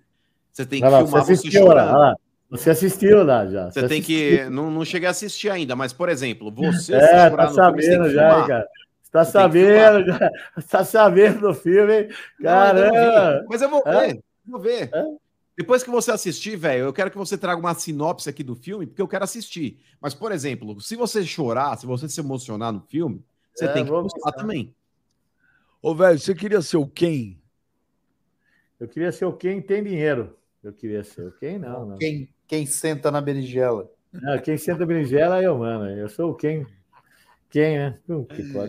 Você 0.53 0.67
tem 0.67 0.83
que 0.83 0.91
lá, 0.91 0.91
filmar 0.91 1.25
você 1.25 1.35
você, 1.35 1.35
assistiu 1.35 1.67
lá, 1.73 1.85
chorando. 1.85 1.97
lá. 1.97 2.15
Você 2.51 2.71
assistiu 2.71 3.23
lá 3.25 3.47
já. 3.47 3.71
Você 3.71 3.85
tem 3.85 4.01
que. 4.03 4.49
Não, 4.51 4.71
não 4.71 4.85
cheguei 4.85 5.09
a 5.09 5.11
assistir 5.11 5.51
ainda, 5.51 5.75
mas, 5.77 5.93
por 5.93 6.09
exemplo, 6.09 6.51
você 6.51 7.01
É, 7.01 7.31
tá 7.31 7.49
filme, 7.65 7.83
você 7.83 7.99
sabendo 7.99 8.11
já, 8.11 8.23
filmar. 8.23 8.47
cara. 8.47 8.67
Você 9.03 9.11
tá 9.11 9.25
Você 9.25 9.33
sabendo, 9.33 10.05
já. 10.07 10.19
Você 10.57 10.69
tá 10.69 10.85
sabendo 10.85 11.41
do 11.41 11.55
filme, 11.55 12.01
hein? 12.03 12.09
Não, 12.39 12.63
ainda 12.63 12.85
não 12.85 12.97
Caramba! 12.97 12.99
vi, 12.99 13.47
Mas 13.47 13.63
eu 13.63 13.69
vou 13.71 13.87
ver, 13.89 14.23
vou 14.45 14.61
ver. 14.61 14.99
Depois 15.57 15.83
que 15.83 15.91
você 15.91 16.11
assistir, 16.11 16.55
velho, 16.57 16.85
eu 16.85 16.93
quero 16.93 17.11
que 17.11 17.17
você 17.17 17.39
traga 17.39 17.59
uma 17.59 17.75
sinopse 17.75 18.29
aqui 18.29 18.45
do 18.45 18.55
filme, 18.55 18.87
porque 18.87 19.01
eu 19.01 19.09
quero 19.09 19.25
assistir. 19.25 19.81
Mas, 20.01 20.13
por 20.13 20.31
exemplo, 20.31 20.79
se 20.81 20.95
você 20.97 21.25
chorar, 21.25 21.77
se 21.79 21.87
você 21.87 22.09
se 22.09 22.21
emocionar 22.21 22.73
no 22.73 22.81
filme, 22.83 23.25
você 23.55 23.65
É, 23.65 23.73
tem 23.73 23.85
que 23.85 23.91
gostar. 23.91 24.33
também. 24.33 24.75
Ô, 25.81 25.95
velho, 25.95 26.19
você 26.19 26.35
queria 26.35 26.61
ser 26.61 26.77
o 26.77 26.87
quem? 26.87 27.41
Eu 28.79 28.87
queria 28.89 29.11
ser 29.11 29.25
o 29.25 29.33
quem 29.33 29.63
tem 29.63 29.83
dinheiro. 29.83 30.37
Eu 30.63 30.73
queria 30.73 31.03
ser 31.03 31.29
o 31.29 31.33
quem, 31.33 31.59
não. 31.59 31.87
não. 31.87 31.99
Quem, 31.99 32.29
quem 32.47 32.67
senta 32.67 33.11
na 33.11 33.21
berinjela? 33.21 33.91
Não, 34.13 34.39
quem 34.39 34.57
senta 34.59 34.81
na 34.81 34.87
berinjela 34.87 35.41
é 35.41 35.47
eu, 35.47 35.57
mano. 35.59 35.89
Eu 35.89 36.09
sou 36.09 36.31
o 36.31 36.35
quem. 36.35 36.67
Quem, 37.57 37.79
né? 37.79 37.99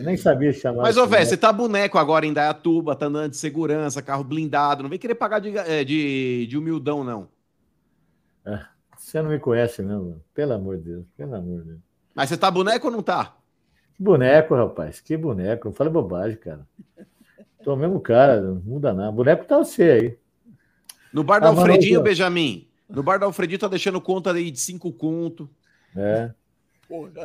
Nem 0.02 0.16
sabia 0.16 0.50
chamar. 0.50 0.80
Mas, 0.84 0.96
ô, 0.96 1.02
assim, 1.02 1.10
velho, 1.10 1.22
né? 1.24 1.28
você 1.28 1.36
tá 1.36 1.52
boneco 1.52 1.98
agora 1.98 2.24
em 2.24 2.32
Dayatuba, 2.32 2.96
tá 2.96 3.04
andando 3.04 3.32
de 3.32 3.36
segurança, 3.36 4.00
carro 4.00 4.24
blindado. 4.24 4.82
Não 4.82 4.88
vem 4.88 4.98
querer 4.98 5.14
pagar 5.14 5.40
de, 5.40 5.54
é, 5.58 5.84
de, 5.84 6.46
de 6.46 6.56
humildão, 6.56 7.04
não. 7.04 7.28
Ah, 8.46 8.66
Você 8.96 9.20
não 9.20 9.28
me 9.28 9.38
conhece 9.38 9.82
mesmo, 9.82 10.04
mano. 10.04 10.24
pelo 10.32 10.54
amor 10.54 10.78
de 10.78 10.84
Deus, 10.84 11.04
pelo 11.18 11.34
amor 11.34 11.60
de 11.60 11.66
Deus. 11.68 11.78
Mas 12.14 12.30
você 12.30 12.38
tá 12.38 12.50
boneco 12.50 12.86
ou 12.86 12.90
não 12.94 13.02
tá? 13.02 13.36
Que 13.94 14.02
boneco, 14.02 14.54
rapaz, 14.54 15.02
que 15.02 15.18
boneco. 15.18 15.68
Não 15.68 15.74
fala 15.74 15.90
bobagem, 15.90 16.38
cara. 16.38 16.66
Tô 17.62 17.76
mesmo 17.76 18.00
cara, 18.00 18.40
não 18.40 18.54
muda 18.54 18.94
nada. 18.94 19.12
Boneco 19.12 19.44
tá 19.44 19.58
você 19.58 19.82
aí. 19.82 20.18
No 21.12 21.22
bar 21.22 21.40
da 21.40 21.48
Ah, 21.48 21.50
Alfredinho, 21.50 21.96
não- 21.96 22.04
Benjamin. 22.04 22.66
No 22.88 23.02
bar 23.02 23.18
da 23.18 23.26
Alfredinho 23.26 23.58
tá 23.58 23.68
deixando 23.68 24.00
conta 24.00 24.32
aí 24.32 24.50
de 24.50 24.58
cinco 24.58 24.90
conto. 24.90 25.46
É. 25.94 26.30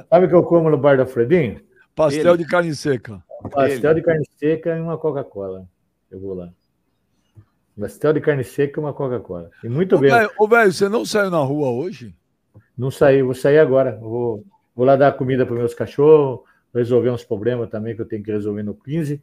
Sabe 0.10 0.26
o 0.26 0.30
que 0.30 0.35
eu 0.35 0.44
como 0.44 0.69
no 0.69 0.77
bar 0.77 0.98
da 0.98 1.06
Fredinho? 1.06 1.61
Pastel 1.95 2.35
de 2.35 2.45
carne 2.45 2.76
seca. 2.76 3.23
Pastel 3.52 3.94
de 3.94 4.02
carne 4.02 4.26
seca 4.38 4.76
e 4.76 4.81
uma 4.81 4.98
Coca-Cola. 4.98 5.68
Eu 6.11 6.19
vou 6.19 6.34
lá. 6.34 6.49
Pastel 7.80 8.14
de 8.14 8.22
carne 8.22 8.44
seca 8.44 8.80
e 8.80 8.84
uma 8.84 8.94
Coca-Cola. 8.94 9.49
E 9.64 9.69
muito 9.69 9.95
Ô, 9.95 9.99
bem. 9.99 10.11
velho, 10.11 10.31
Ô, 10.38 10.48
velho, 10.48 10.72
você 10.72 10.90
não 10.90 11.06
saiu 11.06 11.31
na 11.31 11.40
rua 11.40 11.69
hoje? 11.69 12.15
Não 12.77 12.91
saí, 12.91 13.22
vou 13.22 13.34
sair 13.34 13.60
agora. 13.60 13.98
Vou, 13.99 14.44
vou 14.76 14.85
lá 14.85 14.95
dar 14.95 15.11
comida 15.14 15.45
para 15.45 15.56
meus 15.56 15.73
cachorros, 15.73 16.41
resolver 16.73 17.10
uns 17.10 17.23
problemas 17.23 17.69
também 17.69 17.95
que 17.95 18.02
eu 18.02 18.07
tenho 18.07 18.23
que 18.23 18.31
resolver 18.31 18.64
no 18.64 18.73
15. 18.73 19.22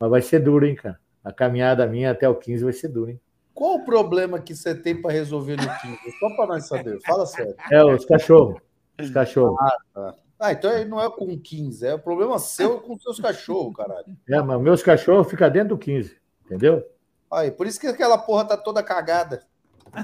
Mas 0.00 0.10
vai 0.10 0.22
ser 0.22 0.40
duro, 0.40 0.66
hein, 0.66 0.74
cara? 0.74 0.98
A 1.22 1.32
caminhada 1.32 1.86
minha 1.86 2.10
até 2.10 2.28
o 2.28 2.34
15 2.34 2.64
vai 2.64 2.72
ser 2.72 2.88
dura, 2.88 3.12
hein? 3.12 3.20
Qual 3.54 3.76
o 3.76 3.84
problema 3.84 4.38
que 4.38 4.54
você 4.54 4.74
tem 4.74 5.00
para 5.00 5.12
resolver 5.12 5.56
no 5.56 5.62
15? 5.62 5.98
Só 6.20 6.36
para 6.36 6.46
nós 6.46 6.66
saber. 6.66 6.98
Fala 7.04 7.26
sério. 7.26 7.54
É, 7.70 7.84
os 7.84 8.04
cachorros. 8.04 8.60
Os 9.00 9.10
cachorros. 9.10 9.56
Ah, 9.60 9.76
tá. 9.94 10.14
Ah, 10.40 10.52
então 10.52 10.70
aí 10.70 10.84
não 10.84 11.00
é 11.00 11.10
com 11.10 11.36
15, 11.36 11.84
é 11.84 11.94
o 11.94 11.98
problema 11.98 12.38
seu 12.38 12.80
com 12.80 12.96
seus 12.98 13.18
cachorros, 13.18 13.74
caralho. 13.74 14.16
É, 14.28 14.40
mas 14.40 14.60
meus 14.60 14.82
cachorros 14.82 15.28
ficam 15.28 15.50
dentro 15.50 15.70
do 15.70 15.78
15, 15.78 16.16
entendeu? 16.44 16.86
Aí, 17.30 17.50
por 17.50 17.66
isso 17.66 17.80
que 17.80 17.88
aquela 17.88 18.16
porra 18.16 18.44
tá 18.44 18.56
toda 18.56 18.82
cagada. 18.82 19.42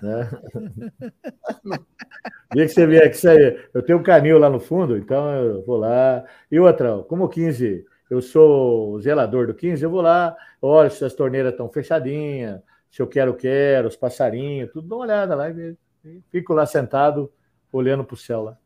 Né? 0.02 0.30
Vê 2.52 2.66
que 2.66 2.68
você 2.68 2.86
vê 2.86 3.02
aqui, 3.02 3.16
isso 3.16 3.28
aí. 3.28 3.64
Eu 3.72 3.82
tenho 3.82 3.98
um 3.98 4.02
canil 4.02 4.38
lá 4.38 4.50
no 4.50 4.58
fundo, 4.58 4.96
então 4.96 5.30
eu 5.30 5.64
vou 5.64 5.76
lá. 5.76 6.24
E 6.50 6.58
outra, 6.58 6.98
como 7.04 7.24
o 7.24 7.28
15, 7.28 7.86
eu 8.10 8.20
sou 8.20 8.92
o 8.92 9.00
zelador 9.00 9.46
do 9.46 9.54
15, 9.54 9.84
eu 9.84 9.90
vou 9.90 10.00
lá, 10.00 10.36
olho 10.60 10.90
se 10.90 11.04
as 11.04 11.14
torneiras 11.14 11.52
estão 11.52 11.68
fechadinhas, 11.68 12.60
se 12.90 13.00
eu 13.00 13.06
quero, 13.06 13.34
quero, 13.34 13.88
os 13.88 13.96
passarinhos, 13.96 14.70
tudo, 14.72 14.88
dou 14.88 14.98
uma 14.98 15.04
olhada 15.04 15.34
lá 15.34 15.48
e 15.50 15.76
fico 16.30 16.52
lá 16.52 16.66
sentado, 16.66 17.32
olhando 17.72 18.04
pro 18.04 18.16
céu 18.16 18.42
lá. 18.42 18.58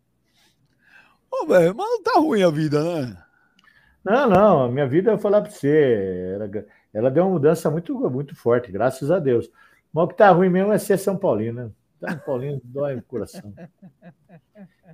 Ô, 1.30 1.46
velho, 1.46 1.74
mas 1.74 1.86
não 1.88 2.02
tá 2.02 2.12
ruim 2.18 2.42
a 2.42 2.50
vida, 2.50 2.82
né? 2.82 3.16
Não, 4.04 4.28
não, 4.28 4.64
a 4.64 4.68
minha 4.70 4.86
vida, 4.86 5.10
eu 5.10 5.14
vou 5.16 5.22
falar 5.22 5.42
para 5.42 5.50
você, 5.50 6.32
ela, 6.34 6.50
ela 6.94 7.10
deu 7.10 7.24
uma 7.24 7.32
mudança 7.32 7.70
muito, 7.70 7.94
muito 8.10 8.34
forte, 8.34 8.72
graças 8.72 9.10
a 9.10 9.18
Deus. 9.18 9.50
Mas 9.92 10.04
o 10.04 10.08
que 10.08 10.16
tá 10.16 10.30
ruim 10.30 10.48
mesmo 10.48 10.72
é 10.72 10.78
ser 10.78 10.98
São 10.98 11.16
Paulino, 11.16 11.64
né? 11.64 11.70
São 12.08 12.18
Paulino 12.20 12.60
dói 12.64 12.96
o 12.96 13.02
coração. 13.02 13.52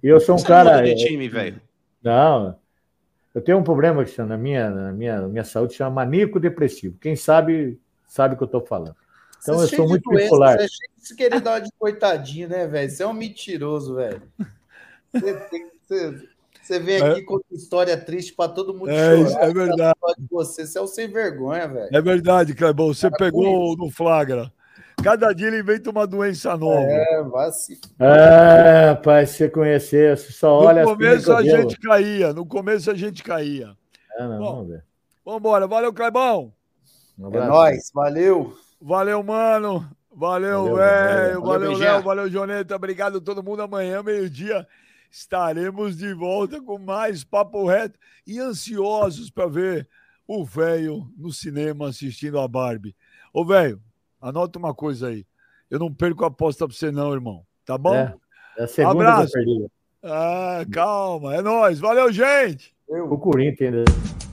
E 0.03 0.09
eu 0.09 0.19
sou 0.21 0.35
um 0.35 0.39
Você 0.39 0.47
cara. 0.47 0.79
muda 0.79 0.83
de 0.95 0.95
time, 1.07 1.29
velho. 1.29 1.61
Não, 2.03 2.59
eu 3.35 3.41
tenho 3.41 3.59
um 3.59 3.65
problema 3.65 4.05
que 4.05 4.11
chama- 4.11 4.31
na 4.31 4.39
minha, 4.39 4.71
na 4.71 4.93
minha, 4.93 5.21
na 5.21 5.29
minha 5.29 5.45
saúde 5.45 5.75
chama 5.75 5.91
maníaco 5.91 6.41
depressivo. 6.41 6.97
Quem 7.01 7.15
sabe, 7.15 7.79
sabe 8.07 8.35
o 8.35 8.37
que 8.37 8.43
eu 8.43 8.47
estou 8.47 8.65
falando. 8.65 8.97
Então 9.43 9.57
Você 9.57 9.75
é 9.75 9.75
eu 9.75 9.79
sou 9.79 9.89
muito 9.89 10.11
doença, 10.11 10.25
bipolar. 10.25 10.59
Você 10.59 10.65
é 10.65 10.69
cheio 10.69 10.91
de 10.97 11.07
se 11.07 11.17
querer 11.17 11.41
dar 11.41 11.53
uma 11.53 11.61
de 11.61 11.71
coitadinho, 11.79 12.49
né, 12.49 12.67
velho? 12.67 12.91
Você 12.91 13.03
é 13.03 13.07
um 13.07 13.13
mentiroso, 13.13 13.97
velho. 13.97 14.23
Você, 15.13 15.35
tem- 15.51 15.71
você- 15.95 16.29
você 16.63 16.79
vem 16.79 17.01
aqui 17.03 17.23
com 17.23 17.41
história 17.53 17.97
triste 17.97 18.33
para 18.35 18.49
todo 18.51 18.73
mundo 18.75 18.89
É, 18.91 19.17
chorar. 19.17 19.29
isso 19.29 19.39
é 19.39 19.53
verdade. 19.53 19.95
Você, 20.31 20.67
você 20.67 20.79
é 20.79 20.83
um 20.83 20.87
sem 20.87 21.09
vergonha, 21.09 21.69
velho. 21.69 21.89
É 21.95 22.01
verdade, 22.01 22.55
Clebão. 22.55 22.89
Você 22.95 23.09
Para 23.11 23.19
pegou 23.19 23.77
no 23.77 23.91
flagra. 23.91 24.51
Cada 25.03 25.33
dia 25.33 25.49
ele 25.49 25.61
inventa 25.61 25.91
uma 25.91 26.07
doença 26.07 26.57
nova. 26.57 26.87
É, 26.91 27.23
vai 27.25 27.53
se. 27.53 27.79
Ah, 27.99 28.91
rapaz, 28.93 29.31
se 29.31 29.37
você 29.39 29.49
conhecer, 29.51 30.17
você 30.17 30.33
só 30.33 30.55
olha 30.55 30.83
no 30.85 30.89
começo 30.91 31.33
a 31.33 31.43
gente 31.43 31.79
caía. 31.79 32.33
No 32.33 32.47
começo 32.47 32.91
a 32.91 32.95
gente 32.95 33.23
caía. 33.23 33.77
Ah, 34.19 34.29
não, 34.29 34.39
Bom, 34.39 34.53
vamos 34.55 34.69
ver. 34.69 34.85
Vambora. 35.25 35.67
Valeu, 35.67 35.93
Clebão. 35.93 36.53
Um 37.19 37.35
É 37.35 37.47
nóis, 37.47 37.91
valeu. 37.93 38.57
Valeu, 38.81 39.23
mano. 39.23 39.87
Valeu, 40.17 40.63
Valeu, 40.63 40.77
velho. 40.77 40.81
valeu. 40.81 41.17
Valeu, 41.17 41.43
Valeu, 41.43 41.61
Léo. 41.71 41.79
Benjinha. 41.79 42.01
Valeu, 42.01 42.29
Joneta. 42.31 42.77
Obrigado 42.77 43.19
a 43.19 43.21
todo 43.21 43.43
mundo. 43.43 43.63
Amanhã, 43.63 44.03
meio-dia, 44.03 44.67
estaremos 45.15 45.97
de 45.97 46.13
volta 46.13 46.61
com 46.61 46.77
mais 46.77 47.23
Papo 47.23 47.65
Reto 47.67 47.97
e 48.27 48.41
ansiosos 48.41 49.31
para 49.31 49.47
ver 49.47 49.89
o 50.27 50.45
velho 50.45 51.09
no 51.17 51.33
cinema 51.33 51.89
assistindo 51.89 52.41
a 52.41 52.49
Barbie. 52.49 52.97
Ô, 53.33 53.45
velho, 53.45 53.81
anota 54.21 54.59
uma 54.59 54.75
coisa 54.75 55.09
aí. 55.09 55.25
Eu 55.71 55.79
não 55.79 55.95
perco 55.95 56.25
a 56.25 56.29
aposta 56.29 56.67
pra 56.67 56.77
você, 56.77 56.91
não, 56.91 57.13
irmão. 57.13 57.47
Tá 57.65 57.79
bom? 57.79 57.95
É, 57.95 58.17
é 58.59 58.65
a 58.65 58.67
segunda 58.67 58.95
que 58.95 59.01
eu 59.01 59.11
Abraço. 59.11 59.71
Ah, 60.03 60.67
calma. 60.73 61.37
É 61.37 61.43
nóis. 61.43 61.79
Valeu, 61.79 62.13
gente. 62.13 62.75
O 62.89 63.17
Corinthians 63.17 63.73
ainda. 63.73 64.24